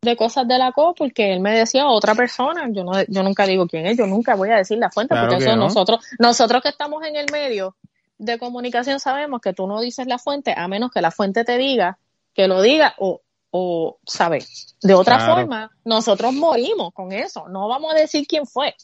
de 0.01 0.17
cosas 0.17 0.47
de 0.47 0.59
la 0.59 0.73
COP, 0.73 0.97
porque 0.99 1.33
él 1.33 1.41
me 1.41 1.57
decía 1.57 1.89
otra 1.89 2.15
persona, 2.15 2.69
yo 2.71 2.85
no, 2.85 2.93
yo 3.09 3.23
nunca 3.23 3.47
digo 3.47 3.67
quién 3.67 3.87
es, 3.87 3.97
yo 3.97 4.07
nunca 4.07 4.37
voy 4.37 4.51
a 4.51 4.57
decir 4.57 4.79
la 4.79 4.91
fuente, 4.91 5.15
porque 5.19 5.37
eso 5.37 5.57
nosotros, 5.57 6.05
nosotros 6.19 6.63
que 6.63 6.69
estamos 6.69 7.05
en 7.05 7.17
el 7.17 7.27
medio 7.33 7.77
de 8.19 8.39
comunicación 8.39 9.01
sabemos 9.01 9.41
que 9.41 9.53
tú 9.53 9.67
no 9.67 9.81
dices 9.81 10.07
la 10.07 10.19
fuente 10.19 10.55
a 10.57 10.67
menos 10.69 10.91
que 10.91 11.01
la 11.01 11.11
fuente 11.11 11.45
te 11.45 11.57
diga 11.57 11.99
que 12.35 12.49
lo 12.49 12.63
diga 12.63 12.95
o 12.99 13.21
o, 13.51 13.99
¿sabes? 14.05 14.77
De 14.83 14.95
otra 14.95 15.21
forma, 15.21 15.71
nosotros 15.85 16.35
morimos 16.35 16.93
con 16.93 17.13
eso, 17.13 17.49
no 17.49 17.69
vamos 17.69 17.95
a 17.95 17.99
decir 17.99 18.27
quién 18.27 18.47
fue. 18.47 18.75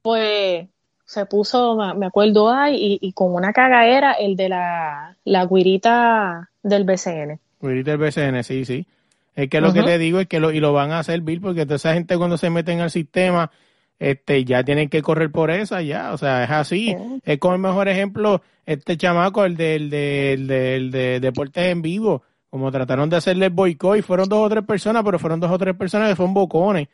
Pues 0.00 0.68
se 1.04 1.26
puso, 1.26 1.76
me 1.94 2.06
acuerdo 2.06 2.50
ahí, 2.50 2.98
y, 3.00 3.12
con 3.12 3.34
una 3.34 3.52
cagadera 3.52 4.12
el 4.12 4.36
de 4.36 4.48
la, 4.48 5.16
la 5.24 5.46
guirita 5.46 6.50
del 6.62 6.84
BCN. 6.84 7.38
Guirita 7.60 7.90
del 7.92 8.00
BCN, 8.00 8.42
sí, 8.42 8.64
sí. 8.64 8.86
Es 9.34 9.48
que 9.48 9.60
lo 9.60 9.72
que 9.72 9.82
te 9.82 9.98
digo 9.98 10.20
es 10.20 10.26
que 10.26 10.40
lo, 10.40 10.52
y 10.52 10.60
lo 10.60 10.72
van 10.72 10.92
a 10.92 10.98
hacer, 10.98 11.20
Bill, 11.22 11.40
porque 11.40 11.64
toda 11.64 11.76
esa 11.76 11.94
gente 11.94 12.18
cuando 12.18 12.36
se 12.36 12.50
meten 12.50 12.80
al 12.80 12.90
sistema, 12.90 13.50
este, 13.98 14.44
ya 14.44 14.62
tienen 14.62 14.88
que 14.88 15.00
correr 15.00 15.30
por 15.30 15.50
esa, 15.50 15.80
ya, 15.80 16.12
o 16.12 16.18
sea, 16.18 16.44
es 16.44 16.50
así. 16.50 16.94
Es 17.24 17.38
como 17.38 17.54
el 17.54 17.60
mejor 17.60 17.88
ejemplo, 17.88 18.42
este 18.66 18.96
chamaco, 18.96 19.44
el 19.44 19.56
del, 19.56 19.88
del, 19.88 20.46
del, 20.46 20.90
de 20.90 21.20
deportes 21.20 21.66
en 21.66 21.82
vivo 21.82 22.22
como 22.52 22.70
trataron 22.70 23.08
de 23.08 23.16
hacerle 23.16 23.48
boicot 23.48 23.96
y 23.96 24.02
fueron 24.02 24.28
dos 24.28 24.40
o 24.44 24.48
tres 24.50 24.62
personas, 24.62 25.02
pero 25.02 25.18
fueron 25.18 25.40
dos 25.40 25.50
o 25.50 25.56
tres 25.56 25.74
personas 25.74 26.10
que 26.10 26.16
fueron 26.16 26.34
bocones. 26.34 26.86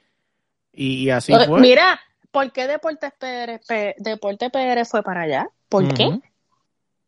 Y, 0.73 1.11
así 1.11 1.33
fue. 1.33 1.61
Mira, 1.61 1.99
¿por 2.31 2.53
qué 2.53 2.69
Deportes 2.69 3.13
PR, 3.19 3.61
Deporte 3.99 4.51
fue 4.85 5.03
para 5.03 5.23
allá? 5.23 5.49
¿Por 5.69 5.93
qué? 5.95 6.17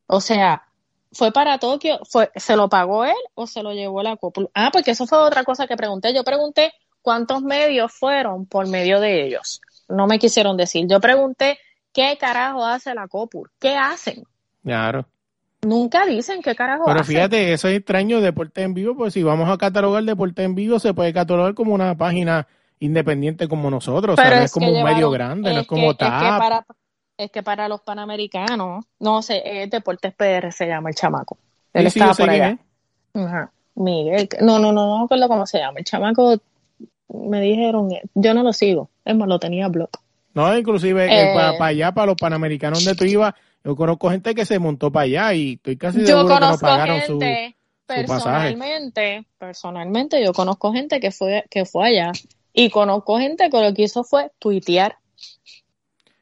O 0.09 0.21
sea, 0.21 0.65
¿fue 1.13 1.33
para 1.33 1.59
Tokio? 1.59 2.01
¿Fue, 2.09 2.31
¿Se 2.37 2.57
lo 2.57 2.69
pagó 2.69 3.05
él 3.05 3.15
o 3.35 3.47
se 3.47 3.63
lo 3.63 3.73
llevó 3.73 4.03
la 4.03 4.17
Copa? 4.17 4.43
Ah, 4.55 4.71
porque 4.73 4.93
eso 4.93 5.07
fue 5.07 5.19
otra 5.19 5.45
cosa 5.45 5.67
que 5.67 5.77
pregunté. 5.77 6.15
Yo 6.15 6.25
pregunté 6.25 6.73
cuántos 7.03 7.43
medios 7.43 7.93
fueron 7.93 8.47
por 8.47 8.69
medio 8.69 9.01
de 9.01 9.27
ellos. 9.27 9.61
No 9.89 10.07
me 10.07 10.19
quisieron 10.19 10.57
decir. 10.57 10.87
Yo 10.89 11.01
pregunté 11.01 11.59
qué 11.93 12.17
carajo 12.19 12.65
hace 12.65 12.95
la 12.95 13.09
COPUR, 13.09 13.51
qué 13.59 13.77
hacen. 13.77 14.25
Claro. 14.63 15.07
Nunca 15.63 16.07
dicen 16.07 16.41
qué 16.41 16.55
carajo 16.55 16.85
Pero 16.87 17.05
fíjate, 17.05 17.53
eso 17.53 17.69
es 17.69 17.77
extraño, 17.77 18.21
Deporte 18.23 18.63
en 18.63 18.73
Vivo, 18.73 18.97
pues 18.97 19.13
si 19.13 19.23
vamos 19.23 19.51
a 19.51 19.59
catalogar 19.59 20.03
Deporte 20.05 20.43
en 20.43 20.55
Vivo, 20.55 20.79
se 20.79 20.95
puede 20.95 21.13
catalogar 21.13 21.55
como 21.55 21.75
una 21.75 21.95
página 21.97 22.47
independiente 22.79 23.47
como 23.47 23.71
nosotros, 23.71 24.19
o 24.19 24.23
sea, 24.23 24.37
no 24.37 24.43
es, 24.43 24.53
como 24.53 24.73
un 24.73 24.83
medio 24.83 25.11
grande, 25.11 25.53
no 25.53 25.61
es 25.61 25.67
como 25.67 25.95
TAP. 25.95 26.23
Es 26.23 26.33
que, 26.33 26.39
para, 26.39 26.67
es 27.25 27.31
que 27.31 27.43
para 27.43 27.69
los 27.69 27.83
panamericanos, 27.83 28.85
no 28.99 29.23
sé, 29.23 29.43
es 29.45 29.71
Deportes 29.71 30.15
PR 30.15 30.51
se 30.53 30.67
llama 30.67 30.89
el 30.89 30.95
chamaco. 30.95 31.37
Él 31.73 31.91
sí, 31.91 32.01
por 32.01 32.31
allá. 32.31 32.59
Ajá. 33.15 33.53
Miguel, 33.75 34.29
no, 34.41 34.59
no, 34.59 34.73
no, 34.73 34.87
no 34.87 35.03
recuerdo 35.03 35.29
cómo 35.29 35.47
se 35.47 35.59
llama. 35.59 35.79
El 35.79 35.85
chamaco 35.85 36.41
me 37.09 37.41
dijeron, 37.41 37.91
yo 38.15 38.35
no 38.35 38.43
lo 38.43 38.53
sigo, 38.53 38.89
es 39.05 39.15
más, 39.15 39.29
lo 39.29 39.39
tenía 39.39 39.69
blog. 39.69 39.91
No, 40.33 40.57
inclusive 40.57 41.07
eh, 41.07 41.35
para, 41.35 41.59
para 41.59 41.67
allá, 41.67 41.93
para 41.93 42.07
los 42.07 42.17
panamericanos 42.17 42.85
donde 42.85 42.97
tú 42.97 43.05
ibas, 43.05 43.35
yo 43.65 43.77
conozco 43.77 44.11
gente 44.11 44.35
que 44.35 44.47
se 44.47 44.59
montó 44.59 44.91
para 44.91 45.05
allá 45.05 45.35
y 45.35 45.55
estoy 45.55 45.77
casi 45.77 46.07
seguro 46.07 46.35
que 46.35 46.41
no 46.41 46.59
pagaron 46.59 47.01
su, 47.03 47.19
personalmente, 47.87 49.27
Personalmente, 49.39 50.25
yo 50.25 50.33
conozco 50.33 50.73
gente 50.73 51.01
que 51.01 51.11
fue, 51.11 51.45
que 51.51 51.65
fue 51.65 51.89
allá 51.89 52.13
y 52.53 52.71
conozco 52.71 53.19
gente 53.19 53.51
que 53.51 53.61
lo 53.61 53.75
que 53.75 53.83
hizo 53.83 54.05
fue 54.05 54.31
tuitear. 54.39 54.97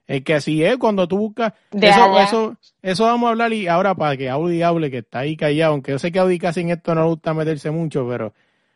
Es 0.08 0.24
que 0.24 0.34
así 0.34 0.64
es, 0.64 0.78
cuando 0.78 1.06
tú 1.06 1.18
buscas. 1.18 1.52
eso, 1.70 2.18
eso, 2.18 2.56
eso 2.80 3.04
vamos 3.04 3.28
a 3.28 3.30
hablar 3.30 3.52
y 3.52 3.68
ahora 3.68 3.94
para 3.94 4.16
que 4.16 4.30
Audi 4.30 4.62
hable, 4.62 4.90
que 4.90 4.98
está 4.98 5.20
ahí 5.20 5.36
callado, 5.36 5.74
aunque 5.74 5.92
yo 5.92 5.98
sé 5.98 6.10
que 6.10 6.18
Audi 6.18 6.38
casi 6.38 6.62
en 6.62 6.70
esto 6.70 6.94
no 6.94 7.02
le 7.02 7.08
gusta 7.08 7.34
meterse 7.34 7.70
mucho, 7.70 8.08
pero 8.08 8.32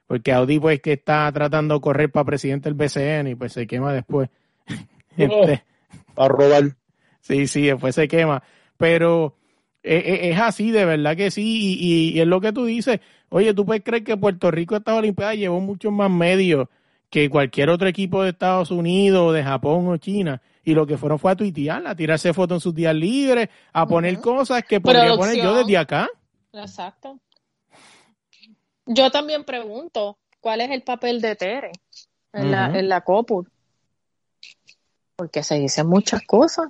porque 0.07 0.31
Audi 0.31 0.61
pues 0.61 0.83
que 0.83 0.93
está 0.93 1.33
tratando 1.33 1.77
de 1.77 1.81
correr 1.81 2.13
para 2.13 2.27
presidente 2.27 2.69
del 2.71 2.75
BCN 2.75 3.29
y 3.29 3.35
pues 3.35 3.55
se 3.55 3.67
quema 3.67 3.95
después. 3.95 4.29
este, 5.17 5.65
a 6.17 6.29
robar. 6.29 6.77
Sí, 7.23 7.47
sí, 7.47 7.63
después 7.63 7.95
se 7.95 8.09
quema. 8.09 8.43
Pero 8.77 9.35
eh, 9.83 10.03
eh, 10.05 10.31
es, 10.33 10.39
así, 10.39 10.71
de 10.71 10.85
verdad 10.85 11.17
que 11.17 11.31
sí. 11.31 11.79
Y, 11.81 12.21
es 12.21 12.27
lo 12.27 12.43
que 12.43 12.53
tú 12.53 12.67
dices. 12.67 13.01
Oye, 13.31 13.55
¿tú 13.55 13.65
puedes 13.65 13.83
creer 13.83 14.05
que 14.05 14.19
Puerto 14.19 14.51
Rico 14.51 14.77
esta 14.77 14.95
Olimpiada 14.95 15.35
llevó 15.35 15.61
muchos 15.61 15.91
más 15.91 16.11
medios 16.11 16.69
que 17.09 17.31
cualquier 17.31 17.71
otro 17.71 17.89
equipo 17.89 18.23
de 18.23 18.31
Estados 18.31 18.71
Unidos, 18.71 19.33
de 19.35 19.43
Japón 19.43 19.89
o 19.89 19.97
China? 19.97 20.43
Y 20.65 20.75
lo 20.75 20.87
que 20.87 20.97
fueron 20.97 21.19
fue 21.19 21.33
a 21.33 21.37
tuitear, 21.37 21.87
a 21.87 21.95
tirarse 21.95 22.33
fotos 22.33 22.57
en 22.57 22.61
sus 22.61 22.75
días 22.75 22.95
libres, 22.95 23.49
a 23.73 23.87
poner 23.87 24.21
cosas 24.21 24.63
que 24.65 24.81
podría 24.81 25.15
poner 25.17 25.37
yo 25.37 25.55
desde 25.55 25.77
acá. 25.77 26.09
Exacto. 26.53 27.19
Yo 28.87 29.11
también 29.11 29.45
pregunto, 29.45 30.19
¿cuál 30.41 30.61
es 30.61 30.71
el 30.71 30.83
papel 30.83 31.21
de 31.21 31.37
Tere 31.37 31.73
en, 32.33 32.51
la, 32.51 32.67
en 32.79 32.89
la 32.89 33.01
COPUR? 33.03 33.51
Porque 35.17 35.43
se 35.43 35.59
dicen 35.59 35.89
muchas 35.89 36.23
cosas. 36.27 36.69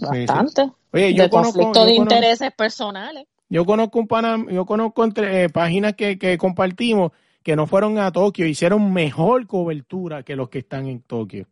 Bastante. 0.00 0.70
Oye, 0.92 1.14
yo 1.14 1.24
de 1.24 1.30
conflicto 1.30 1.84
de 1.84 1.94
intereses 1.94 2.52
personales. 2.52 3.26
Yo 3.48 3.64
conozco 3.64 3.98
un 3.98 4.08
pana, 4.08 4.44
yo 4.50 4.66
conozco 4.66 5.04
entre 5.04 5.44
eh, 5.44 5.48
páginas 5.48 5.94
que, 5.94 6.18
que 6.18 6.36
compartimos 6.36 7.12
que 7.42 7.54
no 7.54 7.68
fueron 7.68 7.98
a 7.98 8.10
Tokio, 8.10 8.44
hicieron 8.46 8.92
mejor 8.92 9.46
cobertura 9.46 10.24
que 10.24 10.34
los 10.34 10.48
que 10.48 10.58
están 10.58 10.88
en 10.88 11.00
Tokio. 11.02 11.46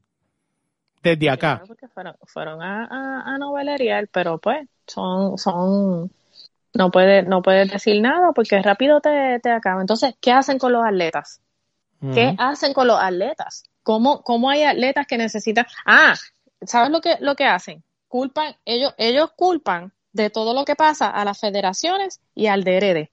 Desde 1.05 1.31
acá. 1.31 1.63
fueron, 1.93 2.17
fueron 2.25 2.63
a, 2.63 2.85
a, 2.87 3.35
a, 3.35 3.39
novelerial, 3.39 4.09
pero 4.09 4.39
pues 4.39 4.67
son, 4.87 5.39
son, 5.39 6.11
no 6.73 6.91
puedes, 6.91 7.27
no 7.29 7.43
puedes 7.43 7.71
decir 7.71 8.01
nada 8.01 8.33
porque 8.35 8.61
rápido 8.63 9.01
te, 9.01 9.39
te 9.41 9.51
acaba. 9.51 9.81
Entonces, 9.81 10.15
¿qué 10.21 10.33
hacen 10.33 10.59
con 10.59 10.73
los 10.73 10.85
atletas? 10.85 11.41
¿Qué 12.13 12.35
hacen 12.37 12.75
con 12.75 12.87
los 12.87 12.99
atletas? 13.01 13.65
¿Cómo, 13.83 14.23
¿Cómo 14.23 14.51
hay 14.51 14.65
atletas 14.65 15.07
que 15.07 15.17
necesitan? 15.17 15.65
Ah, 15.87 16.15
¿sabes 16.63 16.91
lo 16.91 17.01
que, 17.01 17.17
lo 17.21 17.35
que 17.35 17.47
hacen? 17.47 17.83
culpan, 18.15 18.55
ellos, 18.65 18.95
ellos 18.97 19.33
culpan 19.35 19.93
de 20.13 20.31
todo 20.31 20.55
lo 20.55 20.65
que 20.65 20.77
pasa 20.77 21.11
a 21.11 21.25
las 21.25 21.41
federaciones 21.41 22.21
y 22.33 22.47
al 22.47 22.63
DRD. 22.63 23.11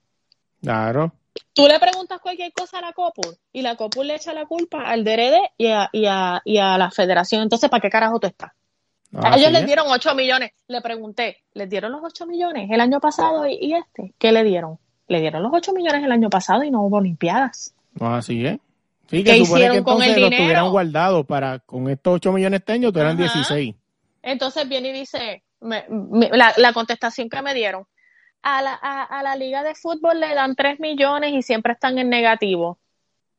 Claro. 0.60 1.12
Tú 1.52 1.66
le 1.68 1.78
preguntas 1.78 2.20
cualquier 2.20 2.52
cosa 2.52 2.78
a 2.78 2.80
la 2.80 2.92
COPUR 2.92 3.36
y 3.52 3.62
la 3.62 3.76
COPUR 3.76 4.06
le 4.06 4.14
echa 4.14 4.32
la 4.32 4.46
culpa 4.46 4.84
al 4.84 5.04
DRD 5.04 5.38
y 5.58 5.66
a, 5.68 5.90
y 5.92 6.06
a, 6.06 6.40
y 6.44 6.58
a 6.58 6.78
la 6.78 6.90
federación. 6.90 7.42
Entonces, 7.42 7.68
¿para 7.68 7.80
qué 7.80 7.90
carajo 7.90 8.18
tú 8.20 8.26
estás? 8.26 8.52
a 9.14 9.36
ellos 9.36 9.52
les 9.52 9.66
dieron 9.66 9.86
8 9.88 10.14
millones. 10.14 10.52
Le 10.68 10.80
pregunté, 10.80 11.38
¿les 11.52 11.68
dieron 11.68 11.92
los 11.92 12.00
8 12.02 12.26
millones 12.26 12.70
el 12.70 12.80
año 12.80 13.00
pasado 13.00 13.46
y, 13.46 13.74
este? 13.74 14.14
¿Qué 14.18 14.32
le 14.32 14.42
dieron? 14.42 14.78
Le 15.08 15.20
dieron 15.20 15.42
los 15.42 15.52
8 15.52 15.72
millones 15.72 16.02
el 16.02 16.12
año 16.12 16.30
pasado 16.30 16.62
y 16.62 16.70
no 16.70 16.82
hubo 16.82 16.96
Olimpiadas. 16.96 17.74
Así 18.00 18.46
es. 18.46 18.58
Sí, 19.10 19.22
que 19.22 19.44
supone 19.44 19.70
que 19.70 19.76
entonces 19.76 20.18
los 20.18 20.30
tuvieran 20.30 20.70
guardados 20.70 21.26
para, 21.26 21.58
con 21.58 21.90
estos 21.90 22.14
8 22.14 22.32
millones 22.32 22.64
de 22.64 22.72
años, 22.72 22.92
eran 22.96 23.16
16. 23.16 23.74
Entonces 24.22 24.68
viene 24.68 24.88
y 24.88 24.92
dice, 24.92 25.42
la, 25.60 26.72
contestación 26.72 27.28
que 27.28 27.42
me 27.42 27.52
dieron, 27.52 27.86
a 28.42 28.62
la, 28.62 28.74
a, 28.74 29.22
la 29.22 29.36
liga 29.36 29.62
de 29.62 29.74
fútbol 29.74 30.20
le 30.20 30.34
dan 30.34 30.54
3 30.54 30.80
millones 30.80 31.32
y 31.32 31.42
siempre 31.42 31.72
están 31.72 31.98
en 31.98 32.08
negativo. 32.08 32.78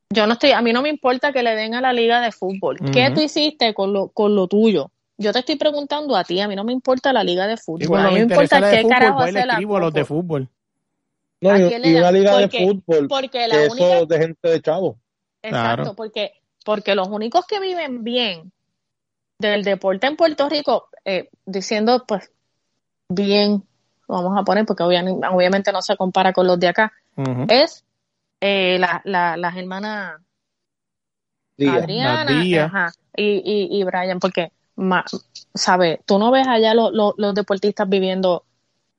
Yo 0.09 0.27
no 0.27 0.33
estoy, 0.33 0.51
a 0.51 0.61
mí 0.61 0.71
no 0.73 0.81
me 0.81 0.89
importa 0.89 1.33
que 1.33 1.43
le 1.43 1.55
den 1.55 1.75
a 1.75 1.81
la 1.81 1.91
liga 1.91 2.21
de 2.21 2.31
fútbol. 2.31 2.77
¿Qué 2.91 3.11
tú 3.11 3.21
hiciste 3.21 3.73
con 3.73 3.93
lo, 3.93 4.09
con 4.09 4.35
lo 4.35 4.47
tuyo? 4.47 4.91
Yo 5.17 5.31
te 5.33 5.39
estoy 5.39 5.55
preguntando 5.55 6.15
a 6.15 6.23
ti, 6.23 6.39
a 6.39 6.47
mí 6.47 6.55
no 6.55 6.63
me 6.63 6.73
importa 6.73 7.13
la 7.13 7.23
liga 7.23 7.47
de 7.47 7.57
fútbol. 7.57 7.99
a 7.99 8.09
mí 8.09 8.15
me 8.15 8.21
importa 8.21 8.69
qué 8.69 8.87
carajo 8.87 9.17
pues, 9.17 9.35
hace 9.35 9.45
la 9.45 9.59
los 9.59 9.93
de 9.93 10.05
fútbol. 10.05 10.49
No, 11.41 11.57
y, 11.57 11.63
una 11.97 12.11
liga 12.11 12.37
de 12.37 12.49
fútbol 12.49 13.07
porque 13.09 13.47
la 13.47 13.67
única... 13.69 14.05
de 14.05 14.17
gente 14.17 14.49
de 14.49 14.61
chavo. 14.61 14.97
Exacto, 15.41 15.93
porque, 15.93 16.31
porque 16.63 16.95
los 16.95 17.09
únicos 17.09 17.45
que 17.45 17.59
viven 17.59 18.03
bien 18.03 18.51
del 19.39 19.63
deporte 19.63 20.07
en 20.07 20.15
Puerto 20.15 20.47
Rico, 20.47 20.87
eh, 21.03 21.29
diciendo 21.45 22.05
pues 22.07 22.31
bien, 23.09 23.63
vamos 24.07 24.37
a 24.37 24.43
poner, 24.43 24.65
porque 24.65 24.83
obviamente, 24.83 25.71
no 25.71 25.81
se 25.81 25.97
compara 25.97 26.33
con 26.33 26.47
los 26.47 26.59
de 26.59 26.67
acá, 26.67 26.93
es 27.47 27.83
eh, 28.41 28.77
la, 28.79 29.01
la, 29.05 29.37
las 29.37 29.55
hermanas 29.55 30.19
Adriana 31.59 32.91
y, 33.15 33.23
y, 33.23 33.79
y, 33.79 33.83
Brian, 33.83 34.19
porque, 34.19 34.51
¿sabes? 35.53 35.99
Tú 36.05 36.17
no 36.17 36.31
ves 36.31 36.47
allá 36.47 36.73
los 36.73 37.35
deportistas 37.35 37.87
viviendo 37.87 38.43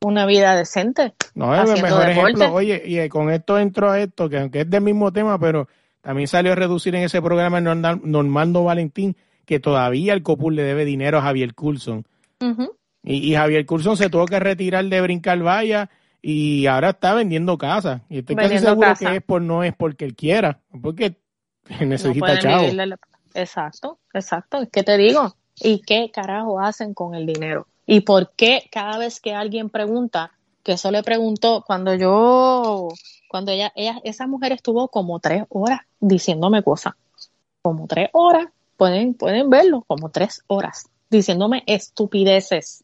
una 0.02 0.26
vida 0.26 0.54
decente. 0.54 1.14
No, 1.34 1.54
es 1.54 1.68
el 1.68 1.82
mejor 1.82 2.08
ejemplo. 2.08 2.52
Oye, 2.52 2.82
y 2.84 3.08
con 3.08 3.30
esto 3.30 3.58
entro 3.58 3.90
a 3.90 4.00
esto, 4.00 4.28
que 4.28 4.38
aunque 4.38 4.60
es 4.62 4.70
del 4.70 4.82
mismo 4.82 5.12
tema, 5.12 5.38
pero 5.38 5.68
también 6.00 6.28
salió 6.28 6.52
a 6.52 6.54
reducir 6.54 6.94
en 6.94 7.02
ese 7.02 7.20
programa 7.22 7.60
Normando 7.60 8.64
Valentín, 8.64 9.16
que 9.44 9.58
todavía 9.60 10.12
el 10.12 10.22
Copul 10.22 10.54
le 10.54 10.62
debe 10.62 10.84
dinero 10.84 11.18
a 11.18 11.22
Javier 11.22 11.54
Coulson. 11.54 12.04
Y, 13.04 13.34
Javier 13.34 13.66
Coulson 13.66 13.96
se 13.96 14.08
tuvo 14.08 14.24
que 14.26 14.40
retirar 14.40 14.84
de 14.86 15.00
Brincar 15.00 15.42
Valla 15.42 15.90
y 16.22 16.66
ahora 16.66 16.90
está 16.90 17.12
vendiendo 17.12 17.58
casa. 17.58 18.02
Y 18.08 18.18
estoy 18.18 18.34
casi 18.34 18.58
seguro 18.58 18.94
que 18.98 19.16
es 19.16 19.22
por, 19.22 19.42
no 19.42 19.62
es 19.62 19.74
porque 19.74 20.06
él 20.06 20.16
quiera, 20.16 20.60
porque 20.82 21.18
necesita 21.80 22.38
chavo. 22.38 22.66
Exacto, 23.34 23.98
exacto. 24.12 24.58
¿Qué 24.72 24.82
te 24.82 24.96
digo? 24.96 25.34
¿Y 25.60 25.80
qué 25.80 26.10
carajo 26.10 26.60
hacen 26.60 26.94
con 26.94 27.14
el 27.14 27.26
dinero? 27.26 27.66
¿Y 27.86 28.00
por 28.00 28.32
qué 28.32 28.62
cada 28.70 28.96
vez 28.96 29.20
que 29.20 29.34
alguien 29.34 29.68
pregunta, 29.68 30.32
que 30.62 30.72
eso 30.72 30.90
le 30.90 31.02
preguntó 31.02 31.62
cuando 31.66 31.94
yo, 31.94 32.88
cuando 33.28 33.52
ella, 33.52 33.72
ella, 33.76 34.00
esa 34.04 34.26
mujer 34.26 34.52
estuvo 34.52 34.88
como 34.88 35.20
tres 35.20 35.44
horas 35.50 35.80
diciéndome 36.00 36.62
cosas, 36.62 36.94
como 37.60 37.86
tres 37.86 38.08
horas, 38.12 38.46
pueden, 38.76 39.14
pueden 39.14 39.50
verlo, 39.50 39.84
como 39.86 40.08
tres 40.10 40.42
horas, 40.46 40.88
diciéndome 41.10 41.62
estupideces, 41.66 42.83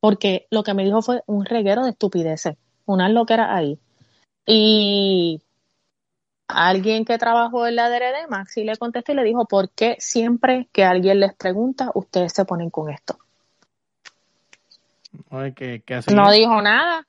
porque 0.00 0.46
lo 0.50 0.62
que 0.62 0.74
me 0.74 0.84
dijo 0.84 1.02
fue 1.02 1.22
un 1.26 1.44
reguero 1.44 1.84
de 1.84 1.90
estupideces, 1.90 2.56
una 2.86 3.08
loquera 3.08 3.54
ahí. 3.54 3.78
Y 4.46 5.42
alguien 6.48 7.04
que 7.04 7.18
trabajó 7.18 7.66
en 7.66 7.76
la 7.76 7.88
DRD, 7.88 8.28
Maxi 8.28 8.64
le 8.64 8.76
contestó 8.76 9.12
y 9.12 9.16
le 9.16 9.24
dijo, 9.24 9.46
¿por 9.46 9.70
qué 9.70 9.96
siempre 9.98 10.68
que 10.72 10.84
alguien 10.84 11.20
les 11.20 11.34
pregunta, 11.34 11.90
ustedes 11.94 12.32
se 12.32 12.44
ponen 12.44 12.70
con 12.70 12.90
esto? 12.90 13.18
no 15.30 16.30
dijo 16.30 16.62
nada. 16.62 17.06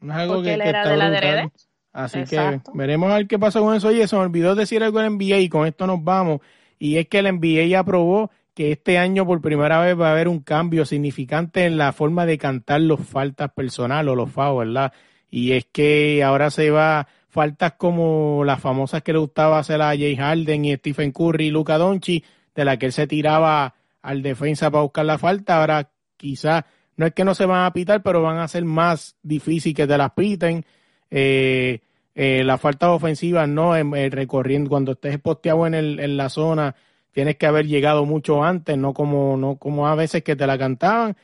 No 0.00 0.12
es 0.12 0.18
algo 0.18 0.42
que, 0.42 0.54
era 0.54 0.88
de 0.88 0.96
la 0.96 1.10
DRD. 1.10 1.50
Así 1.92 2.24
que 2.24 2.60
veremos 2.74 3.10
a 3.10 3.16
ver 3.16 3.26
qué 3.26 3.38
pasa 3.38 3.60
con 3.60 3.74
eso. 3.74 3.88
Oye, 3.88 4.06
se 4.06 4.14
me 4.14 4.22
olvidó 4.22 4.54
decir 4.54 4.82
algo 4.82 5.00
en 5.00 5.14
NBA 5.14 5.38
y 5.38 5.48
con 5.48 5.66
esto 5.66 5.86
nos 5.86 6.02
vamos. 6.02 6.40
Y 6.78 6.98
es 6.98 7.08
que 7.08 7.18
el 7.18 7.32
NBA 7.34 7.66
ya 7.66 7.80
aprobó 7.80 8.30
que 8.58 8.72
este 8.72 8.98
año 8.98 9.24
por 9.24 9.40
primera 9.40 9.78
vez 9.78 9.96
va 9.96 10.08
a 10.08 10.10
haber 10.10 10.26
un 10.26 10.40
cambio 10.40 10.84
significante 10.84 11.64
en 11.64 11.78
la 11.78 11.92
forma 11.92 12.26
de 12.26 12.38
cantar 12.38 12.80
los 12.80 12.98
faltas 12.98 13.52
personales 13.52 14.10
o 14.10 14.16
los 14.16 14.32
FAO, 14.32 14.56
¿verdad? 14.56 14.92
Y 15.30 15.52
es 15.52 15.66
que 15.66 16.24
ahora 16.24 16.50
se 16.50 16.72
va 16.72 17.06
faltas 17.28 17.74
como 17.74 18.42
las 18.44 18.60
famosas 18.60 19.04
que 19.04 19.12
le 19.12 19.20
gustaba 19.20 19.60
hacer 19.60 19.80
a 19.80 19.90
Jay 19.90 20.16
Harden 20.16 20.64
y 20.64 20.74
Stephen 20.74 21.12
Curry 21.12 21.46
y 21.46 21.50
Luca 21.52 21.78
Doncic, 21.78 22.24
de 22.52 22.64
la 22.64 22.76
que 22.80 22.86
él 22.86 22.92
se 22.92 23.06
tiraba 23.06 23.76
al 24.02 24.22
defensa 24.22 24.72
para 24.72 24.82
buscar 24.82 25.04
la 25.04 25.18
falta, 25.18 25.60
ahora 25.60 25.92
quizás 26.16 26.64
no 26.96 27.06
es 27.06 27.14
que 27.14 27.24
no 27.24 27.36
se 27.36 27.46
van 27.46 27.64
a 27.64 27.72
pitar, 27.72 28.02
pero 28.02 28.22
van 28.22 28.38
a 28.38 28.48
ser 28.48 28.64
más 28.64 29.14
difícil 29.22 29.72
que 29.72 29.86
te 29.86 29.96
las 29.96 30.10
piten. 30.14 30.66
Eh, 31.12 31.78
eh, 32.16 32.42
las 32.42 32.60
faltas 32.60 32.88
ofensivas 32.88 33.48
no, 33.48 33.76
eh, 33.76 34.10
recorriendo, 34.10 34.68
cuando 34.68 34.92
estés 34.92 35.20
posteado 35.20 35.64
en, 35.64 35.74
el, 35.74 36.00
en 36.00 36.16
la 36.16 36.28
zona, 36.28 36.74
tienes 37.12 37.36
que 37.36 37.46
haber 37.46 37.66
llegado 37.66 38.04
mucho 38.04 38.44
antes, 38.44 38.76
no 38.78 38.94
como, 38.94 39.36
no 39.36 39.56
como 39.56 39.86
a 39.86 39.94
veces 39.94 40.22
que 40.22 40.36
te 40.36 40.46
la 40.46 40.58
cantaban, 40.58 41.16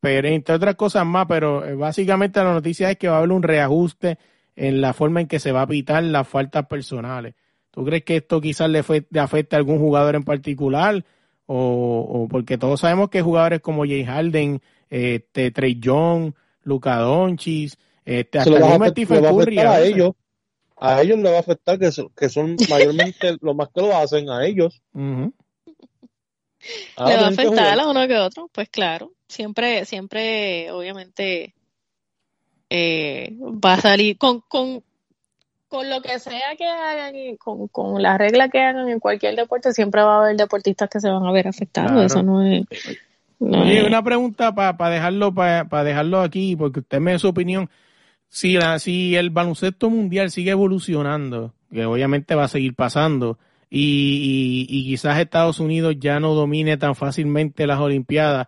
pero 0.00 0.28
entre 0.28 0.54
otras 0.54 0.74
cosas 0.74 1.06
más, 1.06 1.26
pero 1.26 1.64
eh, 1.64 1.74
básicamente 1.74 2.42
la 2.42 2.52
noticia 2.52 2.90
es 2.90 2.96
que 2.96 3.08
va 3.08 3.16
a 3.16 3.18
haber 3.18 3.32
un 3.32 3.42
reajuste 3.42 4.18
en 4.56 4.80
la 4.80 4.92
forma 4.92 5.20
en 5.20 5.28
que 5.28 5.38
se 5.38 5.52
va 5.52 5.62
a 5.62 5.66
pitar 5.66 6.02
las 6.02 6.26
faltas 6.26 6.66
personales. 6.66 7.34
¿Tú 7.70 7.84
crees 7.84 8.04
que 8.04 8.16
esto 8.16 8.40
quizás 8.40 8.68
le, 8.68 8.82
fue, 8.82 9.06
le 9.10 9.20
afecte 9.20 9.56
a 9.56 9.58
algún 9.58 9.78
jugador 9.78 10.14
en 10.14 10.24
particular? 10.24 11.04
O, 11.46 12.28
porque 12.30 12.58
todos 12.58 12.80
sabemos 12.80 13.10
que 13.10 13.22
jugadores 13.22 13.60
como 13.60 13.84
Jay 13.84 14.04
Harden, 14.04 14.60
este, 14.88 15.50
Trey 15.50 15.78
Young, 15.78 16.32
Luca 16.64 16.96
Doncic, 16.96 17.74
este, 18.04 18.38
hasta 18.38 18.76
el 18.76 18.90
Stephen 18.90 19.24
Curry. 19.24 19.58
A, 19.58 19.80
ellos, 19.80 20.12
a 20.82 21.00
ellos 21.00 21.18
le 21.18 21.30
va 21.30 21.36
a 21.36 21.40
afectar 21.40 21.78
que 21.78 21.92
son, 21.92 22.10
que 22.16 22.28
son 22.28 22.56
mayormente 22.70 23.36
los 23.40 23.54
más 23.54 23.68
que 23.74 23.80
lo 23.80 23.96
hacen 23.96 24.28
a 24.28 24.44
ellos. 24.44 24.82
le 24.92 25.32
va 26.96 27.26
a 27.26 27.28
afectar 27.28 27.78
a 27.78 27.88
uno 27.88 28.06
que 28.08 28.16
otro, 28.16 28.48
pues 28.52 28.68
claro. 28.68 29.12
Siempre, 29.28 29.84
siempre, 29.84 30.70
obviamente, 30.72 31.54
eh, 32.68 33.34
va 33.40 33.74
a 33.74 33.80
salir 33.80 34.18
con, 34.18 34.40
con, 34.40 34.82
con 35.68 35.88
lo 35.88 36.02
que 36.02 36.18
sea 36.18 36.56
que 36.58 36.66
hagan 36.66 37.14
y 37.14 37.36
con, 37.36 37.68
con 37.68 38.02
la 38.02 38.18
regla 38.18 38.48
que 38.48 38.60
hagan 38.60 38.88
en 38.88 38.98
cualquier 38.98 39.36
deporte, 39.36 39.72
siempre 39.72 40.02
va 40.02 40.16
a 40.16 40.24
haber 40.24 40.36
deportistas 40.36 40.90
que 40.90 41.00
se 41.00 41.08
van 41.08 41.24
a 41.24 41.32
ver 41.32 41.48
afectados. 41.48 42.04
Eso 42.04 42.22
no 42.22 42.42
es. 42.42 42.64
Oye, 43.38 43.84
una 43.84 44.02
pregunta 44.02 44.54
para 44.54 44.90
dejarlo 44.90 45.32
para 45.32 45.84
dejarlo 45.84 46.20
aquí, 46.20 46.56
porque 46.56 46.80
usted 46.80 47.00
me 47.00 47.12
da 47.12 47.18
su 47.18 47.28
opinión. 47.28 47.70
Si, 48.34 48.54
la, 48.54 48.78
si 48.78 49.14
el 49.14 49.28
baloncesto 49.28 49.90
mundial 49.90 50.30
sigue 50.30 50.52
evolucionando, 50.52 51.52
que 51.70 51.84
obviamente 51.84 52.34
va 52.34 52.44
a 52.44 52.48
seguir 52.48 52.74
pasando, 52.74 53.38
y, 53.68 54.66
y, 54.70 54.84
quizás 54.84 55.18
Estados 55.18 55.60
Unidos 55.60 55.96
ya 55.98 56.18
no 56.18 56.32
domine 56.32 56.78
tan 56.78 56.94
fácilmente 56.94 57.66
las 57.66 57.78
Olimpiadas, 57.78 58.46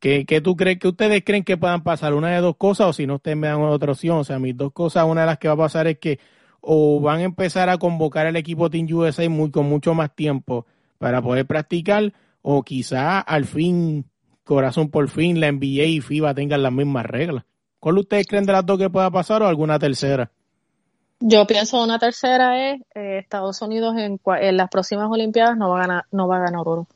¿qué, 0.00 0.26
¿qué, 0.26 0.42
tú 0.42 0.54
crees 0.54 0.78
que 0.78 0.88
ustedes 0.88 1.22
creen 1.24 1.44
que 1.44 1.56
puedan 1.56 1.82
pasar? 1.82 2.12
Una 2.12 2.28
de 2.28 2.42
dos 2.42 2.56
cosas, 2.58 2.88
o 2.88 2.92
si 2.92 3.06
no, 3.06 3.14
ustedes 3.14 3.38
me 3.38 3.46
dan 3.46 3.62
otra 3.62 3.92
opción. 3.92 4.18
O 4.18 4.24
sea, 4.24 4.38
mis 4.38 4.54
dos 4.54 4.70
cosas, 4.72 5.06
una 5.06 5.22
de 5.22 5.28
las 5.28 5.38
que 5.38 5.48
va 5.48 5.54
a 5.54 5.56
pasar 5.56 5.86
es 5.86 5.98
que 5.98 6.20
o 6.60 7.00
van 7.00 7.20
a 7.20 7.24
empezar 7.24 7.70
a 7.70 7.78
convocar 7.78 8.26
el 8.26 8.36
equipo 8.36 8.68
Team 8.68 8.86
USA 8.92 9.26
muy, 9.30 9.50
con 9.50 9.64
mucho 9.66 9.94
más 9.94 10.14
tiempo 10.14 10.66
para 10.98 11.22
poder 11.22 11.46
practicar, 11.46 12.12
o 12.42 12.62
quizá 12.64 13.18
al 13.18 13.46
fin, 13.46 14.04
corazón 14.44 14.90
por 14.90 15.08
fin, 15.08 15.40
la 15.40 15.50
NBA 15.50 15.84
y 15.84 16.00
FIBA 16.02 16.34
tengan 16.34 16.62
las 16.62 16.72
mismas 16.72 17.06
reglas. 17.06 17.44
¿Cuál 17.82 17.98
ustedes 17.98 18.28
creen 18.28 18.46
de 18.46 18.52
las 18.52 18.64
dos 18.64 18.78
que 18.78 18.88
pueda 18.88 19.10
pasar 19.10 19.42
o 19.42 19.48
alguna 19.48 19.76
tercera? 19.76 20.30
Yo 21.18 21.44
pienso 21.48 21.82
una 21.82 21.98
tercera 21.98 22.70
es 22.70 22.80
eh, 22.94 23.18
Estados 23.18 23.60
Unidos 23.60 23.96
en, 23.98 24.20
en, 24.24 24.56
las 24.56 24.70
próximas 24.70 25.10
Olimpiadas 25.10 25.56
no 25.56 25.70
va 25.70 25.78
a 25.78 25.80
ganar, 25.80 26.04
no 26.12 26.28
va 26.28 26.36
a 26.36 26.40
ganar 26.42 26.60
oro. 26.64 26.86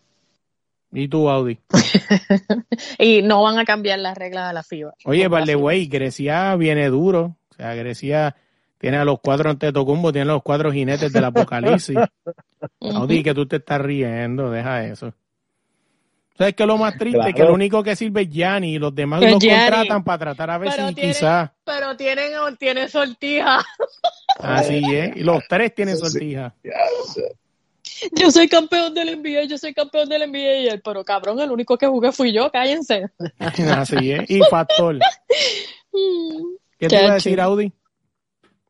¿Y 0.92 1.08
tú, 1.08 1.28
Audi? 1.28 1.58
y 3.00 3.22
no 3.22 3.42
van 3.42 3.58
a 3.58 3.64
cambiar 3.64 3.98
las 3.98 4.16
reglas 4.16 4.46
de 4.46 4.54
la 4.54 4.62
FIBA. 4.62 4.94
Oye, 5.06 5.26
vale, 5.26 5.56
güey, 5.56 5.88
Grecia 5.88 6.54
viene 6.54 6.86
duro. 6.86 7.34
O 7.50 7.54
sea, 7.56 7.74
Grecia 7.74 8.36
tiene 8.78 8.98
a 8.98 9.04
los 9.04 9.18
cuatro 9.18 9.50
ante 9.50 9.72
Tocumbo, 9.72 10.12
tiene 10.12 10.30
a 10.30 10.34
los 10.34 10.44
cuatro 10.44 10.70
jinetes 10.70 11.12
del 11.12 11.24
apocalipsis. 11.24 11.98
Audi, 12.80 13.24
que 13.24 13.34
tú 13.34 13.46
te 13.46 13.56
estás 13.56 13.80
riendo, 13.80 14.52
deja 14.52 14.84
eso. 14.84 15.12
¿Sabes 16.36 16.54
qué 16.54 16.62
es 16.62 16.66
lo 16.66 16.76
más 16.76 16.96
triste? 16.98 17.32
Que 17.34 17.42
lo 17.42 17.54
único 17.54 17.82
que 17.82 17.96
sirve 17.96 18.22
es 18.22 18.28
Gianni 18.28 18.74
y 18.74 18.78
los 18.78 18.94
demás 18.94 19.22
lo 19.22 19.38
contratan 19.38 20.04
para 20.04 20.18
tratar 20.18 20.50
a 20.50 20.58
ver 20.58 20.72
si 20.72 20.94
quizás. 20.94 21.50
Pero 21.64 21.96
tienen, 21.96 22.32
tienen 22.58 22.88
sortija. 22.88 23.64
Así 24.38 24.82
es. 24.94 25.16
Y 25.16 25.20
los 25.20 25.42
tres 25.48 25.74
tienen 25.74 25.96
sortija. 25.96 26.54
Yo 28.12 28.30
soy 28.30 28.48
campeón 28.48 28.92
del 28.92 29.18
NBA, 29.20 29.44
yo 29.44 29.56
soy 29.56 29.72
campeón 29.72 30.08
del 30.08 30.30
NBA. 30.30 30.80
Pero 30.84 31.04
cabrón, 31.04 31.40
el 31.40 31.50
único 31.50 31.78
que 31.78 31.86
jugué 31.86 32.12
fui 32.12 32.32
yo, 32.32 32.50
cállense. 32.50 33.06
Así 33.38 34.12
es. 34.12 34.30
Y 34.30 34.40
Factor. 34.50 34.98
¿Qué 36.78 36.88
te 36.88 36.96
iba 36.96 37.12
a 37.12 37.14
decir, 37.14 37.40
Audi? 37.40 37.72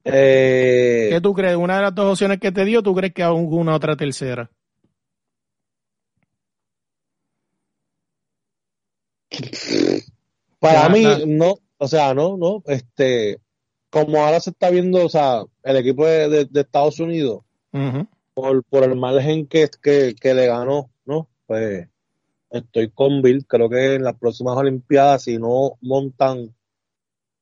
Eh, 0.04 1.08
¿Qué 1.10 1.20
tú 1.20 1.34
crees? 1.34 1.56
¿Una 1.56 1.76
de 1.76 1.82
las 1.82 1.94
dos 1.94 2.12
opciones 2.12 2.38
que 2.38 2.52
te 2.52 2.64
dio, 2.64 2.80
tú 2.80 2.94
crees 2.94 3.12
que 3.12 3.24
hay 3.24 3.32
una 3.32 3.74
otra 3.74 3.96
tercera? 3.96 4.48
Para 10.58 10.88
mí, 10.88 11.04
no, 11.26 11.58
o 11.78 11.88
sea, 11.88 12.14
no, 12.14 12.36
no, 12.36 12.62
este, 12.66 13.38
como 13.90 14.24
ahora 14.24 14.40
se 14.40 14.50
está 14.50 14.70
viendo, 14.70 15.04
o 15.04 15.08
sea, 15.08 15.44
el 15.62 15.76
equipo 15.76 16.06
de, 16.06 16.48
Estados 16.54 16.98
Unidos, 16.98 17.42
por, 18.34 18.64
por 18.64 18.84
el 18.84 18.96
margen 18.96 19.46
que, 19.46 19.68
que, 19.82 20.14
que 20.18 20.34
le 20.34 20.46
ganó, 20.46 20.90
¿no? 21.04 21.28
Pues 21.46 21.88
estoy 22.50 22.90
con 22.90 23.22
Bill, 23.22 23.46
creo 23.46 23.68
que 23.68 23.94
en 23.94 24.04
las 24.04 24.16
próximas 24.16 24.56
Olimpiadas, 24.56 25.24
si 25.24 25.38
no 25.38 25.78
montan 25.80 26.54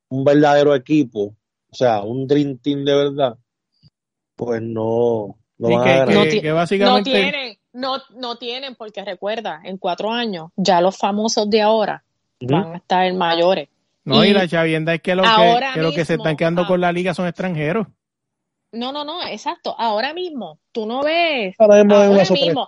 un 0.09 0.25
verdadero 0.25 0.75
equipo, 0.75 1.35
o 1.71 1.75
sea, 1.75 2.03
un 2.03 2.27
Dream 2.27 2.59
Team 2.59 2.85
de 2.85 2.95
verdad, 2.95 3.37
pues 4.37 4.63
no, 4.63 5.37
no 5.59 5.69
van 5.69 5.89
a 5.89 6.05
ganar. 6.05 6.29
Que, 6.29 6.53
básicamente... 6.53 7.11
no 7.11 7.17
tienen, 7.17 7.44
no, 7.75 7.99
no 8.17 8.37
tienen, 8.37 8.77
porque 8.77 9.05
recuerda, 9.05 9.61
en 9.65 9.77
cuatro 9.77 10.11
años, 10.11 10.51
ya 10.57 10.81
los 10.81 10.97
famosos 10.97 11.51
de 11.51 11.61
ahora 11.61 12.05
van 12.41 12.75
a 12.75 12.77
estar 12.77 13.13
mayores. 13.13 13.69
No, 14.05 14.25
y, 14.25 14.33
la 14.33 14.47
chavienda 14.47 14.95
es 14.95 15.03
que, 15.03 15.15
lo 15.15 15.23
que, 15.23 15.81
lo 15.81 15.93
que 15.93 16.05
se 16.05 16.15
están 16.15 16.37
quedando 16.37 16.67
con 16.67 16.81
la 16.81 16.93
liga 16.93 17.15
son 17.15 17.27
extranjeros. 17.27 17.87
No, 18.73 18.93
no, 18.93 19.05
no, 19.05 19.27
exacto. 19.27 19.75
Ahora 19.79 20.15
mismo, 20.15 20.59
tú 20.73 20.87
no 20.87 21.03
ves. 21.03 21.55
Ahora, 21.59 21.85
mismo, 21.85 22.67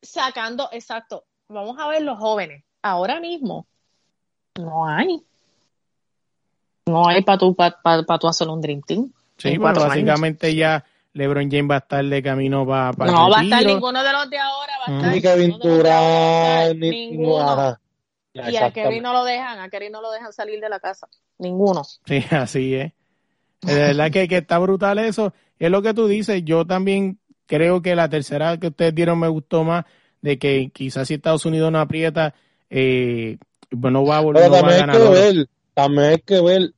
sacando, 0.00 0.68
exacto. 0.72 1.24
Vamos 1.48 1.76
a 1.78 1.88
ver 1.88 2.02
los 2.02 2.18
jóvenes. 2.18 2.64
Ahora 2.82 3.20
mismo, 3.20 3.66
no 4.56 4.86
hay. 4.86 5.22
No 6.86 7.06
hay 7.06 7.22
para 7.22 7.38
tú, 7.38 7.54
para, 7.54 7.80
para, 7.82 8.18
tú 8.18 8.28
hacer 8.28 8.48
un 8.48 8.60
Dream 8.60 8.80
Team. 8.82 9.12
Sí, 9.36 9.58
bueno, 9.58 9.80
básicamente 9.80 10.54
ya 10.54 10.84
LeBron 11.14 11.50
James 11.50 11.70
va 11.70 11.76
a 11.76 11.78
estar 11.78 12.04
de 12.04 12.22
camino 12.22 12.66
para, 12.66 12.92
para 12.92 13.12
No 13.12 13.30
va 13.30 13.40
a 13.40 13.42
estar 13.42 13.64
ninguno 13.64 14.02
de 14.02 14.12
los 14.12 14.30
de 14.30 14.38
ahora, 14.38 14.72
va 14.80 14.92
a 14.92 14.96
estar. 14.96 15.12
Ni 15.12 15.20
Kevin 15.22 15.58
Durant, 15.58 16.78
ni 16.78 17.10
ninguno. 17.10 17.78
Y 18.34 18.56
a 18.56 18.70
Kevin 18.70 19.02
no 19.02 19.12
lo 19.12 19.24
dejan, 19.24 19.58
a 19.58 19.68
Kevin 19.68 19.92
no 19.92 20.00
lo 20.00 20.10
dejan 20.12 20.32
salir 20.32 20.60
de 20.60 20.68
la 20.68 20.78
casa. 20.80 21.08
Ninguno. 21.38 21.82
Sí, 21.84 22.24
así 22.30 22.74
es. 22.74 22.92
De 23.62 23.74
verdad 23.74 24.10
que, 24.10 24.28
que 24.28 24.38
está 24.38 24.58
brutal 24.58 24.98
eso. 24.98 25.32
Es 25.58 25.70
lo 25.70 25.82
que 25.82 25.94
tú 25.94 26.06
dices. 26.06 26.44
Yo 26.44 26.64
también 26.64 27.18
creo 27.46 27.82
que 27.82 27.96
la 27.96 28.08
tercera 28.08 28.56
que 28.58 28.68
ustedes 28.68 28.94
dieron 28.94 29.18
me 29.18 29.28
gustó 29.28 29.64
más, 29.64 29.84
de 30.20 30.38
que 30.38 30.70
quizás 30.72 31.08
si 31.08 31.14
Estados 31.14 31.44
Unidos 31.46 31.72
no 31.72 31.80
aprieta, 31.80 32.34
eh, 32.70 33.38
pues 33.68 33.92
no 33.92 34.04
va 34.04 34.18
a 34.18 34.20
volver 34.20 34.44
a 34.44 34.48
ganar. 34.48 34.90
Hay 34.90 34.96
que 34.96 35.08
ver, 35.08 35.48
también 35.74 36.04
hay 36.04 36.18
que 36.18 36.40
ver 36.40 36.72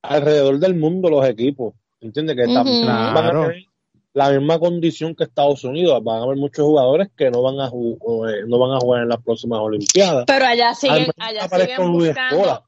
alrededor 0.00 0.58
del 0.58 0.74
mundo 0.74 1.10
los 1.10 1.26
equipos. 1.26 1.74
¿Entiendes? 2.00 2.36
Que 2.36 2.52
también 2.52 2.86
van 2.86 3.16
a 3.16 3.30
tener 3.30 3.66
la 4.14 4.30
misma 4.30 4.58
condición 4.58 5.14
que 5.14 5.24
Estados 5.24 5.64
Unidos. 5.64 6.02
Van 6.04 6.20
a 6.20 6.22
haber 6.24 6.36
muchos 6.36 6.64
jugadores 6.64 7.08
que 7.16 7.30
no 7.30 7.42
van 7.42 7.60
a, 7.60 7.68
eh, 7.68 8.44
no 8.46 8.58
van 8.58 8.76
a 8.76 8.80
jugar 8.80 9.02
en 9.02 9.08
las 9.08 9.22
próximas 9.22 9.60
Olimpiadas. 9.60 10.24
Pero 10.26 10.44
allá 10.44 10.74
siguen, 10.74 11.10
allá 11.18 11.48
siguen 11.48 11.92
buscando, 11.92 12.64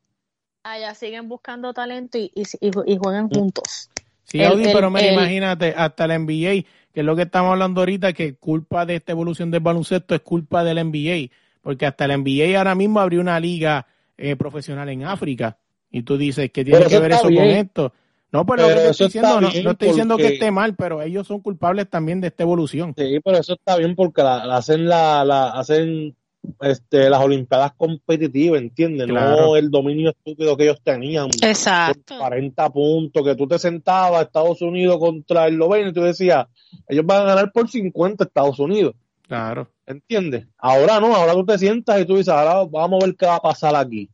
allá 0.63 0.95
siguen 0.95 1.29
buscando 1.29 1.75
talento 1.75 2.19
y, 2.19 2.33
y, 2.35 2.97
juegan 2.97 3.27
mm. 3.27 3.35
juntos. 3.35 3.91
Sí, 4.25 4.41
pero 4.73 4.89
imagínate, 4.89 5.75
hasta 5.77 6.07
la 6.07 6.19
NBA, 6.19 6.65
que 6.93 7.01
es 7.01 7.05
lo 7.05 7.15
que 7.15 7.23
estamos 7.23 7.53
hablando 7.53 7.83
ahorita, 7.83 8.13
que 8.13 8.35
culpa 8.35 8.85
de 8.87 8.97
esta 8.97 9.13
evolución 9.13 9.51
del 9.51 9.61
baloncesto 9.61 10.15
es 10.15 10.23
culpa 10.23 10.65
del 10.65 10.85
NBA, 10.85 11.31
porque 11.63 11.87
hasta 11.87 12.09
la 12.09 12.17
NBA 12.17 12.59
ahora 12.59 12.75
mismo 12.75 13.01
abrió 13.01 13.21
una 13.21 13.39
liga 13.39 13.87
eh, 14.17 14.35
profesional 14.35 14.89
en 14.89 15.05
África. 15.05 15.59
Y 15.91 16.03
tú 16.03 16.17
dices, 16.17 16.51
que 16.51 16.65
tiene 16.65 16.87
que 16.87 16.99
ver 16.99 17.13
eso 17.13 17.23
con 17.23 17.35
esto? 17.35 17.93
No, 18.35 18.45
pero, 18.45 18.69
lo 18.69 18.75
que 18.75 18.89
estoy 18.89 19.07
diciendo, 19.07 19.41
no, 19.41 19.47
estoy 19.47 19.89
diciendo 19.89 20.17
que 20.17 20.27
esté 20.27 20.51
mal, 20.51 20.75
pero 20.75 21.01
ellos 21.01 21.25
son 21.25 21.39
culpables 21.39 21.89
también 21.89 22.21
de 22.21 22.27
esta 22.27 22.43
evolución. 22.43 22.93
Sí, 22.99 23.21
pero 23.25 23.39
eso 23.39 23.53
está 23.53 23.77
bien 23.77 23.95
porque 23.95 24.25
la, 24.25 24.57
hacen 24.57 24.89
la, 24.89 25.25
la, 25.25 25.51
hacen 25.51 26.17
este, 26.61 27.09
las 27.09 27.21
Olimpiadas 27.21 27.75
competitivas, 27.77 28.61
¿entiendes? 28.61 29.07
No 29.07 29.55
el 29.55 29.71
dominio 29.71 30.11
estúpido 30.11 30.57
que 30.57 30.65
ellos 30.65 30.81
tenían. 30.83 31.29
Exacto. 31.43 32.19
40 32.19 32.71
puntos, 32.71 33.25
que 33.25 33.37
tú 33.37 33.47
te 33.47 33.57
sentabas 33.57 34.23
Estados 34.23 34.61
Unidos 34.63 34.99
contra 34.99 35.47
el 35.47 35.53
Eslovenia 35.53 35.91
y 35.91 35.93
tú 35.93 36.03
decías, 36.03 36.49
ellos 36.89 37.07
van 37.07 37.23
a 37.23 37.27
ganar 37.27 37.53
por 37.53 37.71
50 37.71 38.25
Estados 38.25 38.59
Unidos. 38.59 38.97
Claro. 39.29 39.69
¿Entiendes? 39.87 40.49
Ahora 40.59 40.99
no, 40.99 41.15
ahora 41.15 41.35
tú 41.35 41.47
te 41.47 41.57
sientas 41.57 42.01
y 42.01 42.05
tú 42.05 42.17
dices, 42.17 42.35
ahora 42.35 42.69
vamos 42.69 43.01
a 43.01 43.07
ver 43.07 43.15
qué 43.15 43.27
va 43.27 43.37
a 43.37 43.41
pasar 43.41 43.77
aquí. 43.77 44.11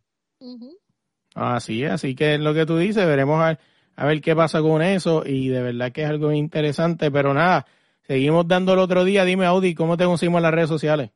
Así 1.35 1.85
es, 1.85 1.93
así 1.93 2.15
que 2.15 2.35
es 2.35 2.41
lo 2.41 2.53
que 2.53 2.67
tú 2.67 2.77
dices, 2.77 3.07
veremos 3.07 3.41
a, 3.41 3.59
a 4.01 4.07
ver 4.07 4.23
qué 4.23 4.35
pasa 4.35 4.63
con 4.63 4.81
eso 4.81 5.25
y 5.27 5.49
de 5.49 5.61
verdad 5.61 5.93
que 5.93 6.03
es 6.05 6.09
algo 6.09 6.33
interesante, 6.33 7.11
pero 7.11 7.35
nada, 7.35 7.67
seguimos 8.07 8.49
dando 8.49 8.73
el 8.73 8.79
otro 8.79 9.05
día. 9.05 9.27
Dime, 9.27 9.45
Audi, 9.45 9.75
¿cómo 9.75 9.99
te 9.99 10.07
conseguimos 10.07 10.39
en 10.39 10.45
las 10.45 10.55
redes 10.55 10.71
sociales? 10.71 11.11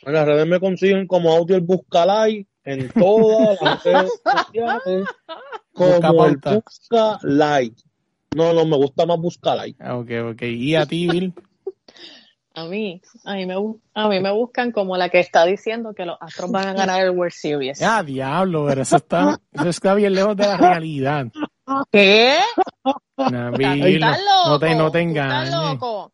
En 0.00 0.12
las 0.12 0.24
redes 0.24 0.46
me 0.46 0.60
consiguen 0.60 1.08
como 1.08 1.32
Audio 1.32 1.56
el 1.56 1.62
Buscalay 1.62 2.46
en 2.62 2.88
todas 2.90 3.60
las 3.60 3.82
redes 3.84 4.12
sociales. 4.22 5.08
Como 5.72 6.26
el 6.26 6.36
Buscalay. 6.36 7.74
No, 8.36 8.52
no, 8.52 8.64
me 8.64 8.76
gusta 8.76 9.06
más 9.06 9.18
Buscalay. 9.18 9.74
Ah, 9.80 9.96
ok, 9.96 10.10
ok. 10.34 10.42
¿Y 10.42 10.76
a 10.76 10.86
ti, 10.86 11.08
Bill? 11.08 11.34
A 12.56 12.66
mí, 12.66 13.02
a 13.24 13.34
mí, 13.34 13.46
me, 13.46 13.54
a 13.94 14.08
mí 14.08 14.20
me 14.20 14.30
buscan 14.30 14.70
como 14.70 14.96
la 14.96 15.08
que 15.08 15.18
está 15.18 15.44
diciendo 15.44 15.92
que 15.92 16.04
los 16.06 16.16
Astros 16.20 16.52
van 16.52 16.68
a 16.68 16.72
ganar 16.72 17.04
el 17.04 17.10
World 17.10 17.32
Series. 17.32 17.82
Ah, 17.82 18.04
diablo, 18.04 18.66
pero 18.68 18.82
eso 18.82 18.98
está, 18.98 19.40
eso 19.50 19.68
está 19.70 19.92
bien 19.94 20.14
lejos 20.14 20.36
de 20.36 20.46
la 20.46 20.56
realidad. 20.56 21.26
¿Qué? 21.90 22.38
No, 23.16 23.52
Bill, 23.52 24.00
no, 24.00 24.58
te, 24.58 24.74
no 24.74 24.90
te 24.90 25.00
engañes. 25.00 25.50
loco? 25.52 26.12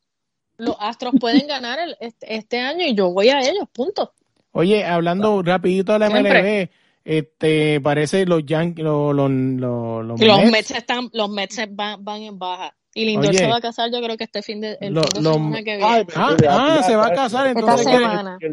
Los 0.58 0.76
Astros 0.78 1.14
pueden 1.18 1.46
ganar 1.46 1.78
el, 1.78 1.96
este, 2.00 2.36
este, 2.36 2.60
año 2.60 2.84
y 2.84 2.94
yo 2.94 3.10
voy 3.10 3.30
a 3.30 3.40
ellos, 3.40 3.66
punto. 3.72 4.12
Oye, 4.52 4.84
hablando 4.84 5.42
rapidito 5.42 5.94
de 5.94 5.98
la 5.98 6.10
MLB, 6.10 6.68
este, 7.04 7.80
parece 7.80 8.26
los 8.26 8.44
Yankees, 8.44 8.84
los, 8.84 9.14
los, 9.14 9.30
los, 9.30 10.20
los, 10.20 10.50
Mets. 10.50 10.72
están, 10.72 11.08
los 11.12 11.30
Mets 11.30 11.60
van, 11.70 12.04
van 12.04 12.22
en 12.22 12.38
baja. 12.38 12.74
Y 12.92 13.04
Lindor 13.04 13.34
se 13.34 13.46
va 13.46 13.56
a 13.56 13.60
casar, 13.60 13.90
yo 13.92 14.02
creo 14.02 14.16
que 14.16 14.24
este 14.24 14.42
fin 14.42 14.60
de, 14.60 14.76
el 14.80 14.94
lo, 14.94 15.04
semana 15.04 15.62
que 15.62 15.76
viene. 15.76 16.06
ah, 16.16 16.36
ah 16.48 16.82
se 16.84 16.96
va 16.96 17.06
a 17.06 17.12
casar 17.12 17.46
entonces. 17.46 17.86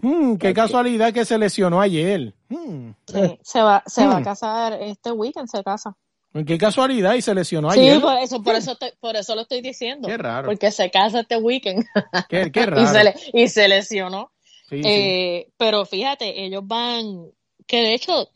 Hmm, 0.02 0.36
qué 0.36 0.54
casualidad 0.54 1.12
que 1.12 1.26
se 1.26 1.40
lesionó 1.40 1.82
ayer. 1.82 2.36
Hmm. 2.48 2.92
Sí, 3.08 3.40
se 3.42 3.62
va, 3.62 3.84
se 3.88 4.06
va 4.06 4.18
a 4.18 4.20
hmm. 4.20 4.24
casar 4.24 4.74
este 4.74 5.12
weekend, 5.12 5.50
se 5.50 5.64
casa. 5.64 5.98
Qué 6.46 6.58
casualidad 6.58 7.16
y 7.16 7.22
se 7.22 7.34
lesionó 7.34 7.70
ayer. 7.70 7.96
Sí, 7.96 8.00
por 8.02 8.18
eso, 8.18 8.44
por 8.44 8.56
eso, 8.56 8.78
por 9.00 9.16
eso 9.16 9.36
lo 9.36 9.42
estoy 9.42 9.62
diciendo. 9.62 10.08
Qué 10.08 10.18
raro. 10.18 10.48
Porque 10.48 10.72
se 10.72 10.90
casa 10.92 11.22
este 11.22 11.38
weekend. 11.38 11.86
Qué, 12.30 12.52
qué 12.52 12.66
raro. 12.66 12.82
y, 12.82 12.88
se 12.88 13.14
y 13.34 13.48
se 13.48 13.68
lesionó. 13.68 14.32
Sí, 14.70 14.82
eh, 14.84 15.48
Pero 15.58 15.86
fíjate, 15.86 16.44
ellos 16.46 16.64
van, 16.66 17.28
que 17.66 17.82
de 17.82 17.94
hecho 17.94 18.30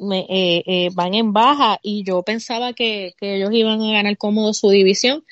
me, 0.00 0.20
eh, 0.28 0.62
eh, 0.66 0.88
van 0.94 1.14
en 1.14 1.32
baja 1.32 1.78
y 1.82 2.04
yo 2.04 2.22
pensaba 2.22 2.72
que, 2.72 3.14
ellos 3.20 3.50
iban 3.52 3.82
a 3.82 3.92
ganar 3.92 4.16
cómodo 4.16 4.54
su 4.54 4.70
división, 4.70 5.24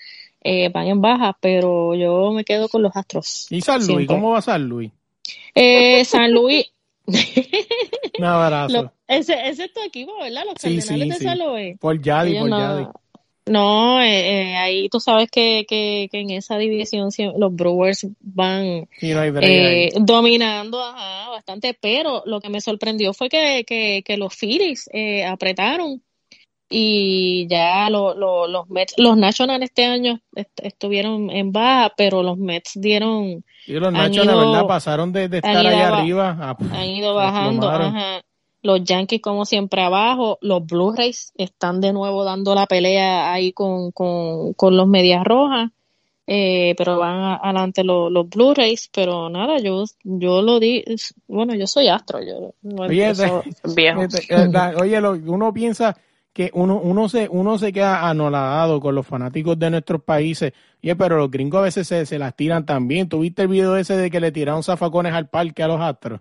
van 0.44 0.89
en 0.89 1.01
baja, 1.01 1.39
pero 1.40 1.94
yo 1.94 2.32
me 2.32 2.44
quedo 2.44 2.68
con 2.68 2.82
los 2.82 2.97
Astros. 2.97 3.47
¿Y 3.51 3.60
San 3.60 3.86
Luis? 3.86 4.09
¿Cómo 4.09 4.30
va 4.30 4.43
San 4.43 4.64
Luis? 4.64 4.90
San 6.05 6.32
Luis. 6.32 6.66
Un 8.19 8.24
abrazo. 8.24 8.93
ese, 9.09 9.49
ese 9.49 9.65
es 9.65 9.73
tu 9.73 9.81
equipo, 9.81 10.12
¿verdad? 10.20 10.45
Los 10.47 10.55
Cardenales 10.55 11.19
de 11.19 11.24
San 11.24 11.39
Luis. 11.39 11.79
Por 11.79 12.01
Yadi, 12.01 12.39
por 12.39 12.51
Yadi. 12.51 12.87
No, 13.45 14.01
eh, 14.01 14.57
ahí 14.57 14.89
tú 14.89 15.01
sabes 15.01 15.29
que, 15.29 15.66
que, 15.69 16.09
que, 16.12 16.20
en 16.20 16.31
esa 16.31 16.59
división 16.59 17.11
los 17.37 17.55
Brewers 17.55 18.07
van 18.20 18.89
eh, 19.01 19.89
dominando 20.01 20.81
ajá, 20.81 21.29
bastante, 21.31 21.77
pero 21.79 22.23
lo 22.24 22.41
que 22.41 22.51
me 22.51 22.61
sorprendió 22.61 23.12
fue 23.12 23.29
que, 23.29 23.65
que, 23.66 24.03
que 24.05 24.16
los 24.16 24.37
Phillies 24.37 24.89
eh, 24.93 25.24
apretaron 25.24 26.03
y 26.73 27.47
ya 27.49 27.90
lo, 27.90 28.15
los 28.15 28.70
Mets, 28.70 28.94
los 28.97 29.16
Nationals 29.16 29.62
este 29.62 29.85
año 29.85 30.20
estuvieron 30.57 31.31
en 31.31 31.53
baja, 31.53 31.93
pero 31.97 32.23
los 32.23 32.39
Mets 32.39 32.73
dieron... 32.74 33.44
Y 33.66 33.74
los 33.74 33.93
Nationals, 33.93 34.39
¿verdad? 34.39 34.66
Pasaron 34.66 35.12
de, 35.12 35.24
estar 35.24 35.57
ahí 35.57 35.66
arriba. 35.66 36.57
han 36.73 36.89
ido 36.89 37.15
bajando, 37.15 37.69
ajá 37.69 38.23
los 38.62 38.85
Yankees 38.85 39.20
como 39.20 39.44
siempre 39.44 39.82
abajo, 39.82 40.39
los 40.40 40.65
Blu-rays 40.65 41.32
están 41.36 41.81
de 41.81 41.93
nuevo 41.93 42.24
dando 42.24 42.55
la 42.55 42.66
pelea 42.66 43.32
ahí 43.32 43.53
con, 43.53 43.90
con, 43.90 44.55
con 44.55 44.77
los 44.77 44.86
Medias 44.86 45.24
Rojas, 45.24 45.70
eh, 46.28 46.74
pero 46.78 46.99
van 46.99 47.40
adelante 47.43 47.82
los, 47.82 48.11
los 48.11 48.28
Blu-rays, 48.28 48.89
pero 48.94 49.28
nada, 49.28 49.59
yo, 49.59 49.85
yo 50.05 50.43
lo 50.43 50.61
di, 50.61 50.85
bueno, 51.27 51.55
yo 51.57 51.66
soy 51.66 51.89
astro, 51.89 52.20
yo 52.23 52.55
oye, 52.78 53.12
viejo. 53.74 54.01
oye, 54.81 55.01
uno 55.01 55.53
piensa 55.53 55.97
que 56.33 56.51
uno, 56.55 56.81
uno 56.81 57.09
se, 57.09 57.29
uno 57.29 57.59
se 57.59 57.73
queda 57.73 58.09
anonadado 58.09 58.81
con 58.81 58.95
los 58.95 59.07
fanáticos 59.07 59.59
de 59.59 59.71
nuestros 59.71 60.03
países, 60.03 60.53
oye, 60.83 60.97
pero 60.97 61.19
los 61.19 61.31
gringos 61.31 61.59
a 61.59 61.65
veces 61.65 61.87
se, 61.87 62.07
se 62.07 62.19
las 62.19 62.35
tiran 62.35 62.65
también, 62.65 63.09
¿tuviste 63.09 63.43
el 63.43 63.49
video 63.49 63.77
ese 63.77 63.97
de 63.97 64.11
que 64.11 64.21
le 64.21 64.33
tiraron 64.33 64.63
zafacones 64.63 65.13
al 65.13 65.29
parque 65.29 65.63
a 65.63 65.69
los 65.69 65.81
astros? 65.81 66.21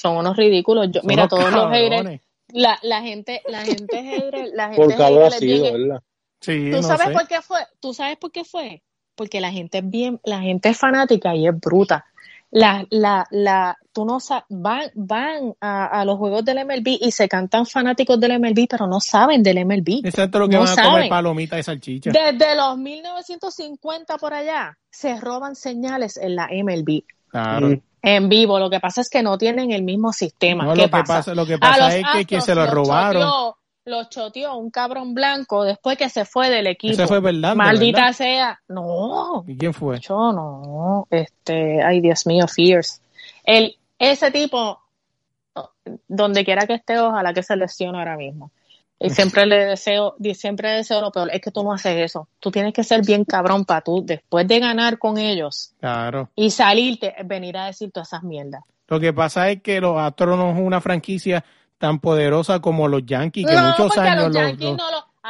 son 0.00 0.16
unos 0.16 0.36
ridículos. 0.36 0.88
Yo, 0.90 1.00
mira, 1.04 1.28
todos 1.28 1.50
los 1.52 1.70
haters, 1.70 2.20
la, 2.52 2.78
la 2.82 3.02
gente, 3.02 3.42
la 3.46 3.64
gente 3.64 4.02
haters, 4.02 4.50
la 4.54 4.72
gente 4.72 4.96
por 4.96 5.32
sido, 5.32 5.72
¿verdad? 5.72 6.02
Sí, 6.40 6.70
¿Tú 6.72 6.82
sabes 6.82 7.10
por 7.10 7.28
qué 7.28 7.42
fue? 7.42 7.60
¿Tú 7.80 7.92
sabes 7.92 8.16
por 8.16 8.32
qué 8.32 8.44
fue? 8.44 8.82
Porque 9.14 9.40
la 9.40 9.52
gente 9.52 9.78
es 9.78 9.90
bien, 9.90 10.20
la 10.24 10.40
gente 10.40 10.70
es 10.70 10.78
fanática 10.78 11.34
y 11.34 11.46
es 11.46 11.58
bruta. 11.58 12.06
La, 12.50 12.86
la, 12.90 13.26
la, 13.30 13.76
tú 13.92 14.04
no 14.04 14.20
sabes, 14.20 14.44
van, 14.48 14.90
van 14.94 15.54
a, 15.60 15.86
a, 15.86 16.04
los 16.04 16.18
juegos 16.18 16.44
del 16.44 16.64
MLB 16.64 16.98
y 17.00 17.10
se 17.12 17.28
cantan 17.28 17.66
fanáticos 17.66 18.18
del 18.20 18.38
MLB, 18.38 18.66
pero 18.68 18.86
no 18.86 19.00
saben 19.00 19.42
del 19.42 19.64
MLB. 19.64 20.04
Exacto 20.04 20.38
lo 20.38 20.48
que 20.48 20.56
van 20.56 20.68
a 20.68 20.82
comer 20.82 21.08
palomitas 21.08 21.58
y 21.58 21.62
salchicha. 21.62 22.10
Desde 22.10 22.56
los 22.56 22.78
1950 22.78 24.18
por 24.18 24.34
allá, 24.34 24.78
se 24.90 25.20
roban 25.20 25.56
señales 25.56 26.16
en 26.16 26.36
la 26.36 26.48
MLB. 26.48 27.02
Claro. 27.30 27.68
Mm 27.68 27.80
en 28.02 28.28
vivo. 28.28 28.58
Lo 28.58 28.70
que 28.70 28.80
pasa 28.80 29.00
es 29.00 29.10
que 29.10 29.22
no 29.22 29.38
tienen 29.38 29.70
el 29.72 29.82
mismo 29.82 30.12
sistema. 30.12 30.64
lo, 30.64 30.74
Que 30.74 30.88
pasa, 30.88 31.34
lo 31.34 31.46
que 31.46 31.58
pasa 31.58 31.96
es 31.96 32.26
que, 32.26 32.40
se 32.40 32.54
lo 32.54 32.66
robaron. 32.66 33.54
los 33.84 34.08
choteó 34.10 34.56
un 34.56 34.70
cabrón 34.70 35.14
blanco 35.14 35.64
después 35.64 35.98
que 35.98 36.08
se 36.08 36.24
fue 36.24 36.50
del 36.50 36.66
equipo. 36.66 36.94
Ese 36.94 37.06
fue 37.06 37.20
verdad. 37.20 37.54
Maldita 37.54 38.12
sea. 38.12 38.60
No. 38.68 39.44
¿Y 39.46 39.56
quién 39.56 39.74
fue? 39.74 39.98
Yo 40.00 40.32
no. 40.32 41.06
Este, 41.10 41.82
ay 41.82 42.00
Dios 42.00 42.26
mío, 42.26 42.46
Fierce. 42.46 43.00
El, 43.44 43.76
ese 44.00 44.30
tipo, 44.30 44.80
donde 46.08 46.44
quiera 46.44 46.66
que 46.66 46.74
esté, 46.74 46.98
ojalá 46.98 47.32
que 47.32 47.42
se 47.42 47.54
lesione 47.54 47.98
ahora 47.98 48.16
mismo. 48.16 48.50
Y 48.98 49.08
siempre 49.10 49.46
le 49.46 49.64
deseo, 49.64 50.14
siempre 50.34 50.70
deseo 50.72 51.00
lo 51.00 51.10
peor. 51.10 51.30
Es 51.32 51.40
que 51.40 51.50
tú 51.50 51.62
no 51.62 51.72
haces 51.72 51.96
eso. 51.96 52.28
Tú 52.38 52.50
tienes 52.50 52.74
que 52.74 52.84
ser 52.84 53.02
bien 53.04 53.24
cabrón 53.24 53.64
para 53.64 53.80
tú, 53.80 54.02
después 54.04 54.46
de 54.46 54.58
ganar 54.58 54.98
con 54.98 55.16
ellos. 55.16 55.72
Claro. 55.80 56.28
Y 56.34 56.50
salirte, 56.50 57.14
venir 57.24 57.56
a 57.56 57.66
decir 57.66 57.90
todas 57.92 58.08
esas 58.08 58.22
mierdas. 58.22 58.62
Lo 58.88 59.00
que 59.00 59.12
pasa 59.12 59.50
es 59.50 59.62
que 59.62 59.80
los 59.80 59.96
Astros 59.98 60.36
no 60.36 60.50
es 60.50 60.58
una 60.58 60.82
franquicia 60.82 61.44
tan 61.78 61.98
poderosa 61.98 62.60
como 62.60 62.88
los 62.88 63.06
Yankees, 63.06 63.46
que 63.46 63.56
muchos 63.56 63.96
años 63.96 64.26
los, 64.26 64.34
Yankees 64.34 64.76
No 64.76 64.84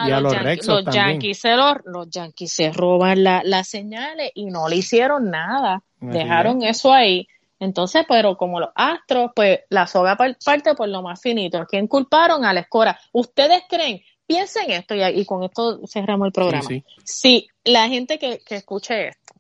y 0.09 0.11
a 0.11 0.21
los, 0.21 0.33
Yankees, 0.33 0.67
los 0.67 0.85
Yankees 0.87 1.39
se 1.39 1.55
los, 1.57 2.11
Yankees 2.11 2.53
se 2.53 2.73
roban 2.73 3.23
las 3.23 3.69
señales 3.69 4.33
y 4.35 4.47
no 4.47 4.69
le 4.69 4.77
hicieron 4.77 5.31
nada. 5.31 5.83
Dejaron 6.01 6.63
eso 6.63 6.93
ahí. 6.93 7.29
Entonces, 7.61 8.05
pero 8.09 8.37
como 8.37 8.59
los 8.59 8.71
astros, 8.75 9.31
pues 9.37 9.61
la 9.69 9.87
soga 9.87 10.17
parte 10.17 10.75
por 10.75 10.89
lo 10.89 11.03
más 11.03 11.21
finito. 11.21 11.65
¿Quién 11.69 11.87
culparon? 11.87 12.45
A 12.45 12.55
la 12.55 12.61
escora. 12.61 12.99
¿Ustedes 13.13 13.63
creen? 13.69 14.01
Piensen 14.27 14.71
esto 14.71 14.95
y, 14.95 15.25
con 15.27 15.43
esto 15.45 15.81
cerramos 15.87 16.27
el 16.27 16.33
programa. 16.33 16.69
Si 17.05 17.49
la 17.65 17.89
gente 17.89 18.19
que, 18.19 18.39
que 18.39 18.57
escuche 18.57 19.09
esto, 19.09 19.35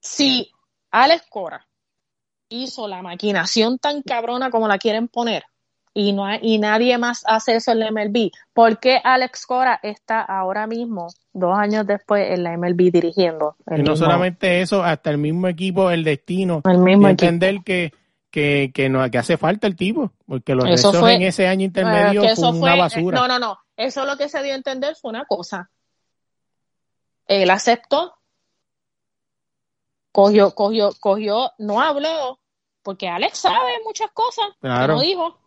si 0.00 0.52
Alex 0.90 1.26
Cora 1.28 1.66
hizo 2.50 2.86
la 2.86 3.02
maquinación 3.02 3.78
tan 3.78 4.02
cabrona 4.02 4.50
como 4.50 4.68
la 4.68 4.78
quieren 4.78 5.08
poner, 5.08 5.44
y, 5.94 6.12
no 6.12 6.26
y 6.40 6.58
nadie 6.58 6.98
más 6.98 7.22
hace 7.26 7.56
eso 7.56 7.72
en 7.72 7.80
la 7.80 7.90
MLB. 7.90 8.30
¿Por 8.52 8.78
qué 8.78 9.00
Alex 9.02 9.46
Cora 9.46 9.80
está 9.82 10.20
ahora 10.20 10.66
mismo, 10.66 11.08
dos 11.32 11.56
años 11.58 11.86
después, 11.86 12.30
en 12.30 12.42
la 12.42 12.56
MLB 12.56 12.90
dirigiendo? 12.92 13.56
Y 13.76 13.82
no 13.82 13.96
solamente 13.96 14.60
eso, 14.60 14.82
hasta 14.82 15.10
el 15.10 15.18
mismo 15.18 15.48
equipo, 15.48 15.90
el 15.90 16.04
destino, 16.04 16.62
el 16.64 16.78
mismo 16.78 17.08
entender 17.08 17.60
que 17.64 17.92
que, 18.30 18.70
que, 18.74 18.88
no, 18.88 19.08
que 19.10 19.18
hace 19.18 19.36
falta 19.36 19.66
el 19.66 19.76
tipo, 19.76 20.12
porque 20.26 20.54
los 20.54 20.64
restos 20.64 20.94
en 21.08 21.22
ese 21.22 21.46
año 21.46 21.64
intermedio 21.64 22.22
fue 22.36 22.50
una 22.50 22.76
basura. 22.76 23.18
No, 23.18 23.28
no, 23.28 23.38
no, 23.38 23.58
eso 23.76 24.04
lo 24.04 24.16
que 24.16 24.28
se 24.28 24.42
dio 24.42 24.52
a 24.52 24.56
entender 24.56 24.94
fue 24.96 25.10
una 25.10 25.24
cosa. 25.24 25.70
Él 27.26 27.50
aceptó, 27.50 28.18
cogió, 30.12 30.54
cogió, 30.54 30.90
cogió, 31.00 31.52
no 31.58 31.80
habló, 31.80 32.38
porque 32.82 33.08
Alex 33.08 33.38
sabe 33.38 33.72
muchas 33.84 34.10
cosas, 34.12 34.46
claro. 34.60 34.94
no 34.94 35.00
dijo. 35.00 35.38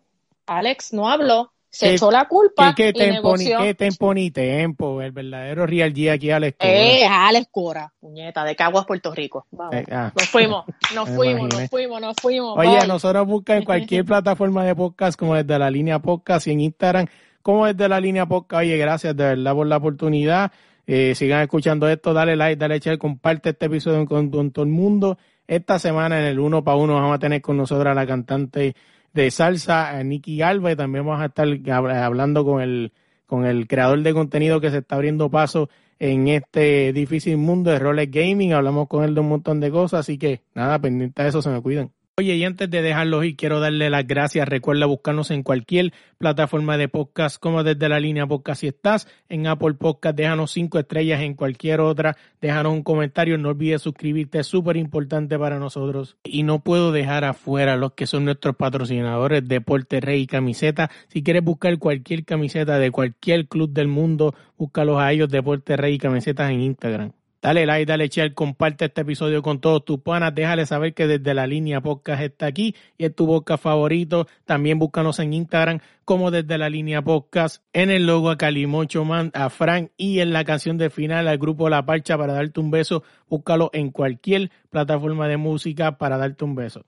Alex 0.57 0.93
no 0.93 1.09
habló, 1.09 1.51
se 1.71 1.93
echó 1.93 2.11
la 2.11 2.27
culpa 2.27 2.75
¿Qué, 2.75 2.91
qué 2.91 3.11
tempo, 3.11 3.35
¿Qué 3.35 3.73
tempo 3.73 4.13
ni 4.13 4.29
tempo? 4.29 5.01
El 5.01 5.13
verdadero 5.13 5.65
Real 5.65 5.93
G 5.93 6.11
aquí 6.11 6.29
Alex 6.29 6.57
Cora. 6.57 6.71
Eh, 6.71 7.05
Alex 7.05 7.47
Cora, 7.49 7.93
puñeta, 7.99 8.43
de 8.43 8.55
Caguas, 8.57 8.85
Puerto 8.85 9.13
Rico. 9.15 9.47
Vamos. 9.51 9.75
Eh, 9.75 9.85
ah. 9.89 10.11
Nos 10.13 10.27
fuimos, 10.27 10.65
nos 10.95 11.09
fuimos, 11.09 11.47
nos 11.53 11.69
fuimos, 11.69 12.01
nos 12.01 12.15
fuimos. 12.21 12.57
Oye, 12.57 12.85
nosotros 12.87 13.25
buscan 13.25 13.59
en 13.59 13.63
cualquier 13.63 14.03
plataforma 14.05 14.65
de 14.65 14.75
podcast 14.75 15.17
como 15.17 15.35
desde 15.35 15.57
la 15.57 15.71
línea 15.71 15.99
podcast 15.99 16.47
y 16.47 16.51
en 16.51 16.61
Instagram 16.61 17.07
como 17.41 17.65
desde 17.65 17.87
la 17.87 18.01
línea 18.01 18.25
podcast. 18.25 18.61
Oye, 18.61 18.77
gracias 18.77 19.15
de 19.15 19.23
verdad 19.23 19.53
por 19.53 19.67
la 19.67 19.77
oportunidad. 19.77 20.51
Eh, 20.85 21.15
sigan 21.15 21.41
escuchando 21.41 21.87
esto, 21.87 22.13
dale 22.13 22.35
like, 22.35 22.57
dale 22.57 22.79
share, 22.79 22.97
comparte 22.97 23.51
este 23.51 23.67
episodio 23.67 24.05
con, 24.05 24.29
con 24.29 24.51
todo 24.51 24.65
el 24.65 24.71
mundo. 24.71 25.17
Esta 25.47 25.79
semana 25.79 26.19
en 26.19 26.25
el 26.25 26.39
uno 26.39 26.65
para 26.65 26.75
uno 26.75 26.95
vamos 26.95 27.15
a 27.15 27.19
tener 27.19 27.41
con 27.41 27.55
nosotros 27.55 27.87
a 27.87 27.93
la 27.93 28.05
cantante 28.05 28.75
de 29.13 29.31
salsa, 29.31 30.01
Nicky 30.03 30.41
Alba, 30.41 30.71
y 30.71 30.75
también 30.75 31.05
vamos 31.05 31.21
a 31.21 31.25
estar 31.25 31.47
hablando 31.69 32.45
con 32.45 32.61
el, 32.61 32.91
con 33.25 33.45
el 33.45 33.67
creador 33.67 34.01
de 34.01 34.13
contenido 34.13 34.61
que 34.61 34.71
se 34.71 34.79
está 34.79 34.95
abriendo 34.95 35.29
paso 35.29 35.69
en 35.99 36.27
este 36.27 36.93
difícil 36.93 37.37
mundo 37.37 37.71
de 37.71 37.79
roles 37.79 38.09
gaming. 38.09 38.53
Hablamos 38.53 38.87
con 38.87 39.03
él 39.03 39.13
de 39.13 39.21
un 39.21 39.29
montón 39.29 39.59
de 39.59 39.71
cosas, 39.71 40.01
así 40.01 40.17
que 40.17 40.41
nada, 40.55 40.79
pendiente 40.79 41.21
de 41.23 41.29
eso, 41.29 41.41
se 41.41 41.49
me 41.49 41.61
cuidan. 41.61 41.91
Oye, 42.21 42.35
y 42.35 42.43
antes 42.43 42.69
de 42.69 42.83
dejarlos 42.83 43.25
ir, 43.25 43.35
quiero 43.35 43.59
darle 43.59 43.89
las 43.89 44.05
gracias. 44.05 44.47
Recuerda 44.47 44.85
buscarnos 44.85 45.31
en 45.31 45.41
cualquier 45.41 45.91
plataforma 46.19 46.77
de 46.77 46.87
podcast, 46.87 47.39
como 47.41 47.63
desde 47.63 47.89
la 47.89 47.99
línea 47.99 48.27
podcast. 48.27 48.61
Si 48.61 48.67
estás 48.67 49.07
en 49.27 49.47
Apple 49.47 49.73
Podcast, 49.73 50.15
déjanos 50.15 50.51
cinco 50.51 50.77
estrellas 50.77 51.21
en 51.21 51.33
cualquier 51.33 51.79
otra. 51.79 52.15
Déjanos 52.39 52.73
un 52.73 52.83
comentario. 52.83 53.39
No 53.39 53.49
olvides 53.49 53.81
suscribirte, 53.81 54.37
es 54.37 54.45
súper 54.45 54.77
importante 54.77 55.39
para 55.39 55.57
nosotros. 55.57 56.15
Y 56.23 56.43
no 56.43 56.59
puedo 56.59 56.91
dejar 56.91 57.23
afuera 57.23 57.75
los 57.75 57.93
que 57.93 58.05
son 58.05 58.25
nuestros 58.25 58.55
patrocinadores, 58.55 59.47
Deporte 59.47 59.99
Rey 59.99 60.21
y 60.21 60.27
Camiseta. 60.27 60.91
Si 61.07 61.23
quieres 61.23 61.43
buscar 61.43 61.75
cualquier 61.79 62.23
camiseta 62.23 62.77
de 62.77 62.91
cualquier 62.91 63.47
club 63.47 63.71
del 63.71 63.87
mundo, 63.87 64.35
búscalos 64.59 64.99
a 64.99 65.11
ellos, 65.11 65.27
Deporte 65.27 65.75
Rey 65.75 65.95
y 65.95 65.97
Camisetas 65.97 66.51
en 66.51 66.61
Instagram. 66.61 67.13
Dale 67.41 67.65
like, 67.65 67.87
dale 67.87 68.07
share, 68.07 68.35
comparte 68.35 68.85
este 68.85 69.01
episodio 69.01 69.41
con 69.41 69.59
todos 69.59 69.83
tus 69.83 69.99
panas. 69.99 70.35
Déjale 70.35 70.67
saber 70.67 70.93
que 70.93 71.07
desde 71.07 71.33
la 71.33 71.47
línea 71.47 71.81
podcast 71.81 72.21
está 72.21 72.45
aquí 72.45 72.75
y 72.99 73.05
es 73.05 73.15
tu 73.15 73.25
podcast 73.25 73.63
favorito. 73.63 74.27
También 74.45 74.77
búscanos 74.77 75.17
en 75.17 75.33
Instagram 75.33 75.79
como 76.05 76.29
desde 76.29 76.59
la 76.59 76.69
línea 76.69 77.01
podcast. 77.01 77.63
En 77.73 77.89
el 77.89 78.05
logo 78.05 78.29
a 78.29 78.37
Calimocho 78.37 79.05
Man, 79.05 79.31
a 79.33 79.49
Frank 79.49 79.89
y 79.97 80.19
en 80.19 80.33
la 80.33 80.43
canción 80.43 80.77
de 80.77 80.91
final 80.91 81.27
al 81.27 81.39
grupo 81.39 81.67
La 81.67 81.83
Parcha 81.83 82.15
para 82.15 82.33
darte 82.33 82.59
un 82.59 82.69
beso. 82.69 83.01
Búscalo 83.27 83.71
en 83.73 83.89
cualquier 83.89 84.51
plataforma 84.69 85.27
de 85.27 85.37
música 85.37 85.97
para 85.97 86.17
darte 86.17 86.45
un 86.45 86.53
beso. 86.53 86.85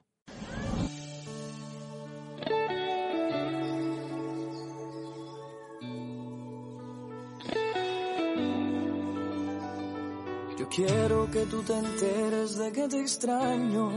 Quiero 10.74 11.30
que 11.30 11.46
tú 11.46 11.62
te 11.62 11.72
enteres 11.72 12.58
de 12.58 12.72
que 12.72 12.88
te 12.88 13.00
extraño. 13.00 13.92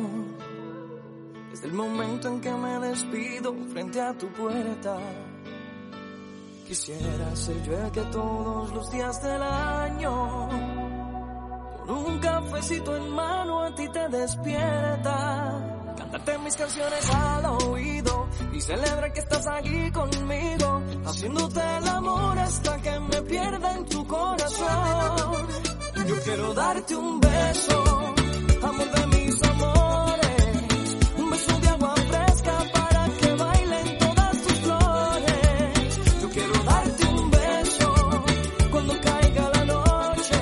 Desde 1.50 1.66
el 1.66 1.74
momento 1.74 2.28
en 2.28 2.40
que 2.40 2.52
me 2.52 2.80
despido 2.80 3.56
frente 3.74 4.00
a 4.00 4.16
tu 4.16 4.28
puerta. 4.28 4.96
Quisiera 6.68 7.36
ser 7.36 7.64
yo 7.64 7.74
el 7.80 7.92
que 7.92 8.02
todos 8.02 8.72
los 8.74 8.92
días 8.92 9.24
del 9.24 9.42
año, 9.42 10.50
con 11.88 11.98
un 11.98 12.20
cafecito 12.20 12.96
en 12.96 13.10
mano 13.10 13.64
a 13.64 13.74
ti 13.74 13.88
te 13.90 14.08
despierta. 14.10 15.96
Cantarte 15.98 16.38
mis 16.38 16.56
canciones 16.58 17.10
al 17.10 17.46
oído 17.46 18.28
y 18.54 18.62
celebrar 18.62 19.12
que 19.14 19.22
estás 19.22 19.48
aquí 19.48 19.92
conmigo, 19.92 20.82
haciéndote 21.08 21.60
el 21.60 21.88
amor 21.88 22.38
hasta 22.38 22.78
que 22.84 23.00
me 23.00 23.22
pierda 23.24 23.74
en 23.74 23.86
tu 23.86 24.06
corazón. 24.06 25.67
Yo 26.08 26.16
quiero 26.24 26.54
darte 26.54 26.96
un 26.96 27.20
beso, 27.20 27.84
amor 28.64 28.92
de 28.92 29.08
mis 29.08 29.44
amores, 29.44 30.98
un 31.18 31.30
beso 31.30 31.60
de 31.60 31.68
agua 31.68 31.96
fresca 31.96 32.58
para 32.74 33.10
que 33.20 33.34
bailen 33.34 33.98
todas 34.00 34.42
tus 34.44 34.60
flores. 34.60 36.00
Yo 36.22 36.30
quiero 36.30 36.64
darte 36.64 37.06
un 37.08 37.32
beso 37.32 37.94
cuando 38.72 39.02
caiga 39.02 39.50
la 39.54 39.66
noche. 39.66 40.36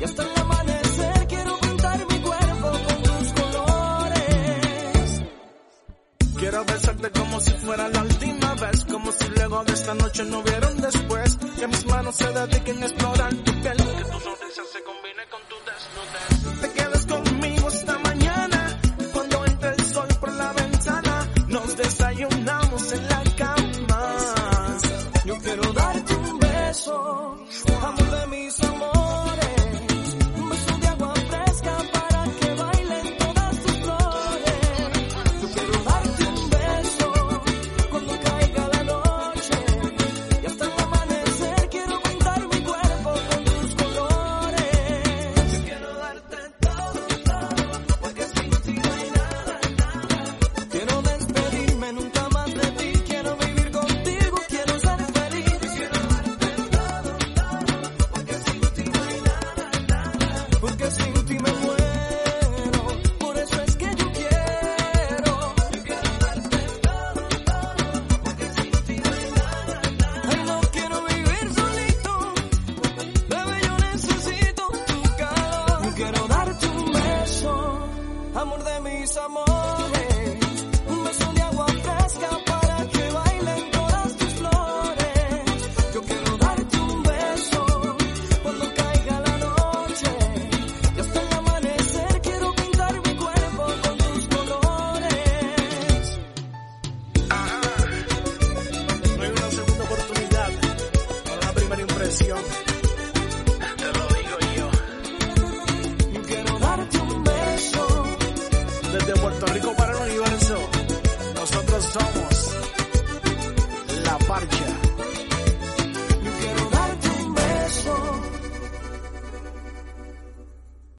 Y 0.00 0.04
hasta 0.04 0.22
el 0.22 0.38
amanecer 0.38 1.26
quiero 1.28 1.58
pintar 1.60 1.98
mi 2.10 2.18
cuerpo 2.20 2.70
con 2.86 3.02
tus 3.02 3.32
colores. 3.40 5.22
Quiero 6.36 6.64
besarte 6.66 7.10
como 7.10 7.40
si 7.40 7.50
fuera 7.52 7.88
la 7.88 8.02
última 8.02 8.54
vez, 8.54 8.84
como 8.84 9.12
si 9.12 9.28
luego 9.28 9.64
de 9.64 9.72
esta 9.72 9.94
noche 9.94 10.24
no 10.24 10.40
hubiera 10.40 10.68
un 10.68 10.80
después, 10.82 11.36
que 11.58 11.66
mis 11.68 11.86
manos 11.86 12.16
se 12.16 12.30
dediquen 12.32 12.82
a 12.82 12.86
explorar 12.86 13.34
tu 13.34 13.52
piel, 13.62 13.76
se 14.62 14.84
con 14.84 15.03